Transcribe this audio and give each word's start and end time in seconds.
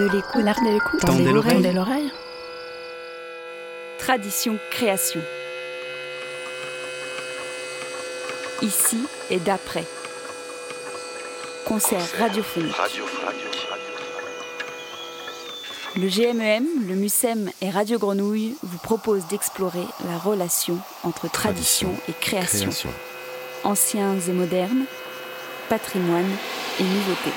de 0.00 0.08
l'écoute. 0.08 0.42
L'art 0.42 0.60
de 0.60 0.70
l'écoute. 0.70 1.00
Tendez 1.00 1.24
l'oreille. 1.30 1.54
Tendez 1.54 1.72
l'oreille. 1.72 2.10
Tradition 3.98 4.58
création. 4.70 5.20
Ici 8.62 8.98
et 9.30 9.38
d'après. 9.38 9.84
Concert 11.66 12.00
radiophonique. 12.18 12.74
Le 15.96 16.08
GMEM, 16.08 16.64
le 16.88 16.94
MUSEM 16.94 17.50
et 17.60 17.70
Radio 17.70 17.98
Grenouille 17.98 18.56
vous 18.62 18.78
proposent 18.78 19.26
d'explorer 19.26 19.84
la 20.08 20.18
relation 20.18 20.78
entre 21.02 21.28
tradition 21.30 21.92
et 22.08 22.12
création, 22.12 22.70
anciens 23.64 24.18
et 24.20 24.32
modernes, 24.32 24.84
patrimoine 25.68 26.30
et 26.78 26.84
nouveauté. 26.84 27.30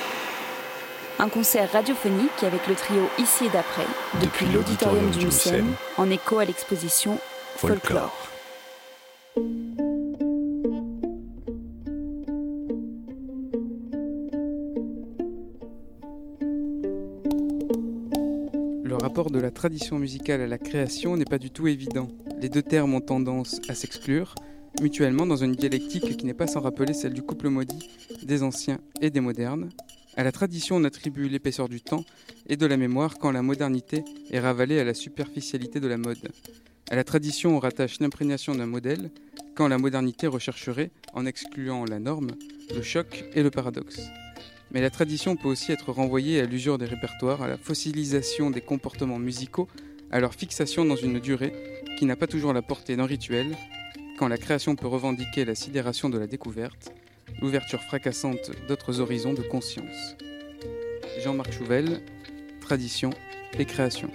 Un 1.23 1.29
concert 1.29 1.71
radiophonique 1.71 2.43
avec 2.43 2.67
le 2.67 2.75
trio 2.75 3.03
Ici 3.17 3.45
et 3.45 3.49
d'après, 3.49 3.85
depuis, 4.21 4.45
l'auditorium 4.47 5.09
du 5.09 5.27
MUSEM, 5.27 5.73
en 5.97 6.09
écho 6.09 6.37
à 6.37 6.43
l'exposition 6.43 7.17
Folklore. 7.55 8.11
Le 18.83 18.97
rapport 18.97 19.31
de 19.31 19.39
la 19.39 19.49
tradition 19.49 19.99
musicale 19.99 20.41
à 20.41 20.47
la 20.47 20.57
création 20.57 21.15
n'est 21.15 21.23
pas 21.23 21.37
du 21.37 21.51
tout 21.51 21.69
évident. 21.69 22.09
Les 22.41 22.49
deux 22.49 22.63
termes 22.63 22.95
ont 22.95 22.99
tendance 22.99 23.61
à 23.69 23.75
s'exclure 23.75 24.35
mutuellement 24.81 25.25
dans 25.25 25.37
une 25.37 25.53
dialectique 25.53 26.17
qui 26.17 26.25
n'est 26.25 26.33
pas 26.33 26.47
sans 26.47 26.59
rappeler 26.59 26.93
celle 26.93 27.13
du 27.13 27.21
couple 27.21 27.47
maudit 27.47 27.89
des 28.23 28.43
anciens 28.43 28.79
et 28.99 29.09
des 29.09 29.21
modernes. 29.21 29.69
À 30.15 30.23
la 30.23 30.31
tradition, 30.31 30.75
on 30.75 30.83
attribue 30.83 31.27
l'épaisseur 31.27 31.67
du 31.67 31.81
temps 31.81 32.05
et 32.47 32.55
de 32.55 32.65
la 32.67 32.77
mémoire 32.77 33.17
quand 33.17 33.31
la 33.31 33.41
modernité 33.41 34.03
est 34.29 34.39
ravalée 34.39 34.79
à 34.79 34.83
la 34.83 34.93
superficialité 34.93 35.79
de 35.79 35.87
la 35.87 35.97
mode. 35.97 36.31
À 36.91 36.95
la 36.95 37.03
tradition, 37.03 37.55
on 37.55 37.59
rattache 37.59 37.99
l'imprégnation 37.99 38.53
d'un 38.53 38.67
modèle 38.67 39.09
quand 39.55 39.67
la 39.67 39.79
modernité 39.79 40.27
rechercherait, 40.27 40.91
en 41.13 41.25
excluant 41.25 41.85
la 41.85 41.97
norme, 41.97 42.31
le 42.75 42.81
choc 42.83 43.25
et 43.33 43.41
le 43.41 43.49
paradoxe. 43.49 44.01
Mais 44.71 44.81
la 44.81 44.91
tradition 44.91 45.35
peut 45.35 45.47
aussi 45.47 45.71
être 45.71 45.91
renvoyée 45.91 46.39
à 46.39 46.45
l'usure 46.45 46.77
des 46.77 46.85
répertoires, 46.85 47.41
à 47.41 47.47
la 47.47 47.57
fossilisation 47.57 48.51
des 48.51 48.61
comportements 48.61 49.19
musicaux, 49.19 49.67
à 50.11 50.19
leur 50.19 50.35
fixation 50.35 50.85
dans 50.85 50.95
une 50.95 51.19
durée 51.19 51.53
qui 51.97 52.05
n'a 52.05 52.15
pas 52.15 52.27
toujours 52.27 52.53
la 52.53 52.61
portée 52.61 52.95
d'un 52.95 53.05
rituel, 53.05 53.55
quand 54.19 54.27
la 54.27 54.37
création 54.37 54.75
peut 54.75 54.87
revendiquer 54.87 55.43
la 55.43 55.55
sidération 55.55 56.09
de 56.09 56.19
la 56.19 56.27
découverte, 56.27 56.91
l'ouverture 57.41 57.81
fracassante 57.81 58.51
d'autres 58.67 58.99
horizons 58.99 59.33
de 59.33 59.41
conscience. 59.41 60.15
Jean-Marc 61.23 61.51
Chouvel, 61.53 62.01
Tradition 62.61 63.11
et 63.59 63.65
création. 63.65 64.09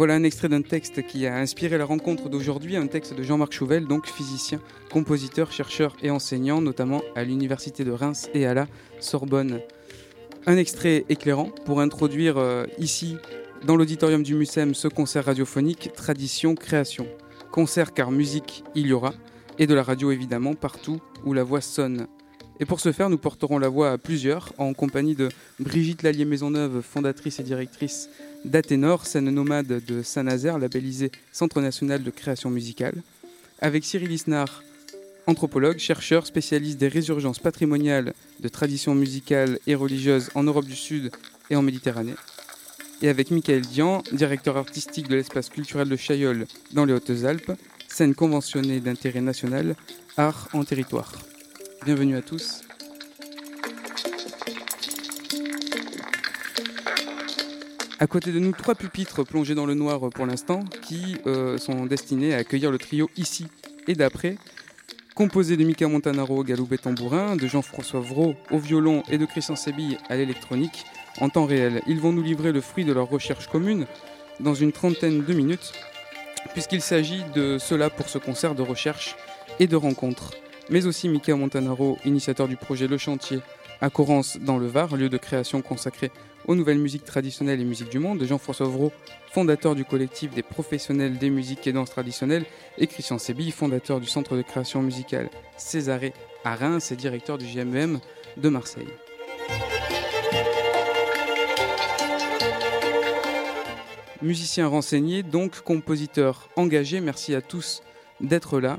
Voilà 0.00 0.14
un 0.14 0.22
extrait 0.22 0.48
d'un 0.48 0.62
texte 0.62 1.02
qui 1.02 1.26
a 1.26 1.36
inspiré 1.36 1.76
la 1.76 1.84
rencontre 1.84 2.30
d'aujourd'hui, 2.30 2.76
un 2.76 2.86
texte 2.86 3.12
de 3.12 3.22
Jean-Marc 3.22 3.52
Chouvel, 3.52 3.86
donc 3.86 4.06
physicien, 4.06 4.58
compositeur, 4.90 5.52
chercheur 5.52 5.94
et 6.02 6.10
enseignant, 6.10 6.62
notamment 6.62 7.02
à 7.14 7.22
l'Université 7.22 7.84
de 7.84 7.90
Reims 7.90 8.30
et 8.32 8.46
à 8.46 8.54
la 8.54 8.66
Sorbonne. 8.98 9.60
Un 10.46 10.56
extrait 10.56 11.04
éclairant 11.10 11.50
pour 11.66 11.82
introduire 11.82 12.38
euh, 12.38 12.64
ici, 12.78 13.18
dans 13.64 13.76
l'auditorium 13.76 14.22
du 14.22 14.34
MUSEM, 14.34 14.74
ce 14.74 14.88
concert 14.88 15.26
radiophonique 15.26 15.92
Tradition 15.94 16.54
Création. 16.54 17.06
Concert 17.50 17.92
car 17.92 18.10
musique 18.10 18.64
il 18.74 18.86
y 18.86 18.92
aura, 18.92 19.12
et 19.58 19.66
de 19.66 19.74
la 19.74 19.82
radio 19.82 20.10
évidemment, 20.10 20.54
partout 20.54 21.00
où 21.24 21.34
la 21.34 21.42
voix 21.42 21.60
sonne. 21.60 22.06
Et 22.58 22.64
pour 22.64 22.80
ce 22.80 22.92
faire, 22.92 23.10
nous 23.10 23.18
porterons 23.18 23.58
la 23.58 23.68
voix 23.68 23.92
à 23.92 23.98
plusieurs, 23.98 24.52
en 24.58 24.72
compagnie 24.72 25.14
de 25.14 25.28
Brigitte 25.58 26.02
Lallier-Maisonneuve, 26.02 26.82
fondatrice 26.82 27.40
et 27.40 27.42
directrice 27.42 28.08
d'Athénor, 28.44 29.06
scène 29.06 29.30
nomade 29.30 29.82
de 29.86 30.02
Saint-Nazaire, 30.02 30.58
labellisée 30.58 31.10
Centre 31.32 31.60
national 31.60 32.02
de 32.02 32.10
création 32.10 32.50
musicale, 32.50 33.02
avec 33.60 33.84
Cyril 33.84 34.12
Isnard, 34.12 34.62
anthropologue, 35.26 35.78
chercheur, 35.78 36.26
spécialiste 36.26 36.78
des 36.78 36.88
résurgences 36.88 37.38
patrimoniales 37.38 38.14
de 38.40 38.48
traditions 38.48 38.94
musicales 38.94 39.58
et 39.66 39.74
religieuses 39.74 40.30
en 40.34 40.44
Europe 40.44 40.66
du 40.66 40.76
Sud 40.76 41.10
et 41.50 41.56
en 41.56 41.62
Méditerranée, 41.62 42.14
et 43.02 43.08
avec 43.08 43.30
Michael 43.30 43.62
Dian, 43.62 44.02
directeur 44.12 44.56
artistique 44.56 45.08
de 45.08 45.16
l'espace 45.16 45.48
culturel 45.48 45.88
de 45.88 45.96
Chailleul 45.96 46.46
dans 46.72 46.84
les 46.84 46.92
Hautes-Alpes, 46.92 47.52
scène 47.88 48.14
conventionnée 48.14 48.80
d'intérêt 48.80 49.20
national, 49.20 49.74
art 50.16 50.48
en 50.52 50.64
territoire. 50.64 51.12
Bienvenue 51.84 52.16
à 52.16 52.22
tous. 52.22 52.62
À 57.98 58.06
côté 58.06 58.32
de 58.32 58.38
nous, 58.38 58.52
trois 58.52 58.74
pupitres 58.74 59.24
plongés 59.24 59.54
dans 59.54 59.66
le 59.66 59.74
noir 59.74 60.00
pour 60.10 60.26
l'instant, 60.26 60.64
qui 60.82 61.18
euh, 61.26 61.58
sont 61.58 61.86
destinés 61.86 62.34
à 62.34 62.38
accueillir 62.38 62.70
le 62.70 62.78
trio 62.78 63.10
ici 63.16 63.46
et 63.88 63.94
d'après, 63.94 64.36
composé 65.14 65.56
de 65.56 65.64
Mika 65.64 65.86
Montanaro, 65.86 66.44
Galoubet 66.44 66.78
tambourin, 66.78 67.36
de 67.36 67.46
Jean-François 67.46 68.00
Vraud 68.00 68.36
au 68.50 68.58
violon 68.58 69.02
et 69.10 69.18
de 69.18 69.26
Christian 69.26 69.56
Sébille 69.56 69.98
à 70.08 70.16
l'électronique, 70.16 70.84
en 71.20 71.28
temps 71.28 71.46
réel. 71.46 71.82
Ils 71.86 72.00
vont 72.00 72.12
nous 72.12 72.22
livrer 72.22 72.52
le 72.52 72.60
fruit 72.60 72.84
de 72.84 72.92
leur 72.92 73.08
recherche 73.08 73.46
commune 73.46 73.86
dans 74.40 74.54
une 74.54 74.72
trentaine 74.72 75.24
de 75.24 75.32
minutes, 75.34 75.72
puisqu'il 76.52 76.80
s'agit 76.80 77.22
de 77.34 77.58
cela 77.58 77.90
pour 77.90 78.08
ce 78.08 78.18
concert 78.18 78.54
de 78.54 78.62
recherche 78.62 79.16
et 79.58 79.66
de 79.66 79.76
rencontre. 79.76 80.32
Mais 80.70 80.86
aussi 80.86 81.08
Mika 81.08 81.34
Montanaro, 81.36 81.98
initiateur 82.04 82.48
du 82.48 82.56
projet 82.56 82.86
Le 82.86 82.98
Chantier 82.98 83.40
à 83.80 83.90
Corrence 83.90 84.38
dans 84.40 84.58
le 84.58 84.66
Var, 84.66 84.96
lieu 84.96 85.08
de 85.08 85.16
création 85.16 85.62
consacré 85.62 86.10
aux 86.46 86.54
nouvelles 86.54 86.78
musiques 86.78 87.04
traditionnelles 87.04 87.60
et 87.60 87.64
musiques 87.64 87.90
du 87.90 87.98
monde, 87.98 88.18
de 88.18 88.26
Jean-François 88.26 88.66
Vraud, 88.66 88.92
fondateur 89.30 89.74
du 89.74 89.84
collectif 89.84 90.32
des 90.32 90.42
professionnels 90.42 91.18
des 91.18 91.30
musiques 91.30 91.66
et 91.66 91.72
danses 91.72 91.90
traditionnelles, 91.90 92.44
et 92.78 92.86
Christian 92.86 93.18
Sébille, 93.18 93.50
fondateur 93.50 94.00
du 94.00 94.06
centre 94.06 94.36
de 94.36 94.42
création 94.42 94.82
musicale 94.82 95.28
Césarée 95.56 96.12
à 96.44 96.54
Reims 96.54 96.92
et 96.92 96.96
directeur 96.96 97.38
du 97.38 97.46
GMEM 97.46 98.00
de 98.36 98.48
Marseille. 98.48 98.88
Musicien 104.22 104.68
renseigné, 104.68 105.22
donc 105.22 105.62
compositeur 105.62 106.50
engagé, 106.56 107.00
merci 107.00 107.34
à 107.34 107.40
tous 107.40 107.82
d'être 108.20 108.60
là 108.60 108.78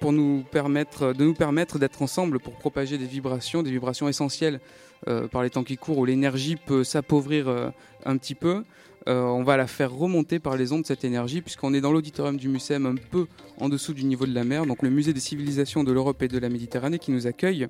pour 0.00 0.12
nous 0.12 0.44
permettre, 0.50 1.12
de 1.12 1.24
nous 1.24 1.34
permettre 1.34 1.78
d'être 1.78 2.02
ensemble 2.02 2.40
pour 2.40 2.54
propager 2.54 2.98
des 2.98 3.06
vibrations, 3.06 3.62
des 3.62 3.70
vibrations 3.70 4.08
essentielles 4.08 4.58
euh, 5.06 5.28
par 5.28 5.44
les 5.44 5.50
temps 5.50 5.62
qui 5.62 5.76
courent 5.76 5.98
où 5.98 6.04
l'énergie 6.04 6.56
peut 6.56 6.82
s'appauvrir 6.82 7.46
euh, 7.48 7.70
un 8.04 8.16
petit 8.16 8.34
peu. 8.34 8.64
Euh, 9.06 9.22
on 9.22 9.44
va 9.44 9.56
la 9.56 9.68
faire 9.68 9.92
remonter 9.92 10.40
par 10.40 10.56
les 10.56 10.72
ondes 10.72 10.84
cette 10.84 11.04
énergie 11.04 11.42
puisqu'on 11.42 11.74
est 11.74 11.80
dans 11.80 11.92
l'auditorium 11.92 12.36
du 12.36 12.48
MUSEM 12.48 12.84
un 12.84 12.96
peu 12.96 13.26
en 13.58 13.68
dessous 13.68 13.94
du 13.94 14.02
niveau 14.02 14.26
de 14.26 14.34
la 14.34 14.42
mer, 14.42 14.66
donc 14.66 14.82
le 14.82 14.90
musée 14.90 15.12
des 15.12 15.20
civilisations 15.20 15.84
de 15.84 15.92
l'Europe 15.92 16.20
et 16.22 16.28
de 16.28 16.38
la 16.38 16.48
Méditerranée 16.48 16.98
qui 16.98 17.12
nous 17.12 17.28
accueille 17.28 17.68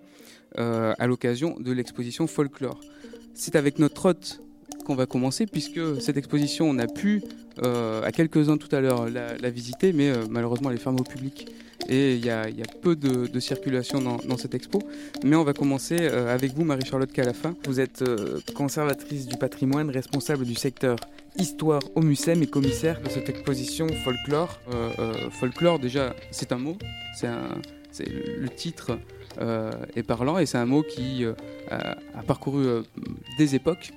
à 0.57 1.07
l'occasion 1.07 1.57
de 1.59 1.73
l'exposition 1.73 2.27
Folklore. 2.27 2.79
C'est 3.33 3.57
avec 3.57 3.79
notre 3.79 4.11
hôte 4.11 4.43
qu'on 4.93 4.99
va 4.99 5.07
commencer 5.07 5.47
puisque 5.47 6.01
cette 6.01 6.17
exposition 6.17 6.69
on 6.69 6.79
a 6.79 6.87
pu 6.87 7.23
à 7.63 8.13
quelques-uns 8.13 8.57
tout 8.57 8.75
à 8.75 8.81
l'heure 8.81 9.09
la, 9.09 9.37
la 9.37 9.51
visiter 9.51 9.93
mais 9.93 10.11
malheureusement 10.31 10.71
elle 10.71 10.77
est 10.77 10.81
fermée 10.81 11.01
au 11.01 11.05
public 11.05 11.47
et 11.89 12.15
il 12.15 12.25
y, 12.25 12.31
a 12.31 12.47
peu 12.81 12.97
de, 12.97 13.41
circulation 13.41 14.01
dans, 14.01 14.37
cette 14.37 14.55
expo. 14.55 14.81
Mais 15.25 15.37
on 15.37 15.45
va 15.45 15.53
commencer 15.53 15.99
euh, 16.01 16.33
avec 16.33 16.55
vous, 16.55 16.65
Marie-Charlotte 16.65 17.13
Calafin. 17.13 17.57
Vous 17.67 17.81
êtes 17.81 18.03
euh, 18.03 18.41
conservatrice 18.55 19.27
du 19.27 19.37
patrimoine, 19.37 19.91
responsable 19.91 20.45
du 20.45 20.55
secteur 20.55 20.97
Histoire 21.39 21.81
au 21.95 22.03
MUSEM 22.03 22.43
et 22.43 22.47
commissaire 22.47 23.01
de 23.01 23.09
cette 23.09 23.31
exposition 23.31 23.87
Folklore. 24.05 24.61
Euh, 24.73 25.31
folklore, 25.31 25.79
déjà, 25.79 26.15
c'est 26.31 26.53
un 26.53 26.59
mot, 26.59 26.77
c'est 27.15 27.29
le 28.07 28.49
titre 28.49 28.99
est 29.97 30.03
parlant 30.03 30.39
et 30.39 30.45
c'est 30.45 30.59
un 30.59 30.67
mot 30.67 30.83
qui 30.83 31.25
a, 31.71 31.97
a, 32.15 32.23
parcouru 32.23 32.83
des 33.39 33.55
époques. 33.55 33.93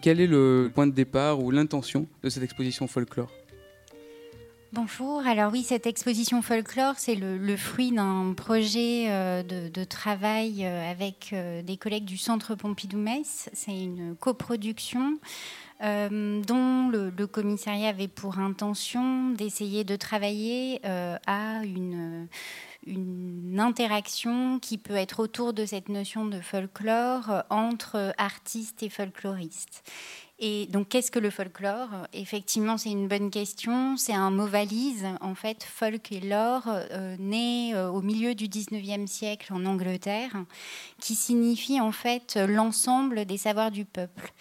Quel 0.00 0.20
est 0.20 0.26
le 0.26 0.70
point 0.74 0.86
de 0.86 0.92
départ 0.92 1.40
ou 1.42 1.50
l'intention 1.50 2.06
de 2.22 2.28
cette 2.28 2.42
exposition 2.42 2.86
Folklore 2.86 3.30
Bonjour, 4.74 5.24
alors 5.24 5.52
oui, 5.52 5.62
cette 5.62 5.86
exposition 5.86 6.42
folklore, 6.42 6.94
c'est 6.96 7.14
le, 7.14 7.56
fruit 7.56 7.92
d'un 7.92 8.34
projet 8.36 9.04
euh, 9.08 9.44
de, 9.44 9.84
travail 9.84 10.66
euh, 10.66 10.90
avec 10.90 11.30
euh, 11.32 11.62
des 11.62 11.76
collègues 11.76 12.04
du 12.04 12.16
Centre 12.16 12.56
Pompidou-Metz. 12.56 13.50
C'est 13.52 13.70
une 13.70 14.16
coproduction 14.18 15.20
dont 15.80 16.88
le, 16.88 17.26
commissariat 17.26 17.90
avait 17.90 18.08
pour 18.08 18.38
intention 18.40 19.30
d'essayer 19.30 19.84
de 19.84 19.94
travailler 19.96 20.80
à 20.84 21.62
une, 21.62 22.26
une 22.86 23.58
interaction 23.60 24.58
qui 24.58 24.78
peut 24.78 24.96
être 24.96 25.20
autour 25.20 25.52
de 25.52 25.64
cette 25.64 25.88
notion 25.88 26.24
de 26.24 26.40
folklore 26.40 27.44
entre 27.50 28.14
artistes 28.18 28.82
et 28.82 28.88
folkloristes. 28.88 29.82
Et 30.40 30.66
donc, 30.66 30.88
qu'est-ce 30.88 31.12
que 31.12 31.20
le 31.20 31.30
folklore? 31.30 32.08
Effectivement, 32.12 32.76
c'est 32.76 32.90
une 32.90 33.06
bonne 33.06 33.30
question. 33.30 33.96
C'est 33.96 34.14
un 34.14 34.32
mot 34.32 34.46
valise. 34.46 35.06
En 35.20 35.36
fait, 35.36 35.62
folk 35.62 36.10
et 36.10 36.18
lore, 36.18 36.64
euh, 36.66 37.16
né 37.20 37.72
euh, 37.74 37.88
au 37.88 38.02
milieu 38.02 38.34
du 38.34 38.46
19e 38.46 39.06
siècle 39.06 39.52
en 39.52 39.64
Angleterre, 39.64 40.32
qui 41.00 41.14
signifie 41.14 41.80
en 41.80 41.92
fait 41.92 42.36
l'ensemble 42.36 43.26
des 43.26 43.36
savoirs 43.36 43.70
du 43.70 43.84
peuple. 43.84 44.32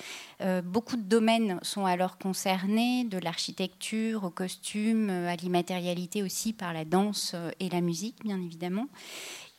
Euh, 0.41 0.63
beaucoup 0.63 0.95
de 0.95 1.03
domaines 1.03 1.59
sont 1.61 1.85
alors 1.85 2.17
concernés, 2.17 3.03
de 3.03 3.19
l'architecture 3.19 4.23
au 4.23 4.31
costume, 4.31 5.11
à 5.11 5.35
l'immatérialité 5.35 6.23
aussi 6.23 6.53
par 6.53 6.73
la 6.73 6.85
danse 6.85 7.35
et 7.59 7.69
la 7.69 7.81
musique, 7.81 8.23
bien 8.23 8.41
évidemment. 8.41 8.87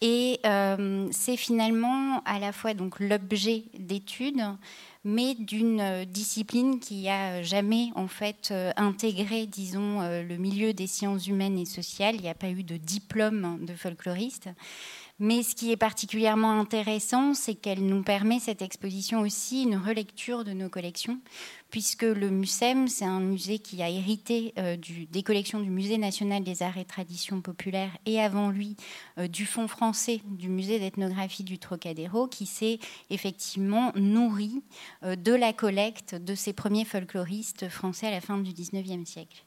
Et 0.01 0.41
c'est 1.13 1.37
finalement 1.37 2.21
à 2.27 2.39
la 2.39 2.53
fois 2.53 2.73
l'objet 3.01 3.65
d'étude, 3.79 4.43
mais 5.05 5.35
d'une 5.35 5.81
euh, 5.81 6.05
discipline 6.07 6.81
qui 6.81 7.09
a 7.09 7.43
jamais 7.43 7.91
en 7.95 8.09
fait 8.09 8.49
euh, 8.51 8.73
intégré, 8.77 9.47
disons, 9.47 10.01
euh, 10.01 10.23
le 10.23 10.37
milieu 10.39 10.73
des 10.73 10.87
sciences 10.87 11.27
humaines 11.27 11.59
et 11.59 11.67
sociales. 11.67 12.15
Il 12.17 12.23
n'y 12.23 12.29
a 12.31 12.35
pas 12.35 12.49
eu 12.49 12.63
de 12.63 12.79
diplôme 12.79 13.65
de 13.65 13.75
folkloriste. 13.75 14.49
Mais 15.21 15.45
ce 15.45 15.55
qui 15.55 15.71
est 15.71 15.77
particulièrement 15.77 16.59
intéressant, 16.59 17.35
c'est 17.35 17.55
qu'elle 17.55 17.87
nous 17.87 18.03
permet, 18.03 18.41
cette 18.41 18.63
exposition 18.63 19.21
aussi, 19.21 19.63
une 19.63 19.77
relecture 19.77 20.43
de 20.43 20.53
nos 20.53 20.69
collections, 20.69 21.21
puisque 21.75 22.03
le 22.03 22.31
MUSEM, 22.31 22.87
c'est 22.87 23.05
un 23.05 23.19
musée 23.19 23.59
qui 23.59 23.83
a 23.83 23.89
hérité 23.89 24.55
euh, 24.59 24.77
des 25.11 25.23
collections 25.25 25.59
du 25.59 25.71
Musée 25.71 25.99
national 25.99 26.45
des 26.45 26.63
arts 26.63 26.79
et 26.79 26.85
traditions 26.85 27.41
populaires 27.41 27.91
et 28.07 28.21
avant 28.21 28.51
lui 28.51 28.77
euh, 29.19 29.27
du 29.27 29.45
Fonds 29.45 29.67
français 29.67 30.21
du 30.25 30.49
Musée 30.49 30.79
d'ethnographie 30.79 31.43
du 31.43 31.59
Trocadéro, 31.59 32.29
qui 32.29 32.47
s'est 32.47 32.79
effectivement 33.11 33.91
nourri 33.97 34.63
euh, 35.03 35.17
de 35.17 35.33
la 35.33 35.53
collecte 35.53 36.15
de 36.15 36.37
ces 36.37 36.53
premiers 36.53 36.85
folkloristes 36.85 37.69
français 37.69 38.07
à 38.07 38.13
la 38.13 38.21
fin 38.21 38.39
du 38.39 38.53
19e 38.53 39.05
siècle. 39.05 39.43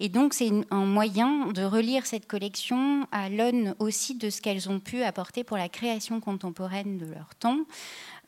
Et 0.00 0.10
donc 0.10 0.34
c'est 0.34 0.50
un 0.70 0.84
moyen 0.84 1.46
de 1.46 1.62
relire 1.62 2.04
cette 2.04 2.26
collection 2.26 3.06
à 3.10 3.30
l'aune 3.30 3.74
aussi 3.78 4.16
de 4.16 4.28
ce 4.28 4.42
qu'elles 4.42 4.68
ont 4.68 4.80
pu 4.80 5.02
apporter 5.02 5.44
pour 5.44 5.56
la 5.56 5.70
création 5.70 6.20
contemporaine 6.20 6.98
de 6.98 7.06
leur 7.06 7.34
temps. 7.36 7.60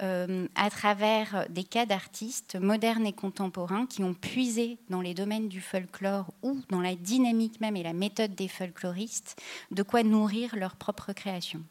Euh, 0.03 0.49
à 0.57 0.69
travers 0.69 1.47
des 1.49 1.63
cas 1.63 1.87
d'artistes 1.87 2.57
modernes 2.57 3.07
et 3.07 3.13
contemporains 3.13 3.87
qui 3.87 4.03
ont 4.03 4.15
puisé 4.15 4.79
dans 4.89 5.01
les 5.01 5.15
domaines 5.15 5.49
du 5.49 5.61
folklore 5.61 6.33
ou 6.43 6.61
dans 6.71 6.81
la 6.81 6.97
dynamique 6.97 7.61
même 7.61 7.77
et 7.77 7.85
la 7.85 7.93
méthode 7.93 8.35
des 8.35 8.49
folkloristes, 8.49 9.41
de 9.71 9.83
quoi 9.85 10.03
nourrir 10.03 10.57
leur 10.57 10.75
propre 10.75 11.13
création. 11.13 11.63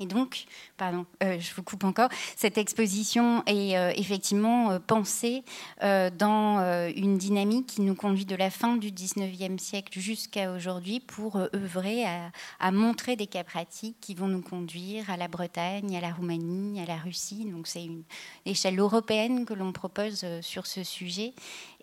Et 0.00 0.06
donc, 0.06 0.44
pardon, 0.76 1.06
euh, 1.22 1.38
je 1.38 1.54
vous 1.54 1.62
coupe 1.62 1.84
encore, 1.84 2.08
cette 2.36 2.58
exposition 2.58 3.42
est 3.46 3.76
euh, 3.76 3.92
effectivement 3.96 4.72
euh, 4.72 4.78
pensée 4.78 5.44
dans 5.80 6.92
une 6.94 7.18
dynamique 7.18 7.66
qui 7.66 7.80
nous 7.80 7.94
conduit 7.94 8.24
de 8.24 8.36
la 8.36 8.50
fin 8.50 8.76
du 8.76 8.90
19e 8.90 9.58
siècle 9.58 9.98
jusqu'à 9.98 10.52
aujourd'hui 10.52 11.00
pour 11.00 11.36
œuvrer 11.36 12.04
à, 12.04 12.30
à, 12.60 12.70
montrer 12.70 13.16
des 13.16 13.26
cas 13.26 13.44
pratiques 13.44 13.96
qui 14.00 14.14
vont 14.14 14.28
nous 14.28 14.42
conduire 14.42 15.10
à 15.10 15.16
la 15.16 15.28
Bretagne, 15.28 15.96
à 15.96 16.00
la 16.00 16.12
Roumanie, 16.12 16.80
à 16.80 16.86
la 16.86 16.96
Russie. 16.96 17.44
Donc 17.44 17.66
c'est 17.66 17.84
une 17.84 18.04
échelle 18.46 18.78
européenne 18.78 19.44
que 19.44 19.54
l'on 19.54 19.72
propose 19.72 20.24
sur 20.40 20.66
ce 20.66 20.84
sujet 20.84 21.34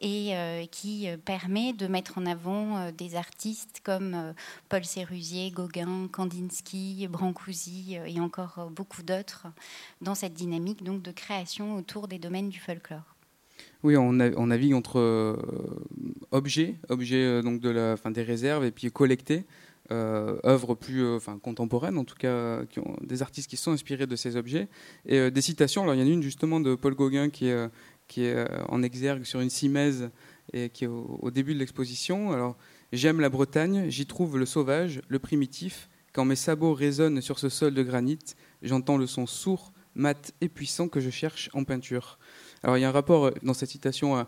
et 0.01 0.35
euh, 0.35 0.65
qui 0.65 1.09
euh, 1.09 1.17
permet 1.17 1.73
de 1.73 1.87
mettre 1.87 2.17
en 2.17 2.25
avant 2.25 2.77
euh, 2.77 2.91
des 2.91 3.15
artistes 3.15 3.81
comme 3.83 4.33
Paul 4.69 4.83
Sérusier, 4.83 5.51
Gauguin, 5.51 6.07
Kandinsky, 6.11 7.07
Brancusi 7.09 7.97
et 8.05 8.19
encore 8.19 8.69
beaucoup 8.71 9.03
d'autres 9.03 9.47
dans 10.01 10.15
cette 10.15 10.33
dynamique 10.33 10.83
donc 10.83 11.01
de 11.01 11.11
création 11.11 11.75
autour 11.75 12.07
des 12.07 12.19
domaines 12.19 12.49
du 12.49 12.59
folklore. 12.59 13.15
Oui, 13.83 13.97
on, 13.97 14.13
navigue 14.13 14.73
entre 14.73 15.37
objets, 16.31 16.75
objets 16.89 17.41
donc 17.41 17.61
de 17.61 17.69
la, 17.69 17.97
fin, 17.97 18.11
des 18.11 18.23
réserves 18.23 18.65
et 18.65 18.71
puis 18.71 18.91
collectés. 18.91 19.45
œuvres 19.91 20.75
plus 20.75 21.05
enfin, 21.15 21.39
contemporaines, 21.39 21.97
en 21.97 22.03
tout 22.03 22.15
cas, 22.15 22.61
des 23.01 23.21
artistes 23.21 23.49
qui 23.49 23.57
sont 23.57 23.71
inspirés 23.71 24.07
de 24.07 24.15
ces 24.15 24.35
objets. 24.35 24.67
Et 25.05 25.31
des 25.31 25.41
citations, 25.41 25.83
il 25.93 25.99
y 25.99 26.03
en 26.03 26.05
a 26.05 26.09
une 26.09 26.23
justement 26.23 26.59
de 26.59 26.75
Paul 26.75 26.95
Gauguin 26.95 27.29
qui 27.29 27.47
est, 27.47 27.69
qui 28.09 28.25
est 28.25 28.33
euh, 28.35 28.45
en 28.67 28.83
exergue 28.83 29.23
sur 29.23 29.39
une 29.39 29.49
simèse 29.49 30.09
et 30.51 30.69
qui 30.69 30.83
est 30.83 30.87
au, 30.87 31.31
début 31.31 31.53
de 31.53 31.59
l'exposition. 31.59 32.33
Alors, 32.33 32.57
j'aime 32.91 33.21
la 33.21 33.29
Bretagne, 33.29 33.89
j'y 33.89 34.07
trouve 34.07 34.37
le 34.37 34.45
sauvage, 34.45 35.01
le 35.07 35.19
primitif. 35.19 35.89
Quand 36.11 36.25
mes 36.25 36.35
sabots 36.35 36.73
résonnent 36.73 37.21
sur 37.21 37.37
ce 37.39 37.47
sol 37.49 37.73
de 37.73 37.83
granit, 37.83 38.19
j'entends 38.63 38.97
le 38.97 39.05
son 39.05 39.27
sourd, 39.27 39.71
mat 39.93 40.33
et 40.41 40.49
puissant 40.49 40.87
que 40.89 40.99
je 40.99 41.11
cherche 41.11 41.49
en 41.53 41.63
peinture. 41.63 42.17
Alors, 42.63 42.77
il 42.77 42.81
y 42.81 42.83
a 42.83 42.89
un 42.89 42.91
rapport 42.91 43.27
euh, 43.27 43.31
dans 43.43 43.53
cette 43.53 43.69
citation 43.69 44.25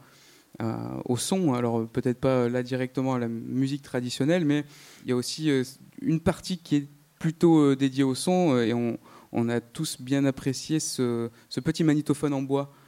au 1.06 1.18
son, 1.18 1.54
alors 1.54 1.88
peut-être 1.88 2.20
pas 2.20 2.48
là 2.48 2.62
directement 2.62 3.16
à 3.16 3.20
la 3.20 3.28
musique 3.28 3.82
traditionnelle, 3.82 4.46
mais 4.46 4.64
il 5.04 5.10
y 5.10 5.12
a 5.12 5.16
aussi 5.16 5.50
euh, 5.50 5.64
une 6.02 6.20
partie 6.20 6.60
qui 6.60 6.76
est 6.76 6.88
plutôt 7.18 7.74
dédiée 7.74 8.04
au 8.04 8.14
son, 8.14 8.60
et 8.60 8.74
on, 8.74 9.50
a 9.50 9.60
tous 9.60 10.00
bien 10.00 10.26
apprécié 10.26 10.80
ce, 10.80 11.30
petit 11.64 11.84
magnétophone 11.84 12.34
en 12.34 12.44
bois 12.44 12.72
euh, 12.72 12.81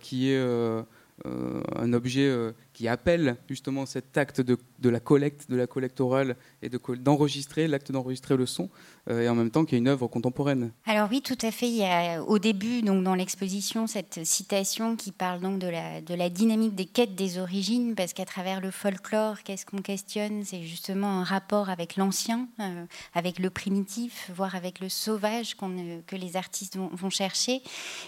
qui 0.00 0.30
est 0.30 0.38
euh, 0.38 0.82
euh, 1.26 1.62
un 1.76 1.92
objet 1.92 2.32
qui 2.80 2.88
appelle 2.88 3.36
justement 3.46 3.84
cet 3.84 4.16
acte 4.16 4.40
de, 4.40 4.56
la 4.88 5.00
collecte, 5.00 5.50
de 5.50 5.56
la 5.56 5.66
collecte 5.66 6.00
orale 6.00 6.34
et 6.62 6.70
d'enregistrer, 6.70 7.68
l'acte 7.68 7.92
d'enregistrer 7.92 8.38
le 8.38 8.46
son, 8.46 8.70
euh, 9.10 9.20
et 9.20 9.28
en 9.28 9.34
même 9.34 9.50
temps 9.50 9.66
qu'il 9.66 9.74
y 9.74 9.76
a 9.76 9.80
une 9.80 9.88
œuvre 9.88 10.06
contemporaine. 10.06 10.72
Alors 10.86 11.06
oui, 11.10 11.20
tout 11.20 11.36
à 11.42 11.50
fait. 11.50 11.68
Il 11.68 11.76
y 11.76 11.84
a 11.84 12.22
au 12.22 12.38
début, 12.38 12.80
donc 12.80 13.04
dans 13.04 13.14
l'exposition, 13.14 13.86
cette 13.86 14.24
citation 14.24 14.96
qui 14.96 15.12
parle 15.12 15.40
donc 15.40 15.58
de 15.58 15.66
la, 16.14 16.30
dynamique 16.30 16.74
des 16.74 16.86
quêtes 16.86 17.14
des 17.14 17.36
origines, 17.36 17.94
parce 17.94 18.14
qu'à 18.14 18.24
travers 18.24 18.62
le 18.62 18.70
folklore, 18.70 19.42
qu'est-ce 19.42 19.66
qu'on 19.66 19.82
questionne? 19.82 20.42
C'est 20.46 20.62
justement 20.62 21.20
un 21.20 21.24
rapport 21.24 21.68
avec 21.68 21.96
l'ancien, 21.96 22.48
euh, 22.60 22.86
avec 23.12 23.38
le 23.40 23.50
primitif, 23.50 24.30
voire 24.34 24.54
avec 24.54 24.80
le 24.80 24.88
sauvage 24.88 25.54
euh, 25.62 26.00
que 26.06 26.16
les 26.16 26.38
artistes 26.38 26.78
vont, 26.78 27.10
chercher. 27.10 27.60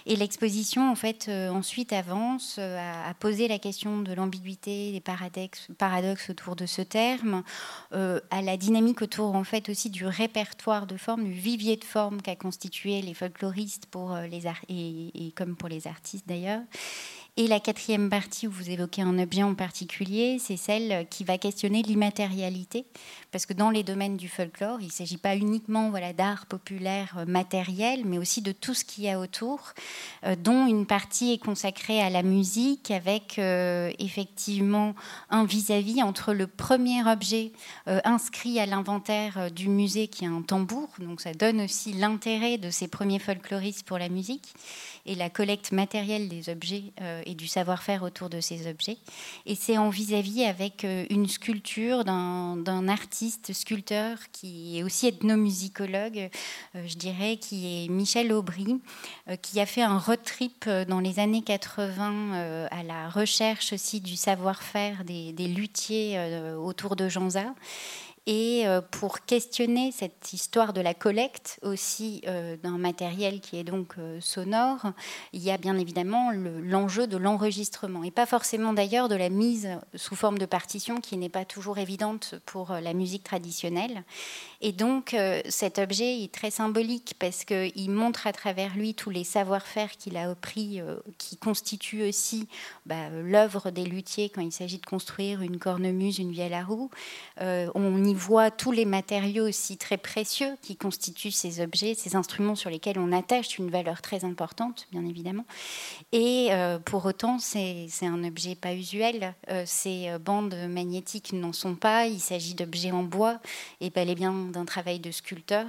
Et 0.07 0.17
l'exposition, 0.17 0.91
en 0.91 0.95
fait, 0.95 1.29
ensuite 1.29 1.93
avance 1.93 2.59
à 2.59 3.13
poser 3.19 3.49
la 3.49 3.59
question 3.59 4.01
de 4.01 4.15
l'ambiguïté 4.15 4.62
des 4.65 5.03
paradoxes, 5.05 5.69
paradoxes 5.79 6.31
autour 6.31 6.57
de 6.57 6.67
ce 6.67 6.83
terme, 6.83 7.43
euh, 7.93 8.21
à 8.31 8.43
la 8.43 8.57
dynamique 8.57 9.03
autour 9.03 9.35
en 9.35 9.45
fait 9.45 9.69
aussi 9.69 9.91
du 9.91 10.07
répertoire 10.07 10.87
de 10.87 10.97
formes, 10.97 11.25
du 11.25 11.33
vivier 11.33 11.77
de 11.77 11.85
formes 11.85 12.23
qu'a 12.23 12.37
constitué 12.37 13.03
les 13.03 13.15
folkloristes 13.15 13.87
pour 13.87 14.15
euh, 14.15 14.27
les 14.27 14.47
et, 14.69 15.27
et, 15.27 15.33
comme 15.33 15.57
pour 15.57 15.69
les 15.69 15.87
artistes 15.87 16.27
d'ailleurs. 16.27 16.63
Et 17.39 17.47
la 17.47 17.61
quatrième 17.61 18.11
partie 18.11 18.47
où 18.47 18.51
vous 18.51 18.69
évoquez 18.69 19.01
un 19.01 19.19
objet 19.19 19.43
en 19.43 19.55
particulier, 19.55 20.39
c'est 20.39 20.59
celle 20.59 21.07
qui 21.09 21.25
va 21.25 21.39
questionner 21.39 21.83
l'immatérialité, 21.83 22.85
parce 23.33 23.47
que 23.47 23.55
dans 23.55 23.71
les 23.71 23.83
domaines 23.83 24.19
du 24.19 24.29
folklore, 24.29 24.81
il 24.81 24.89
ne 24.89 24.93
s'agit 24.93 25.17
pas 25.17 25.35
uniquement 25.37 25.89
voilà, 25.89 26.13
d'art 26.13 26.45
populaire 26.45 27.15
euh, 27.17 27.25
matériel, 27.25 28.03
mais 28.05 28.19
aussi 28.19 28.43
de 28.43 28.53
tout 28.53 28.75
ce 28.75 28.85
qu'il 28.85 29.05
y 29.05 29.09
a 29.09 29.19
autour, 29.19 29.73
euh, 30.25 30.37
dont 30.37 30.67
une 30.67 30.85
partie 30.85 31.33
est 31.33 31.39
consacrée 31.39 32.03
à 32.03 32.11
la 32.11 32.23
musique, 32.23 32.91
avec 32.91 33.39
euh, 33.39 33.91
effectivement 33.99 34.95
un 35.31 35.47
vis-à-vis 35.47 36.03
entre 36.03 36.35
le 36.35 36.47
premier 36.47 37.03
objet 37.09 37.53
inscrit 37.87 38.61
à 38.61 38.67
l'inventaire 38.67 39.51
du 39.51 39.69
musée 39.69 40.09
qui 40.09 40.25
est 40.25 40.29
un 40.29 40.43
tambour, 40.43 40.89
donc 40.99 41.23
ça 41.23 41.33
donne 41.33 41.63
aussi 41.63 41.93
l'intérêt 41.93 42.59
de 42.59 42.71
ces 42.71 42.87
premiers 42.87 43.19
folkloristes 43.19 43.87
pour 43.87 43.99
la 43.99 44.11
musique, 44.11 44.55
et 45.07 45.15
la 45.15 45.31
collecte 45.31 45.73
matérielle 45.73 46.29
des 46.29 46.49
objets 46.51 46.93
et 47.25 47.35
du 47.35 47.47
savoir-faire 47.47 48.03
autour 48.03 48.29
de 48.29 48.41
ces 48.41 48.69
objets. 48.69 48.99
Et 49.47 49.55
c'est 49.55 49.79
en 49.79 49.89
vis-à-vis 49.89 50.45
avec 50.45 50.87
une 51.11 51.29
sculpture 51.29 52.05
d'un 52.05 52.89
artiste 52.89 53.22
sculpteur, 53.31 54.19
qui 54.33 54.79
est 54.79 54.83
aussi 54.83 55.07
ethnomusicologue, 55.07 56.31
euh, 56.75 56.83
je 56.87 56.97
dirais, 56.97 57.37
qui 57.37 57.85
est 57.85 57.89
Michel 57.89 58.33
Aubry, 58.33 58.81
euh, 59.29 59.37
qui 59.37 59.61
a 59.61 59.67
fait 59.67 59.83
un 59.83 59.99
road 59.99 60.21
trip 60.25 60.65
euh, 60.67 60.85
dans 60.85 61.01
les 61.01 61.19
années 61.19 61.43
80 61.43 62.69
à 62.71 62.83
la 62.83 63.09
recherche 63.09 63.73
aussi 63.73 64.01
du 64.01 64.17
savoir-faire 64.17 65.05
des, 65.05 65.33
des 65.33 65.49
luthiers 65.49 66.19
autour 66.57 66.97
de 66.97 67.09
Janza 67.09 67.55
et 68.27 68.69
euh, 68.69 68.81
pour 68.81 69.25
questionner 69.25 69.91
cette 69.91 70.33
histoire 70.33 70.73
de 70.73 70.81
la 70.81 70.95
collecte 70.95 71.59
aussi 71.63 72.23
euh, 72.29 72.57
d'un 72.57 72.79
matériel 72.79 73.41
qui 73.41 73.59
est 73.59 73.65
donc 73.65 73.95
euh, 73.99 74.21
sonore, 74.21 74.93
il 75.33 75.43
y 75.43 75.51
a 75.51 75.59
bien 75.59 75.77
évidemment 75.77 76.31
l'enjeu 76.31 77.09
de 77.09 77.17
l'enregistrement 77.17 78.05
et 78.05 78.13
pas 78.13 78.27
forcément 78.27 78.75
d'ailleurs 78.75 79.09
de 79.09 79.17
la 79.17 79.29
mise 79.29 79.71
sous 79.97 80.15
forme 80.15 80.39
de 80.39 80.47
partition 80.47 81.01
qui 81.01 81.17
n'est 81.17 81.29
pas 81.29 81.45
toujours 81.45 81.79
évidente 81.79 82.37
pour 82.47 82.73
la 82.73 82.95
musique 82.95 83.25
traditionnelle. 83.25 84.05
Et 84.61 84.71
donc 84.71 85.17
cet 85.49 85.79
objet 85.79 86.23
est 86.23 86.33
très 86.33 86.53
symbolique 86.53 87.15
parce 87.19 87.45
qu'il 87.45 87.91
montre 87.91 88.29
à 88.29 88.33
travers 88.33 88.77
lui 88.77 88.95
tous 88.95 89.11
les 89.11 89.25
savoir-faire 89.25 89.91
qu'il 89.91 90.17
a 90.17 90.31
appris 90.31 90.81
qui 91.19 91.37
constituent 91.37 92.05
aussi 92.05 92.47
bah, 92.87 93.09
l'œuvre 93.11 93.71
des 93.71 93.85
luthiers 93.85 94.29
quand 94.29 94.41
il 94.41 94.53
s'agit 94.53 94.79
de 94.79 94.87
construire 94.87 95.43
une 95.43 95.59
cornemuse, 95.59 96.19
une 96.19 96.31
vielle 96.31 96.55
à 96.55 96.63
roue. 96.63 96.91
Voit 98.15 98.51
tous 98.51 98.73
les 98.73 98.85
matériaux 98.85 99.49
aussi 99.49 99.77
très 99.77 99.97
précieux 99.97 100.57
qui 100.63 100.77
constituent 100.77 101.31
ces 101.31 101.61
objets, 101.61 101.95
ces 101.95 102.17
instruments 102.17 102.55
sur 102.55 102.71
lesquels 102.71 102.99
on 102.99 103.13
attache 103.13 103.59
une 103.59 103.71
valeur 103.71 104.03
très 104.03 104.25
importante, 104.25 104.87
bien 104.93 105.05
évidemment. 105.05 105.45
Et 106.13 106.49
euh, 106.51 106.79
pour 106.79 107.05
autant, 107.07 107.39
c'est 107.39 107.89
un 108.03 108.25
objet 108.25 108.55
pas 108.55 108.75
usuel. 108.75 109.35
Euh, 109.51 109.65
ces 109.67 110.11
bandes 110.21 110.57
magnétiques 110.69 111.33
n'en 111.33 111.53
sont 111.53 111.75
pas. 111.75 112.07
Il 112.07 112.21
s'agit 112.21 112.55
d'objets 112.55 112.93
en 112.93 113.03
bois 113.03 113.41
et 113.81 113.91
bel 113.91 114.11
et 114.11 114.15
bien 114.15 114.33
d'un 114.33 114.65
travail 114.65 115.01
de 115.01 115.11
sculpteur. 115.11 115.67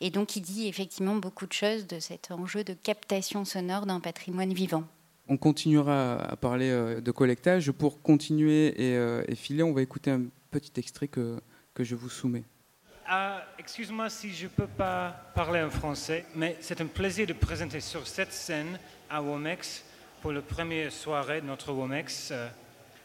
Et 0.00 0.10
donc, 0.10 0.36
il 0.36 0.42
dit 0.42 0.68
effectivement 0.68 1.16
beaucoup 1.16 1.46
de 1.46 1.52
choses 1.52 1.86
de 1.86 2.00
cet 2.00 2.30
enjeu 2.30 2.64
de 2.64 2.74
captation 2.74 3.44
sonore 3.44 3.86
d'un 3.86 4.00
patrimoine 4.00 4.52
vivant. 4.52 4.84
On 5.28 5.38
continuera 5.38 6.16
à 6.16 6.36
parler 6.36 6.68
euh, 6.70 7.00
de 7.00 7.10
collectage. 7.10 7.70
Pour 7.72 8.02
continuer 8.02 8.74
euh, 8.78 9.24
et, 9.26 9.34
filer, 9.34 9.62
on 9.62 9.72
va 9.72 9.82
écouter 9.82 10.10
un 10.10 10.22
petit 10.50 10.72
extrait 10.76 11.08
que, 11.08 11.40
que 11.74 11.84
je 11.84 11.94
vous 11.94 12.08
soumets. 12.08 12.44
Ah, 13.06 13.42
excuse-moi 13.58 14.08
si 14.08 14.32
je 14.32 14.44
ne 14.44 14.48
peux 14.48 14.66
pas 14.66 15.10
parler 15.34 15.60
en 15.60 15.68
français, 15.68 16.24
mais 16.34 16.56
c'est 16.60 16.80
un 16.80 16.86
plaisir 16.86 17.26
de 17.26 17.34
présenter 17.34 17.80
sur 17.80 18.06
cette 18.06 18.32
scène 18.32 18.78
à 19.10 19.20
Womex 19.20 19.84
pour 20.22 20.32
la 20.32 20.40
première 20.40 20.90
soirée 20.90 21.42
de 21.42 21.46
notre 21.46 21.70
Womex 21.72 22.30
uh, 22.30 22.48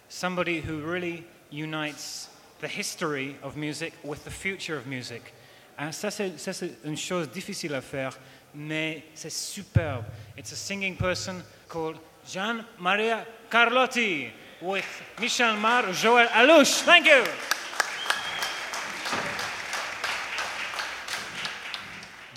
somebody 0.08 0.62
who 0.62 0.80
really 0.82 1.26
unites 1.52 2.30
the 2.62 2.68
history 2.68 3.36
of 3.44 3.58
music 3.58 3.94
with 4.04 4.24
the 4.24 4.32
future 4.32 4.78
of 4.78 4.86
music. 4.86 5.34
Ah, 5.78 5.92
ça, 5.92 6.12
c'est 6.12 6.34
une 6.84 6.98
chose 6.98 7.30
difficile 7.30 7.74
à 7.74 7.82
faire, 7.82 8.18
mais 8.54 9.04
c'est 9.16 9.32
superbe. 9.32 10.04
It's 10.38 10.52
a 10.52 10.56
singing 10.56 10.96
person 10.96 11.42
called 11.68 11.98
Jean 12.26 12.64
Maria 12.80 13.26
Carlotti 13.50 14.30
with 14.62 14.86
Michel 15.20 15.56
Mar, 15.58 15.94
Joël 15.94 16.28
Alouche. 16.34 16.84
Thank 16.86 17.06
you. 17.06 17.24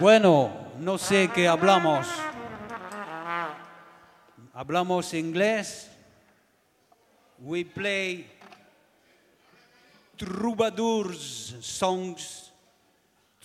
Bueno, 0.03 0.51
no 0.81 0.99
sé 0.99 1.31
qué 1.33 1.47
hablamos. 1.47 2.09
Hablamos 4.53 5.15
inglés. 5.15 5.91
We 7.39 7.63
play 7.65 8.27
troubadours 10.17 11.55
songs. 11.61 12.51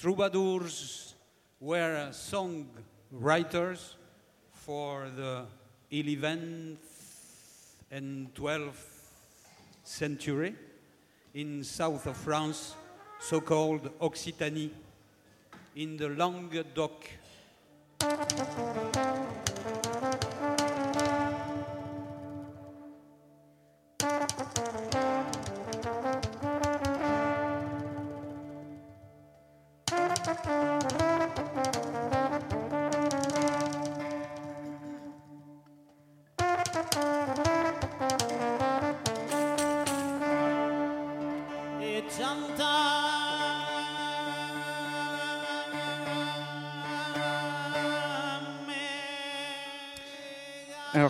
Troubadours 0.01 1.13
were 1.59 2.11
song 2.11 2.65
writers 3.11 3.95
for 4.51 5.11
the 5.15 5.45
11th 5.91 6.77
and 7.91 8.33
12th 8.33 9.11
century 9.83 10.55
in 11.35 11.63
south 11.63 12.07
of 12.07 12.17
France, 12.17 12.73
so-called 13.19 13.91
Occitanie, 14.01 14.71
in 15.77 15.95
the 15.95 16.09
Languedoc. 16.09 17.05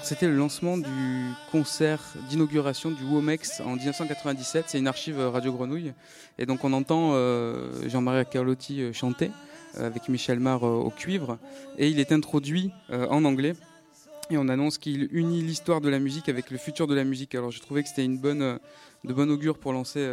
C'était 0.07 0.27
le 0.29 0.37
lancement 0.37 0.77
du 0.77 1.33
concert 1.51 2.01
d'inauguration 2.29 2.91
du 2.91 3.03
WOMEX 3.03 3.59
en 3.59 3.75
1997, 3.75 4.65
c'est 4.69 4.79
une 4.79 4.87
archive 4.87 5.19
Radio 5.19 5.51
Grenouille, 5.51 5.91
et 6.37 6.45
donc 6.45 6.63
on 6.63 6.71
entend 6.71 7.11
euh, 7.11 7.69
Jean-Marie 7.89 8.25
Carlotti 8.25 8.81
euh, 8.81 8.93
chanter 8.93 9.31
euh, 9.77 9.85
avec 9.85 10.07
Michel 10.07 10.39
Mar 10.39 10.63
au 10.63 10.89
cuivre, 10.91 11.37
et 11.77 11.89
il 11.89 11.99
est 11.99 12.13
introduit 12.13 12.71
en 12.89 13.25
anglais, 13.25 13.53
et 14.29 14.37
on 14.37 14.47
annonce 14.47 14.77
qu'il 14.77 15.09
unit 15.11 15.41
l'histoire 15.41 15.81
de 15.81 15.89
la 15.89 15.99
musique 15.99 16.29
avec 16.29 16.51
le 16.51 16.57
futur 16.57 16.87
de 16.87 16.95
la 16.95 17.03
musique. 17.03 17.35
Alors 17.35 17.51
je 17.51 17.59
trouvais 17.59 17.83
que 17.83 17.89
c'était 17.89 18.05
une 18.05 18.17
bonne, 18.17 18.59
de 19.03 19.13
bonne 19.13 19.29
augure 19.29 19.57
pour 19.57 19.73
lancer, 19.73 20.07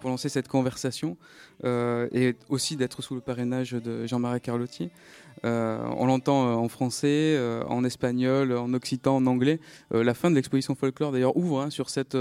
pour 0.00 0.10
lancer 0.10 0.28
cette 0.28 0.46
conversation, 0.46 1.16
et 1.64 2.36
aussi 2.48 2.76
d'être 2.76 3.02
sous 3.02 3.16
le 3.16 3.20
parrainage 3.20 3.72
de 3.72 4.06
Jean-Marie 4.06 4.40
Carlotti. 4.40 4.90
Euh, 5.44 5.78
on 5.96 6.06
l'entend 6.06 6.48
euh, 6.48 6.54
en 6.54 6.68
français, 6.68 7.34
euh, 7.36 7.62
en 7.64 7.84
espagnol, 7.84 8.52
en 8.52 8.72
occitan, 8.74 9.16
en 9.16 9.26
anglais. 9.26 9.60
la 9.90 10.14
fin 10.14 10.30
de 10.30 10.34
l'exposition 10.36 10.74
folklore 10.74 11.12
d'ailleurs 11.12 11.36
ouvre 11.36 11.60
hein, 11.60 11.70
sur 11.70 11.88
cette, 11.90 12.16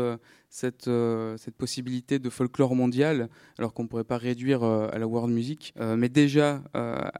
possibilité 1.57 2.19
de 2.19 2.29
folklore 2.29 2.75
mondial, 2.75 3.29
alors 3.57 3.73
qu'on 3.73 3.83
ne 3.83 3.87
pourrait 3.87 4.03
pas 4.03 4.17
réduire 4.17 4.63
à 4.63 4.97
la 4.97 5.07
world 5.07 5.33
music. 5.33 5.73
mais 5.97 6.09
déjà 6.09 6.61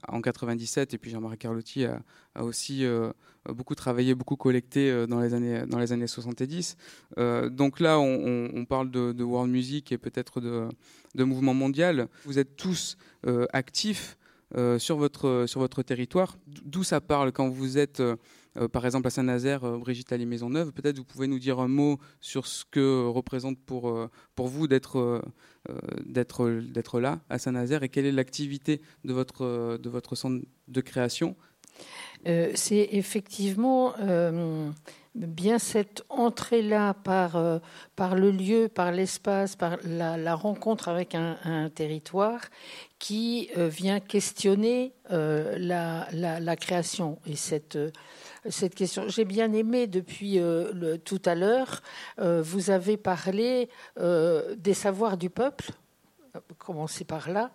en 0.08 0.22
97, 0.22 0.94
et 0.94 0.98
puis 0.98 1.12
Jean-Marie 1.12 1.38
Carlotti 1.38 1.86
a, 1.86 2.01
aussi 2.44 2.86
beaucoup 3.48 3.75
travaillé, 3.75 4.15
beaucoup 4.15 4.36
collecté 4.36 5.06
dans, 5.08 5.20
les 5.20 5.34
années, 5.34 5.63
dans 5.68 5.79
les 5.79 5.91
années 5.91 6.08
70. 6.08 6.77
donc 7.51 7.79
là, 7.79 8.00
on, 8.00 8.65
parle 8.65 8.89
de, 8.89 9.24
world 9.24 9.51
music 9.51 9.91
et 9.91 9.98
peut-être 9.98 10.41
de, 10.41 11.24
mouvement 11.24 11.53
mondial. 11.53 12.08
Vous 12.25 12.39
êtes 12.39 12.56
tous 12.56 12.98
actifs 13.53 14.19
sur, 14.77 14.98
votre, 14.98 15.46
sur 15.48 15.60
votre 15.60 15.84
territoire. 15.84 16.38
D'où 16.48 16.84
ça 16.84 17.01
parle 17.01 17.32
quand 17.32 17.50
vous 17.50 17.77
êtes, 17.77 18.00
euh, 18.00 18.15
euh, 18.58 18.68
par 18.68 18.86
exemple, 18.86 19.08
à 19.08 19.10
Saint-Nazaire, 19.10 19.62
Brigitte 19.77 20.12
Allée 20.12 20.25
Maisonneuve 20.25 20.72
Peut-être 20.72 20.98
vous 20.98 21.03
pouvez 21.03 21.27
nous 21.27 21.39
dire 21.39 21.60
un 21.60 21.68
mot 21.68 22.00
sur 22.20 22.48
ce 22.48 22.65
que 22.65 23.08
représente 23.08 23.60
pour, 23.60 24.10
vous 24.38 24.68
d'être 24.68 25.22
là, 27.00 27.20
à 27.29 27.38
Saint-Nazaire, 27.38 27.84
et 27.84 27.89
quelle 27.89 28.06
est 28.06 28.12
l'activité 28.12 28.82
de 29.03 29.13
votre, 29.13 29.77
de 29.77 29.89
votre 29.89 30.15
centre 30.15 30.44
de 30.68 30.82
création? 30.82 31.36
C'est 32.25 32.89
effectivement 32.91 33.94
bien 35.15 35.60
cette 35.60 36.03
entrée-là 36.10 36.96
euh, 37.36 37.60
par 37.96 38.15
le 38.15 38.32
lieu, 38.32 38.68
par 38.68 38.91
l'espace, 38.91 39.56
par 39.56 39.77
la, 39.84 40.36
rencontre 40.36 40.88
avec 40.88 41.15
un, 41.15 41.70
territoire 41.74 42.41
qui 43.00 43.50
euh, 43.58 43.68
vient 43.68 44.00
questionner 44.00 44.94
euh, 45.12 45.56
la, 45.58 46.56
création 46.58 47.18
et 47.25 47.36
cette, 47.36 47.77
cette 48.50 48.75
question. 48.75 49.08
J'ai 49.08 49.25
bien 49.25 49.51
aimé 49.53 49.88
depuis 49.88 50.39
tout 51.06 51.22
à 51.25 51.36
l'heure, 51.36 51.82
vous 52.18 52.70
avez 52.70 52.98
parlé 52.98 53.70
des 53.98 54.74
savoirs 54.74 55.18
du 55.18 55.29
peuple, 55.29 55.72
commencez 56.58 57.06
par 57.06 57.29
là. 57.29 57.51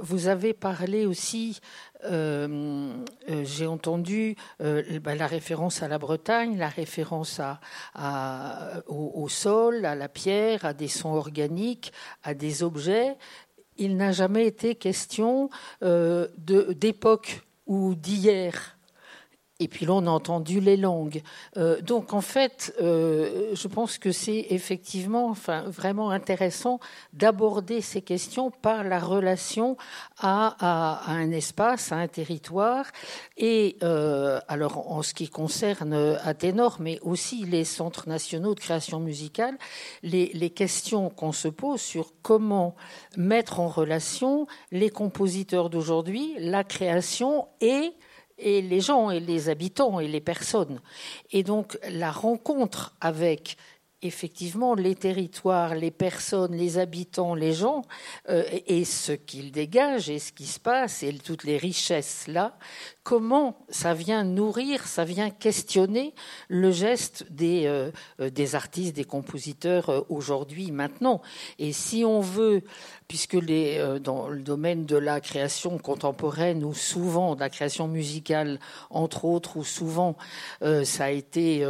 vous 0.00 0.28
avez 0.28 0.52
parlé 0.52 1.06
aussi 1.06 1.60
euh, 2.04 2.92
euh, 3.30 3.44
j'ai 3.44 3.66
entendu 3.66 4.36
euh, 4.60 4.82
bah, 5.00 5.14
la 5.14 5.26
référence 5.26 5.82
à 5.82 5.88
la 5.88 5.98
Bretagne, 5.98 6.58
la 6.58 6.68
référence 6.68 7.40
à, 7.40 8.82
au, 8.88 9.28
sol, 9.28 9.86
à 9.86 9.94
la 9.94 10.08
pierre, 10.08 10.64
à 10.64 10.74
des 10.74 10.88
sons 10.88 11.14
organiques, 11.14 11.92
à 12.22 12.34
des 12.34 12.62
objets. 12.62 13.16
Il 13.76 13.96
n'a 13.96 14.12
jamais 14.12 14.46
été 14.46 14.74
question 14.74 15.50
d'époque 15.78 17.42
ou 17.66 17.94
d'hier 17.94 18.76
et 19.64 19.68
puis 19.68 19.86
là, 19.86 19.94
on 19.94 20.06
a 20.06 20.10
entendu 20.10 20.60
les 20.60 20.76
langues. 20.76 21.22
Euh, 21.56 21.80
donc, 21.80 22.12
en 22.12 22.20
fait, 22.20 22.74
euh, 22.82 23.54
je 23.54 23.66
pense 23.66 23.96
que 23.96 24.12
c'est 24.12 24.46
effectivement, 24.50 25.30
enfin, 25.30 25.62
vraiment 25.62 26.10
intéressant 26.10 26.80
d'aborder 27.14 27.80
ces 27.80 28.02
questions 28.02 28.50
par 28.50 28.84
la 28.84 28.98
relation 28.98 29.78
à, 30.18 31.00
un 31.06 31.30
espace, 31.30 31.92
à 31.92 31.96
un 31.96 32.08
territoire. 32.08 32.84
Et 33.38 33.78
euh, 33.82 34.38
alors, 34.48 34.92
en 34.92 35.00
ce 35.00 35.14
qui 35.14 35.30
concerne 35.30 35.94
Athénor, 36.22 36.76
mais 36.78 36.98
aussi 37.00 37.46
les 37.46 37.64
centres 37.64 38.06
nationaux 38.06 38.54
de 38.54 38.60
création 38.60 39.00
musicale, 39.00 39.56
les, 40.02 40.30
les 40.34 40.50
questions 40.50 41.08
qu'on 41.08 41.32
se 41.32 41.48
pose 41.48 41.80
sur 41.80 42.12
comment 42.20 42.74
mettre 43.16 43.60
en 43.60 43.68
relation 43.68 44.46
les 44.72 44.90
compositeurs 44.90 45.70
d'aujourd'hui, 45.70 46.34
la 46.38 46.64
création 46.64 47.48
et 47.62 47.94
et 48.38 48.62
les 48.62 48.80
gens 48.80 49.10
et 49.10 49.20
les 49.20 49.48
habitants 49.48 50.00
et 50.00 50.08
les 50.08 50.20
personnes. 50.20 50.80
Et 51.30 51.42
donc 51.42 51.78
la 51.88 52.10
rencontre 52.10 52.94
avec 53.00 53.56
effectivement, 54.04 54.74
les 54.74 54.94
territoires, 54.94 55.74
les 55.74 55.90
personnes, 55.90 56.54
les 56.54 56.78
habitants, 56.78 57.34
les 57.34 57.54
gens, 57.54 57.82
euh, 58.28 58.44
et 58.66 58.84
ce 58.84 59.12
qu'ils 59.12 59.50
dégagent 59.50 60.10
et 60.10 60.18
ce 60.18 60.30
qui 60.30 60.46
se 60.46 60.60
passe, 60.60 61.02
et 61.02 61.12
toutes 61.14 61.44
les 61.44 61.56
richesses 61.56 62.26
là, 62.28 62.56
comment 63.02 63.56
ça 63.70 63.94
vient 63.94 64.22
nourrir, 64.22 64.86
ça 64.86 65.04
vient 65.04 65.30
questionner 65.30 66.14
le 66.48 66.70
geste 66.70 67.26
des, 67.30 67.64
euh, 67.66 67.90
euh, 68.20 68.28
des 68.28 68.54
artistes, 68.54 68.94
des 68.94 69.04
compositeurs 69.04 70.04
aujourd'hui, 70.10 70.70
maintenant. 70.70 71.22
Et 71.58 71.72
si 71.72 72.04
on 72.04 72.20
veut, 72.20 72.62
puisque 73.08 73.34
les, 73.34 73.98
dans 74.02 74.28
le 74.28 74.42
domaine 74.42 74.84
de 74.84 74.96
la 74.96 75.20
création 75.20 75.78
contemporaine, 75.78 76.62
ou 76.62 76.74
souvent 76.74 77.34
de 77.34 77.40
la 77.40 77.48
création 77.48 77.88
musicale, 77.88 78.60
entre 78.90 79.24
autres, 79.24 79.56
ou 79.56 79.64
souvent 79.64 80.16
ça 80.60 81.04
a 81.04 81.10
été 81.10 81.64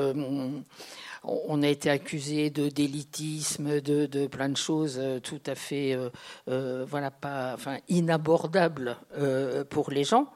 on 1.25 1.63
a 1.63 1.69
été 1.69 1.91
accusé 1.91 2.51
de 2.51 2.69
d'élitisme, 2.69 3.81
de, 3.81 4.27
plein 4.27 4.49
de 4.49 4.57
choses 4.57 4.97
euh, 4.99 5.21
tout 5.21 5.41
à 5.47 5.55
fait, 5.55 5.95
euh, 5.95 6.11
euh, 6.49 6.85
voilà, 6.89 7.11
pas, 7.11 7.53
enfin, 7.55 7.79
inabordables 7.89 8.97
pour 9.71 9.91
les 9.91 10.05
gens. 10.05 10.29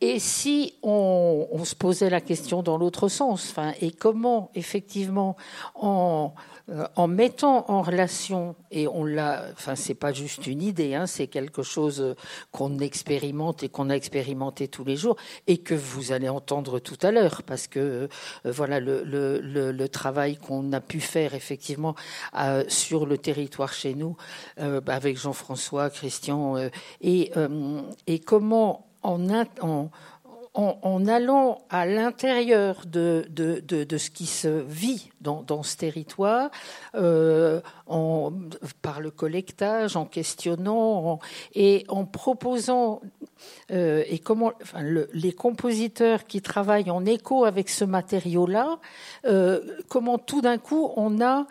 et 0.00 0.18
si 0.20 0.74
on, 0.82 1.64
se 1.64 1.74
posait 1.74 2.10
la 2.10 2.20
question 2.20 2.62
dans 2.62 2.78
l'autre 2.78 3.08
sens, 3.08 3.50
enfin, 3.50 3.72
et 3.80 3.90
comment 3.90 4.50
effectivement 4.54 5.36
en 5.74 6.32
en 6.96 7.06
mettant 7.06 7.70
en 7.70 7.82
relation, 7.82 8.56
et 8.72 8.88
on 8.88 9.04
l'a, 9.04 9.44
enfin 9.52 9.76
c'est 9.76 9.94
pas 9.94 10.12
juste 10.12 10.48
une 10.48 10.62
idée, 10.62 10.94
hein, 10.94 11.06
c'est 11.06 11.28
quelque 11.28 11.62
chose 11.62 12.16
qu'on 12.50 12.78
expérimente 12.78 13.62
et 13.62 13.68
qu'on 13.68 13.88
a 13.88 13.94
expérimenté 13.94 14.66
tous 14.66 14.82
les 14.84 14.96
jours 14.96 15.16
et 15.46 15.58
que 15.58 15.74
vous 15.74 16.10
allez 16.10 16.28
entendre 16.28 16.80
tout 16.80 16.98
à 17.02 17.12
l'heure, 17.12 17.44
parce 17.44 17.68
que 17.68 17.78
euh, 17.78 18.08
voilà 18.44 18.80
le, 18.80 19.86
travail 19.86 20.36
qu'on 20.36 20.72
a 20.72 20.80
pu 20.80 21.00
faire 21.00 21.34
effectivement 21.34 21.94
euh, 22.36 22.64
sur 22.66 23.06
le 23.06 23.16
territoire 23.16 23.72
chez 23.72 23.94
nous 23.94 24.16
avec 24.56 25.16
Jean-François, 25.16 25.90
Christian, 25.90 26.56
et, 27.00 27.32
et 28.06 28.18
comment 28.18 28.86
en, 29.06 29.28
en 29.60 29.90
en, 30.56 31.06
allant 31.06 31.58
à 31.68 31.84
l'intérieur 31.84 32.82
de, 32.86 33.26
ce 33.98 34.10
qui 34.10 34.26
se 34.26 34.48
vit 34.48 35.10
dans, 35.20 35.62
ce 35.62 35.76
territoire, 35.76 36.50
euh, 36.94 37.60
par 38.80 39.00
le 39.00 39.10
collectage, 39.10 39.96
en 39.96 40.06
questionnant 40.06 41.18
et 41.54 41.84
en 41.88 42.06
proposant, 42.06 43.02
euh, 43.70 44.02
et 44.08 44.18
comment 44.18 44.52
les 45.12 45.32
compositeurs 45.32 46.24
qui 46.24 46.40
travaillent 46.40 46.90
en 46.90 47.04
écho 47.04 47.44
avec 47.44 47.68
ce 47.68 47.84
matériau-là, 47.84 48.78
euh, 49.26 49.60
comment 49.88 50.18
tout 50.18 50.40
d'un 50.40 50.58
coup 50.58 50.90
on 50.96 51.20
a 51.20 51.46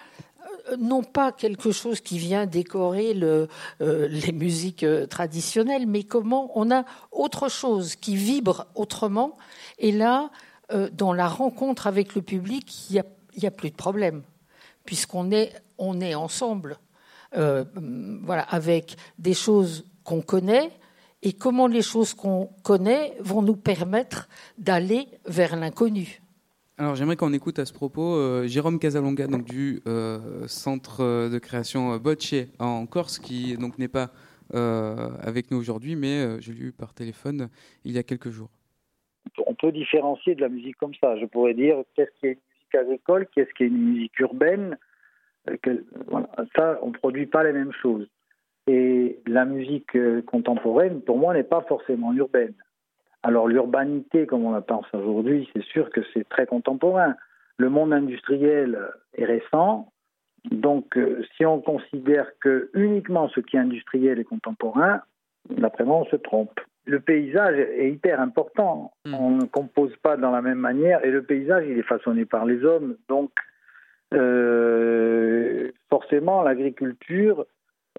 non 0.80 1.04
pas 1.04 1.32
quelque 1.32 1.72
chose 1.72 2.02
qui 2.02 2.18
vient 2.18 2.46
décorer 2.46 3.14
euh, 3.22 3.48
les 3.80 4.32
musiques 4.32 4.84
euh, 4.84 5.06
traditionnelles, 5.06 5.88
mais 5.88 6.04
comment 6.04 6.52
on 6.56 6.72
a 6.72 6.86
autre 7.12 7.50
chose 7.50 7.96
qui 7.96 8.16
vibre 8.16 8.68
autrement. 8.76 9.38
Et 9.78 9.92
là, 9.92 10.30
euh, 10.72 10.90
dans 10.92 11.14
la 11.14 11.28
rencontre 11.28 11.88
avec 11.88 12.16
le 12.16 12.22
public, 12.22 12.90
il 12.90 13.04
n'y 13.38 13.48
a, 13.48 13.52
plus 13.52 13.70
de 13.70 13.76
problème, 13.76 14.24
puisqu'on 14.86 15.32
est, 15.32 15.54
ensemble, 16.16 16.78
avec 17.32 18.96
des 19.20 19.34
choses 19.34 19.86
qu'on 20.04 20.22
connaît, 20.22 20.72
et 21.22 21.34
comment 21.34 21.68
les 21.68 21.82
choses 21.82 22.14
qu'on 22.14 22.50
connaît 22.64 23.18
vont 23.20 23.42
nous 23.42 23.58
permettre 23.58 24.30
d'aller 24.58 25.08
vers 25.26 25.56
l'inconnu. 25.56 26.22
Alors 26.78 26.96
j'aimerais 26.96 27.16
qu'on 27.16 27.32
écoute 27.32 27.58
à 27.58 27.64
ce 27.64 27.72
propos 27.72 28.16
euh, 28.16 28.48
Jérôme 28.48 28.80
Casalonga 28.80 29.28
donc 29.28 29.46
du 29.46 29.82
euh, 29.88 30.46
centre 30.48 31.30
de 31.30 31.40
création 31.40 31.96
Bocce 31.96 32.36
en 32.60 32.86
Corse 32.86 33.18
qui 33.18 33.56
donc 33.56 33.80
n'est 33.80 33.88
pas 33.88 34.12
euh, 34.54 35.08
avec 35.22 35.52
nous 35.52 35.58
aujourd'hui 35.58 35.96
mais 35.96 36.42
je 36.42 36.52
l'ai 36.52 36.66
eu 36.66 36.72
par 36.74 36.94
téléphone 36.94 37.48
il 37.86 37.94
y 37.94 37.98
a 37.98 38.04
quelques 38.04 38.30
jours. 38.30 38.50
On 39.48 39.56
peut 39.56 39.72
différencier 39.72 40.36
de 40.36 40.42
la 40.42 40.50
musique 40.50 40.76
comme 40.76 40.94
ça. 40.96 41.18
Je 41.18 41.26
pourrais 41.26 41.54
dire 41.54 41.78
qu'est-ce 41.96 42.12
qui 42.20 42.28
est 42.28 42.32
une 42.32 42.40
musique 42.52 42.76
agricole, 42.76 43.28
qu'est-ce 43.34 43.54
qui 43.54 43.64
est 43.64 43.68
une 43.68 43.94
musique 43.94 44.20
urbaine. 44.20 44.78
Ça, 46.58 46.78
on 46.82 46.88
ne 46.88 46.94
produit 46.94 47.26
pas 47.26 47.46
les 47.46 47.54
mêmes 47.54 47.72
choses. 47.82 48.08
Et 48.68 49.20
la 49.26 49.46
musique 49.46 49.98
contemporaine, 50.26 51.02
pour 51.02 51.18
moi, 51.18 51.34
n'est 51.34 51.44
pas 51.44 51.62
forcément 51.62 52.14
urbaine. 52.14 52.54
Alors 53.26 53.48
l'urbanité, 53.48 54.28
comme 54.28 54.46
on 54.46 54.52
la 54.52 54.62
pense 54.62 54.86
aujourd'hui, 54.94 55.50
c'est 55.52 55.64
sûr 55.64 55.90
que 55.90 56.02
c'est 56.14 56.30
très 56.30 56.46
contemporain. 56.46 57.16
Le 57.58 57.70
monde 57.70 57.92
industriel 57.92 58.78
est 59.16 59.26
récent, 59.26 59.92
donc 60.52 60.96
euh, 60.96 61.24
si 61.36 61.44
on 61.44 61.60
considère 61.60 62.28
que 62.40 62.70
uniquement 62.76 63.28
ce 63.30 63.40
qui 63.40 63.56
est 63.56 63.60
industriel 63.60 64.20
est 64.20 64.26
contemporain, 64.26 65.02
d'après 65.50 65.86
moi, 65.86 65.98
on 65.98 66.06
se 66.06 66.18
trompe. 66.18 66.60
Le 66.86 67.00
paysage 67.00 67.58
est 67.58 67.90
hyper 67.90 68.22
important. 68.22 68.92
Hmm. 69.06 69.16
On 69.16 69.32
ne 69.32 69.46
compose 69.46 69.96
pas 70.04 70.18
dans 70.18 70.30
la 70.30 70.44
même 70.44 70.60
manière 70.60 71.04
et 71.04 71.10
le 71.10 71.24
paysage, 71.24 71.66
il 71.68 71.80
est 71.80 71.90
façonné 71.90 72.26
par 72.26 72.46
les 72.46 72.64
hommes. 72.64 72.96
Donc, 73.10 73.32
euh, 74.14 75.72
forcément, 75.90 76.44
l'agriculture, 76.44 77.48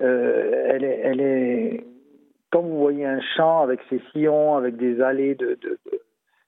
euh, 0.02 0.66
elle, 0.68 0.84
est, 0.84 1.00
elle, 1.02 1.20
est, 1.20 1.84
comme 2.56 2.70
vous 2.70 2.78
voyez 2.78 3.04
un 3.04 3.20
champ 3.36 3.60
avec 3.60 3.80
ses 3.90 4.00
sillons, 4.10 4.56
avec 4.56 4.78
des 4.78 5.02
allées, 5.02 5.34
de, 5.34 5.58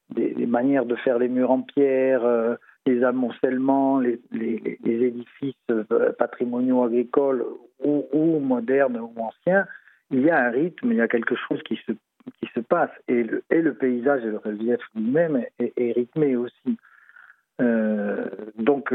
des, 0.09 0.47
manières 0.47 0.85
de 0.85 0.95
faire 0.95 1.19
les 1.19 1.27
murs 1.27 1.51
en 1.51 1.61
pierre, 1.61 2.25
euh, 2.25 2.55
les 2.87 3.03
amoncellements, 3.03 3.99
les, 3.99 4.19
édifices 4.83 5.53
euh, 5.69 6.11
patrimoniaux 6.17 6.83
agricoles 6.83 7.45
ou, 7.83 8.39
modernes 8.39 8.97
ou 8.97 9.13
anciens, 9.21 9.67
il 10.09 10.21
y 10.21 10.31
a 10.31 10.45
un 10.47 10.49
rythme, 10.49 10.91
il 10.91 10.97
y 10.97 11.01
a 11.01 11.07
quelque 11.07 11.35
chose 11.47 11.61
qui 11.61 11.79
se, 11.85 12.59
passe. 12.59 12.89
Et 13.07 13.23
le 13.23 13.73
paysage 13.75 14.23
et 14.23 14.31
le 14.31 14.37
relief 14.37 14.79
lui-même 14.95 15.45
est 15.59 15.91
rythmé 15.91 16.35
aussi. 16.35 16.77
Euh, 17.59 18.25
donc 18.57 18.93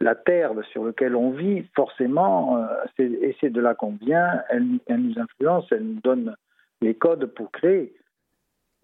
la 0.00 0.14
terre 0.14 0.52
sur 0.70 0.84
laquelle 0.84 1.16
on 1.16 1.30
vit, 1.30 1.64
forcément, 1.74 2.58
euh, 2.58 2.66
et 2.98 3.34
c'est 3.40 3.50
de 3.50 3.60
là 3.60 3.74
qu'on 3.74 3.92
vient, 3.92 4.42
elle, 4.50 4.78
nous 4.88 5.14
influence, 5.16 5.64
elle 5.70 5.84
nous 5.84 6.00
donne 6.02 6.36
les 6.80 6.94
codes 6.94 7.26
pour 7.26 7.50
créer. 7.50 7.94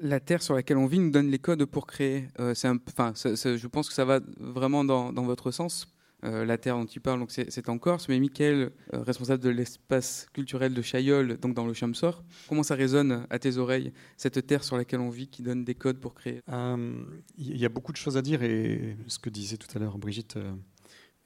La 0.01 0.19
terre 0.19 0.43
sur 0.43 0.55
laquelle 0.55 0.79
on 0.79 0.87
vit 0.87 0.99
nous 0.99 1.11
donne 1.11 1.31
les 1.31 1.39
codes 1.39 1.65
pour 1.67 1.87
créer. 1.87 2.25
Euh, 2.41 2.53
enfin, 2.89 3.13
je 3.15 3.67
pense 3.67 3.89
que 3.89 3.95
ça 3.95 4.05
va 4.05 4.21
vraiment 4.39 4.85
dans 4.85 5.13
votre 5.23 5.51
sens. 5.51 5.94
Euh, 6.25 6.45
la 6.45 6.57
terre 6.57 6.77
dont 6.77 6.87
tu 6.87 7.01
parles, 7.01 7.21
donc 7.21 7.31
c'est 7.31 7.69
en 7.69 7.79
Corse, 7.79 8.09
mais 8.09 8.19
Mickaël, 8.19 8.71
euh, 8.95 9.03
responsable 9.03 9.43
de 9.43 9.51
l'espace 9.51 10.27
culturel 10.33 10.73
de 10.73 10.81
Chaillol, 10.81 11.37
donc 11.39 11.55
dans 11.55 11.67
le 11.67 11.75
Chamsor, 11.75 12.25
comment 12.49 12.63
ça 12.63 12.75
résonne 12.75 13.27
à 13.29 13.39
tes 13.39 13.59
oreilles, 13.59 13.93
cette 14.17 14.47
terre 14.47 14.65
sur 14.65 14.77
laquelle 14.77 15.01
on 15.01 15.11
vit 15.11 15.29
qui 15.29 15.43
donne 15.43 15.65
des 15.65 15.75
codes 15.75 15.99
pour 15.99 16.15
créer? 16.15 16.41
Euh, 16.49 16.95
Il 17.37 17.59
y 17.59 17.67
a 17.67 17.69
beaucoup 17.69 17.93
de 17.93 17.99
choses 17.99 18.17
à 18.17 18.23
dire 18.23 18.43
et 18.43 18.97
ce 19.07 19.19
que 19.19 19.29
disait 19.29 19.59
tout 19.59 19.69
à 19.75 19.79
l'heure 19.79 19.99
Brigitte 19.99 20.39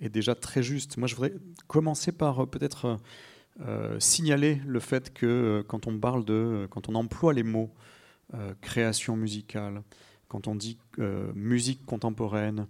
est 0.01 0.09
déjà 0.09 0.35
très 0.35 0.63
juste. 0.63 0.97
Moi, 0.97 1.07
je 1.07 1.15
voudrais 1.15 1.35
commencer 1.67 2.13
par 2.13 2.49
peut-être 2.49 2.99
signaler 3.99 4.61
le 4.67 4.79
fait 4.81 5.13
que 5.13 5.65
quand 5.69 5.87
on 5.87 5.99
parle 5.99 6.25
de, 6.25 6.69
quand 6.71 6.89
on 6.89 6.95
emploie 6.95 7.33
les 7.33 7.43
mots 7.43 7.73
création 8.61 9.17
musicale, 9.17 9.83
quand 10.29 10.47
on 10.47 10.55
dit 10.55 10.79
euh, 10.99 11.33
musique 11.35 11.85
contemporaine, 11.87 12.67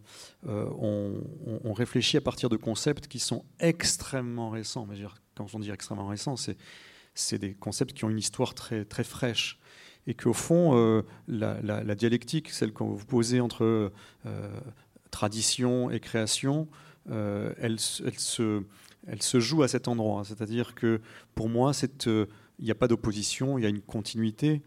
euh, 0.46 0.68
on, 0.78 1.72
réfléchit 1.72 2.16
à 2.16 2.20
partir 2.20 2.48
de 2.48 2.56
concepts 2.56 3.06
qui 3.06 3.18
sont 3.18 3.44
extrêmement 3.60 4.50
récents. 4.50 4.88
Quand 5.34 5.54
on 5.54 5.58
dit 5.58 5.70
extrêmement 5.70 6.06
récents, 6.06 6.36
c'est 7.14 7.38
des 7.38 7.54
concepts 7.54 7.92
qui 7.92 8.04
ont 8.04 8.10
une 8.10 8.18
histoire 8.18 8.54
très, 8.54 8.84
très 8.84 9.04
fraîche. 9.04 9.58
Et 10.06 10.14
qu'au 10.14 10.32
fond, 10.32 10.74
euh, 10.74 11.02
la, 11.28 11.94
dialectique, 11.94 12.50
celle 12.50 12.72
que 12.72 12.82
vous 12.82 13.04
posez 13.04 13.40
entre 13.40 13.92
tradition 15.10 15.90
et 15.90 16.00
création, 16.00 16.68
elle 17.08 17.78
se 17.78 18.64
joue 19.40 19.62
à 19.62 19.68
cet 19.68 19.88
endroit. 19.88 20.24
C'est-à-dire 20.24 20.74
que 20.74 21.00
pour 21.34 21.48
moi, 21.48 21.72
il 22.06 22.26
n'y 22.64 22.70
a 22.70 22.76
pas 22.76 22.88
d'opposition, 22.88 23.58
il 23.58 23.62
y 23.62 23.66
a 23.66 23.70
une 23.70 23.82
continuité. 23.82 24.62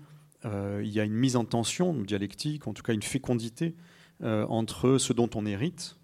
Euh, 0.45 0.81
il 0.83 0.91
y 0.91 0.99
a 0.99 1.03
une 1.03 1.13
mise 1.13 1.35
en 1.35 1.45
tension 1.45 1.93
dialectique, 1.93 2.67
en 2.67 2.73
tout 2.73 2.83
cas 2.83 2.93
une 2.93 3.03
fécondité 3.03 3.75
euh, 4.23 4.45
entre 4.47 4.97
ce 4.97 5.13
dont 5.13 5.29
on 5.35 5.45
hérite 5.45 5.97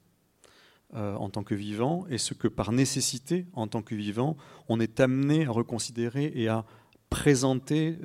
euh, 0.93 1.15
en 1.15 1.29
tant 1.29 1.43
que 1.43 1.55
vivant 1.55 2.05
et 2.09 2.17
ce 2.17 2.33
que 2.33 2.47
par 2.47 2.71
nécessité, 2.71 3.47
en 3.53 3.67
tant 3.67 3.81
que 3.81 3.95
vivant, 3.95 4.37
on 4.69 4.79
est 4.79 4.99
amené 4.99 5.45
à 5.45 5.51
reconsidérer 5.51 6.31
et 6.35 6.47
à 6.47 6.65
présenter 7.09 7.97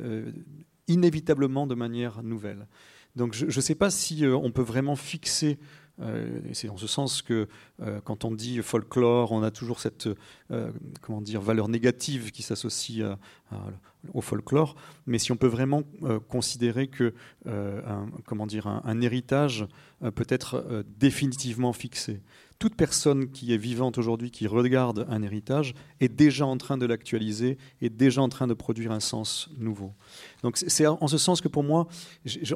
inévitablement 0.87 1.67
de 1.67 1.75
manière 1.75 2.23
nouvelle. 2.23 2.69
Donc 3.17 3.35
je 3.35 3.45
ne 3.45 3.61
sais 3.61 3.75
pas 3.75 3.91
si 3.91 4.25
on 4.25 4.53
peut 4.53 4.63
vraiment 4.63 4.95
fixer 4.95 5.59
et 6.01 6.55
c'est 6.55 6.69
dans 6.69 6.77
ce 6.77 6.87
sens 6.87 7.21
que 7.21 7.49
quand 8.05 8.25
on 8.25 8.31
dit 8.31 8.63
folklore, 8.63 9.33
on 9.33 9.43
a 9.43 9.51
toujours 9.51 9.81
cette 9.81 10.09
comment 11.01 11.21
dire, 11.21 11.41
valeur 11.41 11.69
négative 11.69 12.31
qui 12.31 12.43
s'associe 12.43 13.05
au 14.13 14.21
folklore, 14.21 14.75
mais 15.07 15.19
si 15.19 15.33
on 15.33 15.37
peut 15.37 15.47
vraiment 15.47 15.83
euh, 16.03 16.19
considérer 16.21 16.89
que 16.89 17.15
un, 17.47 18.07
comment 18.27 18.47
dire, 18.47 18.67
un, 18.67 19.01
héritage 19.01 19.67
peut 20.15 20.27
être 20.29 20.85
définitivement 20.99 21.73
fixé. 21.73 22.21
Toute 22.59 22.77
personne 22.77 23.31
qui 23.31 23.53
est 23.53 23.57
vivante 23.57 23.99
aujourd'hui, 23.99 24.31
qui 24.31 24.47
regarde 24.47 25.07
un 25.09 25.23
héritage, 25.23 25.75
est 26.01 26.09
déjà 26.09 26.47
en 26.47 26.57
train 26.57 26.79
de 26.79 26.87
l'actualiser, 26.87 27.59
est 27.81 27.91
déjà 27.91 28.23
en 28.23 28.29
train 28.29 28.47
de 28.47 28.55
produire 28.55 28.93
un 28.93 29.01
sens 29.01 29.49
nouveau. 29.59 29.93
Donc 30.43 30.57
c'est 30.57 30.87
en 30.87 31.09
ce 31.09 31.19
sens 31.19 31.41
que 31.41 31.49
pour 31.49 31.65
moi, 31.65 31.89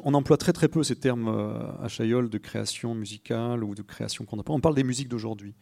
on 0.03 0.13
emploie 0.13 0.37
très 0.37 0.53
très 0.53 0.69
peu 0.69 0.83
ces 0.83 0.95
termes 0.95 1.27
à 1.81 1.87
Chaillol 1.89 2.29
de 2.29 2.37
création 2.37 2.95
musicale 2.95 3.63
ou 3.63 3.75
de 3.75 3.81
création 3.81 4.23
contemporaine. 4.23 4.59
On 4.59 4.61
parle 4.61 4.75
des 4.75 4.83
musiques 4.83 5.09
d'aujourd'hui 5.09 5.53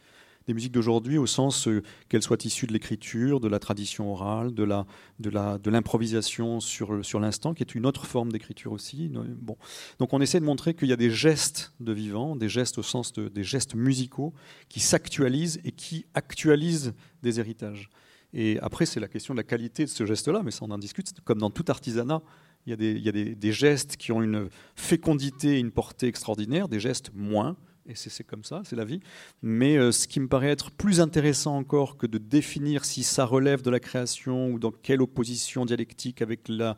des 0.47 0.53
musiques 0.53 0.71
d'aujourd'hui 0.71 1.17
au 1.17 1.25
sens 1.25 1.67
euh, 1.67 1.81
qu'elles 2.09 2.21
soient 2.21 2.37
issues 2.43 2.67
de 2.67 2.73
l'écriture, 2.73 3.39
de 3.39 3.47
la 3.47 3.59
tradition 3.59 4.11
orale, 4.11 4.53
de 4.53 5.69
l'improvisation 5.69 6.59
sur 6.59 7.19
l'instant, 7.19 7.53
qui 7.53 7.63
est 7.63 7.75
une 7.75 7.85
autre 7.85 8.05
forme 8.05 8.31
d'écriture 8.31 8.71
aussi. 8.71 9.11
Bon, 9.41 9.57
donc 9.99 10.13
on 10.13 10.21
essaie 10.21 10.39
de 10.39 10.45
montrer 10.45 10.73
qu'il 10.73 10.87
y 10.87 10.93
a 10.93 10.97
des 10.97 11.11
gestes 11.11 11.73
de 11.79 11.91
vivant, 11.91 12.35
des 12.35 12.49
gestes 12.49 12.77
au 12.77 12.83
sens 12.83 13.13
de, 13.13 13.27
des 13.27 13.43
gestes 13.43 13.75
musicaux 13.75 14.33
qui 14.69 14.79
s'actualisent 14.79 15.59
et 15.63 15.71
qui 15.71 16.05
actualisent 16.13 16.93
des 17.23 17.39
héritages. 17.39 17.89
Et 18.33 18.59
après, 18.59 18.85
c'est 18.85 18.99
la 18.99 19.07
question 19.07 19.33
de 19.33 19.39
la 19.39 19.43
qualité 19.43 19.85
de 19.85 19.89
ce 19.89 20.05
geste-là, 20.05 20.41
mais 20.43 20.51
ça 20.51 20.59
on 20.63 20.71
en 20.71 20.77
discute. 20.77 21.21
Comme 21.23 21.39
dans 21.39 21.49
tout 21.49 21.65
artisanat, 21.69 22.21
il 22.65 22.71
y 22.71 23.09
a, 23.09 23.11
des, 23.11 23.51
gestes 23.51 23.95
qui 23.95 24.11
ont 24.11 24.23
une 24.23 24.49
fécondité, 24.75 25.59
une 25.59 25.71
portée 25.71 26.07
extraordinaire, 26.07 26.67
des 26.67 26.79
gestes 26.79 27.11
moins, 27.13 27.55
et 27.87 27.95
c'est 27.95 28.23
comme 28.23 28.43
ça, 28.43 28.61
c'est 28.65 28.75
la 28.75 28.85
vie. 28.85 28.99
Mais 29.41 29.77
euh, 29.77 29.91
ce 29.91 30.07
qui 30.07 30.19
me 30.19 30.27
paraît 30.27 30.49
être 30.49 30.71
plus 30.71 30.99
intéressant 31.01 31.55
encore 31.55 31.97
que 31.97 32.07
de 32.07 32.17
définir 32.17 32.85
si 32.85 33.03
ça 33.03 33.25
relève 33.25 33.61
de 33.61 33.69
la 33.69 33.79
création 33.79 34.49
ou 34.49 34.59
dans 34.59 34.71
quelle 34.71 35.01
opposition 35.01 35.65
dialectique 35.65 36.21
avec 36.21 36.47
la, 36.47 36.77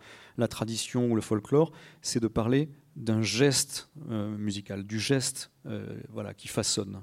tradition 0.50 1.10
ou 1.10 1.16
le 1.16 1.22
folklore, 1.22 1.72
c'est 2.02 2.22
de 2.22 2.28
parler 2.28 2.70
d'un 2.96 3.22
geste 3.22 3.90
euh, 4.10 4.36
musical, 4.38 4.84
du 4.84 5.00
geste 5.00 5.52
euh, 5.66 5.86
voilà, 6.10 6.34
qui 6.34 6.48
façonne. 6.48 7.02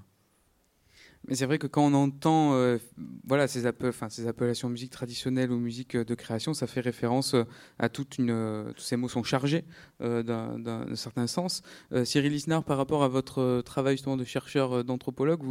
Mais 1.26 1.34
c'est 1.36 1.46
vrai 1.46 1.58
que 1.58 1.66
quand 1.66 1.82
on 1.82 1.94
entend 1.94 2.54
euh, 2.54 2.78
voilà, 3.26 3.48
ces, 3.48 3.66
appellations 3.66 4.68
musique 4.68 4.90
traditionnelle 4.90 5.50
ou 5.50 5.58
musique 5.58 5.96
de 5.96 6.14
création, 6.14 6.52
ça 6.52 6.66
fait 6.66 6.80
référence 6.80 7.34
euh, 7.34 7.44
à 7.78 7.88
toute 7.88 8.18
une. 8.18 8.30
Euh, 8.30 8.72
tous 8.72 8.82
ces 8.82 8.96
mots 8.96 9.08
sont 9.08 9.22
chargés 9.22 9.64
d'un 10.00 10.94
certain 10.96 11.26
sens. 11.26 11.62
Cyril 12.04 12.32
Lisnard, 12.32 12.64
par 12.64 12.76
rapport 12.76 13.02
à 13.04 13.08
votre 13.08 13.62
travail 13.62 13.94
justement 13.94 14.16
de 14.16 14.24
chercheur, 14.24 14.84
d'anthropologue, 14.84 15.42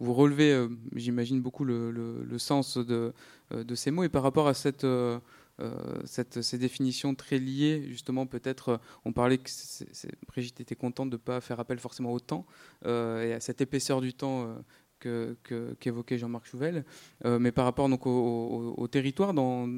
vous, 0.00 0.14
relevez, 0.14 0.66
j'imagine, 0.94 1.40
beaucoup 1.40 1.64
le, 1.64 2.38
sens 2.38 2.76
de, 2.76 3.12
ces 3.74 3.90
mots. 3.90 4.04
Et 4.04 4.08
par 4.08 4.22
rapport 4.22 4.48
à 4.48 4.54
cette. 4.54 4.86
Ces 6.06 6.58
définitions 6.58 7.14
très 7.14 7.38
liées, 7.38 7.84
justement, 7.88 8.26
peut-être, 8.26 8.80
on 9.04 9.12
parlait 9.12 9.38
que 9.38 9.50
Brigitte 10.26 10.60
était 10.60 10.74
contente 10.74 11.08
de 11.08 11.14
ne 11.14 11.20
pas 11.20 11.40
faire 11.40 11.60
appel 11.60 11.78
forcément 11.78 12.12
au 12.12 12.20
temps 12.20 12.46
et 12.84 13.32
à 13.32 13.40
cette 13.40 13.60
épaisseur 13.60 14.00
du 14.00 14.12
temps 14.12 14.56
qu'évoquait 15.80 16.18
Jean-Marc 16.18 16.46
Chouvel. 16.46 16.84
Euh, 17.24 17.38
mais 17.38 17.52
par 17.52 17.64
rapport 17.64 17.88
donc, 17.88 18.06
au, 18.06 18.88
territoire, 18.90 19.34
dans, 19.34 19.68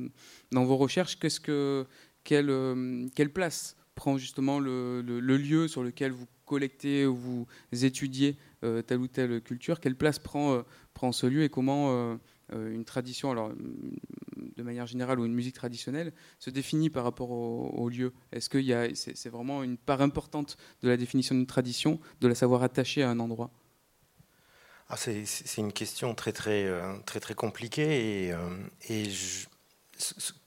vos 0.53 0.77
recherches, 0.77 1.19
euh, 1.49 1.85
quelle, 2.25 3.33
place 3.33 3.77
prend 3.95 4.19
justement 4.19 4.59
le, 4.59 5.03
lieu 5.21 5.69
sur 5.69 5.83
lequel 5.83 6.13
vous 6.13 6.27
collectez 6.47 7.07
ou 7.07 7.17
vous 7.17 7.47
étudiez 7.73 8.37
euh, 8.65 8.83
telle 8.83 8.99
ou 8.99 9.09
telle 9.09 9.41
culture? 9.41 9.81
Quelle 9.81 9.97
place 9.97 10.19
prend, 10.19 10.65
ce 11.13 11.27
lieu 11.27 11.43
et 11.43 11.49
comment 11.49 12.19
une 12.53 12.85
tradition, 12.85 13.31
alors 13.31 13.53
de 14.57 14.63
manière 14.63 14.87
générale, 14.87 15.19
ou 15.19 15.25
une 15.25 15.35
musique 15.35 15.55
traditionnelle, 15.55 16.13
se 16.39 16.51
définit 16.51 16.91
par 16.91 17.05
rapport 17.05 17.31
au, 17.31 17.71
au 17.75 17.89
lieu? 17.89 18.13
Est-ce 18.33 18.49
que 18.49 18.59
c'est 18.95 19.31
vraiment 19.31 19.63
une 19.63 19.79
part 19.79 20.03
importante 20.03 20.57
de 20.83 20.89
la 20.89 20.97
définition 20.97 21.35
d'une 21.35 21.47
tradition 21.47 21.99
de 22.21 22.29
la 22.29 22.35
savoir 22.35 22.63
attachée 22.63 23.03
à 23.03 23.11
un 23.11 23.19
endroit? 23.19 23.51
Ah, 24.91 24.97
c'est, 24.97 25.25
une 25.57 25.73
question 25.73 26.15
très 26.15 26.33
très 26.33 26.65
euh, 26.65 26.95
très 27.07 27.19
très 27.19 27.35
compliquée 27.35 28.27
et, 28.27 28.33
euh, 28.33 29.09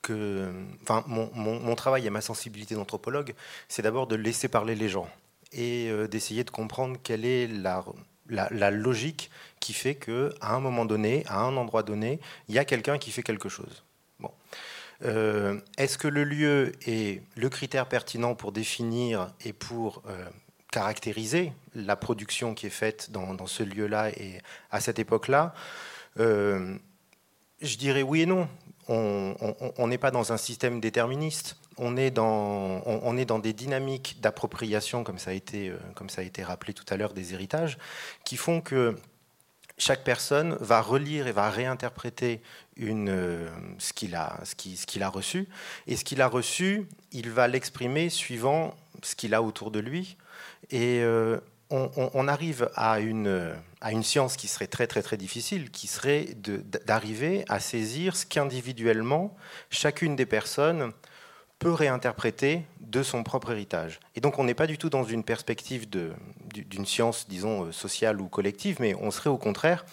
que, 0.01 0.53
enfin, 0.83 1.03
mon, 1.07 1.75
travail 1.75 2.05
et 2.05 2.09
ma 2.09 2.21
sensibilité 2.21 2.75
d'anthropologue, 2.75 3.33
c'est 3.67 3.81
d'abord 3.81 4.05
de 4.05 4.15
laisser 4.15 4.47
parler 4.47 4.75
les 4.75 4.89
gens 4.89 5.09
et 5.53 5.89
euh, 5.89 6.07
d'essayer 6.07 6.43
de 6.43 6.51
comprendre 6.51 6.97
quelle 7.01 7.25
est 7.25 7.47
la, 7.47 7.83
la, 8.29 8.71
logique 8.71 9.31
qui 9.59 9.73
fait 9.73 9.95
que 9.95 10.33
à 10.41 10.53
un 10.53 10.59
moment 10.59 10.85
donné, 10.85 11.23
à 11.27 11.39
un 11.39 11.57
endroit 11.57 11.81
donné, 11.81 12.19
il 12.47 12.55
y 12.55 12.59
a 12.59 12.65
quelqu'un 12.65 12.97
qui 12.97 13.11
fait 13.11 13.23
quelque 13.23 13.49
chose. 13.49 13.83
Bon. 14.19 14.31
est-ce 15.77 15.97
que 15.97 16.07
le 16.07 16.23
lieu 16.23 16.73
est 16.85 17.21
le 17.35 17.49
critère 17.49 17.87
pertinent 17.87 18.35
pour 18.35 18.51
définir 18.51 19.31
et 19.45 19.53
pour 19.53 20.03
caractériser 20.77 21.53
la 21.73 21.95
production 21.95 22.53
qui 22.53 22.67
est 22.67 22.77
faite 22.83 23.09
dans, 23.09 23.47
ce 23.47 23.63
lieu-là 23.63 24.09
et 24.09 24.39
à 24.69 24.79
cette 24.79 24.99
époque-là 24.99 25.55
euh, 26.19 26.75
Je 27.61 27.77
dirais 27.77 28.03
oui 28.03 28.21
et 28.21 28.25
non. 28.27 28.47
On 28.87 29.87
n'est 29.87 29.97
pas 29.97 30.11
dans 30.11 30.33
un 30.33 30.37
système 30.37 30.79
déterministe. 30.79 31.57
On 31.77 31.97
est 31.97 32.11
dans, 32.11 33.39
des 33.39 33.53
dynamiques 33.53 34.21
d'appropriation, 34.21 35.03
comme, 35.03 35.17
ça 35.17 35.31
a 35.31 35.33
été, 35.33 35.69
euh, 35.69 35.77
comme 35.95 36.11
ça 36.11 36.21
a 36.21 36.23
été 36.23 36.43
rappelé 36.43 36.73
tout 36.75 36.85
à 36.89 36.95
l'heure, 36.95 37.13
des 37.13 37.33
héritages, 37.33 37.79
qui 38.23 38.37
font 38.37 38.61
que 38.61 38.95
chaque 39.79 40.03
personne 40.03 40.57
va 40.59 40.79
relire 40.79 41.25
et 41.25 41.31
va 41.31 41.49
réinterpréter 41.49 42.43
euh, 42.79 43.49
ce 43.79 43.93
qu'il 43.93 44.13
a 44.13 45.09
reçu. 45.09 45.47
Et 45.87 45.95
ce 45.95 46.05
qu'il 46.05 46.21
a 46.21 46.27
reçu, 46.27 46.87
il 47.11 47.31
va 47.31 47.47
l'exprimer 47.47 48.11
suivant 48.11 48.75
ce 49.01 49.15
qu'il 49.15 49.33
a 49.33 49.41
autour 49.41 49.71
de 49.71 49.79
lui, 49.79 50.17
et 50.69 51.01
euh, 51.01 51.39
on, 51.69 52.27
arrive 52.27 52.69
à 52.75 52.99
une, 52.99 53.53
à 53.81 53.91
une 53.91 54.03
science 54.03 54.37
qui 54.37 54.47
serait 54.47 54.67
très 54.67 54.87
très 54.87 55.01
très 55.01 55.17
difficile, 55.17 55.69
qui 55.69 55.87
serait 55.87 56.27
d'arriver 56.85 57.43
à 57.49 57.59
saisir 57.59 58.15
ce 58.15 58.25
qu'individuellement 58.25 59.35
chacune 59.69 60.15
des 60.15 60.25
personnes 60.25 60.93
peut 61.59 61.71
réinterpréter 61.71 62.63
de 62.81 63.03
son 63.03 63.23
propre 63.23 63.51
héritage. 63.51 63.99
Et 64.15 64.21
donc 64.21 64.39
on 64.39 64.43
n'est 64.43 64.53
pas 64.53 64.67
du 64.67 64.77
tout 64.77 64.89
dans 64.89 65.03
une 65.03 65.23
perspective 65.23 65.89
d'une 65.89 66.85
science, 66.85 67.27
disons, 67.27 67.65
euh, 67.65 67.71
sociale 67.71 68.21
ou 68.21 68.27
collective, 68.27 68.77
mais 68.79 68.95
on 68.95 69.11
serait 69.11 69.29
au 69.29 69.37
contraire 69.37 69.85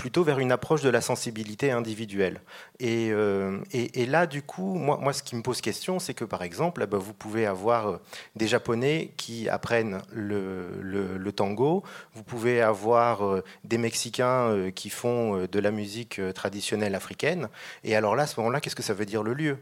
plutôt 0.00 0.24
vers 0.24 0.38
une 0.38 0.50
approche 0.50 0.80
de 0.80 0.88
la 0.88 1.02
sensibilité 1.02 1.72
individuelle. 1.72 2.40
Et, 2.78 3.10
euh, 3.10 3.60
et, 3.70 4.06
là, 4.06 4.26
du 4.26 4.40
coup, 4.40 4.74
moi, 4.74 4.96
moi, 4.98 5.12
ce 5.12 5.22
qui 5.22 5.36
me 5.36 5.42
pose 5.42 5.60
question, 5.60 5.98
c'est 5.98 6.14
que, 6.14 6.24
par 6.24 6.42
exemple, 6.42 6.80
eh 6.82 6.86
ben, 6.86 6.96
vous 6.96 7.12
pouvez 7.12 7.44
avoir 7.44 7.88
euh, 7.88 8.00
des 8.34 8.48
Japonais 8.48 9.12
qui 9.18 9.50
apprennent 9.50 10.00
le, 10.10 10.70
le, 10.80 11.32
tango, 11.32 11.84
vous 12.14 12.22
pouvez 12.22 12.62
avoir 12.62 13.26
euh, 13.26 13.44
des 13.64 13.76
Mexicains 13.76 14.70
qui 14.74 14.88
font 14.88 15.44
de 15.44 15.58
la 15.60 15.70
musique 15.70 16.18
traditionnelle 16.34 16.94
africaine, 16.94 17.50
et 17.84 17.94
alors 17.94 18.16
là, 18.16 18.22
à 18.22 18.26
ce 18.26 18.40
moment-là, 18.40 18.60
qu'est-ce 18.60 18.76
que 18.76 18.82
ça 18.82 18.94
veut 18.94 19.06
dire 19.06 19.22
le 19.22 19.34
lieu? 19.34 19.58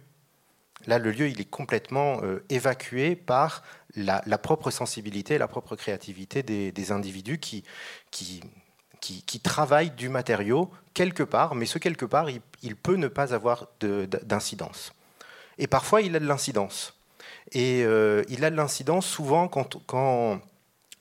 Là, 0.86 1.00
le 1.00 1.10
lieu, 1.10 1.28
il 1.28 1.40
est 1.40 1.50
complètement 1.50 2.20
évacué 2.48 3.16
par 3.16 3.64
la, 3.96 4.22
la, 4.24 4.38
propre 4.38 4.70
sensibilité, 4.70 5.36
la 5.36 5.48
propre 5.48 5.74
créativité 5.74 6.44
des, 6.44 6.70
des 6.70 6.92
individus 6.92 7.38
qui, 7.38 7.64
qui 8.12 8.40
qui, 9.00 9.40
travaille 9.40 9.90
du 9.90 10.08
matériau 10.08 10.70
quelque 10.94 11.22
part, 11.22 11.54
mais 11.54 11.66
ce 11.66 11.78
quelque 11.78 12.04
part, 12.04 12.28
il, 12.62 12.76
peut 12.76 12.96
ne 12.96 13.08
pas 13.08 13.34
avoir 13.34 13.66
d'incidence. 13.80 14.92
Et 15.58 15.66
parfois, 15.66 16.02
il 16.02 16.14
a 16.16 16.20
de 16.20 16.26
l'incidence. 16.26 16.94
Et 17.52 17.82
euh, 17.84 18.22
il 18.28 18.44
a 18.44 18.50
de 18.50 18.56
l'incidence 18.56 19.06
souvent 19.06 19.48
quand, 19.48 19.82
quand 19.86 20.40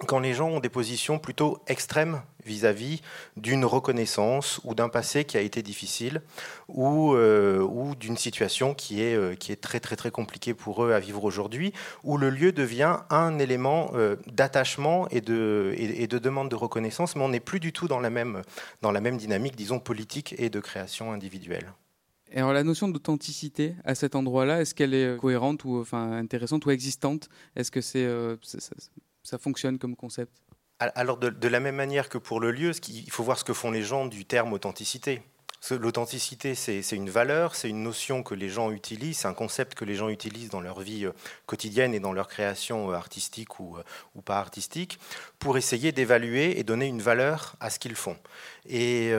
quand 0.05 0.19
les 0.19 0.33
gens 0.33 0.49
ont 0.49 0.59
des 0.59 0.69
positions 0.69 1.17
plutôt 1.17 1.59
extrêmes 1.65 2.21
vis-à-vis 2.45 3.01
d'une 3.35 3.65
reconnaissance 3.65 4.61
ou 4.63 4.75
d'un 4.75 4.89
passé 4.89 5.25
qui 5.25 5.37
a 5.37 5.41
été 5.41 5.63
difficile 5.63 6.21
ou, 6.67 7.13
euh, 7.15 7.67
d'une 7.99 8.17
situation 8.17 8.75
qui 8.75 9.01
est, 9.01 9.15
euh, 9.15 9.33
qui 9.33 9.51
est 9.51 9.59
très 9.59 9.79
très 9.79 9.95
très 9.95 10.11
compliquée 10.11 10.53
pour 10.53 10.83
eux 10.83 10.93
à 10.93 10.99
vivre 10.99 11.23
aujourd'hui, 11.23 11.73
où 12.03 12.17
le 12.17 12.29
lieu 12.29 12.51
devient 12.51 12.97
un 13.09 13.39
élément 13.39 13.91
euh, 13.95 14.15
d'attachement 14.27 15.07
et 15.09 15.21
de, 15.21 15.73
et, 15.77 16.07
de 16.07 16.19
demande 16.19 16.49
de 16.49 16.55
reconnaissance, 16.55 17.15
mais 17.15 17.23
on 17.23 17.29
n'est 17.29 17.39
plus 17.39 17.59
du 17.59 17.73
tout 17.73 17.87
dans 17.87 17.99
la, 17.99 18.11
même, 18.11 18.43
dans 18.81 18.91
la 18.91 19.01
même 19.01 19.17
dynamique, 19.17 19.55
disons, 19.55 19.79
politique 19.79 20.35
et 20.37 20.49
de 20.49 20.59
création 20.59 21.11
individuelle. 21.11 21.73
Et 22.31 22.39
alors 22.39 22.53
la 22.53 22.63
notion 22.63 22.89
d'authenticité 22.89 23.75
à 23.83 23.95
cet 23.95 24.13
endroit-là, 24.13 24.61
est-ce 24.61 24.75
qu'elle 24.75 24.93
est 24.93 25.17
cohérente 25.17 25.63
ou 25.63 25.79
enfin 25.79 26.11
intéressante 26.11 26.65
ou 26.65 26.71
existante? 26.71 27.29
Est-ce 27.55 27.71
que 27.71 27.81
c'est 27.81 28.05
ça 29.27 29.37
fonctionne 29.37 29.77
comme 29.77 29.95
concept? 29.95 30.41
Alors, 30.79 31.17
de, 31.17 31.47
la 31.47 31.59
même 31.59 31.75
manière 31.75 32.07
que 32.07 32.17
pour 32.17 32.39
le 32.39 32.51
lieu, 32.51 32.71
il 32.87 33.11
faut 33.11 33.23
voir 33.23 33.37
ce 33.37 33.43
que 33.43 33.53
font 33.53 33.71
les 33.71 33.81
gens 33.81 34.05
du 34.05 34.25
terme 34.25 34.53
authenticité. 34.53 35.21
L'authenticité, 35.71 36.55
c'est 36.55 36.91
une 36.91 37.09
valeur, 37.09 37.55
c'est 37.55 37.69
une 37.69 37.83
notion 37.83 38.23
que 38.23 38.35
les 38.35 38.49
gens 38.49 38.71
utilisent, 38.71 39.19
c'est 39.19 39.27
un 39.27 39.33
concept 39.33 39.73
que 39.75 39.85
les 39.85 39.95
gens 39.95 40.09
utilisent 40.09 40.49
dans 40.49 40.61
leur 40.61 40.79
vie 40.79 41.07
quotidienne 41.45 41.93
et 41.93 41.99
dans 41.99 42.13
leur 42.13 42.27
création 42.27 42.91
artistique 42.91 43.59
ou, 43.59 43.77
ou 44.15 44.21
pas 44.21 44.39
artistique, 44.39 44.99
pour 45.39 45.57
essayer 45.57 45.91
d'évaluer 45.91 46.59
et 46.59 46.63
donner 46.63 46.87
une 46.87 47.01
valeur 47.01 47.55
à 47.59 47.69
ce 47.69 47.79
qu'ils 47.79 47.95
font. 47.95 48.17
Et 48.69 49.13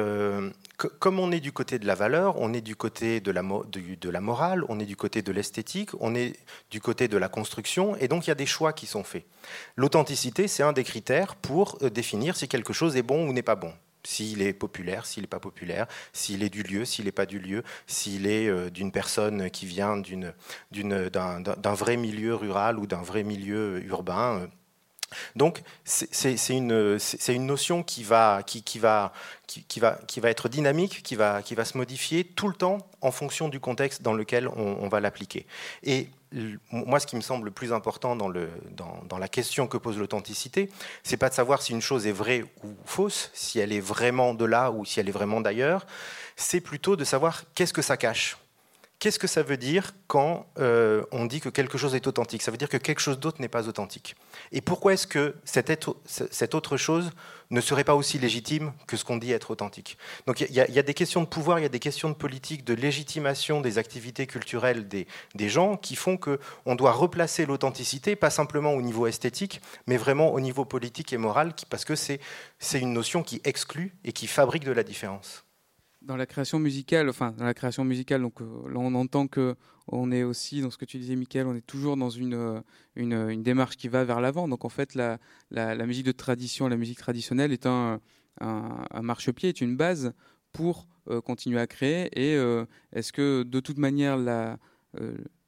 comme 0.78 1.18
on 1.18 1.32
est 1.32 1.40
du 1.40 1.52
côté 1.52 1.78
de 1.78 1.86
la 1.86 1.96
valeur, 1.96 2.38
on 2.38 2.52
est 2.52 2.60
du 2.60 2.76
côté 2.76 3.20
de 3.20 3.30
la, 3.32 4.20
morale, 4.20 4.64
on 4.68 4.78
est 4.78 4.86
du 4.86 4.96
côté 4.96 5.22
de 5.22 5.32
l'esthétique, 5.32 5.90
on 6.00 6.14
est 6.14 6.36
du 6.70 6.80
côté 6.80 7.08
de 7.08 7.16
la 7.16 7.28
construction, 7.28 7.96
et 7.96 8.06
donc 8.06 8.26
il 8.26 8.30
y 8.30 8.32
a 8.32 8.36
des 8.36 8.46
choix 8.46 8.72
qui 8.72 8.86
sont 8.86 9.02
faits. 9.02 9.24
L'authenticité, 9.76 10.46
c'est 10.46 10.62
un 10.62 10.72
des 10.72 10.84
critères 10.84 11.34
pour 11.34 11.78
euh, 11.82 11.90
définir 11.90 12.36
si 12.36 12.46
quelque 12.48 12.72
chose 12.72 12.96
est 12.96 13.02
bon 13.02 13.28
ou 13.28 13.32
n'est 13.32 13.42
pas 13.42 13.56
bon 13.56 13.72
s'il 14.04 14.42
est 14.42 14.52
populaire, 14.52 15.06
s'il 15.06 15.22
n'est 15.22 15.28
pas 15.28 15.40
populaire, 15.40 15.86
s'il 16.12 16.42
est 16.42 16.50
du 16.50 16.62
lieu, 16.62 16.84
s'il 16.84 17.06
n'est 17.06 17.12
pas 17.12 17.26
du 17.26 17.38
lieu, 17.38 17.62
s'il 17.86 18.26
est 18.26 18.48
euh, 18.48 18.70
d'une 18.70 18.92
personne 18.92 19.50
qui 19.50 19.66
vient 19.66 20.00
d'un 20.72 21.74
vrai 21.74 21.96
milieu 21.96 22.34
rural 22.34 22.78
ou 22.78 22.86
d'un 22.86 23.02
vrai 23.02 23.22
milieu 23.22 23.82
urbain. 23.84 24.48
Donc 25.36 25.62
c'est 25.84 26.48
une, 26.48 27.46
notion 27.46 27.82
qui 27.82 28.02
va, 28.02 28.42
être 30.24 30.48
dynamique, 30.48 31.02
qui 31.02 31.14
va, 31.14 31.42
se 31.42 31.76
modifier 31.76 32.24
tout 32.24 32.48
le 32.48 32.54
temps 32.54 32.78
en 33.00 33.10
fonction 33.10 33.48
du 33.48 33.60
contexte 33.60 34.02
dans 34.02 34.12
lequel 34.12 34.48
on, 34.48 34.88
va 34.88 35.00
l'appliquer. 35.00 35.46
Et 35.82 36.08
moi, 36.70 37.00
ce 37.00 37.06
qui 37.06 37.16
me 37.16 37.22
semble 37.22 37.46
le 37.46 37.50
plus 37.50 37.72
important 37.72 38.16
dans, 38.16 38.30
dans 38.30 39.18
la 39.18 39.28
question 39.28 39.66
que 39.66 39.78
pose 39.78 39.98
l'authenticité, 39.98 40.70
c'est 41.02 41.16
pas 41.16 41.30
de 41.30 41.34
savoir 41.34 41.62
si 41.62 41.72
une 41.72 41.80
chose 41.80 42.06
est 42.06 42.12
vraie 42.12 42.44
ou 42.64 42.74
fausse, 42.84 43.30
si 43.32 43.58
elle 43.58 43.72
est 43.72 43.80
vraiment 43.80 44.34
de 44.34 44.44
là 44.44 44.70
ou 44.70 44.84
si 44.84 45.00
elle 45.00 45.08
est 45.08 45.12
vraiment 45.12 45.40
d'ailleurs, 45.40 45.86
c'est 46.36 46.60
plutôt 46.60 46.96
de 46.96 47.04
savoir 47.04 47.44
qu'est-ce 47.54 47.72
que 47.72 47.82
ça 47.82 47.96
cache. 47.96 48.36
Qu'est-ce 49.00 49.20
que 49.20 49.28
ça 49.28 49.44
veut 49.44 49.56
dire 49.56 49.92
quand 50.08 50.46
euh, 50.58 51.04
on 51.12 51.26
dit 51.26 51.40
que 51.40 51.48
quelque 51.48 51.78
chose 51.78 51.94
est 51.94 52.08
authentique? 52.08 52.42
Ça 52.42 52.50
veut 52.50 52.56
dire 52.56 52.68
que 52.68 52.76
quelque 52.76 52.98
chose 52.98 53.20
d'autre 53.20 53.40
n'est 53.40 53.48
pas 53.48 53.68
authentique. 53.68 54.16
Et 54.50 54.60
pourquoi 54.60 54.94
est-ce 54.94 55.06
que 55.06 55.36
cette, 55.44 56.54
autre 56.54 56.76
chose 56.76 57.12
ne 57.50 57.60
serait 57.60 57.84
pas 57.84 57.94
aussi 57.94 58.18
légitime 58.18 58.72
que 58.88 58.96
ce 58.96 59.04
qu'on 59.04 59.16
dit 59.16 59.30
être 59.30 59.52
authentique? 59.52 59.98
Donc 60.26 60.40
il 60.40 60.52
y, 60.52 60.60
a 60.60 60.82
des 60.82 60.94
questions 60.94 61.22
de 61.22 61.28
pouvoir, 61.28 61.60
il 61.60 61.62
y 61.62 61.66
a 61.66 61.68
des 61.68 61.78
questions 61.78 62.08
de 62.08 62.14
politique, 62.14 62.64
de 62.64 62.74
légitimation 62.74 63.60
des 63.60 63.78
activités 63.78 64.26
culturelles 64.26 64.88
des, 64.88 65.06
gens 65.48 65.76
qui 65.76 65.94
font 65.94 66.16
qu'on 66.16 66.74
doit 66.74 66.92
replacer 66.92 67.46
l'authenticité, 67.46 68.16
pas 68.16 68.30
simplement 68.30 68.72
au 68.72 68.82
niveau 68.82 69.06
esthétique, 69.06 69.60
mais 69.86 69.96
vraiment 69.96 70.32
au 70.32 70.40
niveau 70.40 70.64
politique 70.64 71.12
et 71.12 71.18
moral, 71.18 71.54
parce 71.70 71.84
que 71.84 71.94
c'est 71.94 72.20
une 72.74 72.92
notion 72.92 73.22
qui 73.22 73.40
exclut 73.44 73.94
et 74.04 74.10
qui 74.10 74.26
fabrique 74.26 74.64
de 74.64 74.72
la 74.72 74.82
différence 74.82 75.44
dans 76.08 76.16
la 76.16 76.26
création 76.26 76.58
musicale, 76.58 77.10
enfin 77.10 77.34
dans 77.36 77.44
la 77.44 77.52
création 77.52 77.84
musicale, 77.84 78.22
donc 78.22 78.40
euh, 78.40 78.46
là 78.72 78.78
on 78.78 78.94
entend 78.94 79.28
que 79.28 79.54
on 79.88 80.10
est 80.10 80.22
aussi 80.22 80.62
dans 80.62 80.70
ce 80.70 80.78
que 80.78 80.86
tu 80.86 80.98
disais, 80.98 81.16
Michael, 81.16 81.46
on 81.46 81.54
est 81.54 81.66
toujours 81.66 81.96
dans 81.96 82.10
une, 82.10 82.34
euh, 82.34 82.60
une, 82.96 83.42
démarche 83.42 83.76
qui 83.76 83.88
va 83.88 84.04
vers 84.04 84.20
l'avant. 84.20 84.48
Donc 84.48 84.64
en 84.66 84.68
fait, 84.68 84.94
la, 84.94 85.18
la, 85.50 85.86
musique 85.86 86.04
de 86.04 86.12
tradition, 86.12 86.68
la 86.68 86.76
musique 86.76 86.98
traditionnelle 86.98 87.52
est 87.52 87.64
un, 87.64 88.00
un, 88.40 89.02
marchepied, 89.02 89.48
est 89.48 89.62
une 89.62 89.76
base 89.76 90.12
pour 90.52 90.86
euh, 91.08 91.22
continuer 91.22 91.58
à 91.58 91.66
créer. 91.66 92.10
Et 92.14 92.36
est-ce 92.92 93.12
que 93.12 93.44
de 93.44 93.60
toute 93.60 93.78
manière 93.78 94.18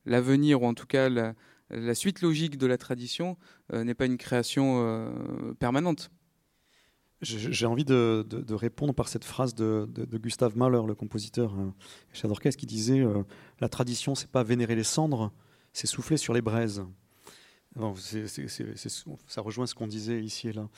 l'avenir 0.07 0.63
ou 0.63 0.67
en 0.67 0.75
tout 0.75 0.87
cas 0.87 1.11
la, 1.11 1.35
la, 1.69 1.95
suite 1.95 2.23
logique 2.23 2.57
de 2.57 2.67
la 2.67 2.79
tradition 2.79 3.37
n'est 3.75 3.95
pas 3.95 4.07
une 4.07 4.17
création 4.17 5.13
permanente? 5.59 6.11
J'ai 7.23 7.67
envie 7.67 7.85
de, 7.85 8.55
répondre 8.55 8.95
par 8.95 9.09
cette 9.09 9.25
phrase 9.25 9.55
de, 9.55 9.89
Gustave 10.13 10.57
Mahler, 10.57 10.83
le 10.87 10.95
compositeur 10.95 11.55
euh, 11.55 11.71
chef 12.13 12.29
d'orchestre, 12.29 12.59
qui 12.59 12.67
disait 12.67 13.01
euh, 13.01 13.23
La 13.61 13.69
tradition, 13.69 14.15
c'est 14.15 14.31
pas 14.31 14.43
vénérer 14.43 14.75
les 14.75 14.85
cendres, 14.85 15.33
c'est 15.73 15.87
souffler 15.87 16.17
sur 16.17 16.33
les 16.33 16.41
braises 16.41 16.83
ça 19.27 19.41
rejoint 19.41 19.67
ce 19.67 19.75
qu'on 19.75 19.87
disait 19.87 20.23
ici 20.23 20.49
et 20.49 20.53
là. 20.53 20.69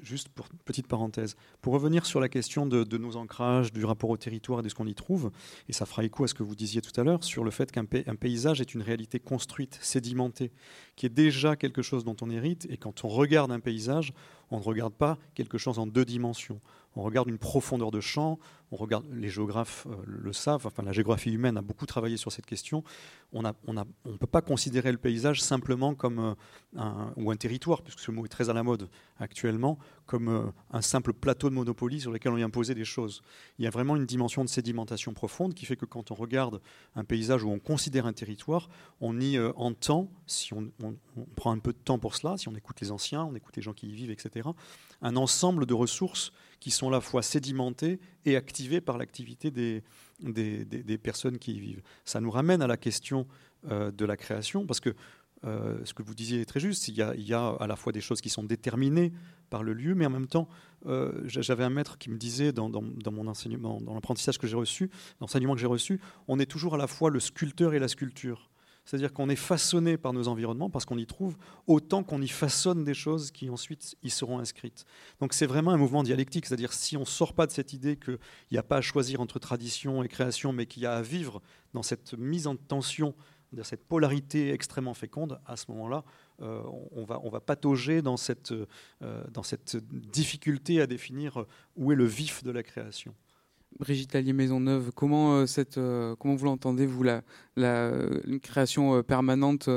Juste 0.00 0.28
pour 0.28 0.48
petite 0.64 0.86
parenthèse. 0.86 1.36
Pour 1.60 1.74
revenir 1.74 2.06
sur 2.06 2.20
la 2.20 2.28
question 2.28 2.66
de, 2.66 2.96
nos 2.96 3.16
ancrages, 3.16 3.72
du 3.72 3.84
rapport 3.84 4.10
au 4.10 4.16
territoire 4.16 4.60
et 4.60 4.62
de 4.62 4.68
ce 4.68 4.74
qu'on 4.74 4.86
y 4.86 4.94
trouve, 4.94 5.30
et 5.68 5.72
ça 5.72 5.86
fera 5.86 6.04
écho 6.04 6.24
à 6.24 6.28
ce 6.28 6.34
que 6.34 6.44
vous 6.44 6.54
disiez 6.54 6.80
tout 6.80 6.98
à 6.98 7.04
l'heure, 7.04 7.24
sur 7.24 7.44
le 7.44 7.50
fait 7.50 7.70
qu'un 7.70 7.84
paysage 7.84 8.60
est 8.60 8.74
une 8.74 8.82
réalité 8.82 9.18
construite, 9.18 9.78
sédimentée, 9.82 10.52
qui 10.94 11.04
est 11.04 11.10
déjà 11.10 11.56
quelque 11.56 11.82
chose 11.82 12.04
dont 12.04 12.16
on 12.22 12.30
hérite, 12.30 12.66
et 12.70 12.76
quand 12.76 13.04
on 13.04 13.08
regarde 13.08 13.50
un 13.50 13.60
paysage, 13.60 14.12
on 14.50 14.58
ne 14.58 14.64
regarde 14.64 14.94
pas 14.94 15.18
quelque 15.34 15.58
chose 15.58 15.78
en 15.78 15.86
deux 15.86 16.04
dimensions 16.04 16.60
on 16.98 17.02
regarde 17.02 17.28
une 17.28 17.38
profondeur 17.38 17.90
de 17.90 18.00
champ, 18.00 18.38
on 18.72 18.76
regarde, 18.76 19.06
les 19.12 19.30
géographes 19.30 19.86
euh, 19.86 19.94
le 20.04 20.32
savent, 20.32 20.66
enfin 20.66 20.82
la 20.82 20.92
géographie 20.92 21.30
humaine 21.30 21.56
a 21.56 21.62
beaucoup 21.62 21.86
travaillé 21.86 22.16
sur 22.16 22.32
cette 22.32 22.44
question. 22.44 22.82
On 23.32 23.42
ne 23.42 24.16
peut 24.18 24.26
pas 24.26 24.42
considérer 24.42 24.90
le 24.90 24.98
paysage 24.98 25.40
simplement 25.40 25.94
comme 25.94 26.18
euh, 26.18 26.34
un, 26.76 27.12
ou 27.16 27.34
territoire, 27.36 27.82
puisque 27.82 28.00
ce 28.00 28.10
mot 28.10 28.24
est 28.24 28.28
très 28.28 28.50
à 28.50 28.52
la 28.52 28.62
mode 28.62 28.88
actuellement, 29.18 29.78
comme 30.06 30.28
euh, 30.28 30.50
un 30.70 30.82
simple 30.82 31.12
plateau 31.12 31.48
de 31.48 31.54
monopoly 31.54 32.00
sur 32.00 32.10
lequel 32.10 32.32
on 32.32 32.36
vient 32.36 32.50
poser 32.50 32.74
des 32.74 32.84
choses. 32.84 33.22
Il 33.58 33.64
y 33.64 33.68
a 33.68 33.70
vraiment 33.70 33.96
une 33.96 34.06
dimension 34.06 34.44
de 34.44 34.48
sédimentation 34.48 35.14
profonde 35.14 35.54
qui 35.54 35.66
fait 35.66 35.76
que 35.76 35.86
quand 35.86 36.10
on 36.10 36.14
regarde 36.14 36.60
un 36.96 37.04
paysage 37.04 37.44
où 37.44 37.50
on 37.50 37.58
considère 37.58 38.06
un 38.06 38.12
territoire, 38.12 38.68
on 39.00 39.20
y 39.20 39.38
entend, 39.56 40.10
si 40.26 40.52
on, 40.52 40.70
prend 41.36 41.52
un 41.52 41.58
peu 41.58 41.72
de 41.72 41.78
temps 41.78 41.98
pour 41.98 42.14
cela, 42.16 42.36
si 42.36 42.48
on 42.48 42.54
écoute 42.54 42.80
les 42.80 42.90
anciens, 42.90 43.24
on 43.24 43.34
écoute 43.34 43.56
les 43.56 43.62
gens 43.62 43.72
qui 43.72 43.88
y 43.88 43.92
vivent, 43.92 44.10
etc., 44.10 44.37
un 45.02 45.16
ensemble 45.16 45.66
de 45.66 45.74
ressources 45.74 46.32
qui 46.60 46.70
sont 46.70 46.88
à 46.88 46.92
la 46.92 47.00
fois 47.00 47.22
sédimentées 47.22 48.00
et 48.24 48.36
activées 48.36 48.80
par 48.80 48.98
l'activité 48.98 49.50
des, 49.50 50.98
personnes 51.02 51.38
qui 51.38 51.54
y 51.54 51.60
vivent. 51.60 51.82
Ça 52.04 52.20
nous 52.20 52.30
ramène 52.30 52.62
à 52.62 52.66
la 52.66 52.76
question 52.76 53.26
euh, 53.70 53.90
de 53.90 54.04
la 54.04 54.16
création, 54.16 54.66
parce 54.66 54.80
que 54.80 54.94
euh, 55.44 55.78
ce 55.84 55.94
que 55.94 56.02
vous 56.02 56.14
disiez 56.14 56.40
est 56.40 56.44
très 56.44 56.58
juste, 56.58 56.88
il 56.88 56.96
y, 56.96 57.32
a, 57.32 57.48
à 57.48 57.66
la 57.68 57.76
fois 57.76 57.92
des 57.92 58.00
choses 58.00 58.20
qui 58.20 58.28
sont 58.28 58.42
déterminées 58.42 59.12
par 59.50 59.62
le 59.62 59.72
lieu, 59.72 59.94
mais 59.94 60.04
en 60.04 60.10
même 60.10 60.26
temps, 60.26 60.48
euh, 60.86 61.12
j'avais 61.26 61.62
un 61.62 61.70
maître 61.70 61.96
qui 61.96 62.10
me 62.10 62.16
disait 62.16 62.52
dans 62.52 62.70
mon 62.70 63.26
enseignement, 63.28 63.80
dans 63.80 63.94
l'apprentissage 63.94 64.38
que 64.38 64.48
j'ai 64.48 64.56
reçu, 64.56 64.90
l'enseignement 65.20 65.54
que 65.54 65.60
j'ai 65.60 65.66
reçu, 65.66 66.00
on 66.26 66.40
est 66.40 66.46
toujours 66.46 66.74
à 66.74 66.78
la 66.78 66.88
fois 66.88 67.10
le 67.10 67.20
sculpteur 67.20 67.72
et 67.72 67.78
la 67.78 67.88
sculpture. 67.88 68.50
C'est-à-dire 68.88 69.12
qu'on 69.12 69.28
est 69.28 69.36
façonné 69.36 69.98
par 69.98 70.14
nos 70.14 70.28
environnements 70.28 70.70
parce 70.70 70.86
qu'on 70.86 70.96
y 70.96 71.04
trouve 71.04 71.36
autant 71.66 72.02
qu'on 72.02 72.22
y 72.22 72.28
façonne 72.28 72.84
des 72.84 72.94
choses 72.94 73.30
qui 73.30 73.50
ensuite 73.50 73.96
y 74.02 74.08
seront 74.08 74.38
inscrites. 74.38 74.86
Donc 75.20 75.34
c'est 75.34 75.44
vraiment 75.44 75.72
un 75.72 75.76
mouvement 75.76 76.02
dialectique, 76.02 76.46
c'est-à-dire 76.46 76.72
si 76.72 76.96
on 76.96 77.00
ne 77.00 77.04
sort 77.04 77.34
pas 77.34 77.46
de 77.46 77.52
cette 77.52 77.74
idée 77.74 77.96
qu'il 77.96 78.18
n'y 78.50 78.56
a 78.56 78.62
pas 78.62 78.78
à 78.78 78.80
choisir 78.80 79.20
entre 79.20 79.38
tradition 79.38 80.02
et 80.02 80.08
création, 80.08 80.54
mais 80.54 80.64
qu'il 80.64 80.84
y 80.84 80.86
a 80.86 80.94
à 80.94 81.02
vivre 81.02 81.42
dans 81.74 81.82
cette 81.82 82.14
mise 82.14 82.46
en 82.46 82.56
tension, 82.56 83.14
dans 83.52 83.62
cette 83.62 83.86
polarité 83.86 84.54
extrêmement 84.54 84.94
féconde, 84.94 85.38
à 85.44 85.58
ce 85.58 85.66
moment-là, 85.68 86.02
euh, 86.40 86.62
on, 86.92 87.04
va, 87.04 87.20
on 87.22 87.28
va 87.28 87.40
patauger 87.40 88.00
dans 88.00 88.16
cette, 88.16 88.54
euh, 89.02 89.22
dans 89.30 89.42
cette 89.42 89.76
difficulté 89.92 90.80
à 90.80 90.86
définir 90.86 91.44
où 91.76 91.92
est 91.92 91.96
le 91.96 92.06
vif 92.06 92.42
de 92.42 92.50
la 92.50 92.62
création. 92.62 93.14
Brigitte 93.78 94.14
Allier 94.14 94.32
Maisonneuve, 94.32 94.90
comment, 94.94 95.34
euh, 95.34 95.46
cette, 95.46 95.78
euh, 95.78 96.16
comment 96.16 96.34
vous 96.34 96.46
l'entendez, 96.46 96.86
vous, 96.86 97.02
la, 97.02 97.22
la 97.56 97.92
une 98.26 98.40
création 98.40 98.96
euh, 98.96 99.02
permanente 99.02 99.70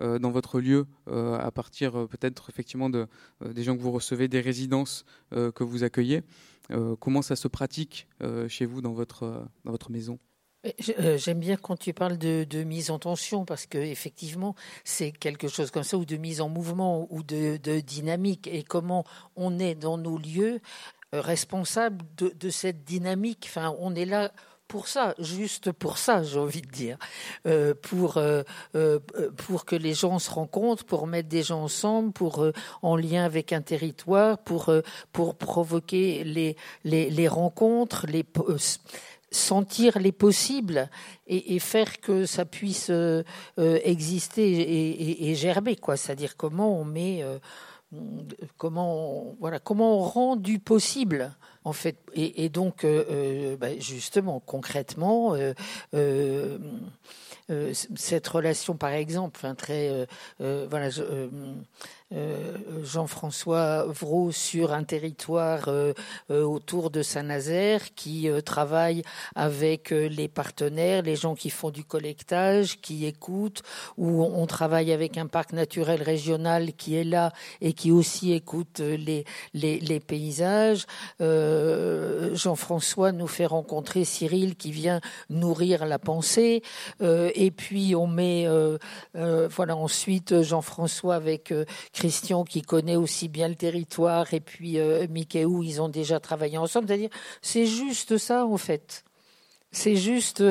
dans 0.00 0.30
votre 0.30 0.60
lieu, 0.60 0.86
à 1.08 1.50
partir 1.50 2.06
peut-être 2.06 2.50
effectivement 2.50 2.88
de, 2.88 3.08
des 3.44 3.64
gens 3.64 3.76
que 3.76 3.82
vous 3.82 3.90
recevez, 3.90 4.28
des 4.28 4.40
résidences 4.40 5.04
que 5.32 5.64
vous 5.64 5.82
accueillez 5.82 6.22
Comment 7.00 7.20
ça 7.20 7.34
se 7.34 7.48
pratique 7.48 8.06
chez 8.46 8.64
vous, 8.64 8.80
dans 8.80 8.92
votre, 8.92 9.44
dans 9.64 9.72
votre 9.72 9.90
maison? 9.90 10.20
J'aime 11.16 11.38
bien 11.38 11.56
quand 11.56 11.76
tu 11.76 11.92
parles 11.92 12.18
de, 12.18 12.44
de, 12.44 12.64
mise 12.64 12.90
en 12.90 12.98
tension 12.98 13.44
parce 13.44 13.66
que 13.66 13.78
effectivement 13.78 14.56
c'est 14.82 15.12
quelque 15.12 15.46
chose 15.46 15.70
comme 15.70 15.84
ça 15.84 15.96
ou 15.96 16.04
de 16.04 16.16
mise 16.16 16.40
en 16.40 16.48
mouvement 16.48 17.06
ou 17.10 17.22
de, 17.22 17.58
de, 17.58 17.78
dynamique. 17.78 18.48
Et 18.48 18.64
comment 18.64 19.04
on 19.36 19.58
est 19.60 19.76
dans 19.76 19.98
nos 19.98 20.18
lieux 20.18 20.54
euh, 20.56 20.97
responsable 21.12 22.04
de, 22.16 22.50
cette 22.50 22.84
dynamique. 22.84 23.46
Enfin, 23.48 23.74
on 23.78 23.94
est 23.94 24.04
là 24.04 24.30
pour 24.66 24.86
ça, 24.86 25.14
juste 25.18 25.72
pour 25.72 25.96
ça, 25.96 26.22
j'ai 26.22 26.38
envie 26.38 26.60
de 26.60 26.70
dire, 26.70 26.98
euh, 27.46 27.72
pour 27.80 28.18
euh, 28.18 28.42
pour 29.38 29.64
que 29.64 29.74
les 29.74 29.94
gens 29.94 30.18
se 30.18 30.30
rencontrent, 30.30 30.84
pour 30.84 31.06
mettre 31.06 31.30
des 31.30 31.42
gens 31.42 31.62
ensemble, 31.62 32.12
pour 32.12 32.46
en 32.82 32.96
lien 32.96 33.24
avec 33.24 33.54
un 33.54 33.62
territoire, 33.62 34.36
pour 34.36 34.70
pour 35.12 35.36
provoquer 35.36 36.22
les 36.24 36.56
les, 36.84 37.08
les 37.08 37.28
rencontres, 37.28 38.06
les 38.06 38.26
sentir 39.30 39.98
les 39.98 40.12
possibles 40.12 40.90
et, 41.26 41.58
faire 41.58 42.00
que 42.00 42.24
ça 42.24 42.46
puisse 42.46 42.90
exister 43.56 44.50
et, 44.52 45.30
et, 45.30 45.34
gerber 45.34 45.76
quoi. 45.76 45.96
C'est-à-dire 45.96 46.36
comment 46.36 46.78
on 46.78 46.84
met 46.84 47.22
comment 48.56 49.34
voilà 49.40 49.58
comment 49.58 49.98
on 49.98 50.02
rend 50.02 50.36
du 50.36 50.58
possible 50.58 51.32
en 51.68 51.72
fait. 51.72 51.96
Et, 52.14 52.48
donc 52.48 52.84
euh, 52.84 53.04
euh, 53.10 53.56
bah, 53.56 53.78
justement 53.78 54.40
concrètement 54.40 55.34
euh, 55.34 56.58
cette 57.94 58.28
relation, 58.28 58.76
par 58.76 58.90
exemple, 58.90 59.40
très, 59.56 60.06
voilà, 60.38 60.90
Jean-François 62.82 63.84
Vraud 63.84 64.32
sur 64.32 64.72
un 64.72 64.82
territoire 64.82 65.68
euh, 65.68 65.92
euh, 66.30 66.42
autour 66.42 66.90
de 66.90 67.02
Saint-Nazaire 67.02 67.94
qui 67.94 68.28
travaille 68.44 69.02
avec 69.34 69.90
les 69.90 70.28
partenaires, 70.28 71.02
les 71.02 71.16
gens 71.16 71.34
qui 71.34 71.50
font 71.50 71.70
du 71.70 71.84
collectage, 71.84 72.80
qui 72.80 73.04
écoutent, 73.06 73.62
où 73.96 74.22
on 74.22 74.46
travaille 74.46 74.92
avec 74.92 75.18
un 75.18 75.26
parc 75.26 75.52
naturel 75.52 76.02
régional 76.02 76.72
qui 76.72 76.96
est 76.96 77.04
là 77.04 77.32
et 77.60 77.74
qui 77.74 77.90
aussi 77.90 78.32
écoute 78.32 78.80
les 78.80 80.00
paysages. 80.06 80.86
Jean-François 81.20 83.12
nous 83.12 83.26
fait 83.26 83.46
rencontrer 83.46 84.04
Cyril 84.04 84.56
qui 84.56 84.72
vient 84.72 85.00
nourrir 85.28 85.84
la 85.86 85.98
pensée. 85.98 86.62
et 87.00 87.50
puis 87.50 87.94
on 87.94 88.06
met, 88.06 88.46
voilà, 89.14 89.76
ensuite 89.76 90.42
Jean-François 90.42 91.16
avec 91.16 91.52
Christian 91.98 92.44
qui 92.44 92.62
connaît 92.62 92.96
aussi 92.96 93.28
bien 93.28 93.48
le 93.48 93.56
territoire 93.56 94.32
et 94.32 94.40
puis 94.40 94.78
euh, 94.78 95.06
où 95.46 95.62
ils 95.62 95.82
ont 95.82 95.88
déjà 95.88 96.20
travaillé 96.20 96.56
ensemble. 96.56 96.86
C'est-à-dire, 96.86 97.10
c'est 97.42 97.66
juste 97.66 98.18
ça 98.18 98.46
en 98.46 98.56
fait. 98.56 99.04
C'est 99.72 99.96
juste 99.96 100.42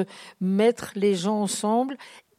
mettre 0.41 0.91
les 0.95 1.15
gens 1.15 1.41
ensemble 1.41 1.97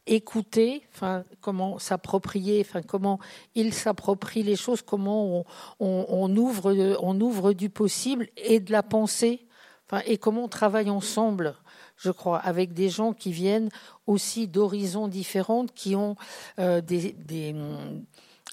écouter, 0.09 0.81
enfin, 0.93 1.23
comment 1.39 1.77
s'approprier, 1.77 2.61
enfin, 2.61 2.81
comment 2.81 3.19
ils 3.55 3.73
s'approprient 3.73 4.43
les 4.43 4.55
choses, 4.55 4.81
comment 4.81 5.45
on, 5.79 6.35
ouvre, 6.35 6.97
on 7.01 7.21
ouvre 7.21 7.53
du 7.53 7.69
possible 7.69 8.27
et 8.35 8.59
de 8.59 8.71
la 8.71 8.81
pensée, 8.81 9.47
enfin, 9.85 10.01
et 10.07 10.17
comment 10.17 10.45
on 10.45 10.47
travaille 10.47 10.89
ensemble, 10.89 11.55
je 11.95 12.09
crois, 12.09 12.39
avec 12.39 12.73
des 12.73 12.89
gens 12.89 13.13
qui 13.13 13.31
viennent 13.31 13.69
aussi 14.07 14.47
d'horizons 14.47 15.07
différents, 15.07 15.67
qui 15.67 15.95
ont 15.95 16.15
euh, 16.57 16.81
des, 16.81 17.15
euh, 17.31 17.99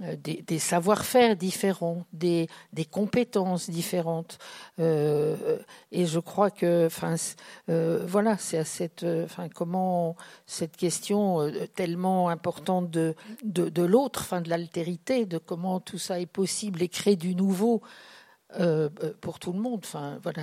des, 0.01 0.59
savoir-faire 0.59 1.37
différents, 1.37 2.05
des, 2.13 2.49
compétences 2.91 3.71
différentes. 3.71 4.39
Euh, 4.79 5.59
et 5.91 6.05
je 6.05 6.19
crois 6.19 6.51
que, 6.51 6.87
enfin, 6.87 7.15
euh, 7.71 8.05
voilà, 8.07 8.37
c'est 8.37 8.59
à 8.59 8.65
cette, 8.65 9.05
enfin, 9.25 9.49
comment 9.49 10.17
cette 10.45 10.77
question 10.77 11.51
tellement 11.75 12.29
importante 12.29 12.91
de, 12.91 13.15
de, 13.45 13.83
l'autre, 13.83 14.21
enfin, 14.21 14.41
de 14.41 14.51
l'altérité, 14.51 15.25
de 15.25 15.39
comment 15.39 15.81
tout 15.81 15.99
ça 15.99 16.21
est 16.21 16.27
possible 16.27 16.83
et 16.83 16.89
créer 16.89 17.17
du 17.17 17.35
nouveau 17.35 17.83
pour 19.21 19.39
tout 19.39 19.53
le 19.53 19.61
monde. 19.61 19.81
Enfin, 19.85 20.19
voilà, 20.23 20.43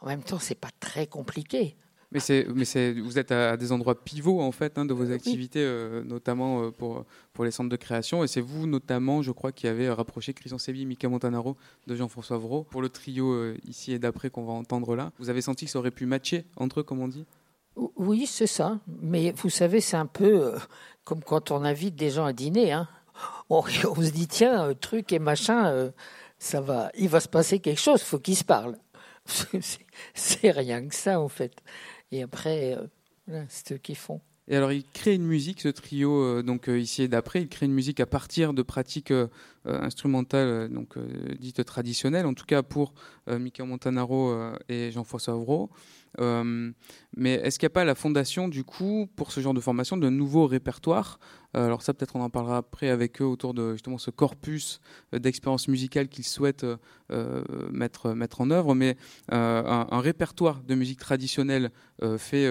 en 0.00 0.06
même 0.06 0.22
temps, 0.22 0.38
c'est 0.38 0.54
pas 0.54 0.70
très 0.80 1.06
compliqué. 1.06 1.76
Mais, 2.12 2.20
c'est, 2.20 2.46
mais 2.54 2.64
c'est, 2.64 2.92
vous 2.92 3.18
êtes 3.18 3.32
à 3.32 3.56
des 3.56 3.72
endroits 3.72 4.02
pivots 4.02 4.40
en 4.40 4.52
fait 4.52 4.78
hein, 4.78 4.84
de 4.84 4.94
vos 4.94 5.10
activités, 5.10 5.62
euh, 5.62 6.04
notamment 6.04 6.62
euh, 6.62 6.70
pour, 6.70 7.04
pour 7.32 7.44
les 7.44 7.50
centres 7.50 7.68
de 7.68 7.76
création. 7.76 8.22
Et 8.22 8.28
c'est 8.28 8.40
vous 8.40 8.66
notamment, 8.66 9.22
je 9.22 9.32
crois, 9.32 9.52
qui 9.52 9.66
avez 9.66 9.90
rapproché 9.90 10.32
Christian 10.32 10.58
Séville, 10.58 10.86
Mika 10.86 11.08
Montanaro 11.08 11.56
de 11.86 11.94
Jean-François 11.96 12.38
Vraud 12.38 12.64
pour 12.70 12.80
le 12.80 12.88
trio 12.88 13.32
euh, 13.32 13.56
ici 13.66 13.92
et 13.92 13.98
d'après 13.98 14.30
qu'on 14.30 14.44
va 14.44 14.52
entendre 14.52 14.94
là. 14.94 15.10
Vous 15.18 15.30
avez 15.30 15.42
senti 15.42 15.64
que 15.64 15.70
ça 15.70 15.78
aurait 15.78 15.90
pu 15.90 16.06
matcher 16.06 16.44
entre 16.56 16.80
eux, 16.80 16.82
comme 16.84 17.00
on 17.00 17.08
dit? 17.08 17.24
Oui, 17.96 18.26
c'est 18.26 18.46
ça. 18.46 18.78
Mais 19.02 19.32
vous 19.32 19.50
savez, 19.50 19.80
c'est 19.80 19.96
un 19.96 20.06
peu 20.06 20.54
comme 21.04 21.22
quand 21.22 21.50
on 21.50 21.64
invite 21.64 21.96
des 21.96 22.10
gens 22.10 22.24
à 22.24 22.32
dîner. 22.32 22.72
Hein. 22.72 22.88
On, 23.50 23.58
on, 23.96 24.02
se 24.02 24.10
dit, 24.10 24.28
tiens, 24.28 24.72
truc 24.80 25.12
et 25.12 25.18
machin, 25.18 25.92
ça 26.38 26.60
va, 26.60 26.90
il 26.96 27.08
va 27.08 27.20
se 27.20 27.28
passer 27.28 27.58
quelque 27.58 27.80
chose, 27.80 28.02
faut 28.02 28.18
qu'ils 28.18 28.36
se 28.36 28.44
parlent. 28.44 28.78
c'est 30.14 30.50
rien 30.50 30.86
que 30.86 30.94
ça, 30.94 31.20
en 31.20 31.28
fait. 31.28 31.62
Et 32.12 32.22
après, 32.22 32.76
euh, 33.28 33.44
c'est 33.48 33.74
eux 33.74 33.78
qui 33.78 33.94
font. 33.94 34.20
Et 34.48 34.54
alors, 34.54 34.70
il 34.70 34.84
crée 34.84 35.14
une 35.14 35.26
musique, 35.26 35.60
ce 35.60 35.68
trio, 35.68 36.22
euh, 36.22 36.42
donc 36.42 36.68
euh, 36.68 36.78
ici 36.78 37.02
et 37.02 37.08
d'après, 37.08 37.42
il 37.42 37.48
crée 37.48 37.66
une 37.66 37.72
musique 37.72 37.98
à 37.98 38.06
partir 38.06 38.54
de 38.54 38.62
pratiques 38.62 39.12
instrumentales, 39.64 40.68
donc 40.68 40.96
dites 41.40 41.64
traditionnelles, 41.64 42.24
en 42.24 42.34
tout 42.34 42.44
cas 42.44 42.62
pour 42.62 42.94
Mika 43.26 43.64
Montanaro 43.64 44.32
et 44.68 44.92
Jean-François 44.92 45.34
Avro. 45.34 45.70
mais 46.20 47.32
est-ce 47.34 47.58
qu'il 47.58 47.66
n'y 47.66 47.72
a 47.72 47.74
pas 47.74 47.84
la 47.84 47.96
fondation, 47.96 48.46
du 48.46 48.62
coup, 48.62 49.08
pour 49.16 49.32
ce 49.32 49.40
genre 49.40 49.54
de 49.54 49.60
formation, 49.60 49.96
de 49.96 50.08
nouveaux 50.08 50.46
répertoires? 50.46 51.18
Alors 51.52 51.82
ça, 51.82 51.94
peut-être 51.94 52.14
on 52.14 52.20
en 52.20 52.30
parlera 52.30 52.58
après 52.58 52.90
avec 52.90 53.20
eux 53.20 53.24
autour 53.24 53.54
de 53.54 53.72
justement 53.72 53.98
ce 53.98 54.12
corpus 54.12 54.78
d'expérience 55.12 55.66
musicale 55.66 56.06
qu'ils 56.06 56.26
souhaitent 56.26 56.66
mettre, 57.70 58.12
mettre 58.14 58.40
en 58.40 58.50
œuvre, 58.50 58.74
mais 58.74 58.96
un, 59.30 59.86
un, 59.90 60.00
répertoire 60.00 60.62
de 60.62 60.74
musique 60.74 60.98
traditionnelle 60.98 61.70
fait 62.18 62.50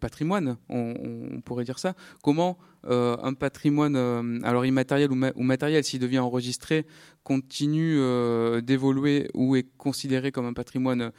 patrimoine, 0.00 0.56
on, 0.68 1.40
pourrait 1.44 1.64
dire 1.64 1.78
ça. 1.78 1.94
Comment 2.22 2.58
un 2.86 3.34
patrimoine, 3.34 4.44
alors 4.44 4.66
immatériel 4.66 5.10
ou, 5.10 5.42
matériel, 5.42 5.84
s'il 5.84 6.00
devient 6.00 6.18
enregistré, 6.18 6.86
continue 7.22 7.98
d'évoluer 8.62 9.28
ou 9.34 9.56
est 9.56 9.66
considéré 9.78 10.32
comme 10.32 10.46
un 10.46 10.52
patrimoine 10.52 11.12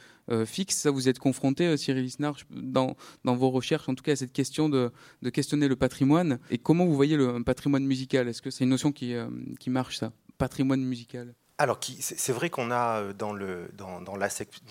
fixe? 0.44 0.76
Ça, 0.76 0.90
vous 0.90 1.08
êtes 1.08 1.18
confronté, 1.18 1.76
Cyril 1.76 2.04
Isnard, 2.04 2.36
dans, 2.50 2.96
dans, 3.24 3.34
vos 3.34 3.50
recherches, 3.50 3.88
en 3.88 3.94
tout 3.94 4.02
cas, 4.02 4.12
à 4.12 4.16
cette 4.16 4.32
question 4.32 4.68
de, 4.68 4.90
de 5.22 5.30
questionner 5.30 5.68
le 5.68 5.76
patrimoine. 5.76 6.38
Et 6.50 6.58
comment 6.58 6.86
vous 6.86 6.94
voyez 6.94 7.16
le 7.16 7.42
patrimoine 7.44 7.84
musical? 7.84 8.28
Est-ce 8.28 8.42
que 8.42 8.50
c'est 8.50 8.64
une 8.64 8.70
notion 8.70 8.92
qui, 8.92 9.14
euh, 9.14 9.28
qui 9.58 9.70
marche, 9.70 9.98
ça? 9.98 10.12
Patrimoine 10.38 10.82
musical 10.82 11.34
alors, 11.58 11.80
c'est 12.00 12.32
vrai 12.34 12.50
qu'on 12.50 12.70
a 12.70 13.00
euh, 13.00 13.12
dans, 13.14 13.32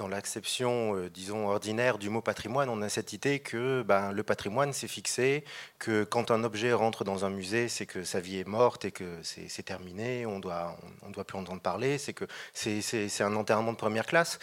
l'acception, 0.08 0.96
euh, 0.96 1.10
disons, 1.10 1.48
ordinaire 1.48 1.98
du 1.98 2.12
mot 2.12 2.22
patrimoine, 2.22 2.70
on 2.70 2.84
a 2.84 2.90
cette 2.90 3.12
idée 3.12 3.40
que 3.40 3.82
ben, 3.82 4.12
le 4.12 4.22
patrimoine, 4.22 4.72
c'est 4.72 4.88
fixé, 4.88 5.44
que 5.80 6.04
quand 6.04 6.30
un 6.30 6.44
objet 6.44 6.74
rentre 6.74 7.04
dans 7.04 7.26
un 7.26 7.32
musée, 7.32 7.70
c'est 7.70 7.88
que 7.88 8.04
sa 8.04 8.20
vie 8.20 8.38
est 8.38 8.48
morte 8.48 8.86
et 8.86 8.92
que 8.92 9.20
c'est 9.24 9.64
terminé, 9.64 10.28
on 10.28 10.38
doit, 10.38 10.78
on, 11.02 11.10
doit 11.10 11.24
plus 11.24 11.40
entendre 11.40 11.60
parler, 11.60 11.98
c'est 11.98 12.14
que 12.14 12.26
c'est 12.54 13.22
un 13.22 13.36
enterrement 13.36 13.72
de 13.72 13.78
première 13.78 14.06
classe. 14.06 14.38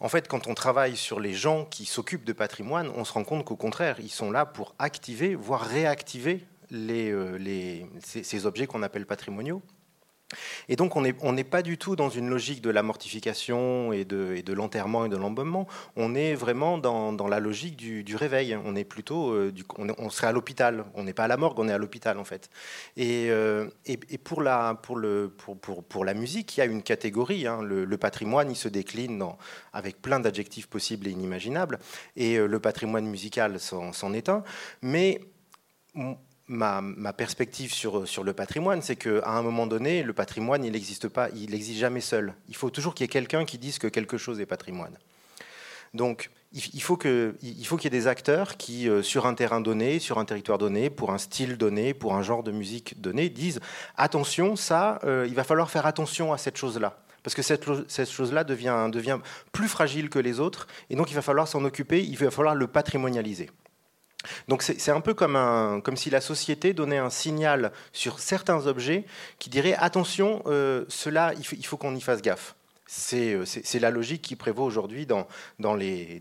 En 0.00 0.08
fait, 0.08 0.28
quand 0.28 0.46
on 0.46 0.54
travaille 0.54 0.96
sur 0.96 1.20
les 1.20 1.34
gens 1.34 1.66
qui 1.66 1.84
s'occupent 1.84 2.24
de 2.24 2.32
patrimoine, 2.32 2.90
on 2.96 3.04
se 3.04 3.12
rend 3.12 3.24
compte 3.24 3.44
qu'au 3.44 3.56
contraire, 3.56 3.96
ils 4.00 4.08
sont 4.08 4.30
là 4.30 4.46
pour 4.46 4.74
activer, 4.78 5.34
voire 5.34 5.60
réactiver 5.60 6.46
euh, 6.72 7.84
ces 8.00 8.46
objets 8.46 8.66
qu'on 8.66 8.82
appelle 8.82 9.04
patrimoniaux. 9.04 9.60
Et 10.68 10.76
donc 10.76 10.96
on 10.96 11.02
n'est 11.32 11.44
pas 11.44 11.62
du 11.62 11.78
tout 11.78 11.96
dans 11.96 12.08
une 12.08 12.28
logique 12.28 12.62
de 12.62 12.70
la 12.70 12.82
mortification 12.82 13.92
et 13.92 14.04
de, 14.04 14.52
l'enterrement 14.52 15.04
et 15.04 15.08
de 15.08 15.16
l'embaumement. 15.16 15.66
On 15.96 16.14
est 16.14 16.34
vraiment 16.34 16.78
dans, 16.78 17.28
la 17.28 17.40
logique 17.40 17.76
du, 17.76 18.16
réveil. 18.16 18.58
On 18.64 18.76
est 18.76 18.84
plutôt, 18.84 19.32
euh, 19.32 19.52
on, 19.78 20.10
serait 20.10 20.28
à 20.28 20.32
l'hôpital. 20.32 20.84
On 20.94 21.04
n'est 21.04 21.12
pas 21.12 21.24
à 21.24 21.28
la 21.28 21.36
morgue, 21.36 21.58
on 21.58 21.68
est 21.68 21.72
à 21.72 21.78
l'hôpital 21.78 22.18
en 22.18 22.24
fait. 22.24 22.50
Et, 22.96 23.28
euh, 23.30 23.68
pour, 24.24 24.42
la, 24.42 26.14
musique, 26.14 26.56
il 26.56 26.60
y 26.60 26.62
a 26.62 26.66
une 26.66 26.82
catégorie. 26.82 27.46
Hein. 27.46 27.62
Le, 27.62 27.96
patrimoine, 27.96 28.50
il 28.50 28.56
se 28.56 28.68
décline 28.68 29.22
avec 29.72 30.02
plein 30.02 30.20
d'adjectifs 30.20 30.66
possibles 30.66 31.06
et 31.06 31.10
inimaginables. 31.10 31.78
Et 32.16 32.36
euh, 32.36 32.46
le 32.46 32.60
patrimoine 32.60 33.06
musical 33.06 33.60
s'en 33.60 34.12
est 34.12 34.28
un. 34.28 34.42
Mais 34.82 35.20
ma, 36.48 37.12
perspective 37.12 37.72
sur, 37.72 38.24
le 38.24 38.32
patrimoine, 38.32 38.82
c'est 38.82 38.96
qu'à 38.96 39.28
un 39.28 39.42
moment 39.42 39.66
donné, 39.66 40.02
le 40.02 40.12
patrimoine, 40.12 40.64
il 40.64 40.72
n'existe 40.72 41.08
pas, 41.08 41.28
il 41.34 41.50
n'existe 41.50 41.78
jamais 41.78 42.00
seul. 42.00 42.34
Il 42.48 42.56
faut 42.56 42.70
toujours 42.70 42.94
qu'il 42.94 43.04
y 43.04 43.06
ait 43.06 43.08
quelqu'un 43.08 43.44
qui 43.44 43.58
dise 43.58 43.78
que 43.78 43.86
quelque 43.86 44.18
chose 44.18 44.40
est 44.40 44.46
patrimoine. 44.46 44.96
Donc, 45.94 46.30
il 46.54 46.82
faut 46.82 46.96
qu'il 46.96 47.34
y 47.42 47.86
ait 47.86 47.90
des 47.90 48.06
acteurs 48.06 48.56
qui, 48.56 48.88
euh, 48.88 49.02
sur 49.02 49.26
un 49.26 49.34
terrain 49.34 49.60
donné, 49.60 49.98
sur 49.98 50.18
un 50.18 50.24
territoire 50.24 50.58
donné, 50.58 50.90
pour 50.90 51.12
un 51.12 51.18
style 51.18 51.56
donné, 51.56 51.94
pour 51.94 52.14
un 52.14 52.22
genre 52.22 52.42
de 52.42 52.50
musique 52.50 53.00
donné, 53.00 53.28
disent 53.28 53.60
attention, 53.96 54.56
ça, 54.56 54.98
euh, 55.04 55.26
il 55.28 55.34
va 55.34 55.44
falloir 55.44 55.70
faire 55.70 55.86
attention 55.86 56.32
à 56.32 56.38
cette 56.38 56.56
chose-là. 56.56 56.98
Parce 57.22 57.34
que 57.34 57.42
cette, 57.42 58.10
chose-là 58.10 58.44
devient 58.44 59.20
plus 59.52 59.68
fragile 59.68 60.10
que 60.10 60.18
les 60.18 60.40
autres, 60.40 60.66
et 60.90 60.96
donc 60.96 61.10
il 61.10 61.14
va 61.14 61.22
falloir 61.22 61.46
s'en 61.46 61.64
occuper, 61.64 62.02
il 62.02 62.16
va 62.18 62.30
falloir 62.30 62.54
le 62.54 62.66
patrimonialiser. 62.66 63.48
Donc 64.48 64.62
c'est 64.62 64.90
un 64.90 65.00
peu 65.00 65.14
comme, 65.14 65.96
si 65.96 66.10
la 66.10 66.20
société 66.20 66.72
donnait 66.72 66.98
un 66.98 67.10
signal 67.10 67.72
sur 67.92 68.18
certains 68.18 68.66
objets 68.66 69.04
qui 69.38 69.50
dirait 69.50 69.74
attention, 69.74 70.42
euh, 70.46 70.84
cela, 70.88 71.32
il 71.36 71.66
faut 71.66 71.76
qu'on 71.76 71.94
y 71.94 72.00
fasse 72.00 72.22
gaffe. 72.22 72.54
Euh, 73.14 73.44
c'est 73.44 73.78
la 73.78 73.90
logique 73.90 74.22
qui 74.22 74.36
prévaut 74.36 74.64
aujourd'hui 74.64 75.06
dans, 75.06 75.26
les, 75.74 76.20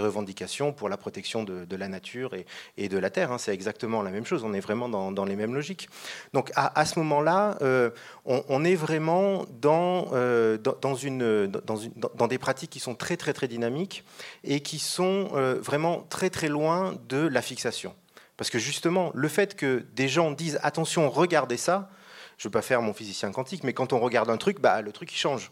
revendications 0.00 0.72
pour 0.72 0.88
la 0.88 0.96
protection 0.96 1.44
de, 1.44 1.76
la 1.76 1.88
nature 1.88 2.34
et, 2.76 2.88
de 2.88 2.98
la 2.98 3.10
terre. 3.10 3.32
Hein. 3.32 3.38
C'est 3.38 3.54
exactement 3.54 4.02
la 4.02 4.10
même 4.10 4.26
chose, 4.26 4.44
on 4.44 4.52
est 4.52 4.60
vraiment 4.60 4.88
dans, 4.88 5.24
les 5.24 5.36
mêmes 5.36 5.54
logiques. 5.54 5.88
Donc 6.32 6.50
à, 6.54 6.84
ce 6.84 6.98
moment-là, 6.98 7.56
euh, 7.62 7.90
on, 8.24 8.64
est 8.64 8.74
vraiment 8.74 9.44
dans, 9.60 10.08
euh, 10.12 10.58
dans 10.58 12.26
des 12.26 12.38
pratiques 12.38 12.70
qui 12.70 12.80
sont 12.80 12.94
très 12.94 13.16
très 13.16 13.32
très 13.32 13.48
dynamiques 13.48 14.04
et 14.44 14.60
qui 14.60 14.78
sont 14.78 15.28
vraiment 15.62 16.06
très 16.08 16.30
très 16.30 16.48
loin 16.48 16.94
de 17.08 17.18
la 17.18 17.42
fixation. 17.42 17.94
Parce 18.36 18.50
que 18.50 18.58
justement, 18.58 19.10
le 19.14 19.28
fait 19.28 19.56
que 19.56 19.84
des 19.94 20.08
gens 20.08 20.30
disent 20.30 20.60
attention, 20.62 21.10
regardez 21.10 21.56
ça, 21.56 21.90
je 22.36 22.46
ne 22.46 22.48
veux 22.48 22.52
pas 22.52 22.62
faire 22.62 22.82
mon 22.82 22.92
physicien 22.92 23.32
quantique, 23.32 23.64
mais 23.64 23.72
quand 23.72 23.92
on 23.92 23.98
regarde 23.98 24.30
un 24.30 24.36
truc, 24.36 24.60
bah, 24.60 24.80
le 24.80 24.92
truc 24.92 25.12
il 25.12 25.16
change. 25.16 25.50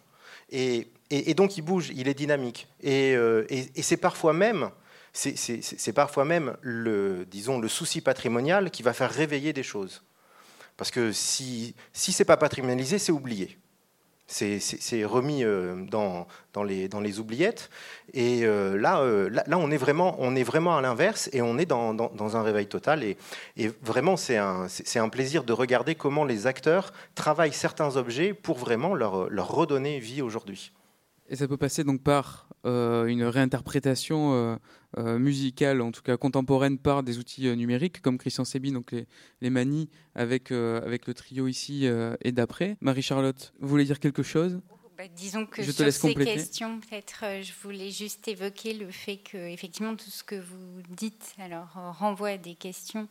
Et, 0.51 0.88
donc 1.35 1.57
il 1.57 1.62
bouge, 1.62 1.90
il 1.94 2.08
est 2.08 2.15
dynamique. 2.15 2.69
Euh, 2.85 3.44
et, 3.48 3.83
c'est 3.83 3.96
parfois 3.96 4.33
même, 4.33 4.71
c'est 5.13 5.92
parfois 5.94 6.25
même 6.25 6.56
le, 6.61 7.25
disons, 7.27 7.58
le 7.58 7.69
souci 7.69 8.00
patrimonial 8.00 8.71
qui 8.71 8.83
va 8.83 8.92
faire 8.92 9.11
réveiller 9.11 9.52
des 9.52 9.63
choses. 9.63 10.02
Parce 10.77 10.90
que 10.90 11.13
si, 11.13 11.75
si 11.92 12.13
ce 12.13 12.23
n'est 12.23 12.27
pas 12.27 12.37
patrimonialisé, 12.37 12.98
c'est 12.98 13.13
oublié. 13.13 13.58
C'est 14.29 15.04
remis 15.04 15.44
euh, 15.44 15.85
dans, 15.88 16.27
les, 16.64 17.18
oubliettes. 17.20 17.70
Et 18.12 18.40
euh, 18.42 18.77
là, 18.77 19.00
euh, 19.00 19.31
là, 19.31 19.44
là, 19.46 19.56
on, 19.56 19.70
est 19.70 19.77
vraiment, 19.77 20.16
on 20.18 20.35
est 20.35 20.42
vraiment 20.42 20.77
à 20.77 20.81
l'inverse 20.81 21.31
et 21.33 21.42
on 21.42 21.58
est 21.58 21.66
dans, 21.66 22.37
un 22.37 22.42
réveil 22.42 22.66
total. 22.66 23.04
Et, 23.04 23.16
vraiment, 23.83 24.16
c'est 24.16 24.37
un, 24.37 25.08
plaisir 25.10 25.44
de 25.44 25.52
regarder 25.52 25.94
comment 25.94 26.24
les 26.24 26.46
acteurs 26.46 26.92
travaillent 27.14 27.52
certains 27.52 27.96
objets 27.96 28.35
pour 28.35 28.58
vraiment 28.58 28.94
leur 28.94 29.48
redonner 29.48 30.00
vie 30.00 30.22
aujourd'hui. 30.22 30.72
Et 31.29 31.37
ça 31.37 31.48
peut 31.48 31.56
passer 31.56 31.83
donc 31.83 32.02
par 32.02 32.48
euh, 32.66 33.06
une 33.06 33.24
réinterprétation 33.24 34.35
euh, 34.35 34.56
euh, 34.98 35.18
musicale, 35.18 35.81
en 35.81 35.90
tout 35.90 36.02
cas 36.02 36.16
contemporaine, 36.16 36.79
par 36.79 37.02
des 37.02 37.18
outils 37.18 37.54
numériques 37.56 38.00
comme 38.00 38.18
Christian 38.18 38.44
Sebi, 38.44 38.72
donc 38.72 38.94
les, 39.40 39.50
manies 39.50 39.88
avec, 40.14 40.52
avec 40.52 41.06
le 41.06 41.14
trio 41.14 41.48
ici 41.48 41.87
et 42.22 42.33
d'après. 42.33 42.77
Marie-Charlotte, 42.81 43.52
vous 43.60 43.68
voulez 43.68 43.85
dire 43.85 44.00
quelque 44.00 44.22
chose? 44.22 44.60
Bah, 44.97 45.05
disons 45.15 45.47
que 45.47 45.63
je 45.63 45.71
sur 45.71 45.92
ces 45.92 46.15
questions, 46.15 46.81
peut-être, 46.81 47.25
je 47.42 47.53
voulais 47.63 47.90
juste 47.90 48.27
évoquer 48.29 48.75
le 48.75 48.90
fait 48.90 49.19
que, 49.19 49.37
effectivement, 49.37 49.94
tout 49.97 50.11
ce 50.11 50.25
que 50.25 50.37
vous 50.37 50.83
dites, 50.90 51.35
alors 51.38 51.69
renvoie 51.99 52.31
à 52.31 52.38
des 52.38 52.55
questions 52.55 53.09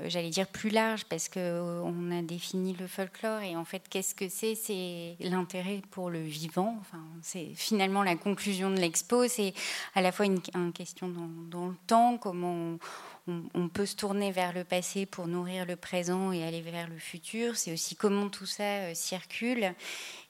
euh, 0.00 0.08
j'allais 0.08 0.30
dire 0.30 0.46
plus 0.46 0.70
large, 0.70 1.04
parce 1.04 1.28
qu'on 1.28 1.40
euh, 1.40 2.18
a 2.18 2.22
défini 2.22 2.72
le 2.72 2.86
folklore, 2.86 3.42
et 3.42 3.56
en 3.56 3.64
fait, 3.64 3.82
qu'est-ce 3.90 4.14
que 4.14 4.28
c'est? 4.28 4.54
C'est 4.54 5.16
l'intérêt 5.20 5.82
pour 5.90 6.08
le 6.08 6.20
vivant. 6.20 6.78
Enfin, 6.80 7.02
c'est 7.20 7.50
finalement 7.54 8.02
la 8.02 8.16
conclusion 8.16 8.70
de 8.70 8.76
l'expo, 8.76 9.28
c'est 9.28 9.52
à 9.94 10.00
la 10.00 10.10
fois 10.10 10.24
une, 10.26 10.40
question 10.72 11.08
dans, 11.08 11.66
le 11.68 11.76
temps, 11.86 12.16
comment 12.16 12.78
on, 13.26 13.68
peut 13.68 13.84
se 13.84 13.96
tourner 13.96 14.32
vers 14.32 14.54
le 14.54 14.64
passé 14.64 15.04
pour 15.04 15.26
nourrir 15.26 15.66
le 15.66 15.76
présent 15.76 16.32
et 16.32 16.42
aller 16.42 16.62
vers 16.62 16.88
le 16.88 16.98
futur, 16.98 17.56
c'est 17.56 17.72
aussi 17.72 17.94
comment 17.94 18.28
tout 18.30 18.46
ça 18.46 18.62
euh, 18.62 18.94
circule. 18.94 19.74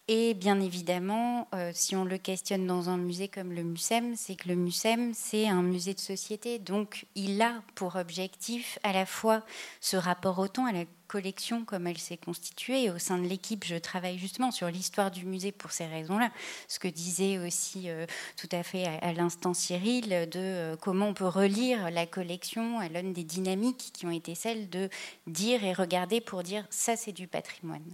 Et 0.08 0.34
bien 0.34 0.60
évidemment, 0.60 1.48
si 1.72 1.94
on 1.94 2.04
le 2.04 2.18
questionne 2.18 2.66
dans 2.66 2.90
un 2.90 2.96
musée 2.96 3.28
comme 3.28 3.52
le 3.52 3.62
MUSEM, 3.62 4.16
c'est 4.16 4.34
que 4.34 4.48
le 4.48 4.56
MUSEM, 4.56 5.12
c'est 5.14 5.48
un 5.48 5.62
musée 5.62 5.94
de 5.94 6.00
société. 6.00 6.58
Donc, 6.58 7.06
il 7.14 7.40
a 7.40 7.62
pour 7.76 7.94
objectif 7.96 8.78
à 8.82 8.92
la 8.92 9.06
fois 9.06 9.44
ce 9.80 9.96
rapport 9.96 10.38
au 10.40 10.48
temps, 10.48 10.66
à 10.66 10.72
la 10.72 10.84
collection 11.12 11.66
comme 11.66 11.86
elle 11.86 11.98
s'est 11.98 12.16
constituée. 12.16 12.88
Au 12.88 12.98
sein 12.98 13.18
de 13.18 13.28
l'équipe, 13.28 13.64
je 13.66 13.76
travaille 13.76 14.16
justement 14.16 14.50
sur 14.50 14.68
l'histoire 14.68 15.10
du 15.10 15.26
musée 15.26 15.52
pour 15.52 15.70
ces 15.70 15.84
raisons-là. 15.84 16.30
Ce 16.68 16.78
que 16.78 16.88
disait 16.88 17.38
aussi 17.38 17.90
euh, 17.90 18.06
tout 18.38 18.48
à 18.50 18.62
fait 18.62 18.86
à, 18.86 19.12
l'instant 19.12 19.52
Cyril, 19.52 20.08
de 20.08 20.30
euh, 20.36 20.76
comment 20.80 21.08
on 21.08 21.14
peut 21.14 21.26
relire 21.26 21.90
la 21.90 22.06
collection 22.06 22.78
à 22.78 22.88
l'aune 22.88 23.12
des 23.12 23.24
dynamiques 23.24 23.90
qui 23.92 24.06
ont 24.06 24.10
été 24.10 24.34
celles 24.34 24.70
de 24.70 24.88
dire 25.26 25.62
et 25.64 25.74
regarder 25.74 26.22
pour 26.22 26.42
dire 26.42 26.64
ça 26.70 26.96
c'est 26.96 27.12
du 27.12 27.26
patrimoine. 27.26 27.84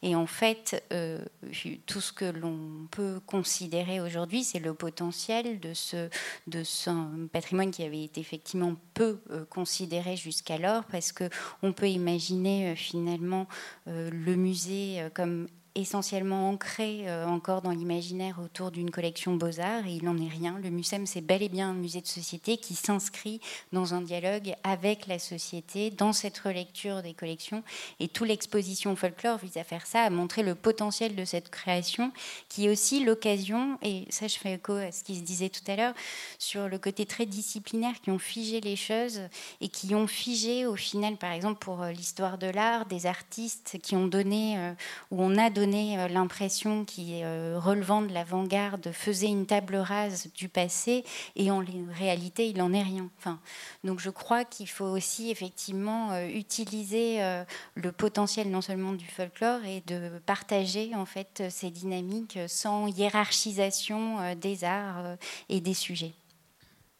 Et 0.00 0.16
en 0.16 0.26
fait, 0.26 0.82
euh, 0.90 1.22
tout 1.84 2.00
ce 2.00 2.14
que 2.14 2.24
l'on 2.24 2.88
peut 2.90 3.20
considérer 3.26 4.00
aujourd'hui, 4.00 4.42
c'est 4.42 4.58
le 4.58 4.72
potentiel 4.72 5.60
de 5.60 5.74
ce, 5.74 6.08
de 6.46 6.64
ce 6.64 7.26
patrimoine 7.26 7.70
qui 7.72 7.82
avait 7.82 8.04
été 8.04 8.22
effectivement 8.22 8.74
peu 8.94 9.20
considéré 9.50 10.16
jusqu'alors, 10.16 10.84
parce 10.84 11.12
qu'on 11.12 11.72
peut 11.72 11.88
imaginer 11.88 12.53
euh, 12.62 12.74
finalement 12.74 13.46
euh, 13.88 14.10
le 14.10 14.36
musée 14.36 15.00
euh, 15.00 15.10
comme 15.10 15.48
essentiellement 15.74 16.50
ancré 16.50 17.08
euh, 17.08 17.26
encore 17.26 17.60
dans 17.60 17.72
l'imaginaire 17.72 18.38
autour 18.42 18.70
d'une 18.70 18.90
collection 18.90 19.34
beaux-arts, 19.34 19.86
et 19.86 19.92
il 19.92 20.04
n'en 20.04 20.16
est 20.18 20.28
rien. 20.28 20.56
Le 20.62 20.70
MUSEM, 20.70 21.06
c'est 21.06 21.20
bel 21.20 21.42
et 21.42 21.48
bien 21.48 21.70
un 21.70 21.74
musée 21.74 22.00
de 22.00 22.06
société 22.06 22.58
qui 22.58 22.74
s'inscrit 22.74 23.40
dans 23.72 23.92
un 23.92 24.00
dialogue 24.00 24.54
avec 24.62 25.08
la 25.08 25.18
société, 25.18 25.90
dans 25.90 26.12
cette 26.12 26.38
relecture 26.38 27.02
des 27.02 27.12
collections, 27.12 27.64
et 27.98 28.06
toute 28.06 28.28
l'exposition 28.28 28.94
folklore 28.94 29.38
vise 29.38 29.56
à 29.56 29.64
faire 29.64 29.86
ça, 29.86 30.02
à 30.02 30.10
montrer 30.10 30.44
le 30.44 30.54
potentiel 30.54 31.16
de 31.16 31.24
cette 31.24 31.50
création, 31.50 32.12
qui 32.48 32.66
est 32.66 32.70
aussi 32.70 33.04
l'occasion, 33.04 33.76
et 33.82 34.04
ça 34.10 34.28
je 34.28 34.38
fais 34.38 34.54
écho 34.54 34.74
à 34.74 34.92
ce 34.92 35.02
qui 35.02 35.16
se 35.16 35.22
disait 35.22 35.48
tout 35.48 35.68
à 35.68 35.74
l'heure, 35.74 35.94
sur 36.38 36.68
le 36.68 36.78
côté 36.78 37.04
très 37.04 37.26
disciplinaire 37.26 38.00
qui 38.00 38.12
ont 38.12 38.20
figé 38.20 38.60
les 38.60 38.76
choses, 38.76 39.22
et 39.60 39.68
qui 39.68 39.94
ont 39.96 40.06
figé 40.06 40.66
au 40.66 40.76
final, 40.76 41.16
par 41.16 41.32
exemple 41.32 41.58
pour 41.58 41.82
euh, 41.82 41.90
l'histoire 41.90 42.38
de 42.38 42.46
l'art, 42.46 42.86
des 42.86 43.06
artistes 43.06 43.78
qui 43.82 43.96
ont 43.96 44.06
donné, 44.06 44.56
euh, 44.56 44.72
ou 45.10 45.20
on 45.20 45.36
a 45.36 45.50
donné 45.50 45.63
euh, 45.72 46.08
l'impression 46.08 46.84
qui, 46.84 47.22
euh, 47.22 47.58
relevant 47.58 48.02
de 48.02 48.12
l'avant-garde, 48.12 48.90
faisait 48.92 49.28
une 49.28 49.46
table 49.46 49.76
rase 49.76 50.28
du 50.34 50.48
passé, 50.48 51.04
et 51.36 51.50
en 51.50 51.64
réalité, 51.92 52.48
il 52.48 52.58
n'en 52.58 52.72
est 52.72 52.82
rien. 52.82 53.08
Enfin, 53.18 53.38
donc 53.84 54.00
je 54.00 54.10
crois 54.10 54.44
qu'il 54.44 54.68
faut 54.68 54.84
aussi 54.84 55.30
effectivement 55.30 56.12
euh, 56.12 56.26
utiliser 56.26 57.20
le 57.74 57.92
potentiel 57.92 58.50
non 58.50 58.60
seulement 58.60 58.92
du 58.92 59.06
folklore 59.06 59.64
et 59.64 59.82
de 59.86 60.10
partager 60.26 60.94
en 60.94 61.06
fait 61.06 61.44
ces 61.50 61.70
dynamiques 61.70 62.38
sans 62.48 62.86
hiérarchisation 62.86 64.34
des 64.34 64.64
arts 64.64 65.16
et 65.48 65.60
des 65.60 65.74
sujets. 65.74 66.12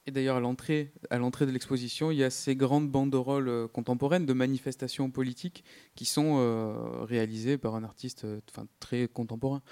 Et 0.06 0.10
d'ailleurs, 0.10 0.36
à 0.36 0.40
l'entrée, 0.40 0.92
de 1.10 1.50
l'exposition, 1.50 2.10
il 2.10 2.18
y 2.18 2.24
a 2.24 2.30
ces 2.30 2.54
grandes 2.56 2.90
banderoles 2.90 3.48
euh, 3.48 3.68
contemporaines 3.68 4.26
de 4.26 4.34
manifestations 4.34 5.10
politiques 5.10 5.64
qui 5.94 6.04
sont 6.04 6.36
euh, 6.38 7.04
réalisées 7.04 7.56
par 7.56 7.74
un 7.74 7.84
artiste 7.84 8.24
euh, 8.24 8.40
enfin, 8.50 8.66
très 8.80 9.08
contemporain. 9.08 9.62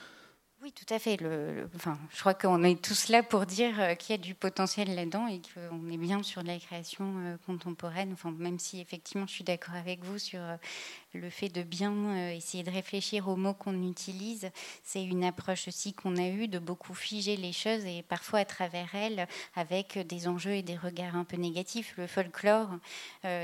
Oui, 0.63 0.73
tout 0.73 0.95
à 0.95 1.01
fait. 1.01 1.19
Enfin, 1.75 1.99
je 2.15 2.21
crois 2.21 2.35
qu'on 2.35 2.63
est 2.63 2.81
tous 2.81 3.09
là 3.09 3.25
pour 3.25 3.47
dire 3.47 3.99
qu'il 3.99 4.15
y 4.15 4.19
a 4.19 4.23
du 4.23 4.37
potentiel 4.37 4.95
là-dedans 4.95 5.27
et 5.27 5.43
qu'on 5.53 5.91
est 5.91 5.97
bien 5.97 6.23
sur 6.23 6.43
de 6.43 6.47
la 6.47 6.59
création 6.61 7.37
contemporaine. 7.45 8.13
Enfin, 8.13 8.31
même 8.31 8.61
si 8.61 8.81
effectivement, 8.81 9.27
je 9.27 9.33
suis 9.33 9.43
d'accord 9.43 9.75
avec 9.75 10.05
vous 10.05 10.19
sur 10.19 10.39
le 11.15 11.31
fait 11.31 11.49
de 11.49 11.63
bien 11.63 12.29
essayer 12.31 12.63
de 12.63 12.71
réfléchir 12.71 13.29
aux 13.29 13.37
mots 13.37 13.55
qu'on 13.55 13.89
utilise. 13.89 14.51
C'est 14.83 15.05
une 15.05 15.25
approche 15.25 15.69
aussi 15.69 15.93
qu'on 15.93 16.17
a 16.17 16.29
eue 16.29 16.49
de 16.49 16.59
beaucoup 16.59 16.95
figer 16.95 17.37
les 17.37 17.53
choses 17.53 17.85
et 17.85 18.03
parfois 18.03 18.41
à 18.41 18.45
travers 18.45 18.95
elles 18.95 19.27
avec 19.55 19.99
des 19.99 20.29
enjeux 20.29 20.53
et 20.53 20.63
des 20.63 20.77
regards 20.77 21.17
un 21.17 21.25
peu 21.25 21.37
négatifs. 21.37 21.95
Le 21.97 22.07
folklore, 22.07 22.69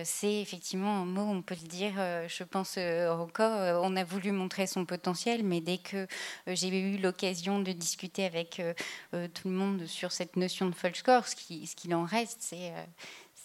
c'est 0.05 0.41
effectivement 0.41 1.03
un 1.03 1.05
mot, 1.05 1.23
on 1.23 1.43
peut 1.43 1.57
le 1.61 1.69
dire, 1.69 1.95
je 2.29 2.45
pense 2.45 2.79
encore, 2.79 3.83
on 3.85 3.97
a 3.97 4.05
voulu 4.05 4.33
montrer 4.33 4.67
son 4.67 4.85
potentiel, 4.85 5.45
mais 5.45 5.61
dès 5.61 5.79
que 5.79 6.07
j'ai 6.47 6.69
eu 6.69 6.99
l'occasion 6.99 7.61
de 7.61 7.73
discuter 7.73 8.25
avec 8.25 8.61
euh, 8.61 8.75
euh, 9.15 9.29
tout 9.33 9.49
le 9.49 9.55
monde 9.55 9.87
sur 9.87 10.13
cette 10.13 10.37
notion 10.37 10.67
de 10.67 10.75
folklore. 10.75 11.27
Ce 11.27 11.35
qu'il 11.35 11.95
en 11.95 12.05
reste, 12.05 12.39
c'est 12.41 12.71
euh, 12.71 12.85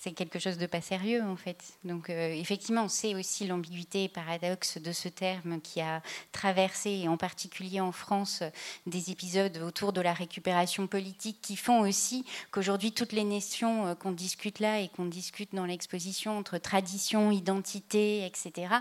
c'est 0.04 0.12
quelque 0.12 0.38
chose 0.38 0.58
de 0.58 0.66
pas 0.66 0.82
sérieux 0.82 1.24
en 1.24 1.38
fait. 1.38 1.78
Donc 1.86 2.10
effectivement, 2.10 2.90
c'est 2.90 3.16
aussi 3.16 3.48
l'ambiguïté 3.48 4.04
et 4.04 4.10
paradoxe 4.10 4.78
de 4.78 4.92
ce 4.92 5.08
terme 5.08 5.62
qui 5.62 5.80
a 5.80 6.02
traversé, 6.34 6.90
et 6.90 7.08
en 7.08 7.16
particulier 7.16 7.80
en 7.80 7.94
France, 7.94 8.44
des 8.86 9.12
épisodes 9.12 9.58
autour 9.60 9.94
de 9.94 10.02
la 10.02 10.12
récupération 10.12 10.88
politique 10.88 11.40
qui 11.42 11.56
font 11.56 11.80
aussi 11.80 12.26
qu'aujourd'hui 12.52 12.92
toutes 12.92 13.14
les 13.14 13.24
nations 13.24 13.96
qu'on 13.96 14.12
discute 14.12 14.60
là 14.60 14.82
et 14.82 14.90
qu'on 14.90 15.06
discute 15.06 15.56
dans 15.56 15.66
l'exposition 15.66 16.38
entre 16.38 16.58
tradition, 16.58 17.32
identité, 17.32 18.26
etc., 18.26 18.74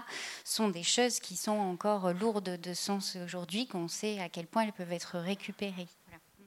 sont 0.44 0.70
des 0.70 0.82
choses 0.82 1.20
qui 1.20 1.36
sont 1.36 1.52
encore 1.52 2.12
lourdes 2.12 2.60
de 2.60 2.74
sens 2.74 3.16
aujourd'hui, 3.24 3.68
qu'on 3.68 3.86
sait 3.86 4.18
à 4.18 4.28
quel 4.28 4.48
point 4.48 4.64
elles 4.64 4.72
peuvent 4.72 4.92
être 4.92 5.18
récupérées. 5.18 5.86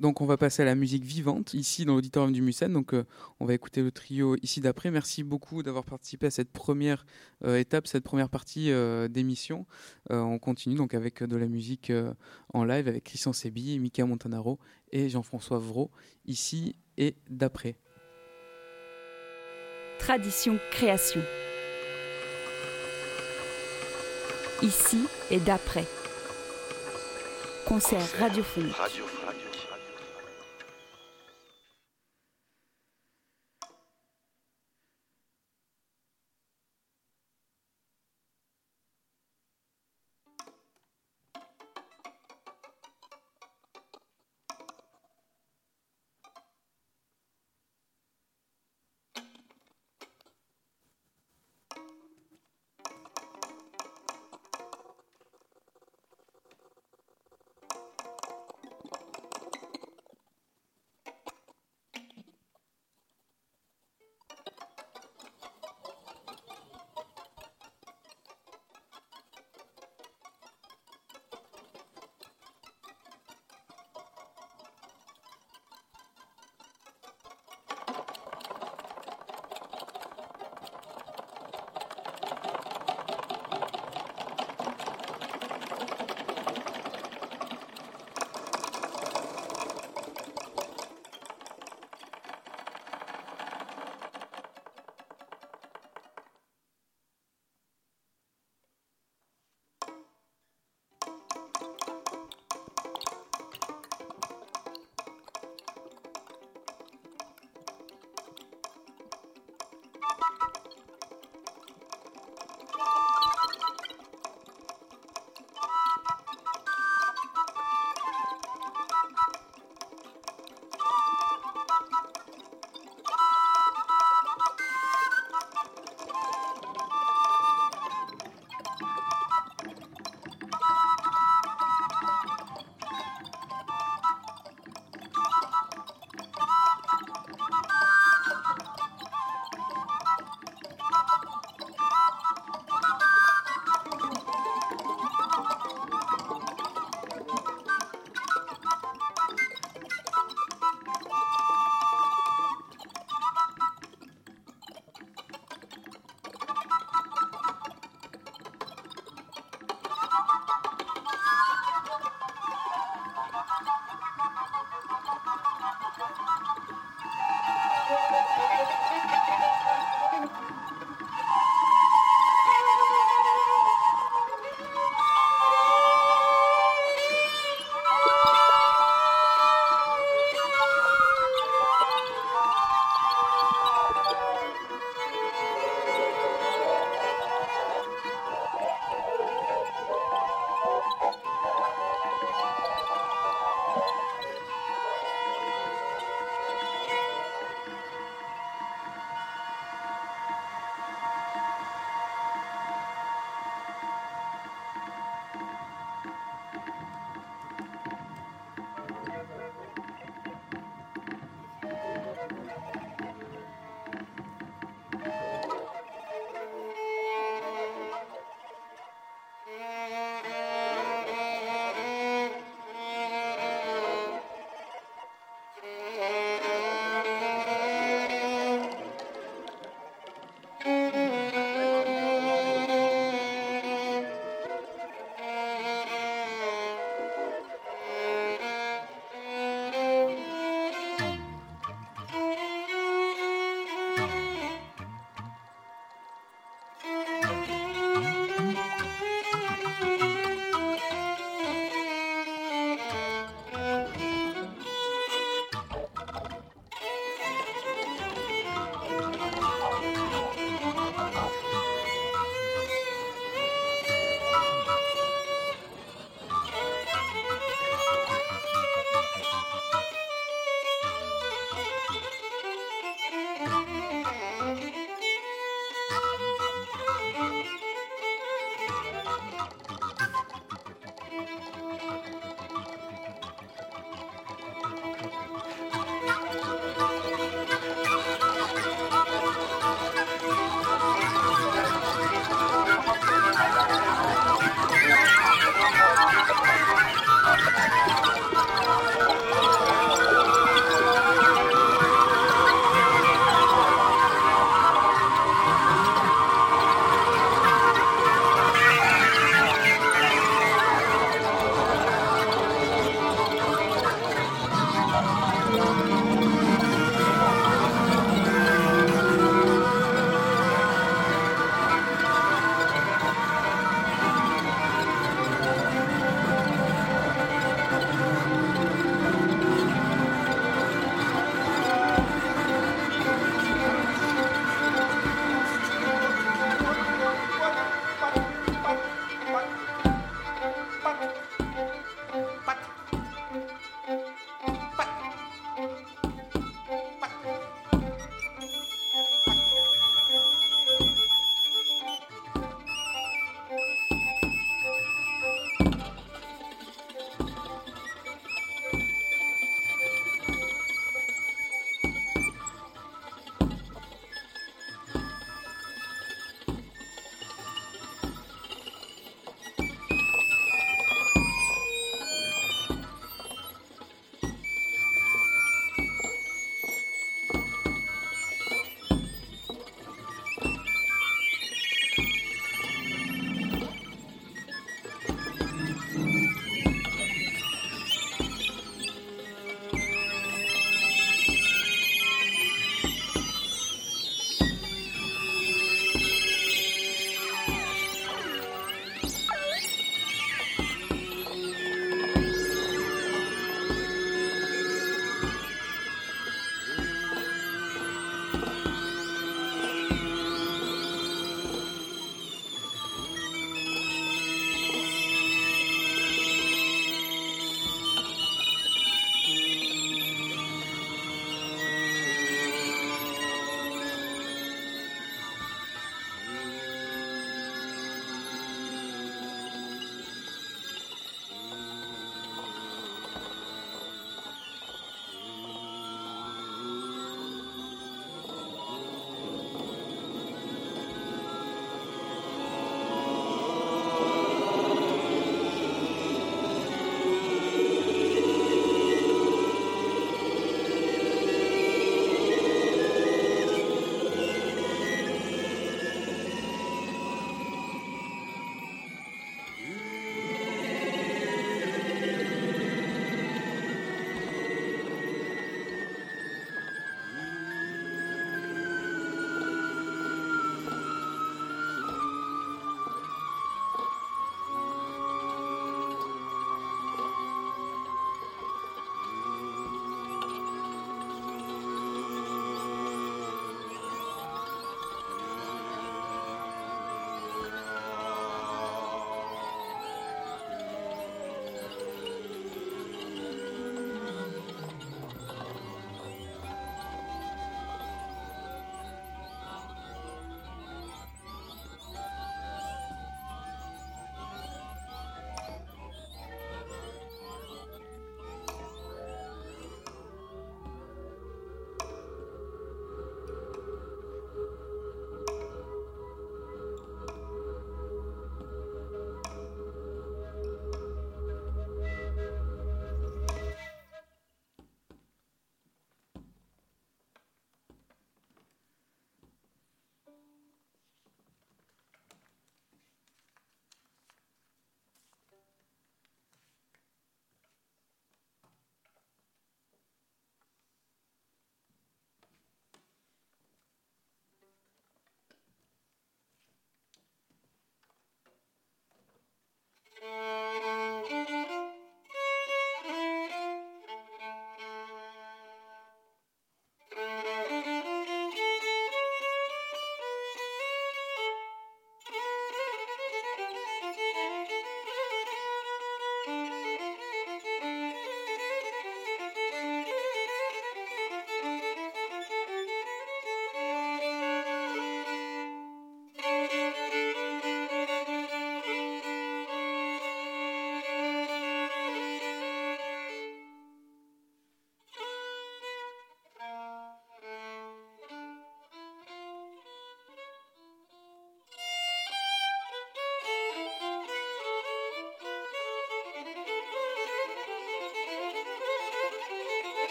Donc 0.00 0.20
on 0.20 0.26
va 0.26 0.36
passer 0.36 0.62
à 0.62 0.64
la 0.64 0.74
musique 0.74 1.04
vivante 1.04 1.54
ici 1.54 1.84
dans 1.84 1.94
l'auditorium 1.94 2.32
du 2.32 2.40
Musen. 2.40 2.72
Donc 2.72 2.94
euh, 2.94 3.04
on 3.40 3.46
va 3.46 3.54
écouter 3.54 3.82
le 3.82 3.90
trio 3.90 4.36
ici 4.42 4.60
d'après. 4.60 4.90
Merci 4.90 5.24
beaucoup 5.24 5.62
d'avoir 5.62 5.84
participé 5.84 6.26
à 6.26 6.30
cette 6.30 6.52
première 6.52 7.04
euh, 7.44 7.58
étape, 7.58 7.86
cette 7.86 8.04
première 8.04 8.28
partie 8.28 8.70
euh, 8.70 9.08
d'émission. 9.08 9.66
on 10.10 10.38
continue 10.38 10.76
donc 10.76 10.94
avec 10.94 11.22
de 11.22 11.36
la 11.36 11.46
musique 11.46 11.92
en 12.54 12.64
live 12.64 12.88
avec 12.88 13.04
Christian 13.04 13.32
Sebi, 13.32 13.78
Mika 13.78 14.04
Montanaro 14.04 14.58
et 14.92 15.08
Jean-François 15.08 15.58
Vro 15.58 15.90
ici 16.26 16.76
et 16.96 17.16
d'après. 17.28 17.76
Tradition 19.98 20.58
création. 20.70 21.20
Ici 24.62 24.98
et 25.30 25.40
d'après. 25.40 25.84
Concert 27.66 28.06
radiophonique. 28.18 28.74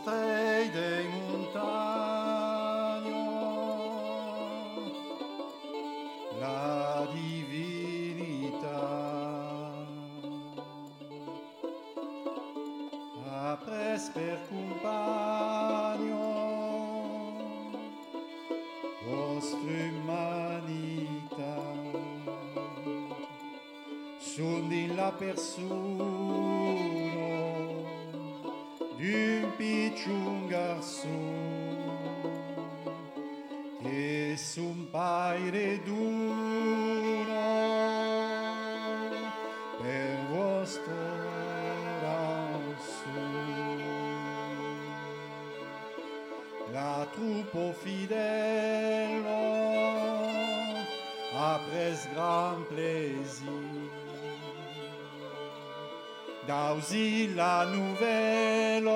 Strei 0.00 0.70
dei 0.70 1.08
montagno 1.08 1.98
la 6.38 7.06
divinità 7.12 8.78
apres 13.52 14.10
per 14.14 14.38
compagno 14.48 16.28
vostra 19.06 19.70
umanità 20.00 21.60
in 24.72 24.94
la 24.96 25.12
persona 25.12 25.99
picciun 30.00 30.48
garçon. 30.48 31.08
Che 33.82 34.34
son 34.36 34.86
paire 34.92 35.80
d'uno 35.84 37.24
per 39.80 40.16
vostro 40.30 41.28
la 46.72 47.04
troupe 47.12 47.74
fidèle 47.82 49.26
après 51.34 51.94
ce 51.94 52.14
grand 52.14 52.62
plaisir. 52.68 53.50
Dausi 56.46 57.34
la 57.34 57.66
nouvelle 57.66 58.88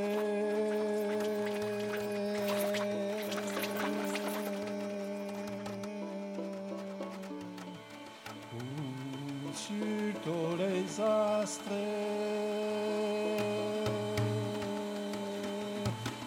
Sur 9.52 10.14
tous 10.24 10.56
les 10.56 11.00
astres, 11.00 11.72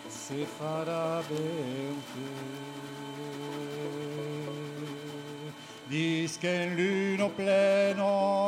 se 0.09 0.45
fará 0.57 1.21
bem. 1.29 1.92
Disken 5.93 6.73
lyn 6.73 7.21
og 7.21 7.35
planer 7.37 8.42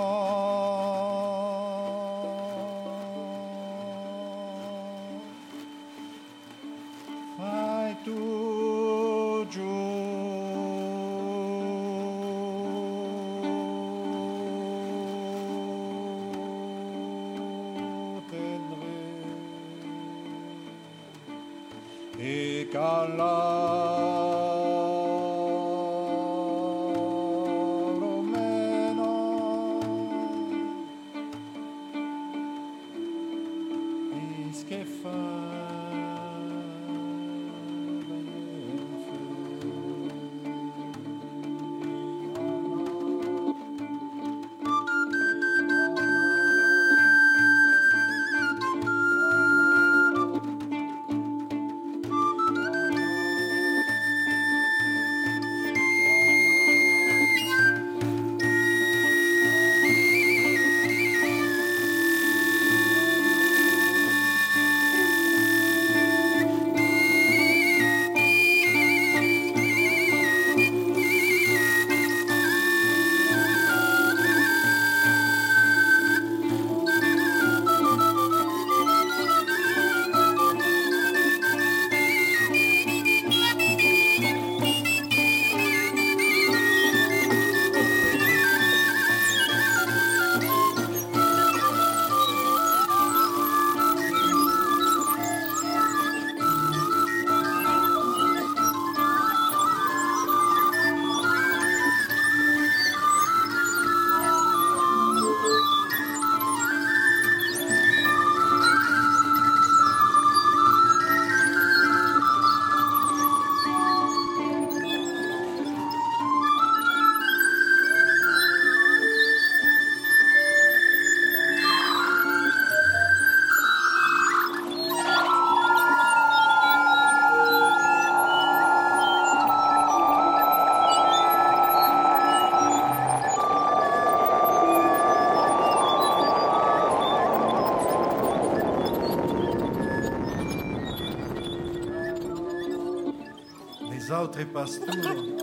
altre 144.26 144.45
pasturo, 144.47 145.36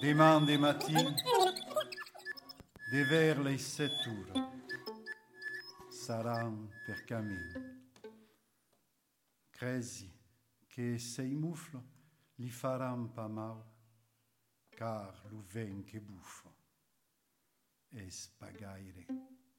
demande 0.00 0.56
matine, 0.56 1.16
de 2.92 3.02
vers 3.02 3.40
les 3.42 3.58
setture, 3.58 4.32
saran 5.90 6.70
per 6.86 7.02
cammino. 7.04 7.82
Cresi 9.50 10.08
che 10.68 10.98
sei 10.98 11.34
li 12.36 12.50
faran 12.50 13.10
pa 13.12 13.26
mau, 13.26 13.64
car 14.68 15.20
lo 15.30 15.44
ven 15.52 15.82
che 15.82 16.00
buffo 16.00 16.54
es 17.90 18.28
pagaire 18.38 19.06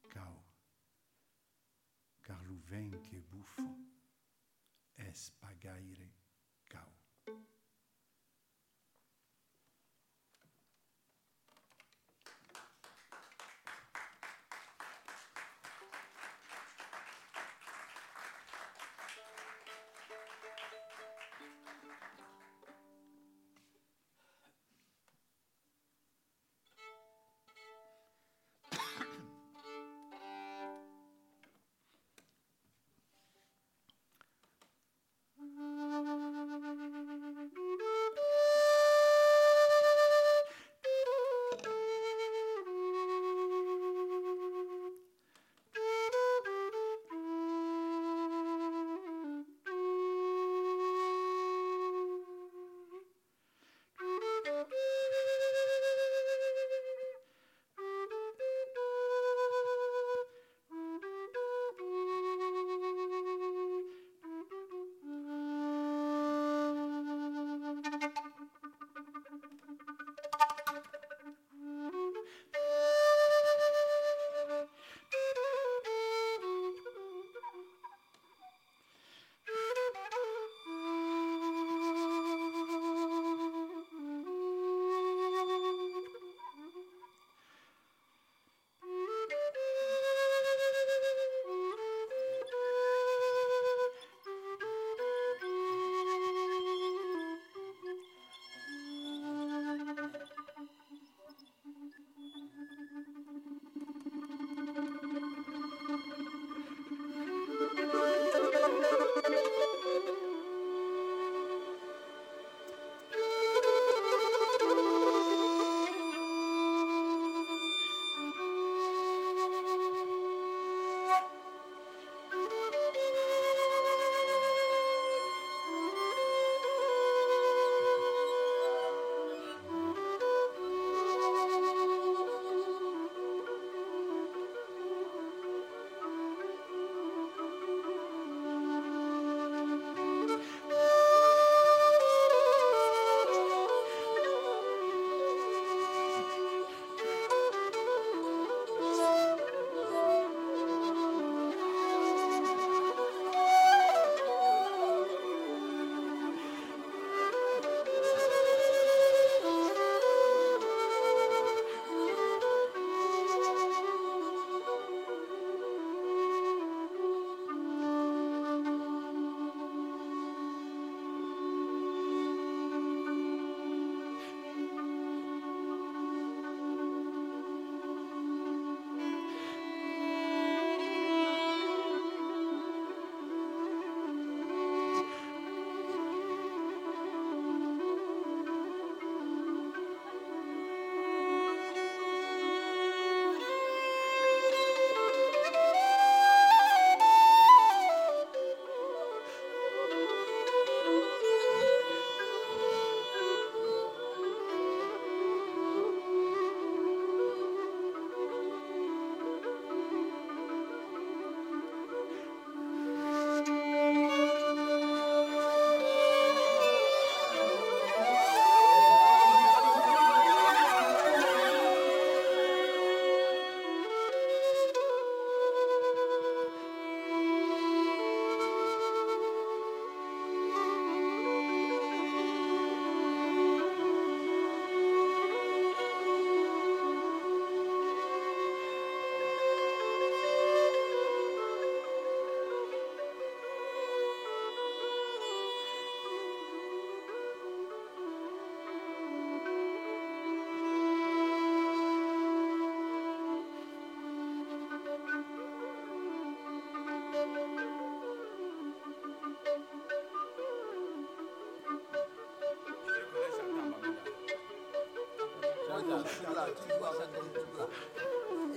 cau. 0.08 0.44
Car 2.22 2.42
lo 2.48 2.58
ven 2.70 3.02
che 3.02 3.20
buffo 3.20 3.68
es 4.96 5.30
pagaire 5.32 6.15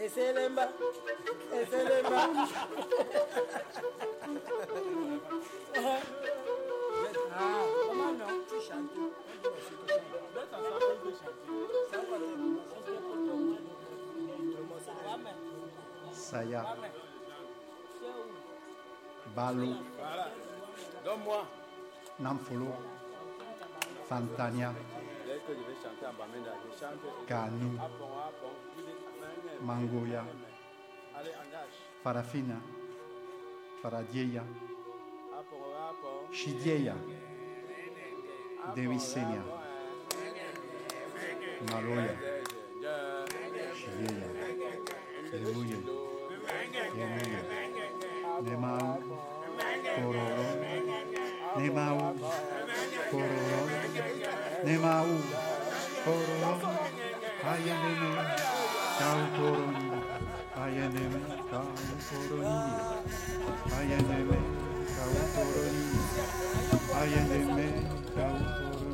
Eselemba, 0.00 0.64
Eselemba. 1.52 2.20
Ah. 7.34 7.78
Saya. 16.28 16.60
Balo. 19.34 19.80
Donne-moi. 21.04 21.42
Namfolo. 22.20 22.76
Fantania. 24.08 24.74
Canu, 27.26 27.78
mangoya 29.62 30.24
Farafina, 32.04 32.60
faradieya 33.82 34.44
Chidieia, 36.32 36.94
Dewisenia, 38.74 39.42
maloya 41.72 42.14
Chidieia, 43.74 44.28
Demuia, 45.32 45.78
Demuia, 46.94 47.42
Nemau, 48.42 48.98
Cororo, 49.96 50.48
Nemau, 51.58 52.14
Cororo, 53.10 53.60
Nemau. 54.64 55.47
Korum 56.08 56.60
hayalim 57.44 58.02
Kal 58.98 59.20
korum 59.36 59.76
hayalim 60.56 61.14
Kal 61.50 61.68
korum 62.08 62.48
hayalim 63.72 64.30
Kal 64.96 65.14
korum 65.36 65.76
hayalim 66.96 67.48
Kal 68.16 68.38
korum 68.56 68.87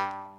you 0.00 0.29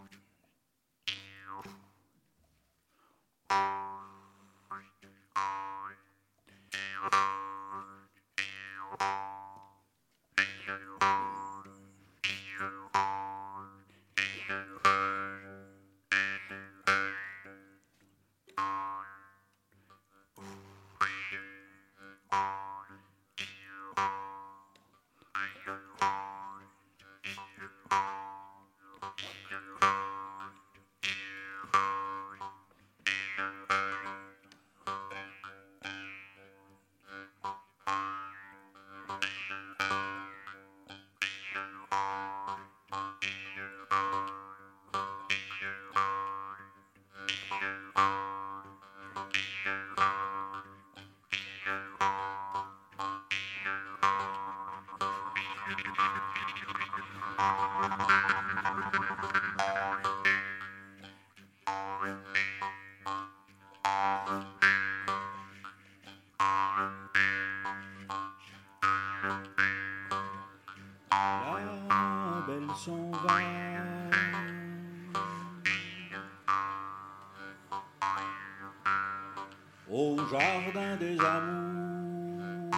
jardin 80.32 80.96
des 80.96 81.20
amours. 81.20 82.72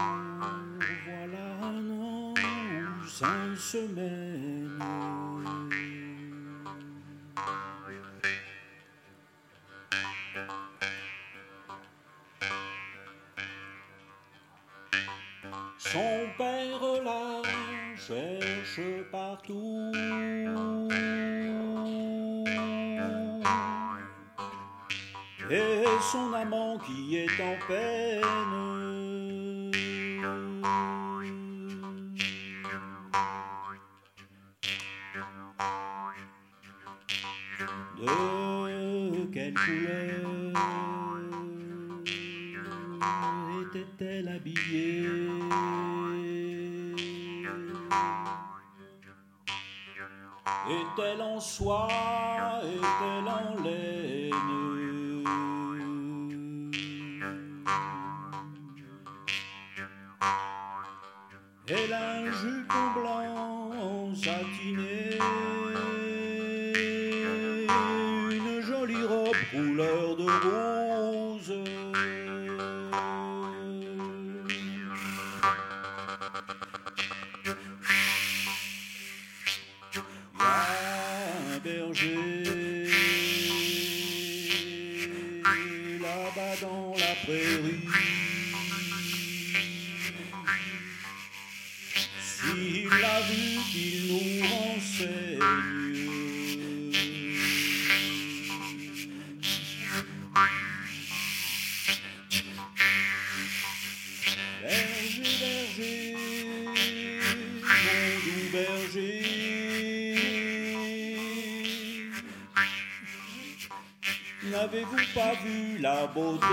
Voilà 1.06 1.46
un 1.62 1.90
an 2.02 2.34
ou 2.34 3.08
cinq 3.08 3.56
semaines. 3.58 4.80
Son 15.78 16.28
père 16.38 17.04
la 17.04 17.44
cherche 17.96 18.82
partout. 19.12 19.63
son 26.12 26.34
amant 26.34 26.78
qui 26.80 27.18
est 27.18 27.42
en 27.42 27.56
peine. 27.68 28.83
beauté. 116.14 116.46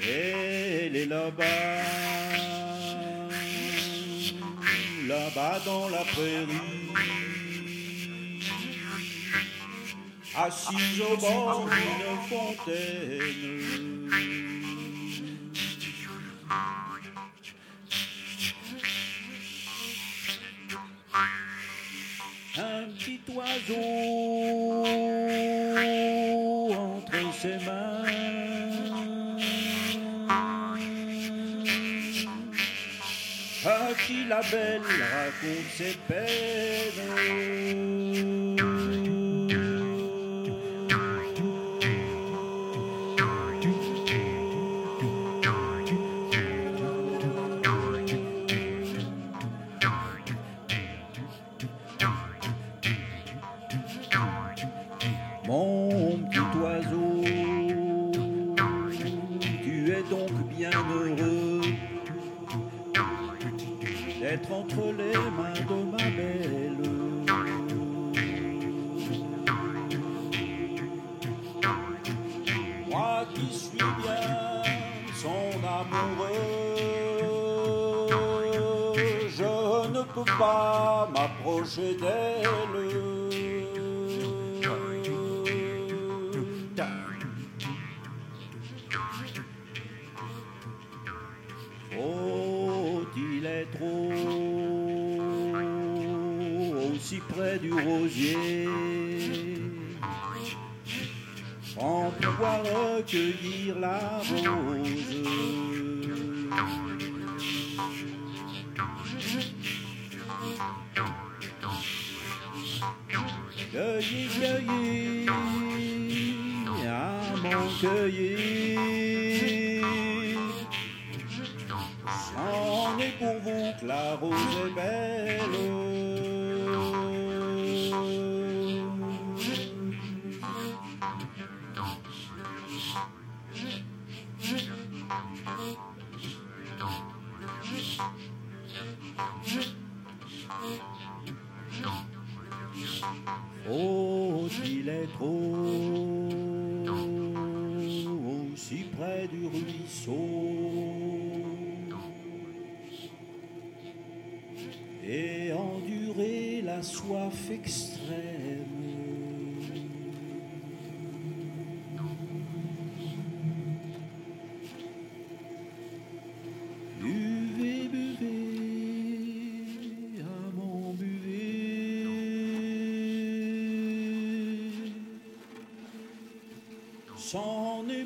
Elle 0.00 0.96
est 0.96 1.06
là-bas, 1.06 1.44
là-bas 5.06 5.58
dans 5.66 5.88
la 5.90 5.98
prairie, 5.98 6.46
assise 10.34 11.00
au 11.02 11.16
bord 11.18 11.68
d'une 11.68 12.16
fontaine. 12.28 13.68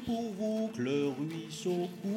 Pour 0.05 0.23
vous 0.39 0.69
que 0.75 0.83
le 0.83 1.09
ruisseau 1.09 1.89
coule. 2.03 2.12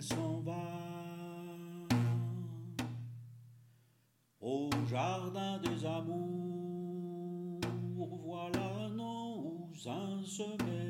S'en 0.00 0.40
va 0.40 0.54
au 4.40 4.70
jardin 4.88 5.58
des 5.58 5.84
amours. 5.84 7.60
Voilà 8.24 8.88
nos 8.94 9.70
un 9.86 10.24
semaine. 10.24 10.89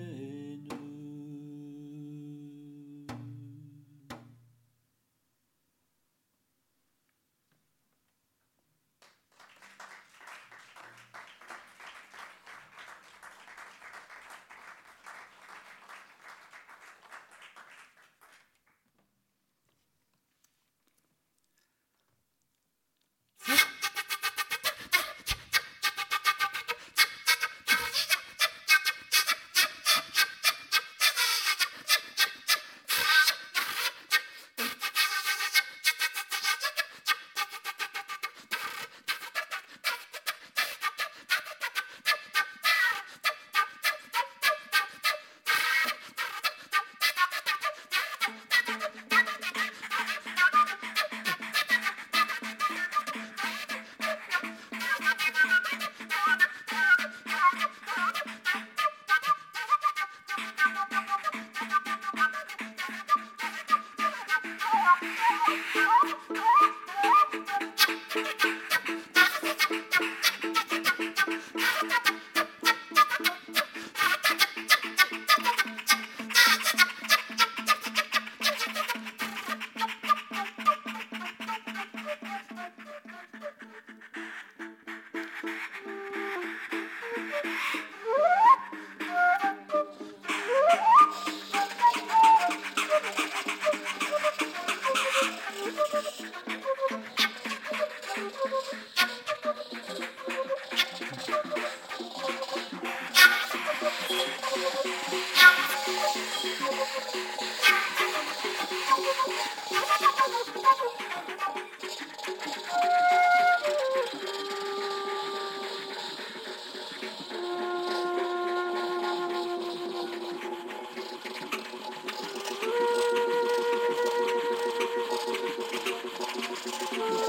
thank 126.92 127.20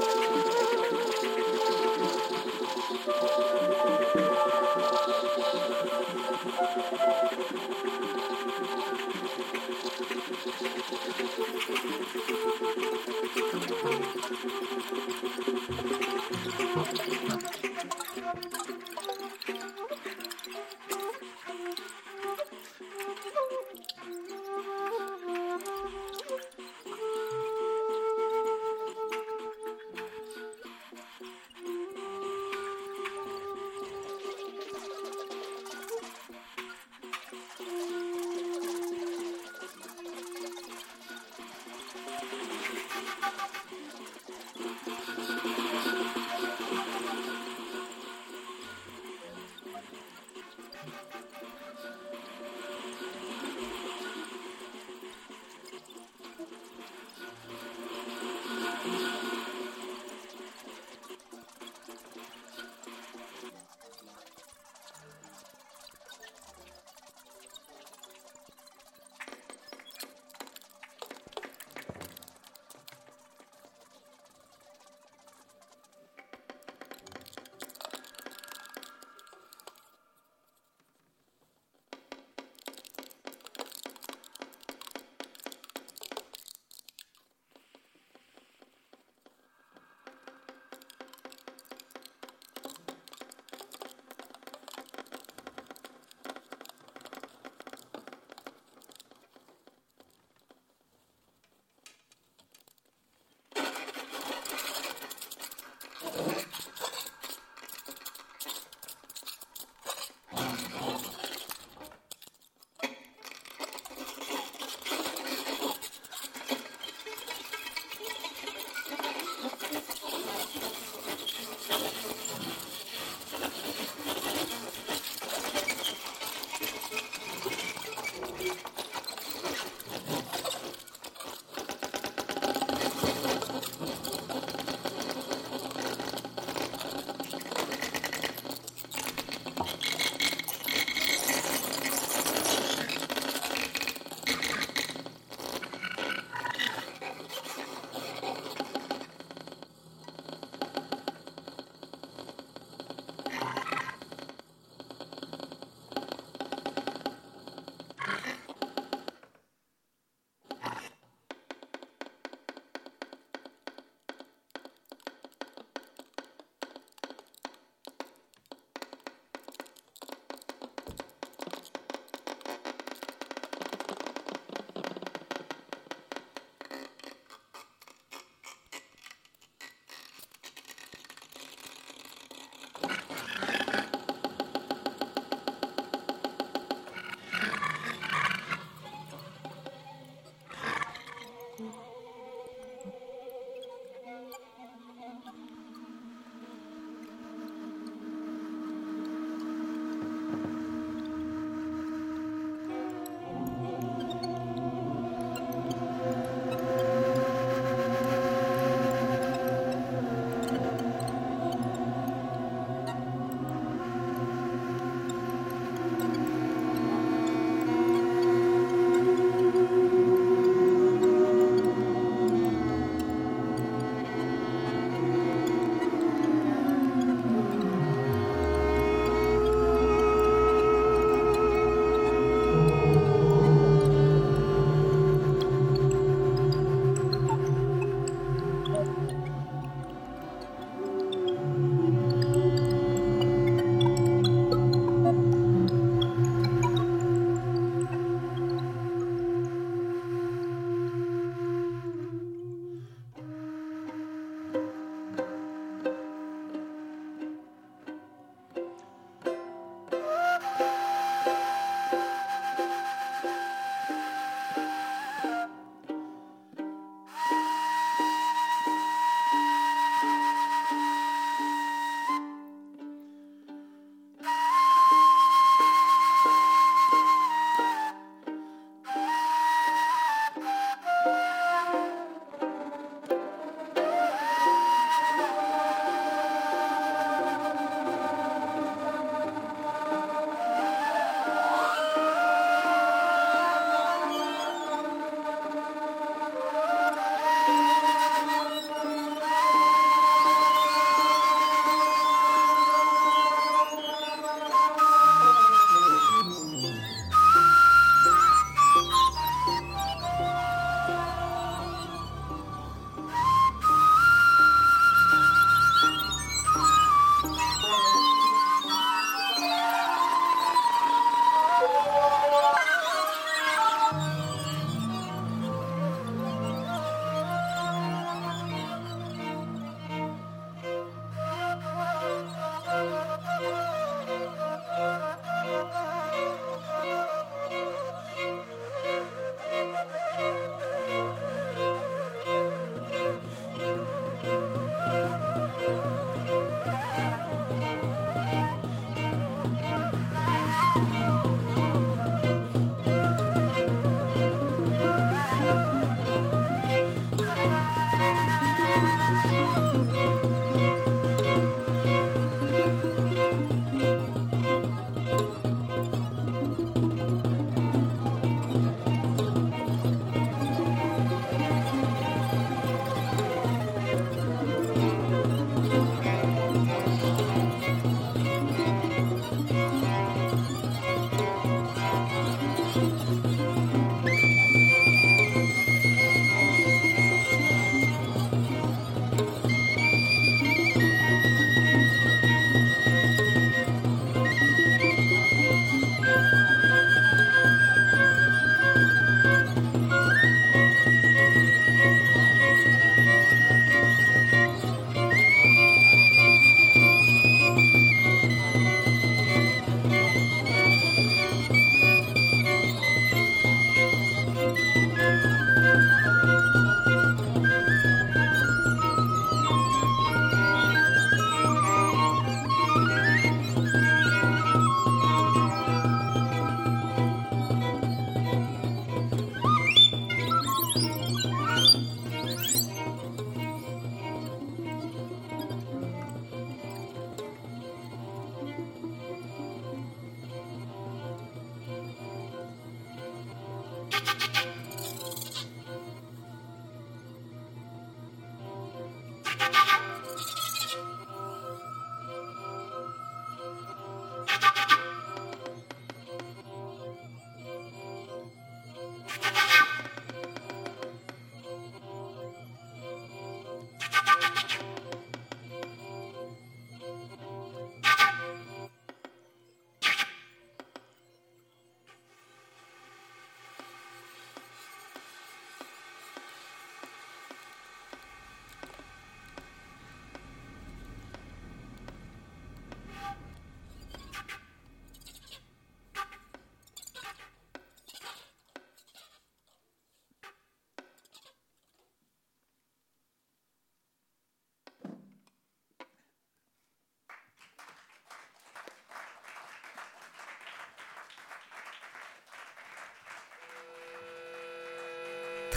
you 3.62 3.71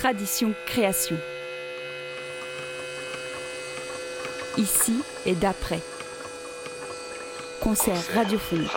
Tradition 0.05 0.53
Création. 0.67 1.17
Ici 4.55 4.93
et 5.25 5.33
d'après. 5.33 5.79
Concert 7.59 7.97
radiophonique. 8.13 8.69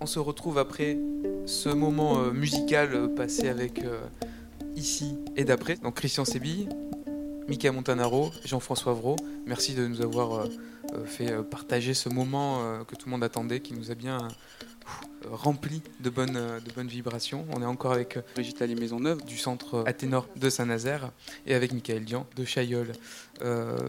On 0.00 0.06
se 0.06 0.18
retrouve 0.18 0.56
après 0.56 0.96
ce 1.44 1.68
moment 1.68 2.18
euh, 2.20 2.30
musical 2.30 2.94
euh, 2.94 3.08
passé 3.08 3.50
avec 3.50 3.84
euh, 3.84 4.00
ici 4.76 5.14
et 5.36 5.44
d'après. 5.44 5.76
Donc 5.76 5.96
Christian 5.96 6.24
Sébille, 6.24 6.70
Mika 7.48 7.70
Montanaro, 7.70 8.30
Jean-François 8.46 8.94
Vraud, 8.94 9.16
merci 9.46 9.74
de 9.74 9.86
nous 9.86 10.00
avoir 10.00 10.32
euh, 10.32 10.44
fait 11.06 11.30
euh, 11.30 11.42
partager 11.42 11.94
ce 11.94 12.08
moment 12.08 12.62
euh, 12.62 12.84
que 12.84 12.94
tout 12.94 13.06
le 13.06 13.12
monde 13.12 13.24
attendait, 13.24 13.60
qui 13.60 13.74
nous 13.74 13.90
a 13.90 13.94
bien 13.94 14.28
rempli 15.30 15.80
de 16.00 16.10
bonnes, 16.10 16.32
de 16.34 16.72
bonnes 16.74 16.88
vibrations. 16.88 17.46
On 17.50 17.62
est 17.62 17.66
encore 17.66 17.92
avec 17.92 18.18
Brigitte 18.34 18.58
Lallier 18.58 18.74
Maisonneuve 18.74 19.24
du 19.24 19.38
centre 19.38 19.84
Athénor 19.86 20.26
de 20.34 20.50
Saint-Nazaire 20.50 21.12
et 21.46 21.54
avec 21.54 21.72
Michael 21.72 22.04
Dian 22.04 22.26
de 22.34 22.44
Chaillol. 22.44 22.90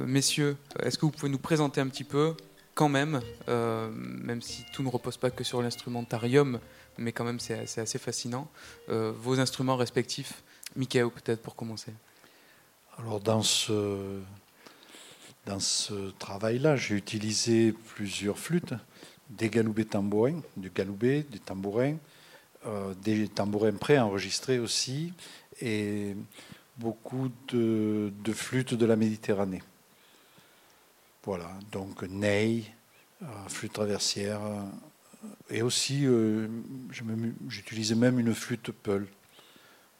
messieurs, 0.05 0.55
est-ce 0.83 0.99
que 0.99 1.05
vous 1.07 1.11
pouvez 1.11 1.31
nous 1.31 1.39
présenter 1.39 1.81
un 1.81 1.87
petit 1.87 2.03
peu, 2.03 2.35
quand 2.75 2.89
même, 2.89 3.21
même 3.47 4.43
si 4.43 4.65
tout 4.71 4.83
ne 4.83 4.89
repose 4.89 5.17
pas 5.17 5.31
que 5.31 5.43
sur 5.43 5.63
l'instrumentarium, 5.63 6.59
mais 6.99 7.11
quand 7.11 7.23
même 7.23 7.39
c'est 7.39 7.57
assez, 7.57 7.81
assez, 7.81 7.97
fascinant, 7.97 8.47
vos 8.87 9.39
instruments 9.39 9.77
respectifs 9.77 10.43
Michael, 10.75 11.09
peut-être 11.09 11.41
pour 11.41 11.55
commencer. 11.55 11.91
Alors 12.99 13.19
dans 13.19 13.41
ce, 13.41 14.19
dans 15.45 15.59
ce 15.59 16.11
travail-là, 16.11 16.75
j'ai 16.75 16.95
utilisé 16.95 17.73
plusieurs 17.73 18.37
flûtes, 18.37 18.73
des 19.29 19.49
galoubets 19.49 19.85
tambourins, 19.85 20.41
du 20.55 20.69
galoubet, 20.69 21.23
des 21.23 21.39
tambourins, 21.39 21.97
euh, 22.65 22.93
des 23.03 23.27
tambourins 23.27 23.73
préenregistrés 23.73 24.59
aussi, 24.59 25.13
et 25.59 26.15
beaucoup 26.77 27.29
de, 27.49 28.11
flûtes 28.33 28.73
de 28.73 28.85
la 28.85 28.95
Méditerranée. 28.95 29.61
Voilà, 31.23 31.51
donc 31.71 32.03
ney, 32.03 32.63
euh, 33.21 33.25
flûte 33.47 33.73
traversière, 33.73 34.41
euh, 34.41 34.61
et 35.49 35.61
aussi 35.61 36.05
j'utilisais 37.47 37.95
même 37.95 38.19
une 38.19 38.33
flûte 38.33 38.71
peul. 38.71 39.07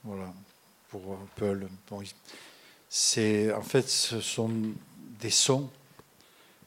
Voilà, 0.04 0.34
pour 0.90 1.18
peul. 1.38 1.68
c'est 2.90 3.54
en 3.54 3.62
fait 3.62 3.88
ce 3.88 4.20
sont 4.20 4.52
des 5.24 5.30
sons, 5.30 5.70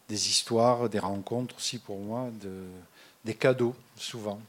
des 0.08 0.30
histoires, 0.30 0.88
des 0.88 0.98
rencontres 0.98 1.56
aussi 1.56 1.78
pour 1.78 1.98
moi, 1.98 2.30
de, 2.40 2.64
des 3.24 3.34
cadeaux 3.34 3.76
souvent. 3.96 4.40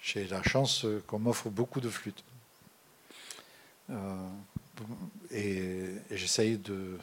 J'ai 0.00 0.28
la 0.28 0.42
chance 0.44 0.86
qu'on 1.08 1.18
m'offre 1.18 1.50
beaucoup 1.50 1.80
de 1.80 1.88
flûtes. 1.88 2.24
Euh, 3.90 4.28
et, 5.32 5.90
j'essaye 6.12 6.58
de, 6.58 6.96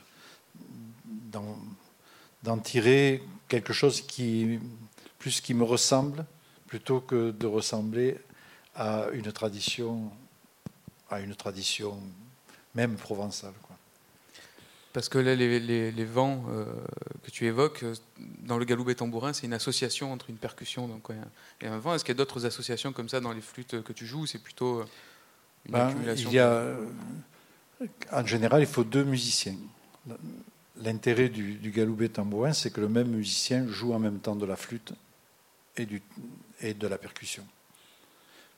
d'en, 2.43 2.57
tirer 2.63 3.21
quelque 3.49 3.73
chose 3.73 4.01
qui, 4.01 4.57
plus 5.17 5.41
qui 5.41 5.53
me 5.53 5.65
ressemble, 5.65 6.25
plutôt 6.67 7.01
que 7.01 7.31
de 7.31 7.45
ressembler 7.45 8.17
à 8.73 9.07
une 9.11 9.31
tradition, 9.33 10.09
à 11.09 11.19
une 11.19 11.35
tradition 11.35 11.99
même 12.73 12.95
provençale. 12.95 13.53
Parce 14.99 15.07
que 15.07 15.17
là, 15.17 15.33
les, 15.33 16.03
vents 16.03 16.43
euh, 16.49 16.65
que 17.23 17.31
tu 17.31 17.45
évoques, 17.45 17.83
euh, 17.83 17.95
dans 18.17 18.57
le 18.57 18.65
galoubet 18.65 18.95
tambourin, 18.95 19.31
c'est 19.31 19.45
une 19.45 19.53
association 19.53 20.11
entre 20.11 20.29
une 20.29 20.35
percussion 20.35 20.89
donc, 20.89 21.07
et 21.61 21.67
un 21.67 21.79
vent. 21.79 21.95
Est-ce 21.95 22.03
qu'il 22.03 22.13
y 22.13 22.17
a 22.17 22.21
d'autres 22.21 22.45
associations 22.45 22.91
comme 22.91 23.07
ça 23.07 23.21
dans 23.21 23.31
les 23.31 23.39
flûtes 23.39 23.81
que 23.81 23.93
tu 23.93 24.05
joues? 24.05 24.25
C'est 24.25 24.43
plutôt 24.43 24.81
euh, 24.81 24.85
une 25.67 25.71
ben, 25.71 25.87
accumulation 25.87 26.29
il 26.29 26.35
y 26.35 26.39
a, 26.39 26.75
En 28.11 28.25
général, 28.25 28.61
il 28.61 28.67
faut 28.67 28.83
deux 28.83 29.05
musiciens. 29.05 29.55
L'intérêt 30.75 31.29
du, 31.29 31.53
du 31.53 31.71
galoubet 31.71 32.09
tambourin, 32.09 32.51
c'est 32.51 32.69
que 32.69 32.81
le 32.81 32.89
même 32.89 33.07
musicien 33.07 33.65
joue 33.69 33.93
en 33.93 33.99
même 33.99 34.19
temps 34.19 34.35
de 34.35 34.45
la 34.45 34.57
flûte 34.57 34.91
et, 35.77 35.85
du, 35.85 36.01
et 36.59 36.73
de 36.73 36.87
la 36.87 36.97
percussion. 36.97 37.45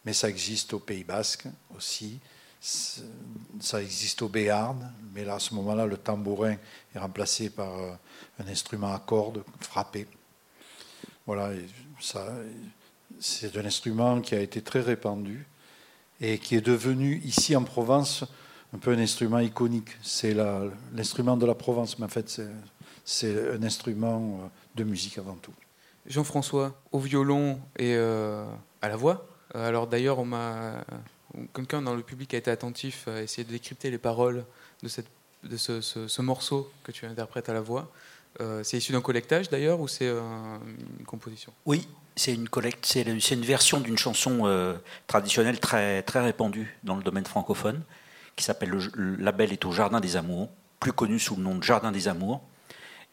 Mais 0.06 0.14
ça 0.14 0.28
existe 0.28 0.74
au 0.74 0.80
Pays 0.80 1.04
Basque 1.04 1.46
aussi 1.78 2.20
ça 2.62 3.82
existe 3.82 4.22
au 4.22 4.30
Béarn, 4.30 4.94
mais 5.14 5.26
là, 5.26 5.36
à 5.36 5.40
ce 5.40 5.56
moment-là, 5.56 5.88
le 5.88 5.98
tambourin 5.98 6.58
est 6.94 7.00
remplacé 7.00 7.50
par 7.50 7.80
euh, 7.80 7.92
un 8.40 8.48
instrument 8.48 8.94
à 8.94 9.00
cordes 9.00 9.44
frappé. 9.60 10.08
Voilà, 11.26 11.52
c'est 13.20 13.58
un 13.58 13.66
instrument 13.66 14.22
qui 14.22 14.36
a 14.36 14.40
été 14.40 14.62
très 14.62 14.82
répandu 14.82 15.46
et 16.20 16.38
qui 16.38 16.56
est 16.56 16.62
devenu 16.62 17.22
ici 17.24 17.56
en 17.56 17.64
Provence 17.64 18.26
un 18.74 18.78
peu 18.78 18.92
un 18.92 19.00
instrument 19.00 19.40
iconique. 19.40 19.90
C'est 20.02 20.34
l'instrument 20.94 21.38
de 21.38 21.46
la 21.46 21.56
Provence, 21.56 22.00
mais 22.00 22.06
en 22.06 22.10
fait 22.10 22.42
c'est 23.04 23.50
un 23.52 23.64
instrument 23.64 24.40
euh, 24.44 24.48
de 24.76 24.84
musique 24.84 25.18
avant 25.18 25.36
tout. 25.36 25.54
Jean-François, 26.06 26.80
au 26.92 27.00
violon 27.00 27.60
et 27.78 27.96
euh, 27.96 28.46
à 28.82 28.90
la 28.90 28.96
voix. 28.96 29.28
Alors 29.54 29.88
d'ailleurs, 29.88 30.20
on 30.20 30.26
m'a 30.26 30.84
quelqu'un 31.54 31.82
dans 31.82 31.96
le 31.96 32.02
public 32.02 32.34
a 32.34 32.38
été 32.38 32.52
attentif 32.52 33.08
à 33.08 33.22
essayer 33.22 33.44
de 33.44 33.52
décrypter 33.52 33.92
les 33.92 33.98
paroles 33.98 34.46
de, 34.84 34.88
cette, 34.88 35.08
de 35.44 35.58
ce, 35.58 36.22
morceau 36.22 36.72
que 36.84 36.92
tu 36.92 37.06
interprètes 37.06 37.50
à 37.50 37.54
la 37.54 37.62
voix. 37.62 37.92
c'est 38.64 38.78
issu 38.78 38.92
d'un 38.92 39.02
collectage 39.02 39.50
d'ailleurs 39.50 39.80
ou 39.80 39.88
c'est 39.88 40.08
une 40.10 41.06
composition? 41.06 41.54
Oui, 41.66 41.88
c'est 42.16 42.34
une 42.34 42.50
collecte, 42.50 42.86
c'est 42.86 43.04
une 43.04 43.46
version 43.46 43.80
d'une 43.80 43.98
chanson 43.98 44.78
traditionnelle 45.08 45.60
très, 45.60 46.02
très 46.04 46.22
répandue 46.22 46.78
dans 46.84 46.96
le 46.96 47.04
domaine 47.04 47.26
francophone 47.26 47.84
qui 48.36 48.44
s'appelle 48.44 48.70
le, 48.70 49.16
label 49.18 49.54
est 49.54 49.66
au 49.66 49.72
Jardin 49.72 50.00
des 50.00 50.16
Amours, 50.16 50.50
plus 50.80 50.94
connu 50.94 51.20
sous 51.20 51.36
le 51.36 51.44
nom 51.44 51.56
de 51.56 51.64
Jardin 51.64 51.92
des 51.92 52.08
Amours. 52.08 52.42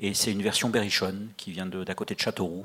Et 0.00 0.14
c'est 0.14 0.32
une 0.32 0.42
version 0.42 0.68
berrichonne 0.68 1.28
qui 1.36 1.52
vient 1.52 1.66
d'à 1.66 1.94
côté 1.94 2.14
de 2.14 2.20
Châteauroux, 2.20 2.64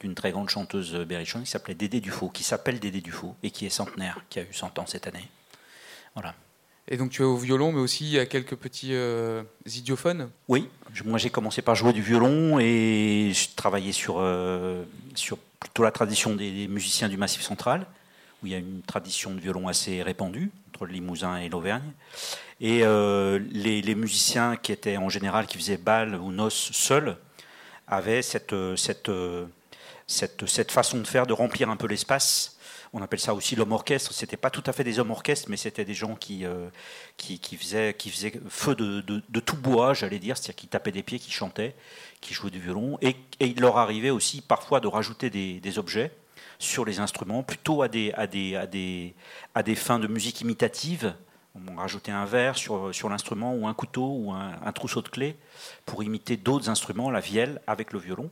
d'une 0.00 0.14
très 0.14 0.32
grande 0.32 0.48
chanteuse 0.48 0.94
berrichonne 0.94 1.42
qui 1.42 1.50
s'appelait 1.50 1.74
Dédé 1.74 2.00
Dufaux, 2.00 2.28
qui 2.28 2.42
s'appelle 2.42 2.80
Dédé 2.80 3.00
Dufaux 3.00 3.36
et 3.42 3.50
qui 3.50 3.66
est 3.66 3.70
centenaire, 3.70 4.18
qui 4.30 4.38
a 4.38 4.42
eu 4.42 4.52
100 4.52 4.78
ans 4.78 4.86
cette 4.86 5.06
année. 5.06 5.28
Voilà. 6.14 6.34
Et 6.88 6.96
donc 6.96 7.10
tu 7.10 7.22
es 7.22 7.24
au 7.24 7.36
violon, 7.36 7.70
mais 7.70 7.78
aussi 7.78 8.18
à 8.18 8.26
quelques 8.26 8.56
petits 8.56 8.94
euh, 8.94 9.42
idiophones? 9.64 10.28
Oui, 10.48 10.68
moi 11.04 11.18
j'ai 11.18 11.30
commencé 11.30 11.62
par 11.62 11.76
jouer 11.76 11.92
du 11.92 12.02
violon 12.02 12.58
et 12.58 13.30
je 13.32 13.48
travaillais 13.54 13.92
sur, 13.92 14.16
euh, 14.18 14.82
sur 15.14 15.38
plutôt 15.38 15.84
la 15.84 15.92
tradition 15.92 16.34
des 16.34 16.66
musiciens 16.66 17.08
du 17.08 17.16
Massif 17.16 17.42
central 17.42 17.86
où 18.42 18.46
il 18.46 18.52
y 18.52 18.54
a 18.54 18.58
une 18.58 18.82
tradition 18.82 19.32
de 19.32 19.38
violon 19.38 19.68
assez 19.68 20.02
répandue 20.02 20.50
entre 20.70 20.86
le 20.86 20.92
Limousin 20.92 21.36
et 21.36 21.48
l'Auvergne. 21.48 21.92
Et 22.60 22.80
euh, 22.82 23.38
les, 23.52 23.94
musiciens 23.94 24.56
qui 24.56 24.72
étaient 24.72 24.96
en 24.96 25.10
général, 25.10 25.46
qui 25.46 25.58
faisaient 25.58 25.76
bal 25.76 26.14
ou 26.14 26.32
noces 26.32 26.72
seuls, 26.72 27.16
avaient 27.86 28.22
cette, 28.22 28.54
cette, 28.76 29.10
cette, 30.10 30.72
façon 30.72 30.98
de 30.98 31.06
faire, 31.06 31.26
de 31.26 31.32
remplir 31.32 31.70
un 31.70 31.76
peu 31.76 31.86
l'espace. 31.86 32.56
On 32.92 33.00
appelle 33.02 33.20
ça 33.20 33.34
aussi 33.34 33.54
l'homme 33.54 33.72
orchestre. 33.72 34.12
C'était 34.12 34.36
pas 34.36 34.50
tout 34.50 34.64
à 34.66 34.72
fait 34.72 34.82
des 34.82 34.98
hommes 34.98 35.12
orchestres, 35.12 35.48
mais 35.48 35.56
c'était 35.56 35.84
des 35.84 35.94
gens 35.94 36.16
qui, 36.16 36.44
euh, 36.44 36.68
qui, 37.16 37.38
faisaient, 37.56 37.94
feu 38.48 38.74
de, 38.74 39.40
tout 39.40 39.56
bois, 39.56 39.94
j'allais 39.94 40.18
dire, 40.18 40.36
c'est-à-dire 40.36 40.56
qui 40.56 40.66
tapaient 40.66 40.90
des 40.90 41.04
pieds, 41.04 41.20
qui 41.20 41.30
chantaient, 41.30 41.76
qui 42.20 42.34
jouaient 42.34 42.50
du 42.50 42.60
violon. 42.60 42.98
Et, 43.00 43.16
il 43.38 43.60
leur 43.60 43.78
arrivait 43.78 44.10
aussi 44.10 44.40
parfois 44.40 44.80
de 44.80 44.88
rajouter 44.88 45.30
des, 45.30 45.78
objets 45.78 46.12
sur 46.58 46.84
les 46.84 46.98
instruments, 46.98 47.44
plutôt 47.44 47.82
à 47.82 47.88
des, 47.88 48.12
fins 49.76 50.00
de 50.00 50.08
musique 50.08 50.40
imitative. 50.40 51.14
On 51.54 51.76
rajoutait 51.76 52.12
un 52.12 52.24
verre 52.24 52.56
sur, 52.56 52.92
sur 52.94 53.08
l'instrument 53.08 53.54
ou 53.54 53.68
un 53.68 53.74
couteau 53.74 54.16
ou 54.16 54.32
un, 54.32 54.72
trousseau 54.72 55.02
de 55.02 55.08
clés 55.08 55.36
pour 55.86 56.02
imiter 56.02 56.36
d'autres 56.36 56.68
instruments, 56.68 57.10
la 57.10 57.20
vielle 57.20 57.60
avec 57.68 57.92
le 57.92 58.00
violon. 58.00 58.30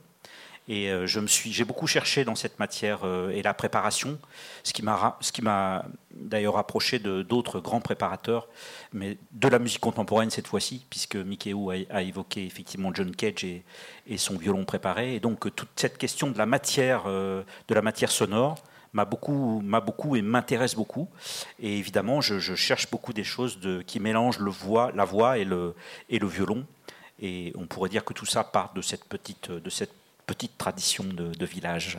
Et 0.69 0.91
euh, 0.91 1.07
je 1.07 1.19
me 1.19 1.25
suis, 1.25 1.51
j'ai 1.51 1.65
beaucoup 1.65 1.87
cherché 1.87 2.23
dans 2.23 2.35
cette 2.35 2.59
matière 2.59 2.99
euh, 3.03 3.31
et 3.31 3.41
la 3.41 3.55
préparation, 3.55 4.19
ce 4.63 4.71
qui 4.71 4.83
m'a, 4.83 5.17
ce 5.19 5.31
qui 5.31 5.41
m'a 5.41 5.83
d'ailleurs 6.13 6.53
rapproché 6.53 6.99
de 6.99 7.23
d'autres 7.23 7.59
grands 7.59 7.81
préparateurs, 7.81 8.47
mais 8.93 9.17
de 9.31 9.47
la 9.47 9.57
musique 9.57 9.79
contemporaine 9.79 10.29
cette 10.29 10.45
fois-ci, 10.45 10.85
puisque 10.91 11.15
Mickey 11.15 11.53
a, 11.53 11.97
a, 11.97 12.01
évoqué 12.03 12.45
effectivement 12.45 12.93
John 12.93 13.15
Cage 13.15 13.43
et, 13.43 13.63
et, 14.05 14.19
son 14.19 14.37
violon 14.37 14.63
préparé, 14.63 15.15
et 15.15 15.19
donc 15.19 15.53
toute 15.55 15.69
cette 15.75 15.97
question 15.97 16.29
de 16.29 16.37
la 16.37 16.45
matière, 16.45 17.05
euh, 17.07 17.41
de 17.67 17.73
la 17.73 17.81
matière 17.81 18.11
sonore 18.11 18.59
m'a 18.93 19.05
beaucoup, 19.05 19.61
m'a 19.61 19.81
beaucoup 19.81 20.15
et 20.15 20.21
m'intéresse 20.21 20.75
beaucoup. 20.75 21.09
Et 21.59 21.79
évidemment, 21.79 22.21
je, 22.21 22.39
cherche 22.55 22.91
beaucoup 22.91 23.13
des 23.13 23.23
choses 23.23 23.59
qui 23.87 23.99
mélangent 23.99 24.39
le 24.39 24.51
voix, 24.51 24.91
la 24.93 25.05
voix 25.05 25.37
et 25.39 25.45
le, 25.45 25.75
et 26.09 26.19
le 26.19 26.27
violon. 26.27 26.65
Et 27.21 27.53
on 27.55 27.67
pourrait 27.67 27.89
dire 27.89 28.03
que 28.05 28.13
tout 28.13 28.25
ça 28.25 28.43
part 28.43 28.73
de 28.73 28.81
cette 28.81 29.05
petite, 29.05 29.51
de 29.51 29.69
cette 29.69 29.93
petite 30.29 30.59
tradition 30.59 31.03
de, 31.03 31.45
village. 31.45 31.97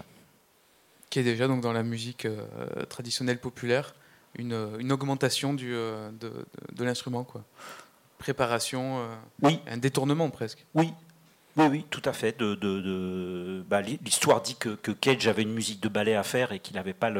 Qui 1.10 1.18
est 1.18 1.24
déjà 1.24 1.48
donc 1.48 1.60
dans 1.60 1.72
la 1.72 1.82
musique 1.82 2.26
euh, 2.26 2.46
traditionnelle 2.88 3.40
populaire 3.40 3.94
une, 4.36 4.76
une 4.78 4.92
augmentation 4.92 5.52
du, 5.52 5.74
euh, 5.74 6.08
de, 6.12 6.32
de, 6.72 6.84
l'instrument, 6.84 7.24
quoi. 7.24 7.42
Préparation, 8.18 9.00
euh, 9.00 9.16
oui. 9.42 9.58
un 9.66 9.78
détournement 9.78 10.30
presque. 10.30 10.64
Oui, 10.74 10.92
oui, 11.56 11.66
oui, 11.68 11.84
tout 11.90 12.02
à 12.04 12.12
fait. 12.12 12.38
De, 12.38 12.54
de, 12.54 13.64
bah, 13.68 13.80
L'histoire 13.80 14.40
dit 14.40 14.54
que, 14.54 14.68
que, 14.68 14.92
Cage 14.92 15.26
avait 15.26 15.42
une 15.42 15.52
musique 15.52 15.80
de 15.80 15.88
ballet 15.88 16.14
à 16.14 16.22
faire 16.22 16.52
et 16.52 16.60
qu'il 16.60 16.76
n'avait 16.76 16.92
pas 16.92 17.10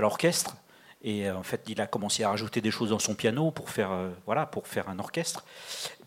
l'orchestre. 0.00 0.56
Et 1.02 1.30
en 1.30 1.42
fait, 1.42 1.62
il 1.68 1.82
a 1.82 1.86
commencé 1.86 2.24
à 2.24 2.30
rajouter 2.30 2.62
des 2.62 2.70
choses 2.70 2.88
dans 2.90 2.98
son 2.98 3.14
piano 3.14 3.50
pour 3.50 3.68
faire, 3.68 3.90
voilà, 4.24 4.46
pour 4.46 4.66
faire 4.66 4.88
un 4.88 4.98
orchestre 4.98 5.44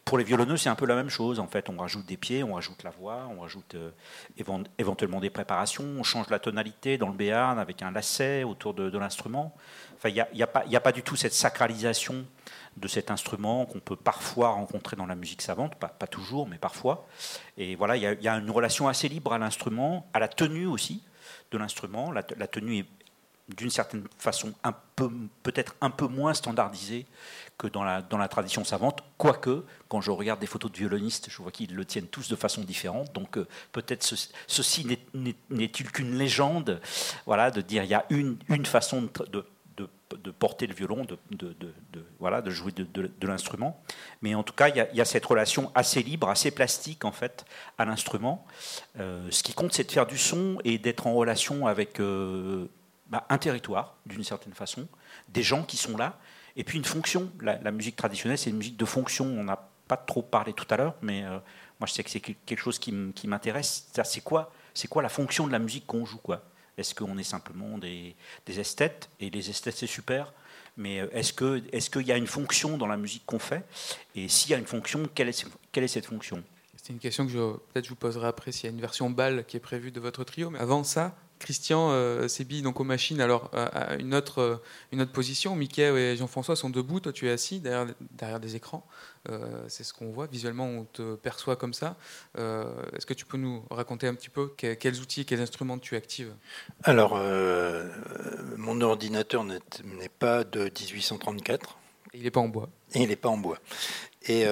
pour 0.06 0.18
les 0.18 0.23
violonneux, 0.23 0.57
c'est 0.57 0.69
un 0.69 0.76
peu 0.76 0.86
la 0.86 0.95
même 0.95 1.10
chose. 1.10 1.40
En 1.40 1.48
fait, 1.48 1.69
on 1.69 1.78
rajoute 1.78 2.06
des 2.06 2.18
pieds, 2.18 2.44
on 2.44 2.56
rajoute 2.56 2.84
la 2.84 2.90
voix, 2.90 3.30
on 3.30 3.41
rajoute 3.41 3.76
euh, 3.76 3.91
éventuellement 4.78 5.19
des 5.19 5.30
préparations, 5.30 5.84
on 5.84 6.03
change 6.03 6.30
la 6.30 6.40
tonalité 6.40 6.98
dans 6.98 7.07
le 7.07 7.14
béarn 7.14 7.60
avec 7.60 7.82
un 7.82 7.91
lacet 7.91 8.44
autour 8.44 8.73
de, 8.73 8.98
l'instrument. 8.98 9.56
Enfin, 9.95 10.10
il 10.10 10.26
n'y 10.34 10.44
a, 10.44 10.80
pas, 10.82 10.91
du 10.91 11.03
tout 11.03 11.15
cette 11.15 11.34
sacralisation 11.34 12.26
de 12.78 12.88
cet 12.88 13.11
instrument 13.11 13.65
qu'on 13.65 13.80
peut 13.80 13.95
parfois 13.95 14.49
rencontrer 14.49 14.95
dans 14.95 15.06
la 15.06 15.15
musique 15.15 15.41
savante, 15.41 15.76
pas, 15.76 15.90
toujours, 16.07 16.48
mais 16.48 16.57
parfois. 16.57 17.07
Et 17.57 17.76
voilà, 17.76 17.95
il 17.95 18.22
y, 18.22 18.28
a 18.28 18.34
une 18.38 18.52
relation 18.52 18.88
assez 18.88 19.07
libre 19.07 19.34
à 19.34 19.38
l'instrument, 19.38 20.10
à 20.14 20.19
la 20.19 20.28
tenue 20.28 20.65
aussi 20.65 21.03
de 21.52 21.57
l'instrument. 21.57 22.11
La, 22.11 22.23
tenue 22.23 22.80
est 22.80 22.86
d'une 23.49 23.69
certaine 23.69 24.07
façon 24.18 24.53
peut-être 25.44 25.76
un 25.82 25.90
peu 25.90 26.07
moins 26.07 26.34
standardisée 26.34 27.06
que 27.61 27.67
dans 27.67 27.83
la, 27.83 28.01
dans 28.01 28.17
la 28.17 28.27
tradition 28.27 28.63
savante, 28.63 29.03
quoique, 29.19 29.63
quand 29.88 30.01
je 30.01 30.09
regarde 30.09 30.39
des 30.39 30.47
photos 30.47 30.71
de 30.71 30.77
violonistes, 30.77 31.27
je 31.29 31.38
vois 31.43 31.51
qu'ils 31.51 31.75
le 31.75 31.85
tiennent 31.85 32.07
tous 32.07 32.27
de 32.27 32.35
façon 32.35 32.63
différente. 32.63 33.13
Donc 33.13 33.38
euh, 33.38 33.47
peut-être 33.71 34.03
ceci 34.47 34.88
n'est-il 35.13 35.91
qu'une 35.91 36.17
légende, 36.17 36.81
voilà, 37.27 37.51
de 37.51 37.61
dire 37.61 37.83
il 37.83 37.91
y 37.91 37.93
a 37.93 38.03
une, 38.09 38.38
une 38.49 38.65
façon 38.65 39.03
de, 39.31 39.45
de, 39.77 39.88
de 40.17 40.31
porter 40.31 40.65
le 40.65 40.73
violon, 40.73 41.05
de, 41.05 41.19
de, 41.29 41.55
voilà, 42.17 42.41
de 42.41 42.49
jouer 42.49 42.71
de, 42.71 43.27
l'instrument. 43.27 43.79
Mais 44.23 44.33
en 44.33 44.41
tout 44.41 44.53
cas, 44.53 44.69
il 44.69 44.77
y, 44.77 44.79
a, 44.79 44.89
il 44.89 44.97
y, 44.97 45.01
a, 45.01 45.05
cette 45.05 45.25
relation 45.25 45.71
assez 45.75 46.01
libre, 46.01 46.29
assez 46.29 46.49
plastique 46.49 47.05
en 47.05 47.11
fait 47.11 47.45
à 47.77 47.85
l'instrument. 47.85 48.43
Euh, 48.99 49.27
ce 49.29 49.43
qui 49.43 49.53
compte, 49.53 49.73
c'est 49.73 49.83
de 49.83 49.91
faire 49.91 50.07
du 50.07 50.17
son 50.17 50.57
et 50.63 50.79
d'être 50.79 51.05
en 51.05 51.13
relation 51.13 51.67
avec 51.67 51.99
euh, 51.99 52.65
bah, 53.07 53.25
un 53.29 53.38
territoire, 53.38 53.97
d'une 54.07 54.23
certaine 54.23 54.53
façon, 54.53 54.88
des 55.29 55.43
gens 55.43 55.61
qui 55.61 55.77
sont 55.77 55.95
là, 55.95 56.17
et 56.56 56.64
puis 56.64 56.78
une 56.78 56.86
fonction. 56.86 57.32
La, 57.41 57.72
musique 57.72 57.95
traditionnelle, 57.95 58.38
c'est 58.38 58.49
une 58.49 58.57
musique 58.57 58.78
de 58.78 58.86
fonction. 58.86 59.26
On 59.26 59.44
n'a 59.44 59.69
pas 59.88 59.98
trop 59.98 60.22
parlé 60.22 60.53
tout 60.53 60.68
à 60.69 60.78
l'heure, 60.78 60.95
mais 61.02 61.23
euh, 61.23 61.40
moi 61.80 61.88
je 61.88 61.94
sais 61.94 62.03
que 62.03 62.10
c'est 62.10 62.19
quelque 62.19 62.60
chose 62.60 62.80
qui 62.80 62.91
m'intéresse. 63.28 63.88
C'est 64.03 64.23
quoi, 64.23 64.52
quoi 64.90 65.02
la 65.02 65.10
fonction 65.10 65.48
de 65.48 65.52
la 65.52 65.60
musique 65.60 65.86
qu'on 65.86 66.06
joue 66.06 66.18
quoi? 66.18 66.44
Est-ce 66.78 66.95
qu'on 66.95 67.18
est 67.18 67.23
simplement 67.23 67.78
des, 67.78 68.15
esthètes? 68.48 69.10
Et 69.19 69.30
les 69.30 69.49
esthètes, 69.49 69.76
c'est 69.78 69.88
super. 69.88 70.34
Mais 70.78 71.02
euh, 71.02 71.07
est-ce 71.11 71.34
qu'il 71.34 71.69
est 71.72 71.91
qu'il 71.91 72.07
y 72.07 72.11
a 72.11 72.18
une 72.18 72.28
fonction 72.28 72.78
dans 72.78 72.88
la 72.88 72.98
musique 72.98 73.23
qu'on 73.26 73.40
fait? 73.40 73.64
Et 74.15 74.28
s'il 74.28 74.52
y 74.52 74.53
a 74.53 74.57
une 74.57 74.65
fonction, 74.65 75.07
quelle 75.14 75.30
est, 75.30 75.45
quelle 75.72 75.84
est 75.84 75.90
cette 75.90 76.06
fonction? 76.06 76.44
C'est 76.78 76.94
une 76.94 76.99
question 76.99 77.28
que 77.28 77.32
peut-être 77.32 77.86
je 77.86 77.90
vous 77.90 77.95
poserai 77.95 78.28
après 78.28 78.52
s'il 78.52 78.65
y 78.65 78.68
a 78.68 78.72
une 78.73 78.82
version 78.82 79.10
balle 79.10 79.45
qui 79.45 79.57
est 79.57 79.61
prévue 79.61 79.91
de 79.91 79.99
votre 79.99 80.23
trio. 80.23 80.49
Mais 80.49 80.60
avant 80.60 80.84
ça, 80.84 81.15
Christian 81.41 81.89
euh, 81.91 82.27
donc 82.61 82.80
aux 82.80 82.84
machines, 82.84 83.19
alors 83.19 83.49
à 83.53 83.95
une 83.95 84.13
autre, 84.13 84.39
euh, 84.39 84.55
une 84.91 85.01
autre 85.01 85.11
position. 85.11 85.55
Mickey 85.55 85.81
et 85.81 86.15
Jean-François 86.15 86.55
sont 86.55 86.69
debout, 86.69 86.99
toi 86.99 87.11
tu 87.11 87.27
es 87.27 87.31
assis 87.31 87.59
derrière, 87.59 87.88
derrière 88.11 88.39
des 88.39 88.55
écrans. 88.55 88.85
Euh, 89.30 89.63
c'est 89.68 89.84
ce 89.84 89.93
qu'on 89.93 90.11
voit. 90.11 90.27
Visuellement, 90.27 90.65
on 90.65 90.84
te 90.85 91.15
perçoit 91.15 91.55
comme 91.55 91.73
ça. 91.73 91.95
Euh, 92.38 92.65
est-ce 92.95 93.05
que 93.05 93.13
tu 93.13 93.26
peux 93.26 93.38
nous 93.38 93.63
raconter 93.72 94.07
un 94.07 94.13
petit 94.13 94.30
peu 94.30 94.51
quels 94.55 94.99
outils, 94.99 95.26
quels 95.26 95.41
instruments 95.41 95.80
tu 95.80 95.95
actives? 95.95 96.34
Alors, 96.84 97.19
mon 98.57 98.81
ordinateur 98.81 99.43
n'est 99.43 100.09
pas 100.19 100.43
de 100.43 100.63
1834. 100.63 101.77
il 102.13 102.23
n'est 102.23 102.31
pas 102.31 102.39
en 102.39 102.49
bois. 102.49 102.69
il 102.93 103.07
n'est 103.07 103.15
pas 103.15 103.30
en 103.30 103.38
bois. 103.38 103.57
Et 104.27 104.45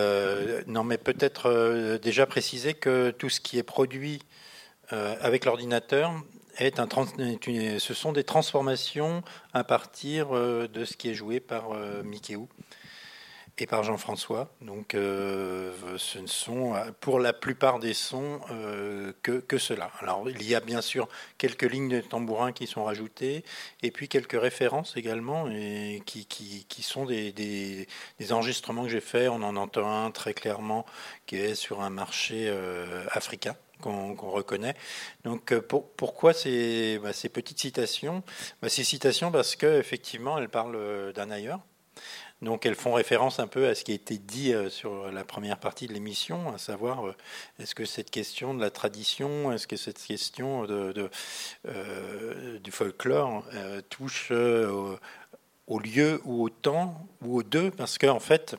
non, 0.68 0.84
mais 0.84 0.98
peut-être 0.98 1.98
déjà 2.02 2.26
préciser 2.26 2.74
que 2.74 3.12
tout 3.12 3.30
ce 3.30 3.40
qui 3.40 3.58
est 3.58 3.64
produit 3.64 4.22
avec 4.92 5.46
l'ordinateur 5.46 6.14
ce 6.60 7.94
sont 7.94 8.12
des 8.12 8.24
transformations 8.24 9.24
à 9.54 9.64
partir 9.64 10.36
euh, 10.36 10.68
de 10.68 10.86
ce 10.86 10.98
qui 10.98 11.10
est 11.10 11.14
joué 11.14 11.40
par 11.40 11.72
euh, 11.72 12.04
Mikéou 12.04 12.50
et 13.58 13.66
par 13.66 13.84
Jean-François. 13.84 14.54
Donc, 14.62 14.94
euh, 14.94 15.74
ce 15.98 16.20
ne 16.20 16.28
sont 16.28 16.76
pour 17.02 17.20
la 17.20 17.34
plupart 17.34 17.80
des 17.80 17.94
sons 17.94 18.40
que, 19.22 19.58
cela. 19.58 19.92
Alors, 20.00 20.30
il 20.30 20.44
y 20.48 20.56
a 20.56 20.62
bien 20.62 20.80
sûr 20.80 21.10
quelques 21.38 21.70
lignes 21.70 21.90
de 21.90 22.00
tambourin 22.00 22.54
qui 22.54 22.68
sont 22.68 22.86
rajoutées, 22.86 23.44
et 23.84 23.92
puis 23.92 24.08
quelques 24.08 24.40
références 24.40 24.96
également, 24.96 25.50
et 25.52 26.02
qui, 26.06 26.84
sont 26.84 27.06
des, 27.06 27.86
enregistrements 28.32 28.84
que 28.84 28.90
j'ai 28.90 29.02
faits. 29.02 29.28
On 29.28 29.44
en 29.44 29.58
entend 29.58 30.06
un 30.06 30.12
très 30.12 30.34
clairement 30.34 30.86
qui 31.26 31.36
est 31.36 31.56
sur 31.56 31.82
un 31.82 31.90
marché 31.90 32.50
africain 33.12 33.58
qu'on 33.82 34.14
reconnaît. 34.16 34.76
Donc 35.24 35.54
pourquoi 35.60 36.34
ces, 36.34 37.00
bah, 37.00 37.14
ces, 37.14 37.30
petites 37.30 37.60
citations? 37.60 38.24
Bah, 38.62 38.70
Ces 38.70 38.84
citations 38.84 39.32
parce 39.32 39.56
qu'effectivement, 39.56 40.38
elles 40.38 40.50
parlent 40.50 41.14
d'un 41.14 41.32
ailleurs. 41.32 41.60
Donc 42.42 42.66
elles 42.66 42.76
font 42.76 42.94
référence 42.94 43.40
un 43.40 43.48
peu 43.48 43.68
à 43.68 43.76
ce 43.76 43.84
qui 43.84 43.92
a 43.92 43.96
été 43.96 44.18
dit 44.18 44.54
sur 44.70 45.12
la 45.12 45.26
première 45.26 45.60
partie 45.60 45.88
de 45.88 45.94
l'émission, 45.94 46.54
à 46.54 46.58
savoir 46.58 47.04
est-ce 47.60 47.76
que 47.76 47.84
cette 47.84 48.12
question 48.12 48.54
de 48.54 48.62
la 48.62 48.72
tradition, 48.72 49.52
est-ce 49.52 49.68
que 49.68 49.76
cette 49.76 50.02
question 50.02 50.66
du 51.66 52.72
folklore 52.72 53.44
touche 53.90 54.32
au 55.70 55.80
lieu 55.80 56.20
ou 56.26 56.44
au 56.44 56.50
temps 56.50 57.08
ou 57.22 57.38
aux 57.38 57.44
deux, 57.44 57.72
parce 57.72 57.98
qu'en 57.98 58.20
fait, 58.20 58.58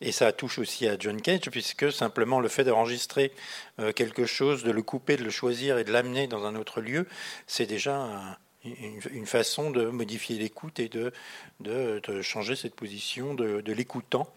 et 0.00 0.12
ça 0.12 0.32
touche 0.32 0.58
aussi 0.58 0.86
à 0.86 0.98
John 0.98 1.22
Cage, 1.22 1.48
puisque 1.50 1.90
simplement 1.92 2.40
le 2.40 2.48
fait 2.48 2.64
d'enregistrer 2.64 3.32
euh, 3.78 3.92
quelque 3.92 4.26
chose, 4.26 4.64
de 4.64 4.72
le 4.72 4.82
couper, 4.82 5.16
de 5.16 5.24
le 5.24 5.30
choisir 5.30 5.78
et 5.78 5.84
de 5.84 5.92
l'amener 5.92 6.26
dans 6.26 6.44
un 6.44 6.56
autre 6.56 6.80
lieu, 6.80 7.06
c'est 7.46 7.66
déjà 7.66 8.36
une, 8.64 9.26
façon 9.26 9.70
de 9.70 9.86
modifier 9.86 10.36
l'écoute 10.36 10.80
et 10.80 10.88
de, 10.88 11.12
de, 11.60 12.22
changer 12.22 12.56
cette 12.56 12.74
position 12.74 13.34
de, 13.34 13.72
l'écoutant 13.72 14.28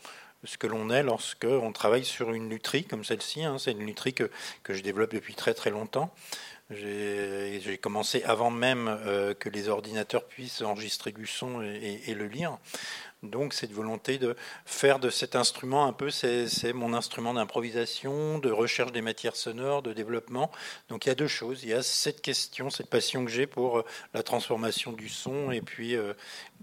ce 0.43 0.57
que 0.57 0.68
l'on 0.68 0.89
est 0.89 1.03
lorsque 1.03 1.45
on 1.45 1.72
travaille 1.72 2.06
sur 2.06 2.34
une 2.34 2.49
lutherie 2.49 2.84
comme 2.84 3.03
celle-ci. 3.03 3.43
Hein. 3.43 3.57
c'est 3.60 3.72
une 3.72 3.85
lutherie 3.85 4.14
que, 4.14 4.30
que, 4.64 4.73
je 4.73 4.81
développe 4.81 5.14
depuis 5.14 5.35
très 5.35 5.53
très 5.53 5.69
longtemps. 5.69 6.14
J'ai 6.73 7.77
commencé 7.81 8.23
avant 8.23 8.49
même 8.49 8.88
euh, 8.88 9.34
que 9.34 9.49
les 9.49 9.68
ordinateurs 9.68 10.23
puissent 10.23 10.61
enregistrer 10.61 11.11
du 11.11 11.27
son 11.27 11.61
et, 11.61 12.14
le 12.14 12.27
lire. 12.27 12.57
Donc 13.23 13.53
cette 13.53 13.72
volonté 13.72 14.18
de 14.18 14.35
faire 14.65 14.98
de 14.98 15.10
cet 15.10 15.35
instrument 15.35 15.85
un 15.85 15.93
peu, 15.93 16.10
c'est 16.10 16.73
mon 16.73 16.93
instrument 16.93 17.35
d'improvisation, 17.35 18.39
de 18.39 18.49
recherche 18.49 18.91
des 18.91 19.02
matières 19.02 19.35
sonores, 19.35 19.84
de 19.84 19.93
développement. 19.93 20.49
Donc 20.89 21.06
il 21.06 21.10
y 21.10 21.11
a 21.11 21.15
deux 21.15 21.27
choses. 21.27 21.64
Il 21.64 21.69
y 21.69 21.73
a 21.73 21.84
cette 21.84 22.22
question, 22.22 22.69
cette 22.69 22.89
passion 22.89 23.26
que 23.26 23.31
j'ai 23.31 23.48
pour 23.48 23.80
euh, 23.80 23.85
la 24.14 24.23
transformation 24.23 24.93
du 24.93 25.10
son 25.10 25.52
et 25.52 25.61
puis, 25.61 25.95
euh, 25.95 26.14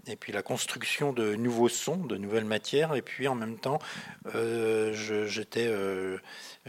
et 0.06 0.16
puis 0.16 0.32
la 0.32 0.42
construction 0.42 1.12
de 1.12 1.34
nouveaux 1.34 1.68
sons, 1.68 1.98
de 1.98 2.16
nouvelles 2.16 2.44
matières. 2.44 2.94
Et 2.94 3.02
puis 3.02 3.28
en 3.28 3.34
même 3.34 3.58
temps, 3.58 3.78
j'étais 4.24 5.68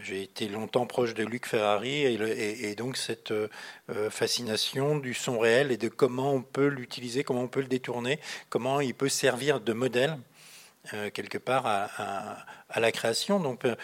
j'ai 0.03 0.23
été 0.23 0.47
longtemps 0.47 0.85
proche 0.85 1.13
de 1.13 1.23
Luc 1.23 1.45
Ferrari 1.45 2.03
et, 2.03 2.75
donc 2.75 2.97
cette 2.97 3.31
euh, 3.31 3.47
fascination 4.09 4.97
du 4.97 5.13
son 5.13 5.39
réel 5.39 5.71
et 5.71 5.77
de 5.77 5.87
comment 5.87 6.33
on 6.33 6.41
peut 6.41 6.67
l'utiliser, 6.67 7.23
comment 7.23 7.41
on 7.41 7.47
peut 7.47 7.61
le 7.61 7.67
détourner, 7.67 8.19
comment 8.49 8.81
il 8.81 8.93
peut 8.93 9.09
servir 9.09 9.59
de 9.59 9.73
modèle 9.73 10.17
euh, 10.93 11.09
quelque 11.11 11.37
part 11.37 11.65
à, 11.67 12.79
la 12.79 12.91
création. 12.91 13.39
Donc 13.39 13.65
euh, 13.65 13.75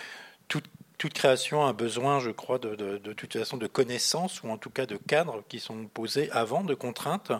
toute, 1.05 1.13
création 1.13 1.65
a 1.65 1.73
besoin, 1.73 2.19
je 2.19 2.31
crois, 2.31 2.57
de, 2.57 2.97
toute 3.13 3.37
façon 3.37 3.57
de 3.57 3.67
connaissances 3.67 4.41
ou 4.41 4.49
en 4.49 4.57
tout 4.57 4.71
cas 4.71 4.85
de 4.85 4.97
cadres 4.97 5.43
qui 5.47 5.59
sont 5.59 5.85
posés 5.85 6.31
avant, 6.31 6.63
de 6.63 6.73
contraintes. 6.73 7.31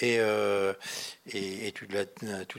Et, 0.00 0.16
euh, 0.18 0.74
et, 1.32 1.72
tout, 1.72 1.86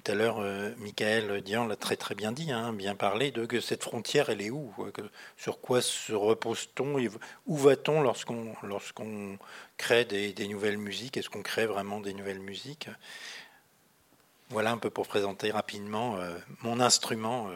à 0.08 0.16
l'heure, 0.16 0.40
euh, 0.40 0.72
Michael 0.78 1.42
Dian 1.42 1.68
l'a 1.68 1.76
très 1.76 1.98
très 1.98 2.16
bien 2.16 2.32
dit, 2.32 2.52
hein, 2.52 2.72
bien 2.72 2.96
parlé 2.96 3.32
de 3.32 3.46
que 3.46 3.60
cette 3.60 3.84
frontière, 3.84 4.30
elle 4.30 4.42
est 4.42 4.50
où 4.50 4.74
Sur 5.36 5.60
quoi 5.60 5.82
se 5.82 6.14
repose-t-on 6.14 6.98
Où 7.46 7.58
va-t-on 7.58 8.02
lorsqu'on 8.02 9.38
crée 9.76 10.06
des, 10.06 10.48
nouvelles 10.48 10.78
musiques? 10.78 11.18
Est-ce 11.18 11.30
qu'on 11.30 11.44
crée 11.44 11.66
vraiment 11.66 12.00
des 12.00 12.14
nouvelles 12.14 12.40
musiques? 12.40 12.90
Voilà 14.50 14.72
un 14.72 14.78
peu 14.78 14.90
pour 14.90 15.08
présenter 15.08 15.52
rapidement 15.52 16.18
euh, 16.18 16.38
mon 16.62 16.80
instrument 16.80 17.50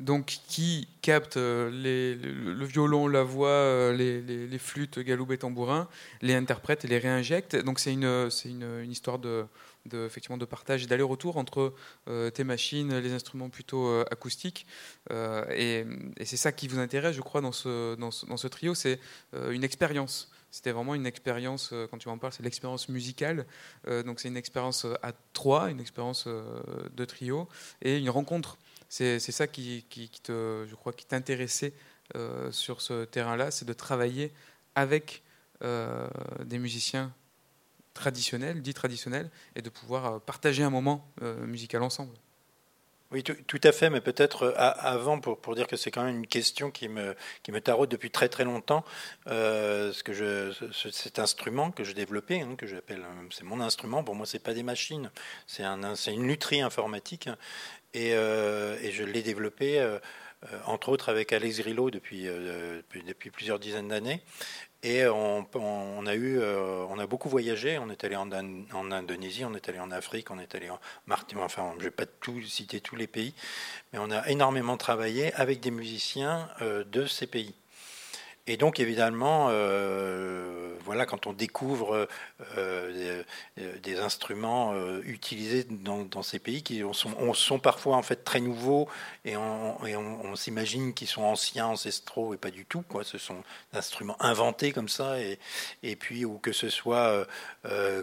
donc 0.00 0.38
qui 0.46 0.88
capte 1.00 1.36
euh, 1.36 1.70
le, 1.70 2.64
violon, 2.64 3.08
la 3.08 3.22
voix, 3.22 3.48
euh, 3.48 3.92
les, 3.92 4.58
flûtes, 4.58 4.98
galoubes 4.98 5.32
et 5.32 5.38
tambourins, 5.38 5.88
les 6.20 6.34
interprète 6.34 6.84
et 6.84 6.88
les 6.88 6.98
réinjecte. 6.98 7.56
Donc 7.56 7.78
c'est 7.78 7.92
une, 7.92 8.28
une, 8.44 8.90
histoire 8.90 9.18
de, 9.18 9.46
effectivement, 9.92 10.36
de 10.36 10.44
partage 10.44 10.84
et 10.84 10.86
d'aller-retour 10.86 11.38
entre 11.38 11.72
euh, 12.08 12.30
tes 12.30 12.44
machines, 12.44 12.98
les 12.98 13.12
instruments 13.12 13.48
plutôt 13.48 14.00
acoustiques. 14.10 14.66
et, 15.10 15.84
c'est 16.24 16.36
ça 16.36 16.52
qui 16.52 16.68
vous 16.68 16.78
intéresse, 16.78 17.16
je 17.16 17.22
crois, 17.22 17.40
dans 17.40 17.52
ce, 17.52 17.94
dans 17.94 18.10
ce, 18.10 18.48
trio, 18.48 18.74
c'est 18.74 18.98
une 19.50 19.64
expérience. 19.64 20.30
C'était 20.50 20.72
vraiment 20.72 20.94
une 20.94 21.06
expérience, 21.06 21.74
quand 21.90 21.98
tu 21.98 22.08
en 22.08 22.18
parles, 22.18 22.32
c'est 22.32 22.42
l'expérience 22.42 22.88
musicale. 22.88 23.46
donc 23.86 24.20
c'est 24.20 24.28
une 24.28 24.36
expérience 24.36 24.86
à 25.02 25.12
trois, 25.32 25.70
une 25.70 25.80
expérience 25.80 26.26
de 26.26 27.04
trio 27.04 27.48
et 27.82 27.98
une 27.98 28.10
rencontre 28.10 28.58
c'est 28.88 29.18
ça 29.18 29.46
qui, 29.46 29.84
te, 30.22 30.66
je 30.68 30.74
crois, 30.74 30.92
qui 30.92 31.06
t'intéressait 31.06 31.72
euh, 32.14 32.52
sur 32.52 32.80
ce 32.80 33.04
terrain-là, 33.04 33.50
c'est 33.50 33.64
de 33.64 33.72
travailler 33.72 34.32
avec 34.74 35.22
euh, 35.64 36.06
des 36.44 36.58
musiciens 36.58 37.12
traditionnels, 37.94 38.62
dits 38.62 38.74
traditionnels, 38.74 39.30
et 39.56 39.62
de 39.62 39.70
pouvoir 39.70 40.06
euh, 40.06 40.18
partager 40.18 40.62
un 40.62 40.70
moment 40.70 41.08
musical 41.46 41.82
ensemble. 41.82 42.14
Oui, 43.12 43.22
tout, 43.22 43.60
à 43.62 43.70
fait, 43.70 43.88
mais 43.88 44.00
peut-être 44.00 44.52
avant, 44.56 45.20
pour, 45.20 45.54
dire 45.54 45.68
que 45.68 45.76
c'est 45.76 45.92
quand 45.92 46.02
même 46.02 46.16
une 46.16 46.26
question 46.26 46.72
qui 46.72 46.88
me, 46.88 47.14
qui 47.44 47.52
me 47.52 47.60
taraude 47.60 47.88
depuis 47.88 48.10
très 48.10 48.28
très 48.28 48.42
longtemps, 48.42 48.84
ce 49.26 50.52
cet 50.90 51.20
instrument 51.20 51.70
que 51.70 51.84
j'ai 51.84 51.94
développé, 51.94 52.40
hein, 52.40 52.56
que 52.56 52.66
j'appelle, 52.66 53.06
c'est 53.30 53.44
mon 53.44 53.60
instrument, 53.60 54.02
pour 54.02 54.16
moi 54.16 54.26
c'est 54.26 54.40
pas 54.40 54.54
des 54.54 54.64
machines, 54.64 55.12
c'est 55.46 55.62
un, 55.62 55.94
une 55.94 56.26
lutherie 56.26 56.62
informatique, 56.62 57.28
euh, 57.96 58.78
et, 58.82 58.90
je 58.92 59.04
l'ai 59.04 59.22
développé, 59.22 59.80
euh, 59.80 59.98
euh, 60.44 60.58
entre 60.66 60.90
autres 60.90 61.08
avec 61.08 61.32
Alex 61.32 61.60
Grillo 61.60 61.90
depuis, 61.90 62.28
plusieurs 63.32 63.58
dizaines 63.58 63.88
d'années. 63.88 64.22
Et 64.82 65.04
on, 65.06 65.46
a 66.06 66.14
eu, 66.14 66.40
on 66.40 66.98
a 66.98 67.06
beaucoup 67.08 67.28
voyagé. 67.28 67.76
On 67.78 67.90
est 67.90 68.04
allé 68.04 68.14
en, 68.14 68.30
Indonésie, 68.30 69.44
on 69.44 69.54
est 69.54 69.68
allé 69.68 69.80
en 69.80 69.90
Afrique, 69.90 70.30
on 70.30 70.38
est 70.38 70.54
allé 70.54 70.70
en 70.70 70.78
Martinique. 71.06 71.42
Enfin, 71.42 71.72
je 71.72 71.78
ne 71.78 71.84
vais 71.84 71.90
pas 71.90 72.04
citer 72.44 72.80
tous 72.80 72.94
les 72.94 73.08
pays, 73.08 73.34
mais 73.92 73.98
on 73.98 74.12
a 74.12 74.28
énormément 74.28 74.76
travaillé 74.76 75.32
avec 75.34 75.58
des 75.58 75.72
musiciens 75.72 76.48
de 76.60 77.06
ces 77.06 77.26
pays. 77.26 77.54
Et 78.48 78.56
donc 78.56 78.78
évidemment, 78.78 79.48
euh, 79.50 80.76
voilà, 80.84 81.04
quand 81.04 81.26
on 81.26 81.32
découvre 81.32 82.06
euh, 82.56 83.24
des, 83.82 83.98
instruments 83.98 84.72
euh, 84.72 85.02
utilisés 85.04 85.64
dans, 85.64 86.22
ces 86.22 86.38
pays 86.38 86.62
qui 86.62 86.82
sont, 86.92 87.58
parfois 87.58 87.96
en 87.96 88.02
fait 88.02 88.22
très 88.22 88.40
nouveaux 88.40 88.88
et 89.24 89.36
on, 89.36 90.36
s'imagine 90.36 90.94
qu'ils 90.94 91.08
sont 91.08 91.22
anciens, 91.22 91.66
ancestraux 91.66 92.34
et 92.34 92.36
pas 92.36 92.50
du 92.50 92.64
tout. 92.64 92.82
Quoi. 92.82 93.02
Ce 93.02 93.18
sont 93.18 93.42
des 93.72 93.78
instruments 93.78 94.16
inventés 94.22 94.70
comme 94.70 94.88
ça 94.88 95.16
et, 95.82 95.96
puis 95.96 96.24
ou 96.24 96.38
que 96.38 96.52
ce 96.52 96.68
soit 96.68 97.26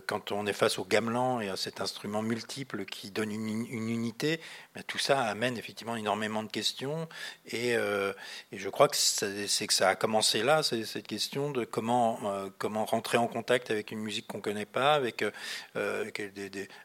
quand 0.07 0.33
on 0.33 0.45
est 0.45 0.53
face 0.53 0.77
au 0.77 0.83
gamelan 0.83 1.39
et 1.39 1.49
à 1.49 1.55
cet 1.55 1.79
instrument 1.79 2.21
multiple 2.21 2.83
qui 2.85 3.11
donne 3.11 3.31
une, 3.31 3.65
une 3.67 3.89
unité, 3.89 4.41
ben, 4.75 4.83
tout 4.85 4.97
ça 4.97 5.21
amène 5.21 5.57
effectivement 5.57 5.95
énormément 5.95 6.43
de 6.43 6.51
questions 6.51 7.07
et, 7.45 7.69
et 7.71 8.57
je 8.57 8.69
crois 8.69 8.89
que 8.89 8.97
c'est 8.97 9.67
que 9.67 9.73
ça 9.73 9.89
a 9.89 9.95
commencé 9.95 10.32
c'est 10.33 10.41
là, 10.41 10.63
c'est 10.63 10.83
cette 10.85 11.05
question 11.05 11.51
de 11.51 11.63
comment, 11.63 12.19
euh, 12.25 12.49
comment 12.57 12.85
rentrer 12.85 13.19
en 13.19 13.27
contact 13.27 13.69
avec 13.69 13.91
une 13.91 13.99
musique 13.99 14.25
qu'on 14.25 14.39
ne 14.39 14.41
connaît 14.41 14.65
pas, 14.65 14.95
avec, 14.95 15.21
euh, 15.21 15.29
euh, 15.75 16.09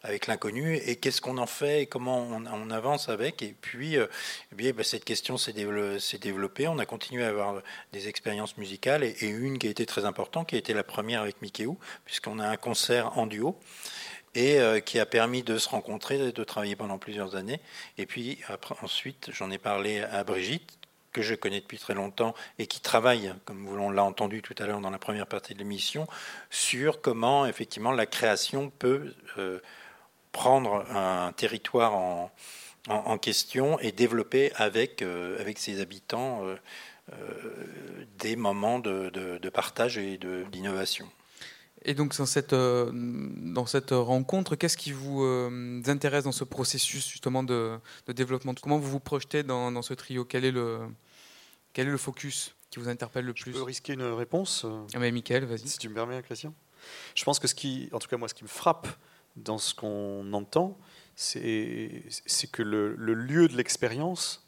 avec 0.03 0.27
l'inconnu, 0.27 0.77
et 0.77 0.97
qu'est-ce 0.97 1.23
qu'on 1.23 1.39
en 1.39 1.47
fait, 1.47 1.81
et 1.81 1.87
comment 1.87 2.29
on, 2.29 2.71
avance 2.71 3.09
avec. 3.09 3.41
Et 3.41 3.55
puis, 3.59 3.97
eh 3.97 4.55
bien, 4.55 4.73
bah, 4.73 4.85
cette 4.85 5.07
question 5.07 5.39
s'est 5.39 5.55
développée, 5.55 6.69
on 6.69 6.79
a 6.79 6.85
continué 6.85 7.25
à 7.25 7.29
avoir 7.29 7.63
des 7.95 8.09
expériences 8.09 8.59
musicales, 8.59 9.03
et, 9.03 9.17
une 9.23 9.59
qui 9.59 9.69
a 9.69 9.71
été 9.71 9.87
très 9.87 10.05
importante, 10.05 10.51
qui 10.51 10.57
a 10.57 10.59
été 10.59 10.75
la 10.75 10.85
première 10.85 11.23
avec 11.23 11.41
Mikéou, 11.41 11.79
puisqu'on 12.05 12.41
a 12.41 12.47
un 12.47 12.59
concert 12.59 13.17
en 13.17 13.27
duo 13.27 13.59
et 14.35 14.61
qui 14.85 15.01
a 15.01 15.07
permis 15.07 15.43
de 15.43 15.57
se 15.57 15.69
rencontrer, 15.69 16.33
de 16.33 16.45
travailler 16.45 16.77
pendant 16.77 16.99
plusieurs 16.99 17.35
années. 17.35 17.61
Et 17.97 18.05
puis 18.05 18.39
ensuite, 18.83 19.31
j'en 19.33 19.51
ai 19.51 19.59
parlé 19.59 20.01
à 20.01 20.23
Brigitte, 20.23 20.78
que 21.13 21.23
je 21.23 21.35
connais 21.35 21.61
depuis 21.61 21.79
très 21.79 21.95
longtemps 21.95 22.35
et 22.59 22.67
qui 22.67 22.81
travaille, 22.81 23.33
comme 23.45 23.69
on 23.69 23.91
l'a 23.91 24.05
entendu 24.05 24.43
tout 24.43 24.55
à 24.59 24.67
l'heure 24.67 24.81
dans 24.81 24.91
la 24.91 24.99
première 24.99 25.27
partie 25.27 25.55
de 25.55 25.59
l'émission, 25.59 26.07
sur 26.51 27.01
comment 27.01 27.47
effectivement 27.47 27.93
la 27.93 28.07
création 28.07 28.71
peut 28.71 29.15
euh, 29.39 29.61
prendre 30.33 30.85
un 30.95 31.33
territoire 31.33 31.95
en, 31.95 32.31
question 33.21 33.79
et 33.81 33.93
développer 33.93 34.51
avec, 34.55 35.03
euh, 35.03 35.53
ses 35.57 35.81
habitants 35.81 36.43
euh, 36.47 36.57
des 38.19 38.37
moments 38.37 38.79
de, 38.79 39.49
partage 39.51 39.99
et 39.99 40.19
d'innovation. 40.51 41.09
Et 41.83 41.95
donc 41.95 42.17
dans 42.17 42.27
cette, 42.27 42.55
dans 42.55 43.67
cette 43.67 43.91
rencontre, 43.93 44.57
qu'est-ce 44.57 44.77
qui 44.77 44.93
vous 44.93 45.23
intéresse 45.87 46.25
dans 46.25 46.33
ce 46.33 46.45
processus 46.45 47.09
justement 47.09 47.43
de, 47.43 47.79
de, 48.07 48.13
développement? 48.13 48.55
Comment 48.61 48.79
vous 48.79 48.91
vous 48.91 49.01
projetez 49.01 49.43
dans, 49.43 49.71
dans 49.71 49.83
ce 49.83 49.95
trio? 49.95 50.25
Quel 50.25 50.45
est 50.45 50.51
le, 50.51 50.81
quel 51.73 51.87
est 51.87 51.93
le 51.93 51.99
focus 51.99 52.55
qui 52.71 52.81
vous 52.81 52.89
interpelle 52.89 53.25
le 53.25 53.33
plus? 53.33 53.53
Je 53.53 53.59
peux 53.59 53.63
risquer 53.63 53.93
une 53.93 54.03
réponse 54.03 54.67
ah 54.95 54.99
mais 54.99 55.13
Michael, 55.13 55.45
vas-y. 55.45 55.69
Si 55.69 55.79
tu 55.79 55.89
me 55.89 55.95
permets, 55.95 56.21
Christian. 56.23 56.53
Je 57.15 57.25
pense 57.25 57.39
que 57.39 57.49
ce 57.49 57.55
qui, 57.55 57.89
en 57.93 57.99
tout 57.99 58.09
cas 58.09 58.17
moi, 58.17 58.29
ce 58.29 58.35
qui 58.35 58.45
me 58.45 58.49
frappe 58.49 58.89
dans 59.37 59.59
ce 59.59 59.75
qu'on 59.75 60.33
entend, 60.33 60.77
c'est 61.15 62.03
que 62.53 62.63
le, 62.63 62.95
lieu 62.95 63.49
de 63.49 63.57
l'expérience 63.57 64.47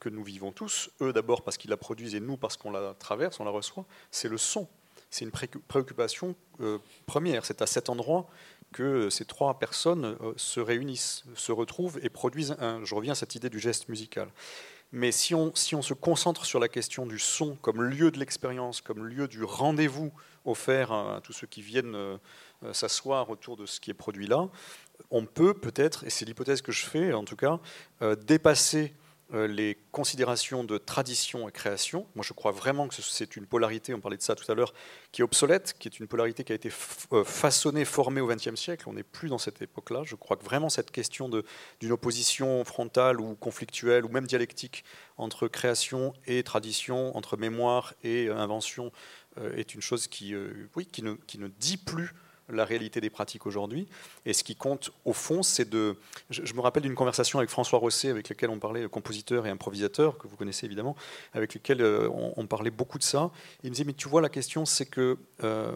que 0.00 0.08
nous 0.08 0.22
vivons 0.22 0.52
tous, 0.52 0.90
eux 1.00 1.12
d'abord 1.12 1.42
parce 1.42 1.56
qu'ils 1.56 1.70
la 1.70 1.76
produisent 1.76 2.14
et 2.14 2.20
nous 2.20 2.36
parce 2.36 2.56
qu'on 2.56 2.70
la 2.70 2.94
traverse, 2.94 3.40
on 3.40 3.44
la 3.44 3.50
reçoit, 3.50 3.86
c'est 4.10 4.28
le 4.28 4.36
son. 4.36 4.68
C'est 5.14 5.24
une 5.24 5.30
préoccupation 5.30 6.34
euh, 6.60 6.78
première. 7.06 7.44
C'est 7.44 7.62
à 7.62 7.66
cet 7.66 7.88
endroit 7.88 8.26
que 8.72 9.10
ces 9.10 9.24
trois 9.24 9.60
personnes 9.60 10.16
euh, 10.20 10.32
se 10.36 10.58
réunissent, 10.58 11.22
se 11.36 11.52
retrouvent 11.52 12.00
et 12.02 12.08
produisent 12.08 12.56
un. 12.58 12.84
Je 12.84 12.96
reviens 12.96 13.12
à 13.12 13.14
cette 13.14 13.36
idée 13.36 13.48
du 13.48 13.60
geste 13.60 13.88
musical. 13.88 14.26
Mais 14.90 15.12
si 15.12 15.32
on, 15.32 15.54
si 15.54 15.76
on 15.76 15.82
se 15.82 15.94
concentre 15.94 16.44
sur 16.44 16.58
la 16.58 16.66
question 16.66 17.06
du 17.06 17.20
son 17.20 17.54
comme 17.54 17.80
lieu 17.80 18.10
de 18.10 18.18
l'expérience, 18.18 18.80
comme 18.80 19.06
lieu 19.06 19.28
du 19.28 19.44
rendez-vous 19.44 20.12
offert 20.44 20.90
à, 20.90 21.20
tous 21.22 21.32
ceux 21.32 21.46
qui 21.46 21.62
viennent 21.62 21.94
euh, 21.94 22.18
s'asseoir 22.72 23.30
autour 23.30 23.56
de 23.56 23.66
ce 23.66 23.78
qui 23.78 23.92
est 23.92 23.94
produit 23.94 24.26
là, 24.26 24.48
on 25.12 25.26
peut 25.26 25.54
peut-être, 25.54 26.02
et 26.02 26.10
c'est 26.10 26.24
l'hypothèse 26.24 26.60
que 26.60 26.72
je 26.72 26.86
fais 26.86 27.12
en 27.12 27.24
tout 27.24 27.36
cas, 27.36 27.60
dépasser 28.26 28.94
les 29.34 29.76
considérations 29.92 30.64
de 30.64 30.78
tradition 30.78 31.48
et 31.48 31.52
création. 31.52 32.06
Moi, 32.14 32.24
je 32.26 32.32
crois 32.32 32.52
vraiment 32.52 32.88
que 32.88 32.94
c'est 32.94 33.36
une 33.36 33.46
polarité, 33.46 33.92
on 33.94 34.00
parlait 34.00 34.16
de 34.16 34.22
ça 34.22 34.34
tout 34.34 34.50
à 34.50 34.54
l'heure, 34.54 34.74
qui 35.12 35.22
est 35.22 35.24
obsolète, 35.24 35.74
qui 35.78 35.88
est 35.88 35.98
une 35.98 36.06
polarité 36.06 36.44
qui 36.44 36.52
a 36.52 36.54
été 36.54 36.70
euh, 37.12 37.24
façonnée, 37.24 37.84
formée 37.84 38.20
au 38.20 38.26
XXe 38.26 38.54
siècle. 38.54 38.88
On 38.88 38.92
n'est 38.94 39.02
plus 39.02 39.28
dans 39.28 39.38
cette 39.38 39.60
époque-là. 39.62 40.02
Je 40.04 40.14
crois 40.14 40.36
que 40.36 40.44
vraiment 40.44 40.68
cette 40.68 40.90
question 40.90 41.28
d'une 41.80 41.92
opposition 41.92 42.64
frontale 42.64 43.20
ou 43.20 43.34
conflictuelle 43.34 44.04
ou 44.04 44.08
même 44.08 44.26
dialectique 44.26 44.84
entre 45.16 45.48
création 45.48 46.12
et 46.26 46.42
tradition, 46.42 47.16
entre 47.16 47.36
mémoire 47.36 47.94
et 48.02 48.26
euh, 48.28 48.36
invention, 48.36 48.92
est 49.56 49.74
une 49.74 49.80
chose 49.80 50.06
qui, 50.06 50.32
oui, 50.76 50.86
qui, 50.86 51.02
ne, 51.02 51.14
qui 51.14 51.38
ne 51.38 51.48
dit 51.48 51.76
plus 51.76 52.12
la 52.48 52.64
réalité 52.64 53.00
des 53.00 53.10
pratiques 53.10 53.46
aujourd'hui. 53.46 53.86
Et 54.26 54.32
ce 54.32 54.44
qui 54.44 54.56
compte, 54.56 54.92
au 55.04 55.12
fond, 55.12 55.42
c'est 55.42 55.68
de. 55.68 55.96
Je, 56.30 56.54
me 56.54 56.60
rappelle 56.60 56.82
d'une 56.82 56.94
conversation 56.94 57.38
avec 57.38 57.50
François 57.50 57.78
Rosset, 57.78 58.10
avec 58.10 58.28
lequel 58.28 58.50
on 58.50 58.58
parlait, 58.58 58.88
compositeur 58.88 59.46
et 59.46 59.50
improvisateur, 59.50 60.18
que 60.18 60.26
vous 60.26 60.36
connaissez 60.36 60.66
évidemment, 60.66 60.96
avec 61.32 61.54
lequel 61.54 61.80
euh, 61.80 62.08
on, 62.36 62.46
parlait 62.46 62.70
beaucoup 62.70 62.98
de 62.98 63.02
ça. 63.02 63.30
Il 63.62 63.70
me 63.70 63.74
disait 63.74 63.84
Mais 63.84 63.94
tu 63.94 64.08
vois, 64.08 64.20
la 64.20 64.28
question, 64.28 64.66
c'est 64.66 64.86
que 64.86 65.16
euh, 65.42 65.72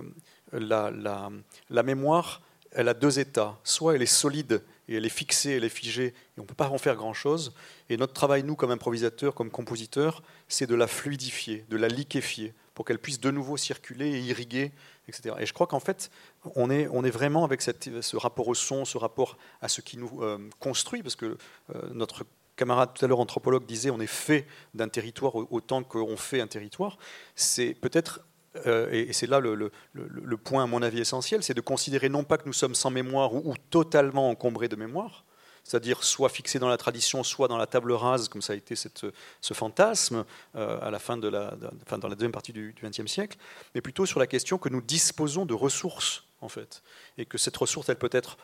la, 0.52 0.90
la, 0.90 1.82
mémoire, 1.82 2.42
elle 2.72 2.88
a 2.88 2.94
deux 2.94 3.18
états. 3.18 3.58
Soit 3.64 3.94
elle 3.94 4.02
est 4.02 4.06
solide 4.06 4.62
et 4.88 4.96
elle 4.96 5.06
est 5.06 5.10
fixée, 5.10 5.52
elle 5.52 5.64
est 5.64 5.68
figée, 5.68 6.06
et 6.06 6.38
on 6.38 6.42
ne 6.42 6.46
peut 6.46 6.54
pas 6.54 6.70
en 6.70 6.78
faire 6.78 6.96
grand-chose. 6.96 7.52
Et 7.90 7.96
notre 7.96 8.14
travail, 8.14 8.42
nous, 8.42 8.56
comme 8.56 8.70
improvisateurs, 8.70 9.34
comme 9.34 9.50
compositeurs, 9.50 10.22
c'est 10.48 10.66
de 10.66 10.74
la 10.74 10.86
fluidifier, 10.86 11.64
de 11.68 11.76
la 11.76 11.88
liquéfier, 11.88 12.54
pour 12.74 12.84
qu'elle 12.84 12.98
puisse 12.98 13.20
de 13.20 13.30
nouveau 13.30 13.56
circuler 13.56 14.08
et 14.08 14.20
irriguer 14.20 14.72
et 15.38 15.46
je 15.46 15.52
crois 15.52 15.66
qu'en 15.66 15.80
fait, 15.80 16.10
on 16.54 16.70
est, 16.70 16.88
on 16.92 17.04
est 17.04 17.10
vraiment 17.10 17.44
avec 17.44 17.62
ce 17.62 18.16
rapport 18.16 18.48
au 18.48 18.54
son, 18.54 18.84
ce 18.84 18.98
rapport 18.98 19.38
à 19.60 19.68
ce 19.68 19.80
qui 19.80 19.96
nous 19.96 20.22
euh, 20.22 20.38
construit, 20.60 21.02
parce 21.02 21.16
que 21.16 21.36
euh, 21.74 21.88
notre 21.92 22.24
camarade 22.56 22.90
tout 22.94 23.04
à 23.04 23.08
l'heure 23.08 23.20
anthropologue 23.20 23.66
disait 23.66 23.90
on 23.90 24.00
est 24.00 24.06
fait 24.06 24.46
d'un 24.74 24.88
territoire 24.88 25.36
autant 25.52 25.82
qu'on 25.82 26.16
fait 26.16 26.40
un 26.40 26.46
territoire. 26.46 26.98
C'est 27.34 27.74
peut-être 27.74 28.20
euh, 28.66 28.90
et 28.90 29.12
c'est 29.12 29.26
là 29.26 29.40
le, 29.40 29.70
point, 30.36 30.64
à 30.64 30.66
mon 30.66 30.82
avis, 30.82 31.00
essentiel, 31.00 31.42
c'est 31.42 31.54
de 31.54 31.60
considérer 31.60 32.08
non 32.08 32.24
pas 32.24 32.38
que 32.38 32.46
nous 32.46 32.52
sommes 32.52 32.74
sans 32.74 32.90
mémoire 32.90 33.34
ou 33.34 33.54
totalement 33.70 34.30
encombrés 34.30 34.68
de 34.68 34.76
mémoire, 34.76 35.24
c'est-à-dire 35.68 36.02
soit 36.02 36.30
fixé 36.30 36.58
dans 36.58 36.68
la 36.68 36.78
tradition, 36.78 37.22
soit 37.22 37.46
dans 37.46 37.58
la 37.58 37.66
table 37.66 37.92
rase, 37.92 38.28
comme 38.28 38.40
ça 38.40 38.54
a 38.54 38.56
été 38.56 38.74
ce 38.74 39.54
fantasme 39.54 40.24
euh, 40.56 40.80
à 40.80 40.90
la 40.90 40.98
fin 40.98 41.18
de 41.18 41.28
la, 41.28 41.52
enfin, 41.84 41.98
dans 41.98 42.08
la 42.08 42.14
deuxième 42.14 42.32
partie 42.32 42.54
du 42.54 42.74
XXe 42.82 43.06
siècle, 43.06 43.36
mais 43.74 43.82
plutôt 43.82 44.06
sur 44.06 44.18
la 44.18 44.26
question 44.26 44.56
que 44.56 44.70
nous 44.70 44.80
disposons 44.80 45.44
de 45.44 45.52
ressources, 45.52 46.24
en 46.40 46.48
fait, 46.48 46.82
et 47.18 47.26
que 47.26 47.36
cette 47.36 47.56
ressource, 47.56 47.90
elle 47.90 47.98
peut 47.98 48.08
être 48.12 48.38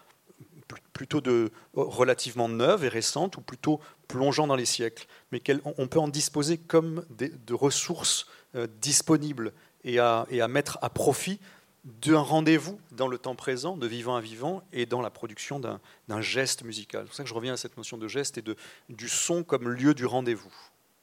plutôt 0.92 1.22
de 1.22 1.50
relativement 1.72 2.50
neuve 2.50 2.84
et 2.84 2.88
récente, 2.88 3.38
ou 3.38 3.40
plutôt 3.40 3.80
plongeant 4.06 4.46
dans 4.46 4.56
les 4.56 4.66
siècles, 4.66 5.06
mais 5.32 5.40
qu'on 5.40 5.88
peut 5.88 5.98
en 5.98 6.08
disposer 6.08 6.58
comme 6.58 7.06
de 7.08 7.54
ressources 7.54 8.26
euh, 8.54 8.66
disponibles 8.82 9.54
et 9.82 9.98
à 9.98 10.26
mettre 10.48 10.78
à 10.82 10.90
profit 10.90 11.38
d'un 11.84 12.20
rendez-vous 12.20 12.80
dans 12.92 13.08
le 13.08 13.18
temps 13.18 13.34
présent, 13.34 13.76
de 13.76 13.86
vivant 13.86 14.16
à 14.16 14.20
vivant, 14.20 14.62
et 14.72 14.86
dans 14.86 15.02
la 15.02 15.10
production 15.10 15.60
d'un 15.60 16.20
geste 16.20 16.64
musical. 16.64 17.02
C'est 17.02 17.08
pour 17.08 17.14
ça 17.16 17.22
que 17.24 17.28
je 17.28 17.34
reviens 17.34 17.52
à 17.54 17.56
cette 17.56 17.76
notion 17.76 17.98
de 17.98 18.08
geste 18.08 18.38
et 18.38 18.42
de, 18.42 18.56
du 18.88 19.08
son 19.08 19.44
comme 19.44 19.68
lieu 19.68 19.94
du 19.94 20.06
rendez-vous, 20.06 20.54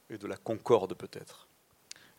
et 0.09 0.17
de 0.17 0.27
la 0.27 0.37
concorde 0.37 0.95
peut-être. 0.95 1.47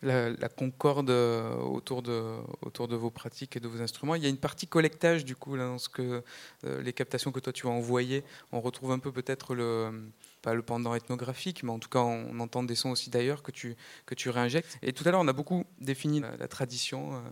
La, 0.03 0.49
concorde 0.49 1.09
euh, 1.09 1.55
autour 1.55 2.01
de, 2.01 2.35
autour 2.61 2.89
de 2.89 2.95
vos 2.97 3.09
pratiques 3.09 3.55
et 3.55 3.61
de 3.61 3.69
vos 3.69 3.81
instruments. 3.81 4.15
Il 4.15 4.23
y 4.23 4.25
a 4.25 4.29
une 4.29 4.37
partie 4.37 4.67
collectage 4.67 5.23
du 5.23 5.33
coup 5.33 5.55
là, 5.55 5.65
dans 5.65 5.77
ce 5.77 5.87
que 5.87 6.21
euh, 6.65 6.81
les 6.81 6.91
captations 6.91 7.31
que 7.31 7.39
toi 7.39 7.53
tu 7.53 7.67
as 7.67 7.69
envoyées. 7.69 8.25
On 8.51 8.59
retrouve 8.59 8.91
un 8.91 8.99
peu 8.99 9.13
peut-être 9.13 9.55
le 9.55 10.11
pas 10.41 10.53
le 10.55 10.61
pendant 10.61 10.93
ethnographique, 10.93 11.63
mais 11.63 11.71
en 11.71 11.79
tout 11.79 11.87
cas 11.87 11.99
on 11.99 12.37
entend 12.41 12.63
des 12.63 12.75
sons 12.75 12.91
aussi 12.91 13.11
d'ailleurs 13.11 13.43
que 13.43 13.51
tu 13.51 13.77
que 14.05 14.13
tu 14.13 14.29
réinjectes. 14.29 14.77
Et 14.81 14.91
tout 14.91 15.07
à 15.07 15.11
l'heure 15.11 15.21
on 15.21 15.27
a 15.29 15.33
beaucoup 15.33 15.63
défini 15.79 16.19
la, 16.19 16.49
tradition. 16.49 17.23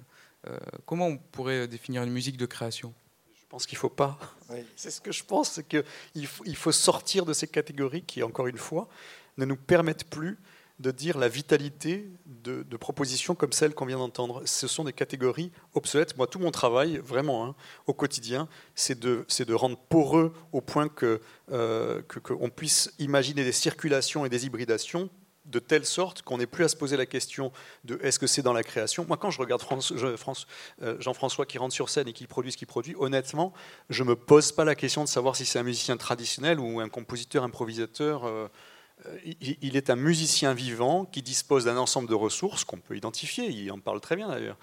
Euh, 0.48 0.58
comment 0.86 1.08
on 1.08 1.18
pourrait 1.18 1.68
définir 1.68 2.04
une 2.04 2.12
musique 2.12 2.38
de 2.38 2.46
création? 2.46 2.94
Je 3.36 3.46
pense 3.50 3.66
qu'il 3.66 3.76
ne 3.76 3.82
faut 3.82 3.90
pas. 3.90 4.18
C'est 4.76 4.92
ce 4.92 5.02
que 5.02 5.12
je 5.12 5.24
pense, 5.24 5.52
c'est 5.52 5.68
qu'il 5.68 6.28
faut, 6.28 6.44
il 6.46 6.56
faut 6.56 6.72
sortir 6.72 7.26
de 7.26 7.34
ces 7.34 7.48
catégories 7.48 8.04
qui, 8.04 8.24
encore 8.24 8.48
une 8.48 8.58
fois, 8.58 8.88
ne 9.38 9.46
nous 9.46 9.58
permettent 9.58 10.10
plus 10.10 10.38
de 10.82 10.92
dire 10.92 11.18
la 11.18 11.28
vitalité 11.28 12.10
de, 12.26 12.64
propositions 12.78 13.36
comme 13.36 13.52
celles 13.52 13.76
qu'on 13.76 13.86
vient 13.86 14.00
d'entendre. 14.00 14.42
Ce 14.46 14.68
sont 14.68 14.84
des 14.84 14.94
catégories 14.94 15.52
obsolètes. 15.76 16.18
Moi, 16.18 16.26
tout 16.26 16.40
mon 16.40 16.50
travail, 16.50 16.98
vraiment, 16.98 17.46
hein, 17.46 17.56
au 17.86 17.94
quotidien, 17.94 18.50
c'est 18.74 19.00
de, 19.00 19.26
de, 19.46 19.54
rendre 19.54 19.78
poreux 19.78 20.34
au 20.52 20.62
point 20.62 20.90
qu'on 20.90 21.20
euh, 21.52 22.02
que, 22.02 22.50
puisse 22.50 22.92
imaginer 22.98 23.44
des 23.44 23.52
circulations 23.52 24.26
et 24.26 24.30
des 24.30 24.48
hybridations 24.48 25.10
de 25.46 25.60
telle 25.60 25.86
sorte 25.86 26.22
qu'on 26.22 26.38
n'ait 26.38 26.46
plus 26.46 26.64
à 26.64 26.68
se 26.68 26.76
poser 26.76 26.98
la 26.98 27.06
question 27.06 27.52
de 27.84 28.00
est-ce 28.04 28.20
que 28.20 28.28
c'est 28.28 28.42
dans 28.42 28.54
la 28.54 28.64
création. 28.64 29.06
Moi, 29.08 29.18
quand 29.18 29.32
je 29.32 29.40
regarde 29.40 29.64
euh, 29.92 30.98
Jean-François 31.00 31.46
qui 31.46 31.58
rentre 31.58 31.74
sur 31.74 31.90
scène 31.90 32.08
et 32.08 32.14
qui 32.14 32.28
produit 32.28 32.52
ce 32.52 32.58
qu'il 32.58 32.68
produit, 32.68 32.96
honnêtement, 33.00 33.54
je 33.90 34.04
ne 34.04 34.10
me 34.10 34.16
pose 34.16 34.52
pas 34.52 34.66
la 34.66 34.76
question 34.76 35.04
de 35.04 35.10
savoir 35.10 35.36
si 35.36 35.46
c'est 35.46 35.60
un 35.60 35.64
musicien 35.64 35.98
traditionnel 35.98 36.60
ou 36.60 36.80
un 36.80 36.90
compositeur, 36.90 37.44
improvisateur. 37.44 38.26
Euh, 38.26 38.48
il 39.26 39.76
est 39.76 39.90
un 39.90 39.96
musicien 39.96 40.54
vivant 40.54 41.06
qui 41.06 41.24
dispose 41.24 41.66
d'un 41.66 41.78
ensemble 41.78 42.08
de 42.08 42.14
ressources 42.14 42.64
qu'on 42.64 42.78
peut 42.78 42.96
identifier, 42.96 43.50
il 43.50 43.72
en 43.72 43.80
parle 43.80 44.00
très 44.00 44.16
bien 44.16 44.28
d'ailleurs. 44.28 44.58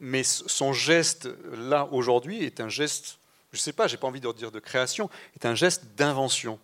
Mais 0.00 0.24
son 0.24 0.72
geste, 0.72 1.28
là, 1.52 1.88
aujourd'hui, 1.92 2.42
est 2.42 2.60
un 2.60 2.68
geste, 2.68 3.18
je 3.54 3.60
ne 3.60 3.62
sais 3.62 3.72
pas, 3.72 3.86
j'ai 3.86 3.96
pas 3.96 4.06
envie 4.06 4.20
de 4.20 4.32
dire 4.32 4.50
de 4.50 4.60
création, 4.60 5.08
est 5.34 5.46
un 5.46 5.54
geste 5.54 5.86
d'invention. 5.96 6.58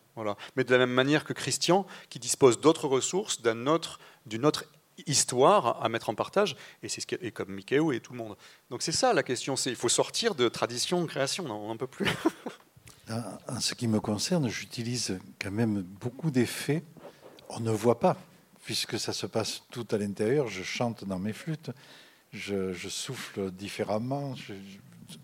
Mais 0.56 0.64
de 0.64 0.72
la 0.72 0.78
même 0.78 0.92
manière 0.92 1.24
que 1.24 1.32
Christian, 1.32 1.86
qui 2.08 2.18
dispose 2.18 2.60
d'autres 2.60 2.88
ressources, 2.88 3.40
d'une 3.42 3.68
autre, 3.68 4.00
autre 4.44 4.64
histoire 5.06 5.82
à 5.82 5.88
mettre 5.88 6.10
en 6.10 6.14
partage, 6.14 6.56
et 6.82 6.88
c'est 6.88 7.00
ce 7.00 7.06
et 7.22 7.30
comme 7.30 7.54
Mikéo 7.54 7.92
et 7.92 8.00
tout 8.00 8.12
le 8.12 8.18
monde. 8.18 8.36
Donc 8.68 8.82
c'est 8.82 8.92
ça 8.92 9.14
la 9.14 9.22
question, 9.22 9.56
c'est 9.56 9.70
il 9.70 9.76
faut 9.76 9.88
sortir 9.88 10.34
de 10.34 10.48
tradition, 10.48 11.06
création, 11.06 11.46
on 11.46 11.68
n'en 11.68 11.76
peut 11.76 11.86
plus. 11.86 12.08
en 13.48 13.60
ce 13.60 13.74
qui 13.74 13.88
me 13.88 14.00
concerne, 14.00 14.48
j'utilise 14.48 15.18
quand 15.40 15.50
même 15.50 15.82
beaucoup 15.82 16.30
d'effets. 16.30 16.82
On 17.48 17.60
ne 17.60 17.72
voit 17.72 17.98
pas, 17.98 18.16
puisque 18.64 18.98
ça 18.98 19.12
se 19.12 19.26
passe 19.26 19.62
tout 19.70 19.86
à 19.90 19.96
l'intérieur. 19.96 20.48
Je 20.48 20.62
chante 20.62 21.04
dans 21.04 21.18
mes 21.18 21.32
flûtes, 21.32 21.70
je, 22.32 22.88
souffle 22.88 23.50
différemment, 23.50 24.34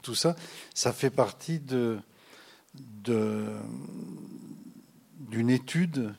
tout 0.02 0.14
ça, 0.14 0.36
ça 0.74 0.92
fait 0.92 1.10
partie 1.10 1.60
de, 1.60 1.98
d'une 5.18 5.50
étude 5.50 6.14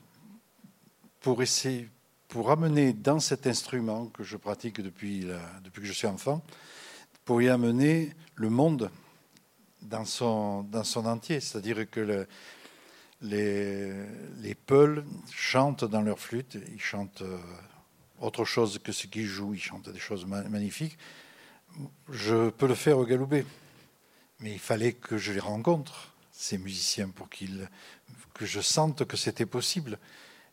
pour 1.20 1.42
essayer, 1.42 1.88
pour 2.28 2.50
amener 2.50 2.92
dans 2.92 3.20
cet 3.20 3.46
instrument 3.46 4.06
que 4.06 4.22
je 4.22 4.36
pratique 4.36 4.80
depuis, 4.80 5.26
depuis 5.64 5.82
que 5.82 5.88
je 5.88 5.92
suis 5.92 6.06
enfant, 6.06 6.42
pour 7.24 7.42
y 7.42 7.48
amener 7.48 8.14
le 8.36 8.50
monde 8.50 8.90
dans 9.82 10.04
son, 10.04 10.62
dans 10.62 10.84
son 10.84 11.06
entier. 11.06 11.40
C'est-à-dire 11.40 11.90
que 11.90 12.00
le, 12.00 12.26
les, 13.22 13.92
les 14.40 14.54
Peuls 14.54 15.04
chantent 15.30 15.84
dans 15.84 16.02
leur 16.02 16.18
flûte, 16.18 16.58
ils 16.72 16.80
chantent 16.80 17.22
euh, 17.22 17.38
autre 18.20 18.44
chose 18.44 18.78
que 18.78 18.92
ce 18.92 19.06
qu'ils 19.06 19.26
jouent, 19.26 19.54
ils 19.54 19.60
chantent 19.60 19.90
des 19.90 19.98
choses 19.98 20.26
magnifiques. 20.26 20.98
Je 22.10 22.50
peux 22.50 22.66
le 22.66 22.74
faire 22.74 22.98
au 22.98 23.04
Galoubet, 23.04 23.44
mais 24.40 24.52
il 24.52 24.58
fallait 24.58 24.92
que 24.92 25.18
je 25.18 25.32
les 25.32 25.40
rencontre, 25.40 26.14
ces 26.32 26.58
musiciens, 26.58 27.08
pour 27.08 27.28
qu'ils 27.28 27.68
que 28.38 28.46
je 28.46 28.60
sente 28.60 29.04
que 29.04 29.16
c'était 29.16 29.46
possible. 29.46 29.98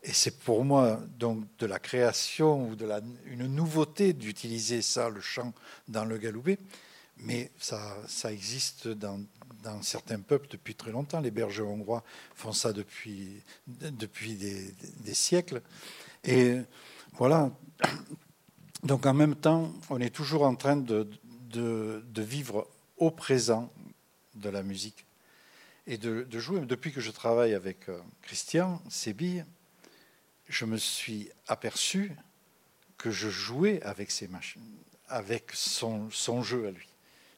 Et 0.03 0.13
c'est 0.13 0.39
pour 0.39 0.65
moi 0.65 0.99
donc 1.17 1.45
de 1.59 1.65
la 1.65 1.79
création 1.79 2.69
ou 2.69 2.75
de 2.75 2.85
la, 2.85 3.01
une 3.25 3.47
nouveauté 3.47 4.13
d'utiliser 4.13 4.81
ça, 4.81 5.09
le 5.09 5.21
chant, 5.21 5.53
dans 5.87 6.05
le 6.05 6.17
galoubet. 6.17 6.57
Mais 7.17 7.51
ça, 7.59 7.97
ça 8.07 8.31
existe 8.31 8.87
dans, 8.87 9.21
dans, 9.63 9.81
certains 9.81 10.19
peuples 10.19 10.47
depuis 10.49 10.75
très 10.75 10.91
longtemps. 10.91 11.21
Les 11.21 11.31
bergers 11.31 11.63
hongrois 11.63 12.03
font 12.35 12.51
ça 12.51 12.73
depuis, 12.73 13.41
depuis 13.67 14.35
des, 14.35 14.73
des, 14.99 15.13
siècles. 15.13 15.61
Et 16.23 16.57
voilà. 17.13 17.51
Donc 18.85 19.07
en 19.07 19.15
même 19.15 19.35
temps, 19.35 19.73
on 19.89 19.99
est 19.99 20.11
toujours 20.11 20.43
en 20.43 20.55
train 20.55 20.75
de, 20.75 21.09
vivre 22.15 22.67
au 22.97 23.09
présent 23.09 23.73
de 24.35 24.47
la 24.49 24.61
musique 24.61 25.07
et 25.87 25.97
de, 25.97 26.39
jouer. 26.39 26.59
Depuis 26.61 26.91
que 26.91 27.01
je 27.01 27.09
travaille 27.09 27.55
avec 27.55 27.89
euh, 27.89 27.99
Christian 28.21 28.79
Sébille, 28.87 29.43
je 30.47 30.65
me 30.65 30.77
suis 30.77 31.29
aperçu 31.47 32.11
que 32.99 33.09
je 33.09 33.27
jouais 33.27 33.81
avec 33.81 34.11
ces 34.11 34.27
machines, 34.27 34.61
avec 35.07 35.49
son, 35.53 36.11
jeu 36.43 36.67
à 36.67 36.71
lui. 36.71 36.87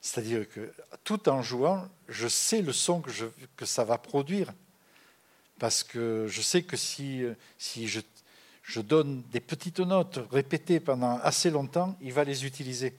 C'est-à-dire 0.02 0.50
que 0.50 0.74
tout 1.06 1.30
en 1.30 1.42
jouant, 1.42 1.88
je 2.10 2.28
sais 2.28 2.62
le 2.62 2.74
son 2.74 3.02
que, 3.02 3.66
ça 3.66 3.86
va 3.86 3.98
produire. 3.98 4.54
Parce 5.60 5.82
que 5.82 6.28
je 6.28 6.42
sais 6.42 6.64
que 6.64 6.76
si, 6.76 7.24
si 7.58 7.88
je, 7.88 8.02
je 8.68 8.82
donne 8.82 9.24
des 9.32 9.40
petites 9.40 9.80
notes 9.80 10.20
répétées 10.30 10.82
pendant 10.82 11.20
assez 11.20 11.50
longtemps, 11.50 11.96
il 12.02 12.12
va 12.12 12.26
les 12.26 12.46
utiliser. 12.46 12.94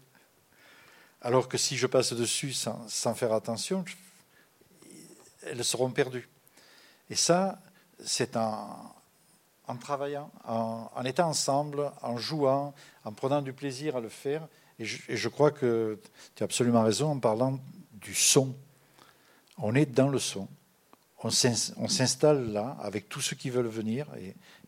Alors 1.21 1.47
que 1.47 1.59
si 1.59 1.77
je 1.77 1.87
passe 1.87 2.15
dessus 2.15 2.55
sans, 2.55 3.15
faire 3.15 3.35
attention, 3.35 3.85
elles 5.43 5.63
seront 5.63 5.91
perdues. 5.91 6.27
Et 7.11 7.17
ça, 7.17 7.61
c'est 8.03 8.35
en, 8.39 8.95
travaillant, 9.79 10.31
en, 10.47 10.91
en, 10.95 11.05
étant 11.05 11.29
ensemble, 11.29 11.93
en 12.01 12.17
jouant, 12.17 12.75
en 13.05 13.13
prenant 13.13 13.43
du 13.43 13.53
plaisir 13.53 13.95
à 13.97 14.01
le 14.01 14.09
faire. 14.09 14.49
Et 14.79 14.87
je, 14.87 15.03
et 15.13 15.19
je 15.19 15.29
crois 15.29 15.51
que 15.51 16.01
tu 16.35 16.43
as 16.43 16.47
absolument 16.47 16.83
raison 16.83 17.11
en 17.11 17.19
parlant 17.19 17.61
du 17.93 18.15
son. 18.15 18.57
On 19.59 19.75
est 19.75 19.87
dans 19.87 20.09
le 20.09 20.19
son. 20.19 20.49
On 21.25 21.31
s'installe 21.31 22.53
là 22.53 22.77
avec 22.81 23.09
tous 23.09 23.21
ceux 23.21 23.35
qui 23.35 23.51
veulent 23.51 23.67
venir 23.67 24.07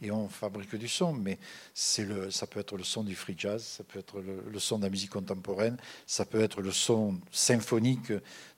et, 0.03 0.11
on 0.11 0.29
fabrique 0.29 0.75
du 0.75 0.89
son. 0.89 1.13
Mais 1.13 1.39
ça 1.75 2.47
peut 2.49 2.59
être 2.59 2.77
le 2.77 2.83
son 2.83 3.05
du 3.05 3.15
free 3.15 3.37
jazz, 3.39 3.63
ça 3.63 3.85
peut 3.85 4.01
être 4.01 4.21
le, 4.21 4.59
son 4.59 4.79
de 4.79 4.85
la 4.85 4.91
musique 4.91 5.11
contemporaine, 5.11 5.77
ça 6.07 6.25
peut 6.25 6.41
être 6.41 6.61
le 6.61 6.73
son 6.73 7.21
symphonique 7.31 8.13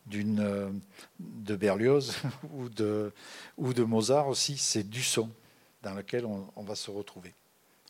d'une 0.06 0.80
de 1.20 1.56
Berlioz 1.56 2.14
ou 2.54 2.70
de, 2.70 3.12
Mozart 3.58 4.28
aussi. 4.28 4.56
C'est 4.56 4.88
du 4.88 5.02
son 5.02 5.30
dans 5.82 5.94
lequel 5.94 6.24
on, 6.24 6.62
va 6.62 6.74
se 6.74 6.90
retrouver, 6.90 7.34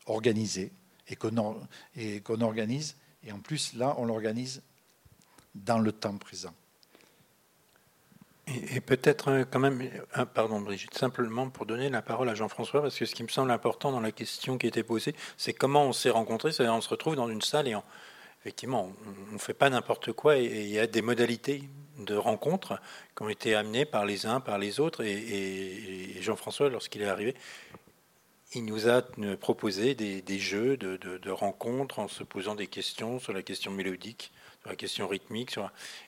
organisé 0.07 0.73
et 1.07 1.15
qu'on 1.15 1.55
qu 1.95 2.43
organise. 2.43 2.97
Et 3.25 3.31
en 3.31 3.39
plus, 3.39 3.75
là, 3.75 3.95
on 3.99 4.05
l'organise 4.05 4.63
dans 5.55 5.79
le 5.79 5.93
temps 5.93 6.17
présent. 6.17 6.55
Et, 8.49 8.81
peut-être 8.81 9.45
quand 9.51 9.61
même, 9.61 9.89
pardon 10.35 10.61
Brigitte, 10.61 10.95
simplement 10.95 11.49
pour 11.49 11.65
donner 11.65 11.89
la 11.89 12.03
parole 12.03 12.29
à 12.29 12.35
Jean-François, 12.35 12.83
parce 12.83 12.99
que 12.99 13.07
ce 13.07 13.15
qui 13.15 13.23
me 13.23 13.29
semble 13.29 13.53
important 13.53 13.93
dans 13.93 14.01
la 14.01 14.11
question 14.11 14.59
qui 14.59 14.67
était 14.67 14.83
posée, 14.83 15.15
c'est 15.37 15.53
comment 15.53 15.85
on 15.85 15.93
s'est 15.93 16.11
rencontrés. 16.11 16.51
C'est-à-dire, 16.51 16.75
on 16.75 16.81
se 16.81 16.89
retrouve 16.89 17.15
dans 17.15 17.29
une 17.29 17.41
salle 17.41 17.69
et 17.69 17.77
on, 17.77 17.85
effectivement, 18.43 18.93
on 19.31 19.35
ne 19.35 19.39
fait 19.39 19.55
pas 19.55 19.71
n'importe 19.71 20.13
quoi 20.13 20.37
et 20.39 20.45
il 20.45 20.69
y 20.69 20.81
a 20.81 20.89
des 20.89 21.03
modalités 21.03 21.63
de 21.99 22.17
rencontres 22.17 22.81
qui 23.17 23.23
ont 23.23 23.29
été 23.29 23.55
amenées 23.55 23.85
par 23.85 24.05
les 24.05 24.27
uns, 24.27 24.41
par 24.41 24.59
les 24.59 24.81
autres. 24.81 25.05
Et, 25.05 26.21
Jean-François, 26.21 26.69
lorsqu'il 26.69 27.03
est 27.03 27.09
arrivé, 27.09 27.37
il 28.55 28.65
nous 28.65 28.89
a 28.89 29.03
proposé 29.41 29.95
des, 29.95 30.39
jeux 30.39 30.77
de, 30.77 30.97
de, 30.97 31.19
de, 31.19 31.31
rencontres 31.31 32.01
en 32.01 32.09
se 32.09 32.25
posant 32.25 32.55
des 32.57 32.67
questions 32.67 33.21
sur 33.21 33.33
la 33.33 33.43
question 33.43 33.71
mélodique, 33.71 34.33
sur 34.63 34.71
la 34.71 34.77
question 34.77 35.09
rythmique. 35.09 35.51
Sur... 35.51 35.65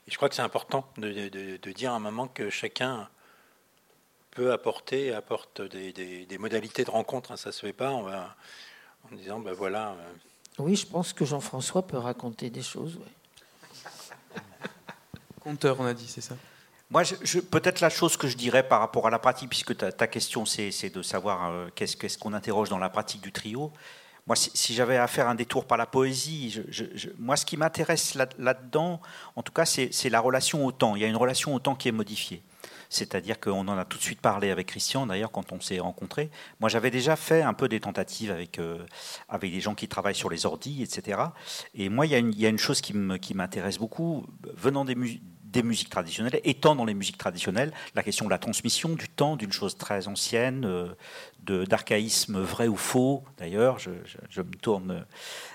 Et 0.07 0.11
je 0.11 0.17
crois 0.17 0.29
que 0.29 0.35
c'est 0.35 0.43
important 0.43 0.87
de, 0.97 1.29
de, 1.29 1.73
dire 1.73 1.93
à 1.93 1.97
un 1.97 2.01
moment 2.01 2.29
que 2.29 2.51
chacun 2.51 3.09
peut 4.31 4.53
apporter, 4.53 5.13
apporte 5.13 5.61
des, 5.61 5.93
des, 5.93 6.27
des 6.27 6.39
modalités 6.39 6.85
de 6.85 6.91
rencontre. 6.91 7.33
Hein, 7.33 7.37
ça 7.37 7.53
se 7.53 7.61
fait 7.67 7.73
pas 7.73 7.91
on 7.91 8.03
va, 8.03 8.37
en 9.11 9.17
disant, 9.17 9.41
ben 9.41 9.53
voilà. 9.53 9.91
Euh... 9.91 10.13
Oui, 10.59 10.77
je 10.77 10.87
pense 10.87 11.13
que 11.13 11.25
Jean-François 11.25 11.87
peut 11.87 11.99
raconter 11.99 12.51
des 12.51 12.63
choses. 12.63 12.97
Ouais. 12.97 14.41
Conteur, 15.41 15.81
on 15.81 15.85
a 15.85 15.95
dit, 15.95 16.07
c'est 16.07 16.21
ça? 16.21 16.37
Moi, 16.91 17.03
je, 17.03 17.15
je, 17.23 17.41
peut-être 17.41 17.81
la 17.81 17.91
chose 17.91 18.17
que 18.17 18.29
je 18.29 18.37
dirais 18.37 18.67
par 18.67 18.79
rapport 18.79 19.07
à 19.07 19.11
la 19.11 19.19
pratique, 19.19 19.49
puisque 19.49 19.77
ta, 19.77 19.91
ta 19.91 20.07
question, 20.07 20.47
c'est 20.47 20.91
de 20.91 21.03
savoir 21.03 21.51
euh, 21.51 21.69
qu'est-ce 21.75 22.19
qu'on 22.19 22.31
qu 22.31 22.37
interroge 22.37 22.69
dans 22.69 22.79
la 22.79 22.89
pratique 22.89 23.21
du 23.21 23.33
trio. 23.33 23.73
Moi, 24.27 24.37
si, 24.37 24.75
j'avais 24.75 24.97
à 24.97 25.07
faire 25.07 25.29
un 25.29 25.35
détour 25.35 25.67
par 25.67 25.77
la 25.77 25.85
poésie, 25.85 26.63
moi, 27.19 27.37
ce 27.37 27.45
qui 27.45 27.59
m'intéresse 27.59 28.15
là-dedans, 28.15 29.01
là 29.03 29.09
en 29.37 29.43
tout 29.43 29.53
cas, 29.53 29.67
c'est 29.67 30.09
la 30.09 30.21
relation 30.21 30.65
au 30.65 30.73
temps. 30.73 30.97
Il 30.97 31.03
y 31.03 31.05
a 31.05 31.09
une 31.09 31.17
relation 31.17 31.55
au 31.55 31.59
temps 31.59 31.75
qui 31.75 31.89
est 31.89 31.93
modifiée. 31.93 32.43
C'est-à-dire 32.89 33.41
qu'on 33.41 33.67
en 33.67 33.77
a 33.77 33.85
tout 33.85 33.99
de 33.99 34.03
suite 34.03 34.21
parlé 34.21 34.51
avec 34.51 34.69
Christian, 34.69 35.07
d'ailleurs, 35.07 35.31
quand 35.31 35.53
on 35.53 35.61
s'est 35.61 35.81
rencontrés. 35.81 36.31
Moi, 36.61 36.69
j'avais 36.69 36.91
déjà 36.91 37.17
fait 37.17 37.43
un 37.43 37.53
peu 37.53 37.69
des 37.69 37.81
tentatives 37.81 38.31
avec, 38.31 38.59
euh, 38.59 38.87
avec 39.29 39.53
des 39.53 39.61
gens 39.61 39.75
qui 39.75 39.89
travaillent 39.89 40.15
sur 40.15 40.31
les 40.31 40.47
ordis, 40.47 40.83
etc. 40.83 41.21
Et 41.75 41.89
moi, 41.89 42.07
il 42.07 42.13
y 42.13 42.15
a 42.15 42.19
une, 42.19 42.33
y 42.33 42.47
a 42.47 42.49
une 42.49 42.59
chose 42.59 42.81
qui 42.81 42.95
m'intéresse 42.95 43.79
beaucoup. 43.79 44.27
Venant 44.55 44.85
des, 44.85 44.95
des 45.55 45.63
musiques 45.63 45.89
traditionnelles, 45.89 46.41
étant 46.45 46.75
dans 46.75 46.85
les 46.85 46.95
musiques 46.95 47.17
traditionnelles, 47.17 47.73
la 47.95 48.03
question 48.03 48.27
de 48.27 48.31
la 48.31 48.39
transmission 48.39 48.91
du 48.91 49.09
temps 49.09 49.37
d'une 49.37 49.53
chose 49.53 49.79
très 49.79 50.09
ancienne, 50.09 50.65
euh, 50.67 50.95
d'archaïsme 51.45 52.41
vrai 52.41 52.69
ou 52.69 52.77
faux, 52.77 53.23
d'ailleurs, 53.39 53.79
je, 53.79 53.91
me 54.41 54.57
tourne 54.57 55.05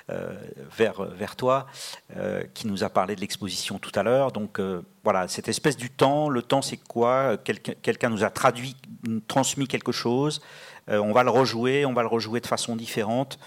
euh, 0.10 0.34
vers, 0.76 1.04
vers 1.04 1.36
toi, 1.36 1.68
euh, 2.16 2.44
qui 2.54 2.68
nous 2.68 2.84
a 2.84 2.90
parlé 2.90 3.16
de 3.16 3.22
l'exposition 3.22 3.78
tout 3.80 3.92
à 3.96 4.04
l'heure. 4.04 4.32
Donc 4.32 4.60
euh, 4.60 4.82
voilà, 5.04 5.28
cette 5.28 5.48
espèce 5.48 5.78
du 5.78 5.90
temps, 5.90 6.30
le 6.30 6.42
temps 6.42 6.62
c'est 6.62 6.78
quoi? 6.78 7.38
Quelqu'un 7.38 7.74
quelqu 7.82 8.08
nous 8.08 8.24
a 8.24 8.30
traduit, 8.30 8.76
transmis 9.28 9.68
quelque 9.68 9.92
chose, 9.92 10.42
on 10.88 11.12
va 11.12 11.24
le 11.24 11.30
rejouer, 11.30 11.86
on 11.86 11.94
va 11.94 12.02
le 12.02 12.08
rejouer 12.08 12.40
de 12.40 12.48
façon 12.48 12.76
différente. 12.76 13.38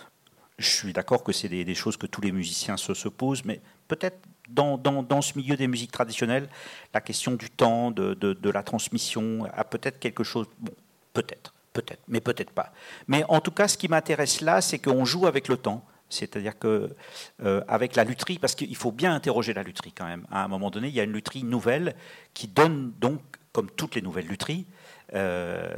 Je 0.59 0.69
suis 0.69 0.93
d'accord 0.93 1.25
que 1.25 1.33
c'est 1.33 1.49
des, 1.49 1.65
des, 1.65 1.75
choses 1.75 1.97
que 1.97 2.07
tous 2.07 2.21
les 2.21 2.31
musiciens 2.31 2.77
se, 2.77 2.95
se 2.95 3.09
posent, 3.09 3.45
mais 3.45 3.61
peut-être 3.89 4.19
dans, 4.53 5.23
ce 5.23 5.37
milieu 5.37 5.57
des 5.57 5.67
musiques 5.67 5.93
traditionnelles, 5.93 6.49
la 6.95 7.01
question 7.01 7.33
du 7.33 7.51
temps, 7.51 7.91
de 7.91 8.51
la 8.51 8.63
transmission, 8.63 9.47
a 9.53 9.65
peut-être 9.65 9.99
quelque 9.99 10.25
chose. 10.25 10.47
Bon, 10.59 10.73
peut-être, 11.13 11.55
peut-être, 11.73 12.03
mais 12.09 12.21
peut-être 12.21 12.51
pas. 12.51 12.73
Mais 13.09 13.25
en 13.29 13.41
tout 13.41 13.51
cas, 13.51 13.69
ce 13.69 13.77
qui 13.77 13.89
m'intéresse 13.89 14.41
là, 14.41 14.61
c'est 14.61 14.79
qu'on 14.79 15.05
joue 15.05 15.27
avec 15.27 15.49
le 15.49 15.57
temps. 15.57 15.85
C'est-à-dire 16.09 16.59
que 16.59 16.95
euh, 17.43 17.63
avec 17.69 17.97
la 17.97 18.05
lutherie, 18.05 18.39
parce 18.39 18.55
qu'il 18.55 18.77
faut 18.77 18.93
bien 18.93 19.15
interroger 19.15 19.55
la 19.55 19.63
lutherie 19.63 19.93
quand 19.93 20.05
même. 20.05 20.27
À 20.31 20.45
un 20.45 20.49
moment 20.49 20.71
donné, 20.71 20.89
il 20.89 20.95
y 20.95 21.01
a 21.01 21.05
une 21.05 21.13
lutherie 21.13 21.43
nouvelle 21.43 21.95
qui 22.35 22.49
donne 22.49 22.93
donc, 23.01 23.21
comme 23.53 23.71
toutes 23.71 23.95
les 23.95 24.03
nouvelles 24.03 24.27
lutheries, 24.27 24.67
euh, 25.15 25.69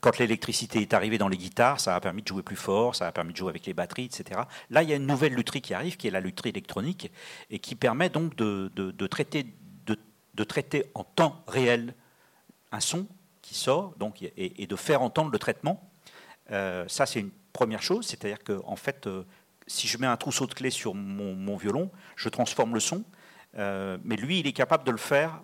quand 0.00 0.18
l'électricité 0.18 0.80
est 0.80 0.94
arrivée 0.94 1.18
dans 1.18 1.28
les 1.28 1.36
guitares, 1.36 1.78
ça 1.78 1.94
a 1.94 2.00
permis 2.00 2.22
de 2.22 2.28
jouer 2.28 2.42
plus 2.42 2.56
fort, 2.56 2.96
ça 2.96 3.06
a 3.06 3.12
permis 3.12 3.32
de 3.32 3.36
jouer 3.36 3.50
avec 3.50 3.66
les 3.66 3.74
batteries, 3.74 4.06
etc. 4.06 4.40
Là, 4.68 4.82
il 4.82 4.88
y 4.88 4.92
a 4.92 4.96
une 4.96 5.06
nouvelle 5.06 5.34
lutherie 5.34 5.60
qui 5.60 5.74
arrive, 5.74 5.96
qui 5.96 6.08
est 6.08 6.10
la 6.10 6.20
lutherie 6.20 6.48
électronique, 6.48 7.12
et 7.50 7.60
qui 7.60 7.76
permet 7.76 8.08
donc 8.08 8.34
de, 8.34 9.06
traiter, 9.06 9.46
en 10.94 11.04
temps 11.04 11.44
réel 11.46 11.94
un 12.72 12.80
son 12.80 13.06
qui 13.42 13.54
sort, 13.54 13.94
donc, 13.96 14.22
et, 14.36 14.66
de 14.66 14.76
faire 14.76 15.02
entendre 15.02 15.30
le 15.30 15.38
traitement. 15.38 15.88
Euh, 16.50 16.84
ça, 16.88 17.06
c'est 17.06 17.20
une 17.20 17.30
première 17.52 17.82
chose, 17.82 18.06
c'est-à-dire 18.06 18.42
que 18.42 18.60
fait, 18.74 19.06
euh, 19.06 19.22
si 19.68 19.86
je 19.86 19.98
mets 19.98 20.06
un 20.06 20.16
trousseau 20.16 20.46
de 20.46 20.54
clés 20.54 20.70
sur 20.70 20.94
mon, 20.94 21.56
violon, 21.56 21.90
je 22.16 22.28
transforme 22.28 22.74
le 22.74 22.80
son, 22.80 23.04
mais 23.54 24.16
lui, 24.16 24.40
il 24.40 24.48
est 24.48 24.52
capable 24.52 24.84
de 24.84 24.90
le 24.90 24.96
faire 24.96 25.42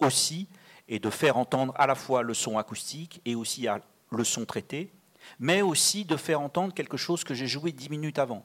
aussi 0.00 0.48
et 0.88 0.98
de 0.98 1.10
faire 1.10 1.36
entendre 1.36 1.74
à 1.76 1.86
la 1.86 1.94
fois 1.94 2.22
le 2.22 2.34
son 2.34 2.58
acoustique 2.58 3.20
et 3.24 3.34
aussi 3.34 3.66
le 4.10 4.24
son 4.24 4.44
traité, 4.46 4.90
mais 5.38 5.62
aussi 5.62 6.04
de 6.04 6.16
faire 6.16 6.40
entendre 6.40 6.72
quelque 6.72 6.96
chose 6.96 7.24
que 7.24 7.34
j'ai 7.34 7.46
joué 7.46 7.72
dix 7.72 7.90
minutes 7.90 8.18
avant 8.18 8.44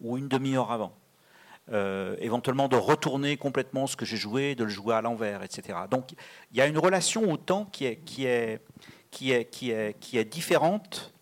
ou 0.00 0.16
une 0.16 0.28
demi-heure 0.28 0.70
avant. 0.70 0.94
Euh, 1.72 2.16
éventuellement 2.18 2.66
de 2.68 2.76
retourner 2.76 3.36
complètement 3.36 3.86
ce 3.86 3.94
que 3.94 4.04
j'ai 4.04 4.16
joué, 4.16 4.56
de 4.56 4.64
le 4.64 4.70
jouer 4.70 4.94
à 4.94 5.02
l'envers, 5.02 5.42
etc. 5.44 5.78
Donc 5.88 6.12
il 6.50 6.58
y 6.58 6.60
a 6.60 6.66
une 6.66 6.78
relation 6.78 7.30
au 7.30 7.36
temps 7.36 7.64
qui 7.66 7.84
est, 7.84 7.96
qui 7.96 8.24
est, 8.24 8.60
qui 9.10 9.30
est, 9.30 9.44
qui 9.44 9.70
est, 9.70 9.96
qui 10.00 10.18
est 10.18 10.24
différente 10.24 11.14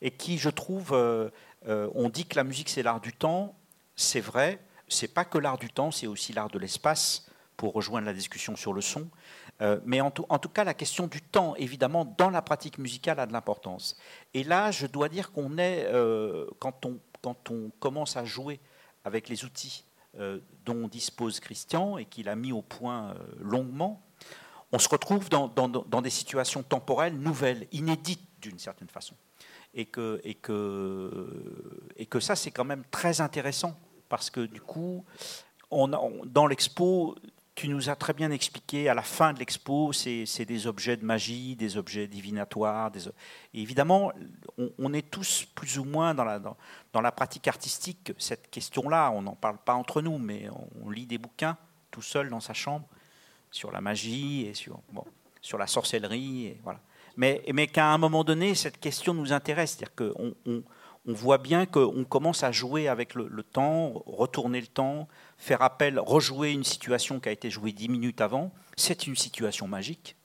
et 0.00 0.10
qui, 0.10 0.36
je 0.38 0.50
trouve, 0.50 0.92
euh, 0.92 1.30
euh, 1.68 1.88
on 1.94 2.08
dit 2.08 2.24
que 2.26 2.34
la 2.34 2.44
musique 2.44 2.70
c'est 2.70 2.82
l'art 2.82 3.00
du 3.00 3.12
temps, 3.12 3.54
c'est 3.94 4.20
vrai, 4.20 4.58
c'est 4.88 5.12
pas 5.12 5.24
que 5.24 5.38
l'art 5.38 5.58
du 5.58 5.70
temps, 5.70 5.92
c'est 5.92 6.08
aussi 6.08 6.32
l'art 6.32 6.50
de 6.50 6.58
l'espace, 6.58 7.28
pour 7.56 7.72
rejoindre 7.72 8.06
la 8.06 8.14
discussion 8.14 8.56
sur 8.56 8.72
le 8.72 8.80
son. 8.80 9.08
Euh, 9.60 9.78
mais 9.84 10.00
en 10.00 10.10
tout, 10.10 10.24
cas, 10.48 10.64
la 10.64 10.74
question 10.74 11.06
du 11.06 11.22
temps, 11.22 11.54
évidemment, 11.56 12.04
dans 12.18 12.30
la 12.30 12.42
pratique 12.42 12.78
musicale 12.78 13.20
a 13.20 13.26
de 13.26 13.32
l'importance. 13.32 13.96
Et 14.32 14.42
là, 14.42 14.70
je 14.70 14.86
dois 14.86 15.08
dire 15.08 15.32
qu'on 15.32 15.58
est, 15.58 15.86
euh, 15.86 16.46
quand, 16.58 16.84
on, 16.86 17.70
commence 17.78 18.16
à 18.16 18.24
jouer 18.24 18.60
avec 19.04 19.28
les 19.28 19.44
outils 19.44 19.84
euh, 20.18 20.40
dont 20.64 20.88
dispose 20.88 21.40
Christian 21.40 21.98
et 21.98 22.04
qu'il 22.04 22.28
a 22.28 22.36
mis 22.36 22.52
au 22.52 22.62
point 22.62 23.14
longuement, 23.38 24.02
on 24.72 24.78
se 24.78 24.88
retrouve 24.88 25.28
dans, 25.28 26.02
des 26.02 26.10
situations 26.10 26.64
temporelles 26.64 27.16
nouvelles, 27.16 27.68
inédites 27.70 28.28
d'une 28.40 28.58
certaine 28.58 28.88
façon. 28.88 29.14
Et 29.72 29.84
que, 29.86 30.20
ça, 32.20 32.34
c'est 32.34 32.50
quand 32.50 32.64
même 32.64 32.82
très 32.90 33.20
intéressant, 33.20 33.78
parce 34.08 34.30
que 34.30 34.40
du 34.40 34.60
coup, 34.60 35.04
dans 35.70 36.46
l'expo, 36.46 37.14
tu 37.54 37.68
nous 37.68 37.88
as 37.88 37.94
très 37.94 38.12
bien 38.12 38.30
expliqué 38.30 38.88
à 38.88 38.94
la 38.94 39.02
fin 39.02 39.32
de 39.32 39.38
l'expo, 39.38 39.92
c'est 39.92 40.44
des 40.44 40.66
objets 40.66 40.96
de 40.96 41.04
magie, 41.04 41.54
des 41.54 41.76
objets 41.76 42.08
divinatoires. 42.08 42.90
Évidemment, 43.52 44.12
on, 44.78 44.92
est 44.92 45.08
tous 45.08 45.46
plus 45.54 45.78
ou 45.78 45.84
moins 45.84 46.14
dans 46.14 46.24
la, 46.24 47.12
pratique 47.12 47.46
artistique. 47.46 48.12
Cette 48.18 48.50
question-là, 48.50 49.10
on 49.12 49.22
n'en 49.22 49.36
parle 49.36 49.58
pas 49.58 49.74
entre 49.74 50.02
nous, 50.02 50.18
mais 50.18 50.48
on, 50.82 50.90
lit 50.90 51.06
des 51.06 51.18
bouquins 51.18 51.56
tout 51.92 52.02
seul 52.02 52.28
dans 52.28 52.40
sa 52.40 52.54
chambre 52.54 52.88
sur 53.52 53.70
la 53.70 53.80
magie 53.80 54.46
et 54.46 54.54
sur, 54.54 54.80
la 55.56 55.68
sorcellerie. 55.68 56.56
Mais, 57.16 57.68
qu'à 57.68 57.92
un 57.92 57.98
moment 57.98 58.24
donné, 58.24 58.56
cette 58.56 58.80
question 58.80 59.14
nous 59.14 59.32
intéresse. 59.32 59.76
C'est-à-dire 59.76 59.94
qu'on 59.94 60.34
on, 60.44 60.64
on 61.06 61.12
voit 61.12 61.38
bien 61.38 61.66
qu'on 61.66 62.04
commence 62.04 62.42
à 62.42 62.52
jouer 62.52 62.88
avec 62.88 63.14
le, 63.14 63.42
temps, 63.42 64.02
retourner 64.06 64.60
le 64.60 64.66
temps, 64.66 65.08
faire 65.38 65.62
appel, 65.62 65.98
rejouer 65.98 66.52
une 66.52 66.64
situation 66.64 67.20
qui 67.20 67.28
a 67.28 67.32
été 67.32 67.50
jouée 67.50 67.72
dix 67.72 67.88
minutes 67.88 68.20
avant. 68.20 68.52
C'est 68.76 69.06
une 69.06 69.16
situation 69.16 69.68
magique. 69.68 70.16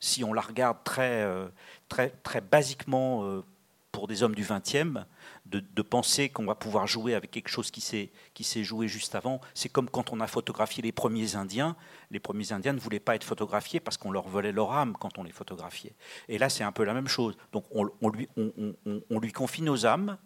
Si 0.00 0.24
on 0.24 0.32
la 0.32 0.40
regarde 0.40 0.78
très, 0.84 1.22
euh, 1.22 1.48
très, 1.88 2.10
très 2.10 2.40
basiquement 2.40 3.24
euh, 3.24 3.44
pour 3.92 4.08
des 4.08 4.22
hommes 4.22 4.34
du 4.34 4.42
20e, 4.42 5.04
de, 5.44 5.82
penser 5.82 6.30
qu'on 6.30 6.46
va 6.46 6.54
pouvoir 6.54 6.86
jouer 6.86 7.14
avec 7.14 7.30
quelque 7.30 7.48
chose 7.48 7.70
qui 7.70 7.82
s'est 7.82 8.64
joué 8.64 8.88
juste 8.88 9.14
avant. 9.14 9.40
C'est 9.52 9.68
comme 9.68 9.90
quand 9.90 10.12
on 10.12 10.20
a 10.20 10.26
photographié 10.26 10.82
les 10.82 10.92
premiers 10.92 11.36
Indiens. 11.36 11.76
Les 12.10 12.18
premiers 12.18 12.52
Indiens 12.52 12.72
ne 12.72 12.80
voulaient 12.80 13.00
pas 13.00 13.14
être 13.14 13.24
photographiés 13.24 13.80
parce 13.80 13.98
qu'on 13.98 14.10
leur 14.10 14.26
volait 14.26 14.52
leur 14.52 14.72
âme 14.72 14.96
quand 14.98 15.18
on 15.18 15.22
les 15.22 15.30
photographiait. 15.30 15.94
Et 16.28 16.38
là, 16.38 16.48
c'est 16.48 16.64
un 16.64 16.72
peu 16.72 16.84
la 16.84 16.94
même 16.94 17.08
chose. 17.08 17.36
Donc 17.52 17.64
on, 17.70 17.84
lui, 18.08 18.28
on, 18.36 19.18
lui, 19.20 19.32
confie 19.32 19.62
nos 19.62 19.84
âmes, 19.84 20.16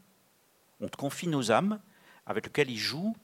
on 0.81 0.89
te 0.89 0.97
confie 0.97 1.27
nos 1.27 1.51
âmes 1.51 1.81
avec 2.25 2.47
lesquelles 2.47 2.71
il 2.71 2.79
joue. 2.79 3.17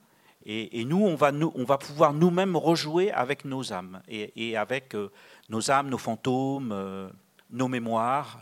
Et, 0.45 0.83
nous, 0.83 1.01
on 1.05 1.15
va, 1.15 1.77
pouvoir 1.77 2.13
nous-mêmes 2.13 2.57
rejouer 2.57 3.11
avec 3.11 3.45
nos 3.45 3.71
âmes 3.71 4.01
et, 4.09 4.57
avec 4.57 4.93
euh, 4.93 5.09
nos 5.47 5.71
âmes, 5.71 5.89
nos 5.89 5.97
fantômes, 5.97 6.71
euh, 6.73 7.09
nos 7.49 7.67
mémoires. 7.67 8.41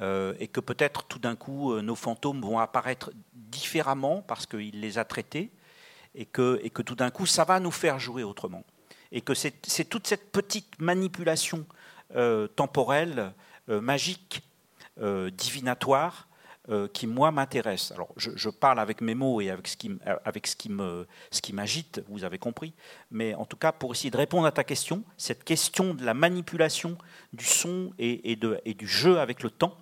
Euh, 0.00 0.34
et 0.38 0.48
que 0.48 0.60
peut-être 0.60 1.04
tout 1.04 1.20
d'un 1.20 1.36
coup 1.36 1.80
nos 1.80 1.94
fantômes 1.94 2.40
vont 2.42 2.58
apparaître 2.58 3.12
différemment 3.32 4.20
parce 4.20 4.44
qu'il 4.44 4.80
les 4.80 4.98
a 4.98 5.04
traités, 5.04 5.52
et 6.16 6.26
que, 6.26 6.68
tout 6.82 6.96
d'un 6.96 7.10
coup 7.10 7.26
ça 7.26 7.44
va 7.44 7.60
nous 7.60 7.70
faire 7.70 7.98
jouer 7.98 8.24
autrement. 8.24 8.64
Et 9.12 9.20
que 9.20 9.34
c'est 9.34 9.84
toute 9.88 10.06
cette 10.06 10.32
petite 10.32 10.80
manipulation 10.80 11.64
temporelle, 12.56 13.32
magique, 13.68 14.42
divinatoire, 15.32 16.28
euh, 16.68 16.86
qui, 16.86 17.08
moi, 17.08 17.32
m'intéresse. 17.32 17.90
Alors, 17.90 18.08
je, 18.16 18.48
parle 18.48 18.78
avec 18.78 19.00
mes 19.00 19.16
mots 19.16 19.40
et 19.40 19.50
avec 19.50 19.66
ce 19.66 19.76
qui, 19.76 19.90
avec 20.24 20.46
ce 20.46 20.54
qui, 20.54 21.52
m'agite, 21.52 22.02
vous 22.08 22.22
avez 22.22 22.38
compris. 22.38 22.72
Mais 23.10 23.34
en 23.34 23.44
tout 23.44 23.56
cas, 23.56 23.72
pour 23.72 23.92
essayer 23.92 24.12
de 24.12 24.16
répondre 24.16 24.46
à 24.46 24.52
ta 24.52 24.62
question, 24.62 25.02
cette 25.16 25.42
question 25.42 25.92
de 25.92 26.04
la 26.04 26.14
manipulation 26.14 26.96
du 27.32 27.44
son 27.44 27.92
et, 27.98 28.36
de, 28.36 28.60
et 28.64 28.74
du 28.74 28.86
jeu 28.86 29.18
avec 29.18 29.42
le 29.42 29.50
temps 29.50 29.76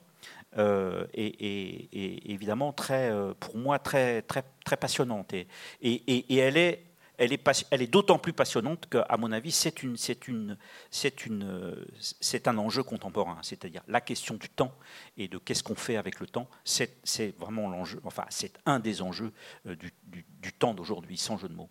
euh, 0.58 1.04
est, 1.12 1.90
évidemment 1.92 2.72
très, 2.72 3.10
euh, 3.10 3.34
pour 3.38 3.58
moi 3.58 3.78
très, 3.78 4.22
très, 4.22 4.42
très 4.64 4.78
passionnante. 4.78 5.34
Et, 5.34 5.46
et, 5.82 6.36
elle 6.36 6.56
est 6.56 6.82
elle 7.20 7.34
est, 7.34 7.66
elle 7.70 7.82
est 7.82 7.92
d'autant 7.92 8.18
plus 8.18 8.32
passionnante 8.32 8.88
qu'à 8.88 9.16
mon 9.18 9.30
avis, 9.30 9.50
c'est 9.50 9.82
une, 9.82 9.96
c'est 9.98 10.26
une, 10.26 10.56
c'est 10.90 11.26
une, 11.26 11.76
c'est 12.00 12.48
un 12.48 12.56
enjeu 12.56 12.82
contemporain. 12.82 13.36
C'est-à-dire 13.42 13.82
la 13.88 14.00
question 14.00 14.36
du 14.36 14.48
temps 14.48 14.72
et 15.18 15.28
de 15.28 15.36
qu'est-ce 15.36 15.62
qu'on 15.62 15.74
fait 15.74 15.96
avec 15.96 16.18
le 16.18 16.26
temps. 16.26 16.48
C'est, 16.64 16.96
c'est 17.04 17.38
vraiment 17.38 17.68
l'enjeu. 17.68 18.00
Enfin, 18.04 18.24
c'est 18.30 18.58
un 18.64 18.80
des 18.80 19.02
enjeux 19.02 19.32
euh, 19.66 19.76
du, 19.76 19.92
du, 20.04 20.52
temps 20.54 20.72
d'aujourd'hui, 20.72 21.18
sans 21.18 21.36
jeu 21.36 21.48
de 21.48 21.54
mots. 21.54 21.68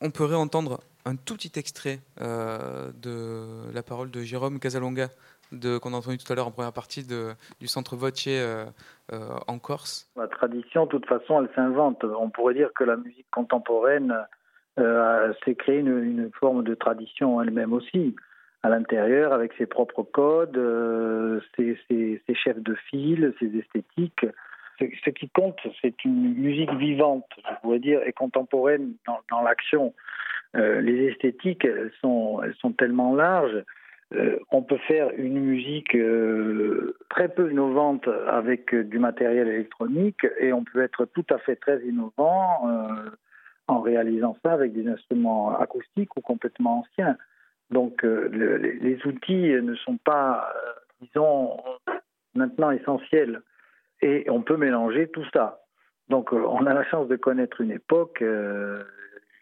On 0.00 0.10
pourrait 0.10 0.34
entendre 0.34 0.80
un 1.04 1.16
tout 1.16 1.34
petit 1.34 1.58
extrait 1.58 2.00
euh, 2.22 2.90
de 2.94 3.70
la 3.72 3.82
parole 3.82 4.10
de 4.10 4.22
Jérôme 4.22 4.58
Casalonga, 4.60 5.08
de, 5.52 5.76
qu'on 5.76 5.92
a 5.92 5.98
entendu 5.98 6.16
tout 6.16 6.32
à 6.32 6.36
l'heure 6.36 6.46
en 6.46 6.52
première 6.52 6.72
partie 6.72 7.06
de, 7.06 7.34
du 7.60 7.66
centre 7.66 7.96
Voce 7.96 8.24
euh, 8.28 8.66
en 9.46 9.58
Corse. 9.58 10.10
La 10.16 10.26
tradition, 10.26 10.86
de 10.86 10.90
toute 10.90 11.06
façon, 11.06 11.42
elle 11.42 11.54
s'invente. 11.54 12.02
On 12.04 12.30
pourrait 12.30 12.54
dire 12.54 12.70
que 12.74 12.84
la 12.84 12.96
musique 12.96 13.30
contemporaine 13.30 14.14
euh, 14.78 15.32
s'est 15.44 15.54
créée 15.54 15.78
une, 15.78 16.30
forme 16.32 16.64
de 16.64 16.74
tradition 16.74 17.40
elle-même 17.40 17.72
aussi, 17.72 18.16
à 18.62 18.68
l'intérieur, 18.68 19.32
avec 19.32 19.52
ses 19.56 19.66
propres 19.66 20.02
codes, 20.02 20.56
euh, 20.56 21.40
ses, 21.56 21.78
chefs 22.34 22.60
de 22.60 22.74
file, 22.90 23.32
ses 23.38 23.56
esthétiques. 23.56 24.26
Ce 24.80 25.10
qui 25.10 25.28
compte, 25.28 25.60
c'est 25.80 26.04
une 26.04 26.34
musique 26.34 26.72
vivante, 26.72 27.28
je 27.36 27.54
pourrais 27.62 27.78
dire, 27.78 28.00
et 28.04 28.12
contemporaine 28.12 28.94
dans, 29.30 29.42
l'action. 29.42 29.94
Euh, 30.56 30.80
les 30.80 31.06
esthétiques, 31.06 31.64
elles 31.64 31.92
sont, 32.00 32.42
tellement 32.76 33.14
larges. 33.14 33.62
Euh, 34.14 34.38
on 34.50 34.62
peut 34.62 34.78
faire 34.88 35.10
une 35.16 35.38
musique 35.40 35.96
très 37.10 37.28
peu 37.28 37.52
innovante 37.52 38.08
avec 38.26 38.74
du 38.74 38.98
matériel 38.98 39.46
électronique 39.46 40.26
et 40.40 40.52
on 40.52 40.64
peut 40.64 40.82
être 40.82 41.04
tout 41.04 41.26
à 41.30 41.38
fait 41.38 41.56
très 41.56 41.80
innovant 41.84 42.68
en 43.66 43.80
réalisant 43.80 44.36
ça 44.44 44.52
avec 44.52 44.72
des 44.72 44.88
instruments 44.88 45.56
acoustiques 45.58 46.16
ou 46.16 46.20
complètement 46.20 46.80
anciens. 46.80 47.16
Donc 47.70 48.04
euh, 48.04 48.28
les, 48.28 48.98
outils 49.06 49.52
ne 49.62 49.74
sont 49.74 49.96
pas, 49.96 50.52
euh, 50.54 50.72
disons, 51.00 51.56
maintenant 52.34 52.70
essentiels. 52.70 53.40
Et 54.02 54.26
on 54.28 54.42
peut 54.42 54.56
mélanger 54.56 55.08
tout 55.08 55.24
ça. 55.32 55.62
Donc 56.08 56.32
euh, 56.32 56.44
on 56.46 56.66
a 56.66 56.74
la 56.74 56.84
chance 56.84 57.08
de 57.08 57.16
connaître 57.16 57.60
une 57.60 57.70
époque 57.70 58.22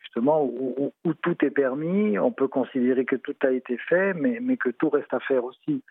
justement 0.02 0.44
où, 0.44 0.92
tout 1.22 1.44
est 1.44 1.50
permis. 1.50 2.18
On 2.18 2.32
peut 2.32 2.48
considérer 2.48 3.04
que 3.04 3.16
tout 3.16 3.36
a 3.42 3.50
été 3.50 3.76
fait, 3.76 4.14
mais, 4.14 4.38
mais 4.40 4.56
que 4.56 4.68
tout 4.70 4.90
reste 4.90 5.12
à 5.12 5.20
faire 5.20 5.44
aussi. 5.44 5.82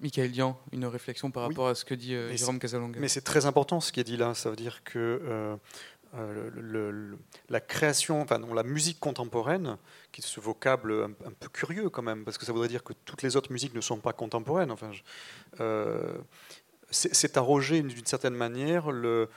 Michael 0.00 0.30
Dian, 0.30 0.58
une 0.72 0.86
réflexion 0.86 1.30
par 1.30 1.44
rapport 1.44 1.68
à 1.68 1.74
ce 1.74 1.84
que 1.84 1.94
dit 1.94 2.16
Jérôme 2.36 2.58
Casalonga. 2.58 2.98
Mais 3.00 3.08
c'est 3.08 3.20
très 3.22 3.46
important 3.46 3.80
ce 3.80 3.92
qui 3.92 4.00
est 4.00 4.04
dit 4.04 4.16
là. 4.16 4.34
Ça 4.34 4.50
veut 4.50 4.56
dire 4.56 4.82
que 4.84 5.20
euh, 5.22 5.56
le, 6.14 7.18
la 7.48 7.60
création, 7.60 8.20
enfin 8.20 8.38
la 8.54 8.62
musique 8.62 9.00
contemporaine, 9.00 9.78
qui 10.10 10.20
est 10.20 10.24
ce 10.24 10.40
vocable 10.40 11.04
un, 11.04 11.32
peu 11.32 11.48
curieux 11.48 11.88
quand 11.88 12.02
même, 12.02 12.24
parce 12.24 12.38
que 12.38 12.44
ça 12.44 12.52
voudrait 12.52 12.68
dire 12.68 12.84
que 12.84 12.92
toutes 13.04 13.22
les 13.22 13.36
autres 13.36 13.50
musiques 13.52 13.74
ne 13.74 13.80
sont 13.80 13.98
pas 13.98 14.12
contemporaines. 14.12 14.70
Enfin, 14.70 14.90
euh, 15.60 16.18
c'est 16.90 17.36
arroger 17.36 17.82
d'une 17.82 18.06
certaine 18.06 18.34
manière 18.34 18.90
le, 18.90 19.28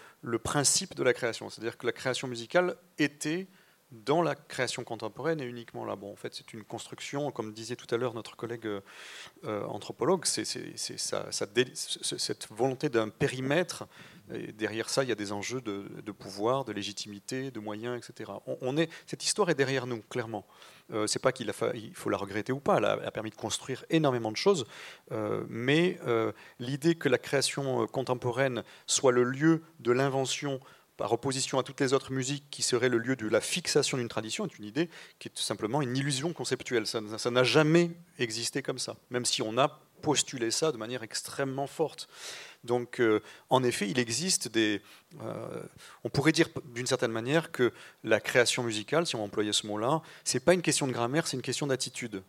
principe 0.44 0.96
de 0.96 1.04
la 1.04 1.14
création, 1.14 1.50
c'est-à-dire 1.50 1.78
que 1.78 1.86
la 1.86 1.94
création 1.94 2.28
musicale 2.28 2.76
était 2.98 3.48
dans 3.92 4.22
la 4.22 4.36
création 4.36 4.84
contemporaine 4.84 5.42
et 5.42 5.46
uniquement 5.46 5.86
là. 5.86 5.96
Bon, 5.96 6.12
en 6.12 6.16
fait, 6.16 6.34
c'est 6.34 6.54
une 6.54 6.64
construction, 6.64 7.32
comme 7.32 7.54
disait 7.54 7.76
tout 7.76 7.94
à 7.94 7.98
l'heure 7.98 8.14
notre 8.14 8.36
collègue 8.36 8.66
euh, 8.66 9.66
anthropologue, 9.66 10.26
c'est 10.26 10.46
cette 10.46 12.52
volonté 12.52 12.90
d'un 12.90 13.10
périmètre 13.10 13.88
derrière 14.30 14.90
ça, 14.90 15.04
il 15.04 15.10
y 15.10 15.12
a 15.12 15.16
des 15.16 15.32
enjeux 15.32 15.62
de, 15.62 16.12
pouvoir, 16.12 16.66
de 16.66 16.72
légitimité, 16.72 17.52
de 17.52 17.60
moyens, 17.60 17.98
etc. 17.98 18.32
On, 18.62 18.78
est, 18.78 18.90
cette 19.06 19.24
histoire 19.24 19.50
est 19.50 19.56
derrière 19.56 19.88
nous, 19.88 20.02
clairement. 20.02 20.46
Euh, 20.94 21.08
c'est 21.08 21.22
pas 21.22 21.32
qu'il 21.32 21.52
faut 21.94 22.10
la 22.10 22.18
regretter 22.18 22.52
ou 22.52 22.60
pas. 22.60 22.78
Elle 22.78 22.86
a, 22.86 23.12
permis 23.12 23.30
de 23.30 23.36
construire 23.36 23.86
énormément 23.90 24.32
de 24.32 24.38
choses. 24.38 24.66
Euh, 25.12 25.44
mais 25.50 26.00
euh, 26.06 26.32
l'idée 26.60 26.96
que 26.96 27.10
la 27.10 27.18
création 27.18 27.84
euh, 27.84 27.86
contemporaine 27.88 28.64
soit 28.86 29.12
le 29.12 29.24
lieu 29.24 29.64
de 29.80 29.92
l'invention 29.92 30.60
par 30.98 31.12
opposition 31.12 31.60
à 31.60 31.64
toutes 31.64 31.82
les 31.82 31.94
autres 31.94 32.12
musiques 32.12 32.46
qui 32.50 32.62
seraient 32.62 32.90
le 32.90 32.98
lieu 32.98 33.16
de 33.16 33.28
la 33.28 33.42
fixation 33.42 33.98
d'une 33.98 34.08
tradition 34.08 34.46
est 34.46 34.58
une 34.58 34.66
idée 34.66 34.90
qui 35.20 35.28
est 35.28 35.32
tout 35.32 35.44
simplement 35.44 35.82
une 35.82 35.96
illusion 35.96 36.34
conceptuelle. 36.34 36.88
Ça 36.88 37.02
n'a 37.02 37.44
jamais 37.44 37.92
existé 38.18 38.62
comme 38.62 38.80
ça, 38.80 38.96
même 39.10 39.26
si 39.26 39.42
on 39.42 39.58
a 39.58 39.80
postulé 40.02 40.52
ça 40.52 40.72
de 40.72 40.78
manière 40.78 41.04
extrêmement 41.04 41.68
forte. 41.68 42.08
Donc, 42.64 43.00
euh, 43.00 43.22
en 43.50 43.64
effet, 43.64 43.90
il 43.90 44.00
existe 44.00 44.48
des. 44.48 44.82
Euh, 45.24 45.64
on 46.04 46.10
pourrait 46.10 46.32
dire 46.32 46.50
d'une 46.74 46.86
certaine 46.86 47.12
manière 47.12 47.52
que 47.52 47.74
la 48.04 48.20
création 48.20 48.64
musicale, 48.64 49.08
si 49.08 49.16
on 49.16 49.24
employait 49.24 49.54
ce 49.54 49.66
mot-là, 49.68 50.02
c'est 50.24 50.40
pas 50.40 50.54
une 50.54 50.62
question 50.62 50.88
de 50.88 50.92
grammaire, 50.92 51.28
c'est 51.28 51.38
une 51.38 51.44
question 51.44 51.68
d'attitude. 51.68 52.24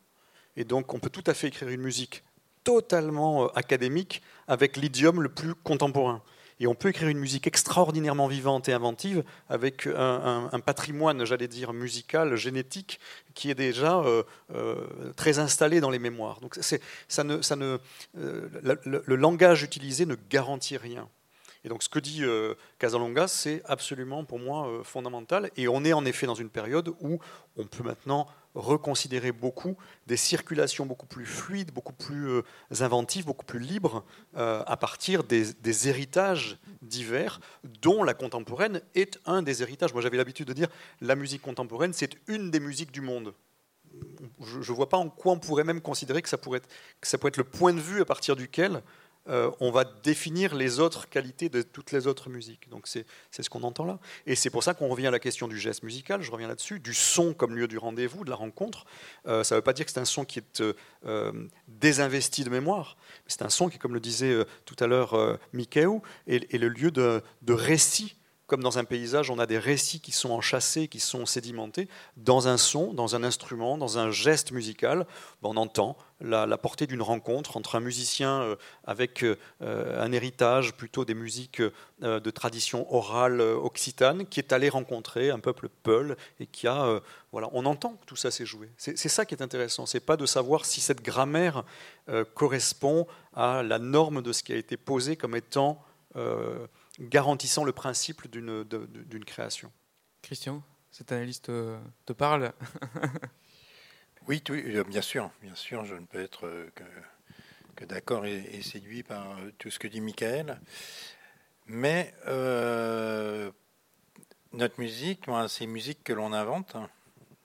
Et 0.56 0.64
donc, 0.64 0.94
on 0.94 0.98
peut 0.98 1.10
tout 1.10 1.24
à 1.26 1.34
fait 1.34 1.48
écrire 1.48 1.68
une 1.68 1.82
musique 1.82 2.22
totalement 2.64 3.44
euh, 3.44 3.48
académique 3.54 4.22
avec 4.48 4.76
l'idiome 4.76 5.22
le 5.22 5.28
plus 5.28 5.54
contemporain. 5.54 6.22
Et 6.58 6.66
on 6.66 6.74
peut 6.74 6.88
écrire 6.88 7.08
une 7.08 7.18
musique 7.18 7.46
extraordinairement 7.46 8.28
vivante 8.28 8.68
et 8.68 8.72
inventive 8.72 9.24
avec 9.48 9.86
un, 9.86 10.60
patrimoine, 10.60 11.24
j'allais 11.24 11.48
dire, 11.48 11.72
musical, 11.72 12.36
génétique, 12.36 12.98
qui 13.34 13.50
est 13.50 13.54
déjà 13.54 13.98
euh, 13.98 14.22
euh, 14.54 15.12
très 15.16 15.38
installé 15.38 15.80
dans 15.80 15.90
les 15.90 15.98
mémoires. 15.98 16.40
Donc 16.40 16.58
euh, 16.58 18.48
le, 18.62 19.16
langage 19.16 19.62
utilisé 19.62 20.06
ne 20.06 20.16
garantit 20.30 20.78
rien. 20.78 21.08
Et 21.64 21.68
donc 21.68 21.82
ce 21.82 21.88
que 21.88 21.98
dit 21.98 22.22
Casalonga, 22.78 23.26
c'est 23.26 23.60
absolument 23.64 24.24
pour 24.24 24.38
moi 24.38 24.82
fondamental. 24.84 25.50
Et 25.56 25.66
on 25.66 25.84
est 25.84 25.92
en 25.92 26.04
effet 26.04 26.26
dans 26.26 26.36
une 26.36 26.48
période 26.48 26.94
où 27.00 27.18
on 27.56 27.64
peut 27.64 27.82
maintenant 27.82 28.28
reconsidérer 28.56 29.32
beaucoup 29.32 29.76
des 30.06 30.16
circulations 30.16 30.86
beaucoup 30.86 31.06
plus 31.06 31.26
fluides, 31.26 31.72
beaucoup 31.72 31.92
plus 31.92 32.28
euh, 32.28 32.42
inventives, 32.80 33.26
beaucoup 33.26 33.44
plus 33.44 33.60
libres 33.60 34.04
euh, 34.36 34.62
à 34.66 34.76
partir 34.76 35.22
des, 35.24 35.88
héritages 35.88 36.58
divers 36.82 37.40
dont 37.82 38.02
la 38.02 38.14
contemporaine 38.14 38.80
est 38.94 39.18
un 39.26 39.42
des 39.42 39.62
héritages. 39.62 39.92
Moi 39.92 40.02
j'avais 40.02 40.16
l'habitude 40.16 40.48
de 40.48 40.54
dire 40.54 40.68
la 41.00 41.14
musique 41.14 41.42
contemporaine 41.42 41.92
c'est 41.92 42.16
une 42.26 42.50
des 42.50 42.60
musiques 42.60 42.92
du 42.92 43.02
monde. 43.02 43.34
Je 44.40 44.58
ne 44.58 44.76
vois 44.76 44.88
pas 44.88 44.96
en 44.96 45.08
quoi 45.08 45.32
on 45.32 45.38
pourrait 45.38 45.64
même 45.64 45.80
considérer 45.80 46.22
que 46.22 46.28
ça 46.28 46.38
pourrait, 46.38 46.60
que 47.00 47.06
ça 47.06 47.18
pourrait 47.18 47.28
être 47.28 47.36
le 47.36 47.44
point 47.44 47.72
de 47.72 47.80
vue 47.80 48.00
à 48.00 48.04
partir 48.04 48.36
duquel 48.36 48.82
euh, 49.28 49.50
on 49.60 49.70
va 49.70 49.84
définir 49.84 50.54
les 50.54 50.80
autres 50.80 51.08
qualités 51.08 51.48
de 51.48 51.62
toutes 51.62 51.92
les 51.92 52.06
autres 52.06 52.30
musiques. 52.30 52.68
Donc 52.68 52.86
c'est 52.86 53.06
ce 53.30 53.50
qu'on 53.50 53.62
entend 53.62 53.84
là. 53.84 53.98
Et 54.26 54.34
c'est 54.34 54.50
pour 54.50 54.62
ça 54.62 54.74
qu'on 54.74 54.88
revient 54.88 55.08
à 55.08 55.10
la 55.10 55.18
question 55.18 55.48
du 55.48 55.58
geste 55.58 55.82
musical, 55.82 56.22
je 56.22 56.30
reviens 56.30 56.48
là-dessus, 56.48 56.80
du 56.80 56.94
son 56.94 57.34
comme 57.34 57.56
lieu 57.56 57.68
du 57.68 57.78
rendez-vous, 57.78 58.24
de 58.24 58.30
la 58.30 58.36
rencontre. 58.36 58.86
Euh, 59.26 59.44
ça 59.44 59.54
ne 59.54 59.58
veut 59.58 59.64
pas 59.64 59.72
dire 59.72 59.84
que 59.84 59.92
c'est 59.92 60.00
un 60.00 60.04
son 60.04 60.24
qui 60.24 60.38
est 60.38 60.62
euh, 61.04 61.32
désinvesti 61.68 62.44
de 62.44 62.50
mémoire, 62.50 62.96
c'est 63.26 63.42
un 63.42 63.50
son 63.50 63.68
qui, 63.68 63.78
comme 63.78 63.94
le 63.94 64.00
disait 64.00 64.44
tout 64.64 64.76
à 64.78 64.86
l'heure 64.86 65.38
est, 65.54 66.54
est, 66.54 66.58
le 66.58 66.68
lieu 66.68 66.90
de, 66.90 67.22
de 67.42 67.52
récit 67.52 68.16
comme 68.46 68.62
dans 68.62 68.78
un 68.78 68.84
paysage, 68.84 69.30
on 69.30 69.38
a 69.38 69.46
des 69.46 69.58
récits 69.58 70.00
qui 70.00 70.12
sont 70.12 70.30
enchâssés, 70.30 70.88
qui 70.88 71.00
sont 71.00 71.26
sédimentés, 71.26 71.88
dans 72.16 72.48
un 72.48 72.56
son, 72.56 72.92
dans 72.92 73.16
un 73.16 73.24
instrument, 73.24 73.76
dans 73.76 73.98
un 73.98 74.10
geste 74.10 74.52
musical, 74.52 75.06
on 75.42 75.56
entend 75.56 75.96
la, 76.20 76.58
portée 76.58 76.86
d'une 76.86 77.02
rencontre 77.02 77.56
entre 77.56 77.76
un 77.76 77.80
musicien 77.80 78.40
euh, 78.40 78.56
avec 78.84 79.22
euh, 79.22 79.36
un 79.60 80.12
héritage 80.12 80.74
plutôt 80.74 81.04
des 81.04 81.14
musiques 81.14 81.60
euh, 82.02 82.20
de 82.20 82.30
tradition 82.30 82.92
orale 82.92 83.40
occitane, 83.40 84.26
qui 84.26 84.40
est 84.40 84.52
allé 84.52 84.68
rencontrer 84.68 85.30
un 85.30 85.38
peuple 85.38 85.68
peul 85.82 86.16
et 86.40 86.46
qui 86.46 86.66
a, 86.66 87.00
voilà, 87.32 87.48
on 87.52 87.64
entend 87.64 87.94
que 87.94 88.06
tout 88.06 88.16
ça 88.16 88.30
s'est 88.30 88.46
joué. 88.46 88.70
C'est 88.76 88.96
ça 88.96 89.24
qui 89.24 89.34
est 89.34 89.42
intéressant. 89.42 89.86
C'est 89.86 90.00
pas 90.00 90.16
de 90.16 90.26
savoir 90.26 90.64
si 90.64 90.80
cette 90.80 91.02
grammaire 91.02 91.64
correspond 92.34 93.06
à 93.34 93.62
la 93.62 93.78
norme 93.78 94.22
de 94.22 94.32
ce 94.32 94.42
qui 94.42 94.52
a 94.52 94.56
été 94.56 94.76
posé 94.76 95.16
comme 95.16 95.36
étant 95.36 95.82
garantissant 96.98 97.64
le 97.64 97.72
principe 97.72 98.30
d'une 98.30 99.24
création. 99.24 99.72
Christian, 100.22 100.62
cette 100.90 101.12
analyste 101.12 101.46
te 101.46 102.12
parle? 102.12 102.52
Oui, 104.28 104.42
euh, 104.50 104.82
bien 104.82 105.02
sûr, 105.02 105.30
bien 105.40 105.54
sûr, 105.54 105.84
je 105.84 105.94
ne 105.94 106.04
peux 106.04 106.20
être 106.20 106.48
euh, 106.48 106.68
que, 107.76 107.84
d'accord 107.84 108.26
et, 108.26 108.60
séduit 108.60 109.04
par 109.04 109.38
euh, 109.38 109.52
tout 109.58 109.70
ce 109.70 109.78
que 109.78 109.86
dit 109.86 110.00
Michael. 110.00 110.60
Mais 111.66 112.12
notre 114.52 114.80
musique, 114.80 115.24
ces 115.48 115.66
musiques 115.66 116.02
que 116.02 116.12
l'on 116.12 116.32
invente, 116.32 116.76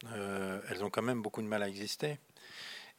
elles 0.06 0.84
ont 0.84 0.90
quand 0.90 1.02
même 1.02 1.22
beaucoup 1.22 1.41
de 1.41 1.48
mal 1.48 1.64
à 1.64 1.68
exister. 1.68 2.19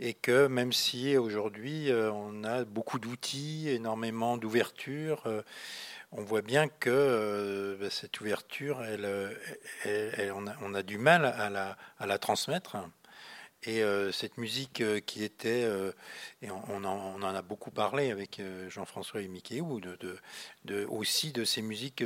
Et 0.01 0.15
que 0.15 0.49
même 0.49 0.73
si 0.73 1.17
aujourd'hui 1.17 1.91
on 1.93 2.43
a 2.43 2.65
beaucoup 2.65 2.99
d'outils, 2.99 3.69
énormément 3.69 4.37
d'ouverture, 4.37 5.25
on 6.13 6.23
voit 6.23 6.43
bien 6.43 6.69
que 6.69 7.77
bah, 7.81 7.91
cette 7.91 8.21
ouverture, 8.21 8.83
on, 9.85 10.75
a, 10.75 10.83
du 10.83 10.99
mal 10.99 11.25
à 11.25 12.07
la 12.07 12.19
transmettre. 12.19 12.77
Et 13.65 13.85
euh, 13.85 14.11
cette 14.11 14.39
musique 14.39 14.81
euh, 14.81 14.99
qui 14.99 15.23
était, 15.23 15.63
euh, 15.63 15.93
on, 16.43 16.85
en, 16.85 17.23
a 17.23 17.43
beaucoup 17.43 17.71
parlé 17.71 18.11
avec 18.11 18.43
Jean-François 18.69 19.21
et 19.21 19.29
Mickey, 19.29 19.61
ou 19.61 19.81
aussi 20.89 21.31
de 21.31 21.45
ces 21.45 21.63
musiques 21.63 22.03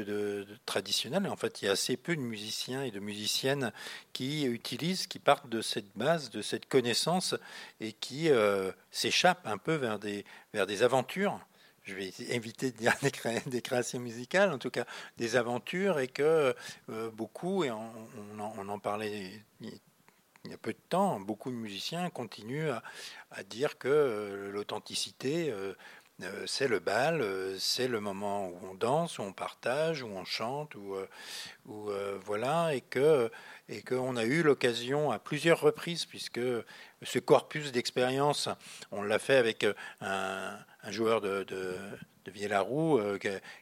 traditionnelles. 0.67 1.27
En 1.29 1.37
fait, 1.37 1.63
il 1.63 1.65
y 1.65 1.69
a 1.69 1.73
assez 1.73 1.97
peu 1.97 2.15
de 2.15 2.21
musiciens 2.21 2.83
et 2.83 2.91
de 2.91 3.01
musiciennes 3.01 3.73
qui 4.13 4.45
utilisent, 4.45 5.07
qui 5.07 5.19
partent 5.19 5.49
de 5.49 5.63
cette 5.63 5.97
base, 5.97 6.29
de 6.29 6.43
cette 6.43 6.67
connaissance, 6.67 7.35
et 7.81 7.95
qui 7.95 8.29
s'échappent 8.91 9.47
un 9.47 9.59
peu 9.59 9.75
vers 9.75 9.99
des 9.99 10.83
aventures 10.83 11.41
je 11.87 11.95
vais 11.95 12.13
éviter 12.29 12.71
de 12.71 12.77
dire 12.77 12.95
des, 13.47 13.63
créations 13.63 14.01
musicales, 14.01 14.53
en 14.53 14.59
tout 14.59 14.71
cas 14.71 14.85
des 15.17 15.37
aventures, 15.37 15.99
et 15.99 16.09
que 16.09 16.55
beaucoup, 17.15 17.65
et 17.65 17.71
on, 17.71 18.69
en 18.69 18.79
parlait 18.79 19.43
il 20.47 20.51
y 20.51 20.55
a 20.55 20.59
peu 20.59 20.73
de 20.73 20.79
temps, 20.89 21.19
beaucoup 21.21 21.51
de 21.51 21.57
musiciens 21.57 22.09
continuent 22.09 22.71
à, 23.31 23.43
dire 23.43 23.79
que 23.79 23.89
euh, 23.89 24.51
l'authenticité, 24.53 25.51
euh, 25.51 25.75
euh, 26.23 26.45
c'est 26.47 26.69
le 26.69 26.79
bal, 26.79 27.23
c'est 27.59 27.89
le 27.89 28.01
moment 28.01 28.49
où 28.49 28.59
on 28.71 28.75
danse, 28.75 29.19
où 29.19 29.23
on 29.23 29.33
partage, 29.33 30.03
où 30.03 30.07
on 30.07 30.25
chante, 30.25 30.75
où, 30.77 30.97
voilà, 32.25 32.75
et 32.75 32.81
que 32.81 33.31
et 33.69 33.83
qu'on 33.83 34.17
a 34.17 34.25
eu 34.25 34.45
l'occasion 34.45 35.11
à 35.11 35.19
plusieurs 35.19 35.61
reprises, 35.61 36.07
puisque 36.07 36.41
ce 37.03 37.19
corpus 37.19 37.73
d'expérience, 37.73 38.49
on 38.93 39.03
l'a 39.03 39.19
fait 39.19 39.37
avec 39.37 39.67
un, 40.01 40.57
joueur 40.91 41.21
de, 41.21 41.45
de 41.45 41.75
de 42.25 42.33
Vielle-la-Roux, 42.33 43.01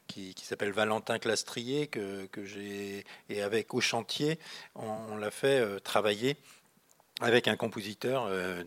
qui, 0.06 0.34
s'appelle 0.42 0.72
Valentin 0.72 1.18
Clastrier, 1.18 1.86
que, 1.86 2.26
j'ai 2.44 3.04
et 3.28 3.42
avec 3.42 3.74
au 3.74 3.82
chantier, 3.82 4.38
on 4.74 5.18
l'a 5.18 5.30
fait 5.30 5.80
travailler 5.80 6.38
avec 7.20 7.46
un 7.46 7.56
compositeur 7.56 8.26
euh, 8.28 8.64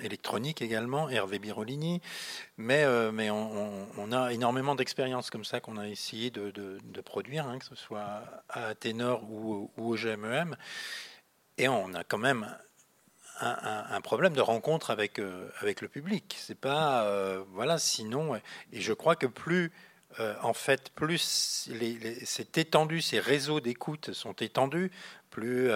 électronique 0.00 0.62
également, 0.62 1.08
Hervé 1.08 1.38
Birolini. 1.38 2.00
Mais, 2.56 2.84
euh, 2.84 3.10
mais 3.10 3.30
on, 3.30 4.12
a 4.12 4.32
énormément 4.32 4.74
d'expériences 4.74 5.30
comme 5.30 5.44
ça 5.44 5.60
qu'on 5.60 5.76
a 5.76 5.88
essayé 5.88 6.30
de, 6.30 7.00
produire, 7.04 7.46
hein, 7.46 7.58
que 7.58 7.64
ce 7.64 7.74
soit 7.74 8.22
à 8.48 8.74
Ténor 8.74 9.24
ou, 9.28 9.70
au 9.76 9.96
GMEM. 9.96 10.56
Et 11.58 11.68
on 11.68 11.92
a 11.94 12.04
quand 12.04 12.18
même 12.18 12.56
un, 13.42 14.00
problème 14.00 14.34
de 14.34 14.40
rencontre 14.40 14.90
avec, 14.90 15.18
euh, 15.18 15.50
avec 15.60 15.80
le 15.80 15.88
public. 15.88 16.36
C'est 16.38 16.58
pas. 16.58 17.06
voilà, 17.52 17.78
sinon. 17.78 18.36
Et 18.72 18.80
je 18.80 18.92
crois 18.92 19.16
que 19.16 19.26
plus. 19.26 19.72
en 20.42 20.52
fait, 20.52 20.90
plus 20.90 21.68
c'est 22.24 22.58
étendu, 22.58 23.00
ces 23.00 23.20
réseaux 23.20 23.60
d'écoute 23.60 24.12
sont 24.12 24.34
étendus, 24.34 24.90
plus 25.30 25.70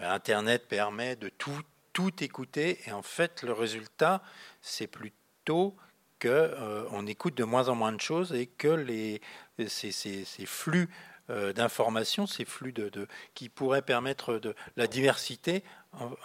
Internet 0.00 0.68
permet 0.68 1.16
de 1.16 1.28
tout, 1.28 1.62
tout 1.92 2.22
écouter 2.22 2.80
et 2.86 2.92
en 2.92 3.02
fait 3.02 3.42
le 3.42 3.52
résultat 3.52 4.22
c'est 4.60 4.88
plutôt 4.88 5.76
que 6.18 6.28
euh, 6.28 6.84
on 6.90 7.06
écoute 7.06 7.36
de 7.36 7.44
moins 7.44 7.68
en 7.68 7.74
moins 7.74 7.92
de 7.92 8.00
choses 8.00 8.32
et 8.32 8.46
que 8.46 8.68
les, 8.68 9.20
ces, 9.68 9.92
ces, 9.92 10.24
ces 10.24 10.46
flux 10.46 10.88
euh, 11.30 11.52
d'informations, 11.52 12.26
ces 12.26 12.44
flux 12.44 12.72
de, 12.72 13.08
qui 13.34 13.48
pourraient 13.48 13.82
permettre 13.82 14.38
de 14.38 14.54
la 14.76 14.86
diversité, 14.86 15.64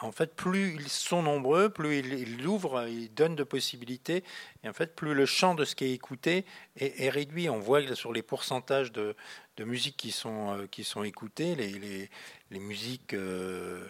en, 0.02 0.12
fait, 0.12 0.36
plus 0.36 0.76
ils 0.76 0.90
sont 0.90 1.24
nombreux, 1.24 1.70
plus 1.70 2.00
ils, 2.00 2.46
ouvrent, 2.48 2.88
ils 2.88 3.14
donnent 3.14 3.36
de 3.36 3.44
possibilités, 3.44 4.24
et 4.64 4.70
en 4.70 4.74
fait, 4.74 4.96
plus 4.96 5.14
le 5.14 5.26
champ 5.26 5.56
de 5.56 5.66
ce 5.66 5.76
qui 5.76 5.86
est 5.86 5.94
écouté 5.94 6.46
est, 6.76 7.10
réduit. 7.10 7.50
On 7.50 7.60
voit 7.60 7.96
sur 7.96 8.14
les 8.14 8.22
pourcentages 8.22 8.92
de, 8.92 9.16
de 9.58 9.64
musique 9.64 9.98
qui 9.98 10.12
sont, 10.12 10.58
euh, 10.58 10.68
qui 10.68 10.84
sont 10.84 11.04
écoutées, 11.04 11.56
les, 11.56 12.10
les, 12.50 12.60
musiques 12.60 13.14
euh, 13.14 13.88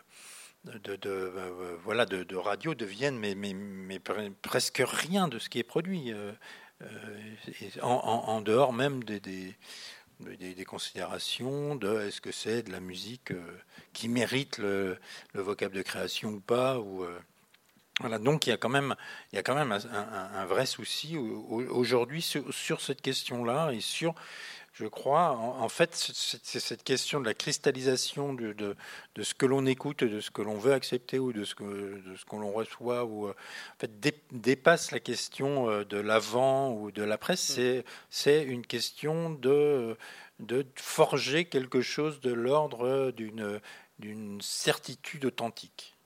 de, 0.65 0.97
euh, 1.06 1.77
voilà, 1.84 2.06
de, 2.06 2.35
radio 2.35 2.73
deviennent 2.76 3.18
mais, 3.18 3.35
mais, 3.35 3.99
presque 4.41 4.81
rien 4.85 5.27
de 5.27 5.39
ce 5.39 5.49
qui 5.49 5.60
est 5.60 5.64
produit, 5.64 6.14
en, 7.81 8.41
dehors 8.41 8.73
même 8.73 9.03
des, 9.03 9.56
des, 10.20 10.66
considérations 10.66 11.76
de 11.76 12.02
est-ce 12.02 12.22
que 12.22 12.32
c'est 12.32 12.64
de 12.64 12.72
la 12.72 12.80
musique 12.80 13.34
qui 13.94 14.10
mérite 14.10 14.58
le, 14.58 14.98
le, 15.34 15.41
vocable 15.41 15.76
de 15.76 15.82
création 15.82 16.30
ou 16.30 16.40
pas. 16.40 16.80
Ou, 16.80 17.06
voilà, 18.00 18.18
donc 18.18 18.48
il 18.48 18.52
y 18.52 18.54
a 18.54 18.58
quand 18.58 18.70
même, 18.70 18.96
il 19.32 19.36
y 19.36 19.40
a 19.40 19.44
quand 19.44 19.56
même 19.56 19.72
un, 19.72 20.30
un, 20.34 20.46
vrai 20.46 20.66
souci 20.66 21.18
aujourd'hui 21.18 22.22
sur, 22.22 22.54
sur, 22.54 22.80
cette 22.80 23.02
question-là 23.02 23.72
et 23.72 23.82
sur 23.82 24.16
je 24.80 24.88
crois. 24.88 25.31
En, 25.31 25.68
fait, 25.68 25.93
c'est 25.93 26.60
cette 26.60 26.84
question 26.84 27.19
de 27.19 27.26
la 27.26 27.34
cristallisation 27.34 28.34
de, 28.34 28.53
de, 28.53 28.76
ce 29.22 29.34
que 29.34 29.45
l'on 29.45 29.65
écoute, 29.65 30.06
de 30.06 30.22
ce 30.22 30.31
que 30.31 30.41
l'on 30.41 30.57
veut 30.57 30.72
accepter 30.72 31.19
ou 31.19 31.34
de 31.34 31.43
ce 31.43 31.53
que, 31.53 31.64
de 31.64 32.15
ce 32.15 32.23
qu'on 32.23 32.49
reçoit, 32.51 33.03
ou 33.03 33.27
euh, 33.27 33.31
en 33.31 33.80
fait, 33.80 33.99
dépasse 34.31 34.91
la 34.91 35.01
question 35.01 35.69
euh, 35.69 35.84
de 35.84 35.97
l'avant 35.97 36.72
ou 36.72 36.91
de 36.91 37.03
l'après. 37.03 37.34
Mm. 37.34 37.84
C'est 38.10 38.43
une 38.43 38.65
question 38.65 39.31
de, 39.31 39.97
de 40.39 40.65
forger 40.76 41.45
quelque 41.45 41.81
chose 41.81 42.22
de 42.22 42.31
l'ordre 42.31 43.11
d'une 43.11 44.41
certitude 44.41 45.26
authentique. 45.26 45.97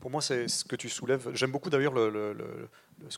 Pour 0.00 0.10
moi, 0.10 0.20
c'est 0.20 0.48
ce 0.48 0.64
que 0.64 0.76
tu 0.76 0.90
soulèves. 0.90 1.30
J'aime 1.34 1.52
beaucoup 1.52 1.70
d'ailleurs 1.70 1.94
le, 1.94 2.68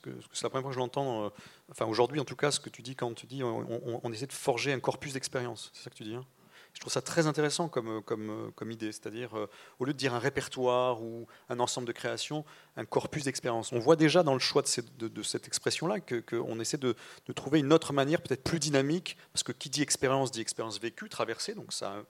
que 0.01 0.11
c'est 0.33 0.45
la 0.45 0.51
première 0.51 0.63
fois 0.63 0.71
que 0.71 0.75
je 0.75 0.79
l'entends, 0.79 1.25
euh, 1.25 1.29
enfin 1.71 1.87
aujourd'hui 1.87 2.21
en 2.21 2.25
tout 2.25 2.37
cas, 2.37 2.51
ce 2.51 2.61
que 2.61 2.71
tu 2.71 2.83
dis 2.83 2.97
quand 2.97 3.13
tu 3.15 3.27
dis 3.27 3.43
on, 3.43 4.13
essaie 4.13 4.27
de 4.27 4.33
forger 4.33 4.73
un 4.73 4.81
corpus 4.81 5.13
d'expérience, 5.13 5.71
c'est 5.73 5.85
ça 5.85 5.91
que 5.91 5.97
tu 5.97 6.05
dis 6.05 6.15
hein? 6.15 6.25
Je 6.73 6.81
trouve 6.83 6.93
ça 6.93 7.01
très 7.01 7.27
intéressant 7.27 7.69
comme, 7.71 8.03
comme, 8.03 8.53
comme 8.55 8.71
idée, 8.71 8.93
c'est-à-dire 8.93 9.35
euh, 9.35 9.49
au 9.79 9.87
lieu 9.87 9.95
de 9.95 9.99
dire 9.99 10.13
un 10.13 10.19
répertoire 10.19 11.03
ou 11.03 11.27
un 11.49 11.59
ensemble 11.59 11.87
de 11.87 11.93
créations, 11.93 12.45
un 12.77 12.85
corpus 12.85 13.25
d'expérience. 13.25 13.73
On 13.73 13.79
voit 13.79 13.97
déjà 13.97 14.23
dans 14.23 14.35
le 14.35 14.41
choix 14.41 14.63
de, 14.99 15.23
cette 15.23 15.47
expression-là 15.47 16.01
qu'on 16.01 16.61
essaie 16.61 16.77
de, 16.77 16.95
trouver 17.35 17.61
une 17.61 17.73
autre 17.73 17.95
manière, 17.95 18.21
peut-être 18.21 18.45
plus 18.45 18.59
dynamique, 18.59 19.17
parce 19.33 19.43
que 19.43 19.53
qui 19.53 19.71
dit 19.71 19.81
expérience 19.81 20.31
dit 20.31 20.43
expérience 20.43 20.79
vécue, 20.79 21.09
traversée, 21.09 21.55
donc 21.55 21.73
ça 21.73 22.05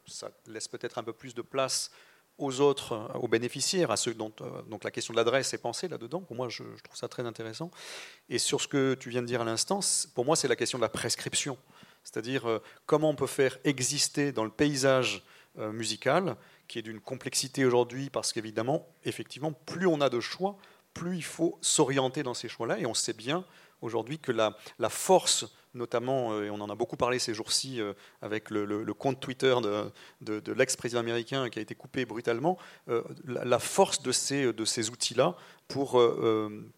laisse 0.49 0.67
peut-être 0.67 0.99
un 0.99 1.05
peu 1.05 1.13
plus 1.13 1.33
de 1.33 1.43
place 1.43 1.93
aux 2.39 2.61
autres, 2.61 2.93
euh, 2.93 3.19
aux 3.19 3.29
bénéficiaires, 3.29 3.91
à 3.91 3.97
ceux 3.97 4.15
dont 4.15 4.33
euh, 4.41 4.63
donc 4.63 4.85
la 4.85 4.91
question 4.91 5.13
de 5.15 5.19
l'adresse 5.19 5.53
est 5.55 5.59
pensée 5.59 5.89
là-dedans. 5.89 6.21
Pour 6.21 6.37
moi, 6.37 6.49
je, 6.49 6.63
trouve 6.63 6.97
ça 6.97 7.09
très 7.09 7.25
intéressant. 7.25 7.71
Et 8.29 8.39
sur 8.39 8.61
ce 8.61 8.69
que 8.69 8.95
tu 8.95 9.11
viens 9.11 9.23
de 9.23 9.27
dire 9.27 9.41
à 9.41 9.45
l'instant, 9.45 9.81
pour 10.15 10.25
moi, 10.25 10.37
c'est 10.37 10.49
la 10.49 10.57
question 10.57 10.79
de 10.79 10.83
la 10.83 10.89
prescription, 10.89 11.57
c'est-à-dire 12.05 12.49
euh, 12.49 12.63
comment 12.85 13.11
on 13.11 13.17
peut 13.17 13.27
faire 13.27 13.59
exister 13.65 14.33
dans 14.33 14.45
le 14.45 14.51
paysage 14.51 15.23
musical, 15.73 16.37
qui 16.69 16.79
est 16.79 16.83
d'une 16.83 17.01
complexité 17.01 17.65
aujourd'hui, 17.65 18.11
parce 18.11 18.35
qu'évidemment, 18.35 18.87
effectivement, 19.07 19.53
plus 19.53 19.87
on 19.87 20.03
a 20.03 20.11
de 20.11 20.21
choix, 20.21 20.59
plus 20.93 21.17
il 21.17 21.25
faut 21.25 21.57
s'orienter 21.63 22.23
dans 22.23 22.35
ces 22.35 22.47
choix-là. 22.47 22.79
Et 22.79 22.85
on 22.85 22.93
sait 22.93 23.15
bien 23.15 23.43
aujourd'hui 23.81 24.19
que 24.19 24.33
la, 24.33 24.55
la 24.79 24.91
force 24.91 25.47
notamment, 25.77 26.33
euh, 26.33 26.47
et 26.47 26.51
on 26.51 26.61
en 26.61 26.69
a 26.69 26.75
beaucoup 26.75 26.97
parlé 26.97 27.19
ces 27.19 27.35
jours-ci 27.35 27.81
euh, 27.81 27.93
avec 28.23 28.51
le, 28.51 28.85
compte 28.95 29.21
Twitter 29.21 29.55
de, 30.21 30.41
de, 30.41 30.53
l'ex-président 30.53 31.01
américain 31.01 31.49
qui 31.49 31.59
a 31.59 31.63
été 31.63 31.75
coupé 31.75 32.05
brutalement, 32.05 32.59
euh, 32.89 33.03
la, 33.25 33.59
force 33.59 34.03
de 34.03 34.13
ces, 34.13 34.91
outils-là 34.91 35.37
pour, 35.69 36.03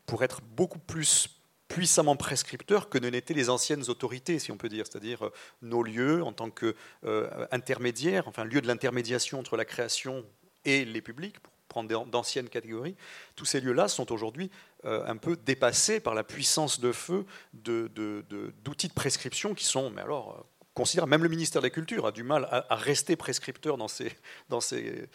pour 0.07 0.25
être 0.25 0.41
beaucoup 0.43 0.79
plus 0.79 1.29
puissamment 1.69 2.17
prescripteurs 2.17 2.89
que 2.89 2.99
ne 2.99 3.09
l'étaient 3.09 3.35
les 3.35 3.51
anciennes 3.51 3.85
autorités, 3.89 4.39
si 4.39 4.51
on 4.51 4.57
peut 4.57 4.71
dire, 4.71 4.87
c'est-à-dire 4.87 5.31
nos 5.63 5.83
lieux 5.83 6.23
en 6.23 6.33
tant 6.33 6.51
qu'intermédiaires, 6.51 8.27
enfin 8.27 8.45
lieu 8.45 8.61
de 8.61 8.67
l'intermédiation 8.67 9.39
entre 9.39 9.57
la 9.57 9.67
création 9.67 10.25
et 10.65 10.85
les 10.85 11.03
publics, 11.03 11.37
prendre 11.69 12.07
d'anciennes 12.07 12.49
catégories, 12.49 12.97
tous 13.37 13.45
ces 13.45 13.61
lieux-là 13.61 13.89
sont 13.89 14.11
aujourd'hui 14.13 14.51
euh, 14.85 15.05
un 15.07 15.17
peu 15.17 15.37
dépassés 15.37 15.99
par 15.99 16.15
la 16.15 16.23
puissance 16.23 16.79
de 16.79 16.93
feu 16.93 17.27
d'outils 17.53 18.89
de, 18.89 18.93
prescription 18.95 19.53
qui 19.53 19.65
sont, 19.65 19.91
mais 19.91 20.03
alors, 20.03 20.37
euh, 20.39 20.43
considère 20.73 21.09
même 21.09 21.25
le 21.25 21.29
ministère 21.29 21.61
de 21.61 21.67
la 21.67 21.71
Culture 21.71 22.07
a 22.07 22.13
du 22.13 22.23
mal 22.23 22.47
à, 22.49 22.77
rester 22.77 23.17
prescripteur 23.17 23.77
euh, 23.77 25.07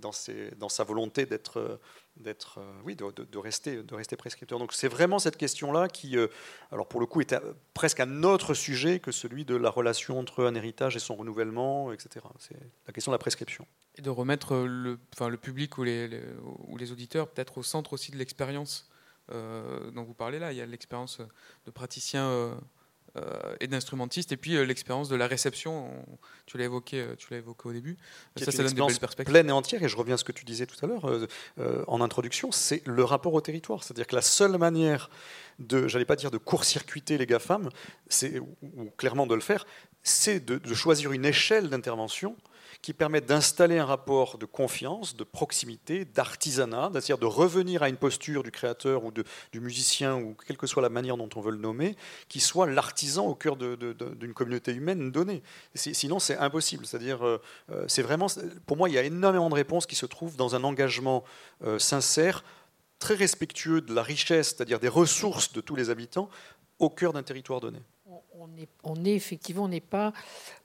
dans, 0.00 0.68
sa 0.70 0.84
volonté 0.84 1.26
d'être 1.26 1.80
oui 2.86 2.96
de, 2.96 3.38
rester 3.38 4.16
prescripteur. 4.16 4.58
Donc 4.58 4.72
c'est 4.72 4.88
vraiment 4.88 5.18
cette 5.18 5.36
question 5.36 5.70
là 5.70 5.88
qui 5.88 6.16
alors 6.72 6.88
pour 6.88 7.00
le 7.00 7.04
coup 7.04 7.20
est 7.20 7.36
presque 7.74 8.00
un 8.00 8.22
autre 8.22 8.54
sujet 8.54 9.00
que 9.00 9.12
celui 9.12 9.44
de 9.44 9.54
la 9.54 9.68
relation 9.68 10.18
entre 10.18 10.46
un 10.46 10.54
héritage 10.54 10.96
et 10.96 11.00
son 11.00 11.16
renouvellement 11.16 11.92
etc 11.92 12.24
c'est 12.38 12.56
la 12.86 12.94
question 12.94 13.12
de 13.12 13.16
la 13.16 13.18
prescription. 13.18 13.66
Et 13.96 14.00
de 14.00 14.08
remettre 14.08 14.56
le, 14.56 14.96
public 15.36 15.76
ou 15.76 15.84
les, 15.84 16.90
auditeurs 16.90 17.28
peut-être 17.28 17.58
au 17.58 17.62
centre 17.62 17.92
aussi 17.92 18.10
de 18.10 18.16
l'expérience 18.16 18.88
dont 19.30 20.02
vous 20.02 20.14
parlez 20.14 20.38
là. 20.38 20.52
Il 20.52 20.58
y 20.58 20.60
a 20.60 20.66
l'expérience 20.66 21.20
de 21.66 21.70
praticien 21.70 22.26
euh, 22.26 22.54
euh, 23.16 23.54
et 23.60 23.66
d'instrumentiste, 23.68 24.32
et 24.32 24.36
puis 24.36 24.52
l'expérience 24.66 25.08
de 25.08 25.16
la 25.16 25.26
réception. 25.26 25.90
tu 26.46 26.58
l'as 26.58 26.64
évoqué, 26.64 27.06
tu 27.16 27.28
l'as 27.30 27.38
évoqué 27.38 27.68
au 27.68 27.72
début. 27.72 27.96
ça, 28.36 28.50
ça 28.50 28.62
donne 28.62 28.74
des 28.74 28.82
belles 28.82 28.98
perspectives. 28.98 29.32
Pleine 29.32 29.48
et 29.48 29.52
entière. 29.52 29.82
Et 29.82 29.88
je 29.88 29.96
reviens 29.96 30.14
à 30.14 30.18
ce 30.18 30.24
que 30.24 30.32
tu 30.32 30.44
disais 30.44 30.66
tout 30.66 30.76
à 30.84 30.88
l'heure 30.88 31.06
en 31.86 32.00
introduction, 32.00 32.52
c'est 32.52 32.86
le 32.86 33.04
rapport 33.04 33.34
au 33.34 33.40
territoire. 33.40 33.84
C'est-à-dire 33.84 34.06
que 34.06 34.16
la 34.16 34.22
seule 34.22 34.58
manière 34.58 35.10
de, 35.58 35.86
j'allais 35.86 36.04
pas 36.04 36.16
dire 36.16 36.30
de 36.30 36.38
court-circuiter 36.38 37.16
les 37.16 37.26
GAFAM, 37.26 37.70
c'est 38.08 38.40
ou, 38.40 38.90
clairement 38.96 39.26
de 39.26 39.34
le 39.34 39.40
faire, 39.40 39.66
c'est 40.02 40.44
de, 40.44 40.58
de 40.58 40.74
choisir 40.74 41.12
une 41.12 41.24
échelle 41.24 41.68
d'intervention 41.68 42.36
qui 42.84 42.92
permettent 42.92 43.24
d'installer 43.24 43.78
un 43.78 43.86
rapport 43.86 44.36
de 44.36 44.44
confiance, 44.44 45.16
de 45.16 45.24
proximité, 45.24 46.04
d'artisanat, 46.04 46.90
c'est-à-dire 46.92 47.16
de 47.16 47.24
revenir 47.24 47.82
à 47.82 47.88
une 47.88 47.96
posture 47.96 48.42
du 48.42 48.50
créateur 48.50 49.04
ou 49.04 49.10
du 49.10 49.60
musicien, 49.60 50.16
ou 50.16 50.36
quelle 50.46 50.58
que 50.58 50.66
soit 50.66 50.82
la 50.82 50.90
manière 50.90 51.16
dont 51.16 51.30
on 51.34 51.40
veut 51.40 51.52
le 51.52 51.56
nommer, 51.56 51.96
qui 52.28 52.40
soit 52.40 52.66
l'artisan 52.66 53.24
au 53.24 53.34
cœur 53.34 53.56
d'une 53.56 54.34
communauté 54.34 54.74
humaine 54.74 55.10
donnée. 55.10 55.42
Sinon, 55.74 56.18
c'est 56.18 56.36
impossible. 56.36 56.84
C'est-à-dire, 56.84 57.26
euh, 57.26 57.40
euh, 57.70 57.86
c'est 57.88 58.02
vraiment, 58.02 58.26
pour 58.66 58.76
moi, 58.76 58.90
il 58.90 58.94
y 58.94 58.98
a 58.98 59.02
énormément 59.02 59.48
de 59.48 59.54
réponses 59.54 59.86
qui 59.86 59.96
se 59.96 60.04
trouvent 60.04 60.36
dans 60.36 60.54
un 60.54 60.62
engagement 60.62 61.24
euh, 61.64 61.78
sincère, 61.78 62.44
très 62.98 63.14
respectueux 63.14 63.80
de 63.80 63.94
la 63.94 64.02
richesse, 64.02 64.48
c'est-à-dire 64.48 64.78
des 64.78 64.88
ressources 64.88 65.54
de 65.54 65.62
tous 65.62 65.74
les 65.74 65.88
habitants, 65.88 66.28
au 66.78 66.90
cœur 66.90 67.14
d'un 67.14 67.22
territoire 67.22 67.60
donné 67.60 67.78
on 68.82 69.04
est, 69.04 69.14
effectivement, 69.14 69.64
on 69.64 69.68
n'est 69.68 69.80
pas, 69.80 70.12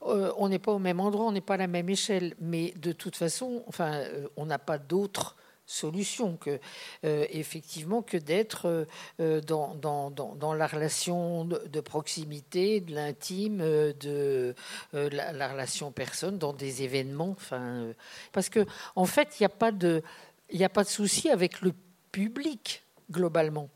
euh, 0.04 0.32
on 0.38 0.50
n'est 0.50 0.60
pas 0.60 0.72
au 0.72 0.80
même 0.80 1.00
endroit, 1.00 1.26
on 1.26 1.32
n'est 1.32 1.42
pas 1.42 1.56
à 1.56 1.58
la 1.58 1.68
même 1.68 1.90
échelle, 1.90 2.36
mais 2.40 2.74
de 2.78 2.92
toute 2.92 3.16
façon, 3.16 3.64
enfin, 3.68 3.94
euh, 3.94 4.28
on 4.38 4.46
n'a 4.46 4.60
pas 4.60 4.78
d'autre 4.78 5.36
solution 5.66 6.36
que 6.38 6.60
euh, 7.06 7.28
effectivement 7.30 8.02
que 8.02 8.18
d'être 8.18 8.88
dans, 9.20 9.76
dans, 9.76 10.10
dans, 10.10 10.54
la 10.56 10.66
relation 10.66 11.46
de, 11.46 11.80
proximité, 11.80 12.82
de 12.82 12.96
l'intime, 12.96 13.60
de 13.60 14.56
la, 14.94 15.32
la, 15.32 15.48
relation 15.48 15.92
personne, 15.92 16.40
dans 16.40 16.54
des 16.54 16.82
événements. 16.82 17.30
Enfin, 17.30 17.94
parce 18.32 18.50
que 18.50 18.66
en 18.96 19.06
fait, 19.06 19.40
il 19.40 19.44
n'y 19.44 19.46
a 19.46 19.50
pas 19.50 19.72
de 19.72 20.02
il 20.50 20.58
n'y 20.58 20.66
a 20.66 20.70
pas 20.70 20.84
de 20.84 20.90
souci 20.90 21.30
avec 21.30 21.62
le 21.62 21.74
public 22.12 22.84
globalement. 23.12 23.70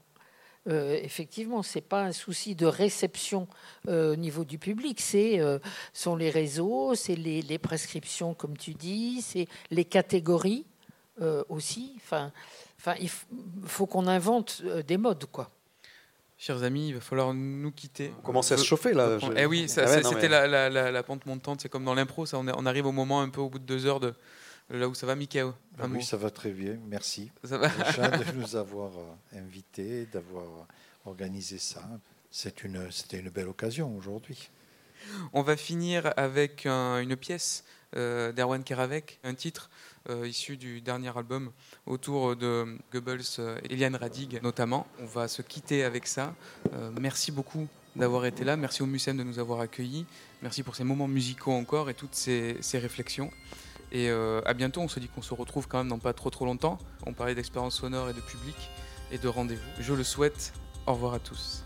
Euh, 0.70 0.98
effectivement, 1.04 1.62
ce 1.62 1.78
n'est 1.78 1.82
pas 1.82 2.04
un 2.04 2.14
souci 2.14 2.56
de 2.56 2.66
réception 2.66 3.48
euh, 3.90 4.14
au 4.14 4.16
niveau 4.16 4.46
du 4.46 4.58
public, 4.58 5.02
c'est 5.02 5.42
euh, 5.42 5.60
sont 5.92 6.16
les 6.16 6.30
réseaux, 6.30 6.96
c'est 6.96 7.16
les, 7.16 7.58
prescriptions, 7.58 8.34
comme 8.34 8.58
tu 8.58 8.74
dis, 8.74 9.22
c'est 9.22 9.48
les 9.72 9.86
catégories 9.86 10.66
aussi. 11.48 11.94
Enfin, 11.98 12.32
enfin, 12.80 12.96
il 13.00 13.10
faut 13.66 13.86
qu'on 13.86 14.08
invente 14.08 14.64
des 14.88 14.98
modes, 14.98 15.26
quoi. 15.32 15.52
Chers 16.40 16.64
amis, 16.64 16.90
il 16.90 16.96
va 16.96 17.02
falloir 17.02 17.34
nous 17.34 17.72
quitter. 17.72 18.12
On 18.20 18.22
commence 18.22 18.52
à 18.52 18.58
se 18.58 18.66
chauffer 18.66 18.94
là. 18.94 19.18
Eh 19.38 19.46
oui, 19.46 19.68
ah 19.78 20.02
c'était 20.02 20.28
la, 20.28 20.70
la, 20.70 21.04
pente 21.04 21.26
montante. 21.26 21.62
C'est 21.62 21.70
comme 21.70 21.86
dans 21.86 21.94
l'impro, 21.94 22.26
ça. 22.26 22.40
On, 22.40 22.48
on, 22.48 22.66
arrive 22.66 22.88
au 22.88 22.92
moment 22.92 23.22
un 23.22 23.30
peu 23.30 23.42
au 23.42 23.50
bout 23.50 23.60
de 23.60 23.64
deux 23.64 23.86
heures 23.86 24.00
de, 24.00 24.14
Là 24.74 24.90
où 24.90 24.96
ça 24.96 25.06
va, 25.06 25.16
Michael? 25.16 25.54
Ah 25.78 25.86
Oui, 25.88 26.04
ça 26.04 26.18
va 26.18 26.32
très 26.32 26.50
bien. 26.50 26.80
Merci 26.88 27.30
ça 27.44 27.60
va. 27.60 27.68
de 27.70 28.32
nous 28.32 28.56
avoir 28.56 28.90
euh, 28.98 29.38
invités, 29.38 30.08
d'avoir 30.08 30.66
organisé 31.06 31.60
ça. 31.60 31.88
C'est 32.32 32.64
une, 32.64 32.92
c'était 32.92 33.20
une 33.20 33.30
belle 33.30 33.50
occasion 33.50 33.96
aujourd'hui. 33.96 34.50
On 35.32 35.44
va 35.44 35.58
finir 35.58 36.12
avec 36.18 36.66
une 36.66 37.16
pièce 37.16 37.66
euh, 37.96 38.32
d'Erwan 38.32 38.64
Keravec, 38.64 39.20
un 39.24 39.36
titre 39.36 39.70
euh, 40.10 40.28
issu 40.28 40.58
du 40.58 40.82
dernier 40.82 41.16
album 41.16 41.52
autour 41.86 42.36
de 42.36 42.80
Goebbels 42.92 43.22
et 43.62 43.74
Eliane 43.74 43.96
Radig 43.96 44.40
notamment. 44.42 44.88
On 45.00 45.06
va 45.06 45.28
se 45.28 45.44
quitter 45.44 45.84
avec 45.84 46.08
ça. 46.08 46.34
merci 47.00 47.32
beaucoup 47.32 47.68
d'avoir 47.96 48.26
été 48.26 48.44
là. 48.44 48.58
Merci 48.58 48.82
au 48.82 48.88
MUSEM 48.88 49.18
de 49.18 49.24
nous 49.24 49.38
avoir 49.38 49.60
accueillis. 49.60 50.08
Merci 50.42 50.64
pour 50.64 50.76
ces 50.76 50.84
moments 50.84 51.08
musicaux 51.08 51.52
encore 51.52 51.92
et 51.92 51.94
toutes 51.94 52.16
ces 52.16 52.80
réflexions. 52.80 53.30
Et 53.94 54.10
euh, 54.10 54.42
à 54.46 54.56
bientôt, 54.56 54.82
on 54.82 54.88
se 54.88 55.00
dit 55.00 55.08
qu'on 55.08 55.22
se 55.22 55.36
retrouve 55.36 55.68
quand 55.68 55.78
même 55.78 55.88
dans 55.88 56.00
pas 56.00 56.14
trop 56.14 56.32
trop 56.32 56.46
longtemps. 56.46 56.80
On 57.06 57.14
parlait 57.14 57.36
d'expérience 57.36 57.76
sonore 57.76 58.10
et 58.10 58.14
de 58.14 58.22
public 58.22 58.56
et 59.12 59.20
de 59.20 59.28
rendez-vous. 59.28 59.62
Je 59.80 59.94
le 59.94 60.04
souhaite. 60.04 60.52
Au 60.86 60.94
revoir 60.94 61.14
à 61.14 61.20
tous. 61.20 61.64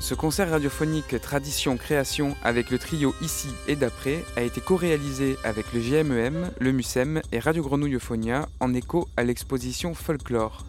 Ce 0.00 0.14
concert 0.14 0.50
radiophonique 0.50 1.20
Tradition 1.20 1.76
Création 1.76 2.36
avec 2.44 2.70
le 2.70 2.78
trio 2.78 3.14
Ici 3.22 3.48
et 3.66 3.76
d'après 3.76 4.22
a 4.36 4.42
été 4.42 4.60
co-réalisé 4.60 5.36
avec 5.42 5.72
le 5.72 5.80
GMEM, 5.80 6.50
le 6.60 6.72
MUSEM 6.72 7.22
et 7.32 7.40
Radio 7.40 7.62
Grenouille 7.62 7.94
Euphonia 7.94 8.48
en 8.60 8.74
écho 8.74 9.08
à 9.16 9.24
l'exposition 9.24 9.94
Folklore 9.94 10.64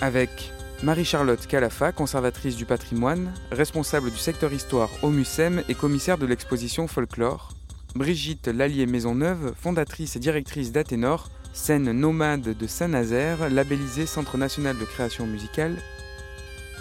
avec 0.00 0.52
Marie-Charlotte 0.82 1.46
Calafa, 1.46 1.92
conservatrice 1.92 2.56
du 2.56 2.64
patrimoine, 2.64 3.32
responsable 3.52 4.10
du 4.10 4.16
secteur 4.16 4.52
histoire 4.52 4.90
au 5.02 5.10
MUSEM 5.10 5.62
et 5.68 5.74
commissaire 5.74 6.16
de 6.16 6.26
l'exposition 6.26 6.86
Folklore, 6.86 7.50
Brigitte 7.94 8.48
Lallier 8.48 8.86
Maisonneuve, 8.86 9.52
fondatrice 9.60 10.16
et 10.16 10.20
directrice 10.20 10.72
d'Athénor, 10.72 11.28
scène 11.52 11.92
nomade 11.92 12.56
de 12.56 12.66
Saint-Nazaire, 12.66 13.50
labellisée 13.50 14.06
Centre 14.06 14.38
national 14.38 14.78
de 14.78 14.84
création 14.84 15.26
musicale, 15.26 15.76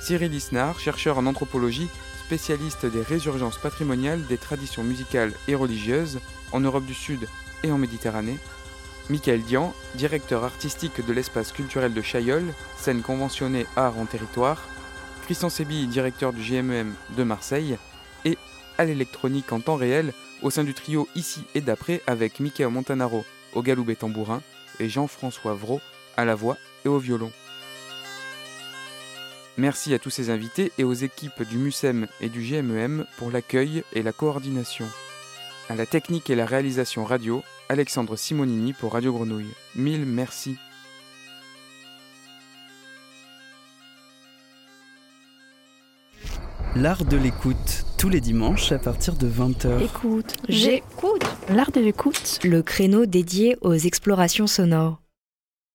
Cyril 0.02 0.34
Isnard, 0.34 0.80
chercheur 0.80 1.18
en 1.18 1.26
anthropologie, 1.26 1.90
spécialiste 2.26 2.86
des 2.86 3.02
résurgences 3.02 3.58
patrimoniales 3.58 4.26
des 4.28 4.38
traditions 4.38 4.84
musicales 4.84 5.34
et 5.48 5.56
religieuses 5.56 6.20
en 6.52 6.62
Europe 6.62 6.86
du 6.86 6.94
Sud 6.94 7.28
et 7.64 7.72
en 7.72 7.78
Méditerranée, 7.78 8.38
Michael 9.10 9.41
Dian, 9.41 9.73
directeur 9.95 10.44
artistique 10.44 11.03
de 11.03 11.14
l'espace 11.14 11.52
culturel 11.52 11.94
de 11.94 12.02
Chailleul, 12.02 12.53
scène 12.77 13.02
conventionnée 13.02 13.65
art 13.76 13.98
en 13.98 14.06
territoire, 14.06 14.68
Christian 15.23 15.49
Sébi, 15.49 15.88
directeur 15.88 16.31
du 16.31 16.41
GMEM 16.41 16.94
de 17.18 17.23
Marseille, 17.23 17.77
et 18.23 18.38
à 18.77 18.86
l'électronique 18.86 19.52
en 19.52 19.61
temps 19.61 19.77
réel 19.77 20.14
au 20.44 20.52
sein 20.52 20.64
du 20.64 20.73
trio 20.76 21.07
Ici 21.15 21.44
et 21.56 21.61
d'après 21.61 22.02
avec 22.06 22.40
Michael 22.40 22.69
Montanaro 22.69 23.26
au 23.53 23.64
galoubet 23.64 23.95
tambourin 23.95 24.41
et 24.80 24.90
Jean-François 24.90 25.53
Vraud 25.53 25.81
à 26.15 26.23
la 26.23 26.36
voix 26.36 26.57
et 26.86 26.88
au 26.88 26.99
violon. 26.99 27.31
Merci 29.57 29.94
à 29.94 29.99
tous 29.99 30.11
ces 30.11 30.30
invités 30.30 30.72
et 30.77 30.84
aux 30.84 30.94
équipes 30.94 31.44
du 31.49 31.57
MUSEM 31.57 32.07
et 32.22 32.30
du 32.30 32.41
GMEM 32.41 33.06
pour 33.18 33.31
l'accueil 33.31 33.84
et 33.94 34.03
la 34.03 34.14
coordination. 34.14 34.88
À 35.68 35.76
la 35.76 35.86
technique 35.86 36.30
et 36.30 36.36
la 36.36 36.45
réalisation 36.45 37.03
radio, 37.03 37.44
Alexandre 37.72 38.16
Simonini 38.16 38.74
pour 38.74 38.94
Radio 38.94 39.14
Grenouille. 39.14 39.54
Mille 39.76 40.04
merci. 40.04 40.58
L'art 46.76 47.06
de 47.06 47.16
l'écoute, 47.16 47.86
tous 48.00 48.10
les 48.10 48.22
dimanches 48.22 48.72
à 48.72 48.80
partir 48.80 49.14
de 49.14 49.30
20h. 49.30 49.84
Écoute, 49.84 50.34
j'écoute. 50.50 51.24
L'art 51.50 51.72
de 51.72 51.80
l'écoute. 51.80 52.40
Le 52.44 52.64
créneau 52.64 53.06
dédié 53.06 53.56
aux 53.62 53.74
explorations 53.74 54.48
sonores. 54.48 55.00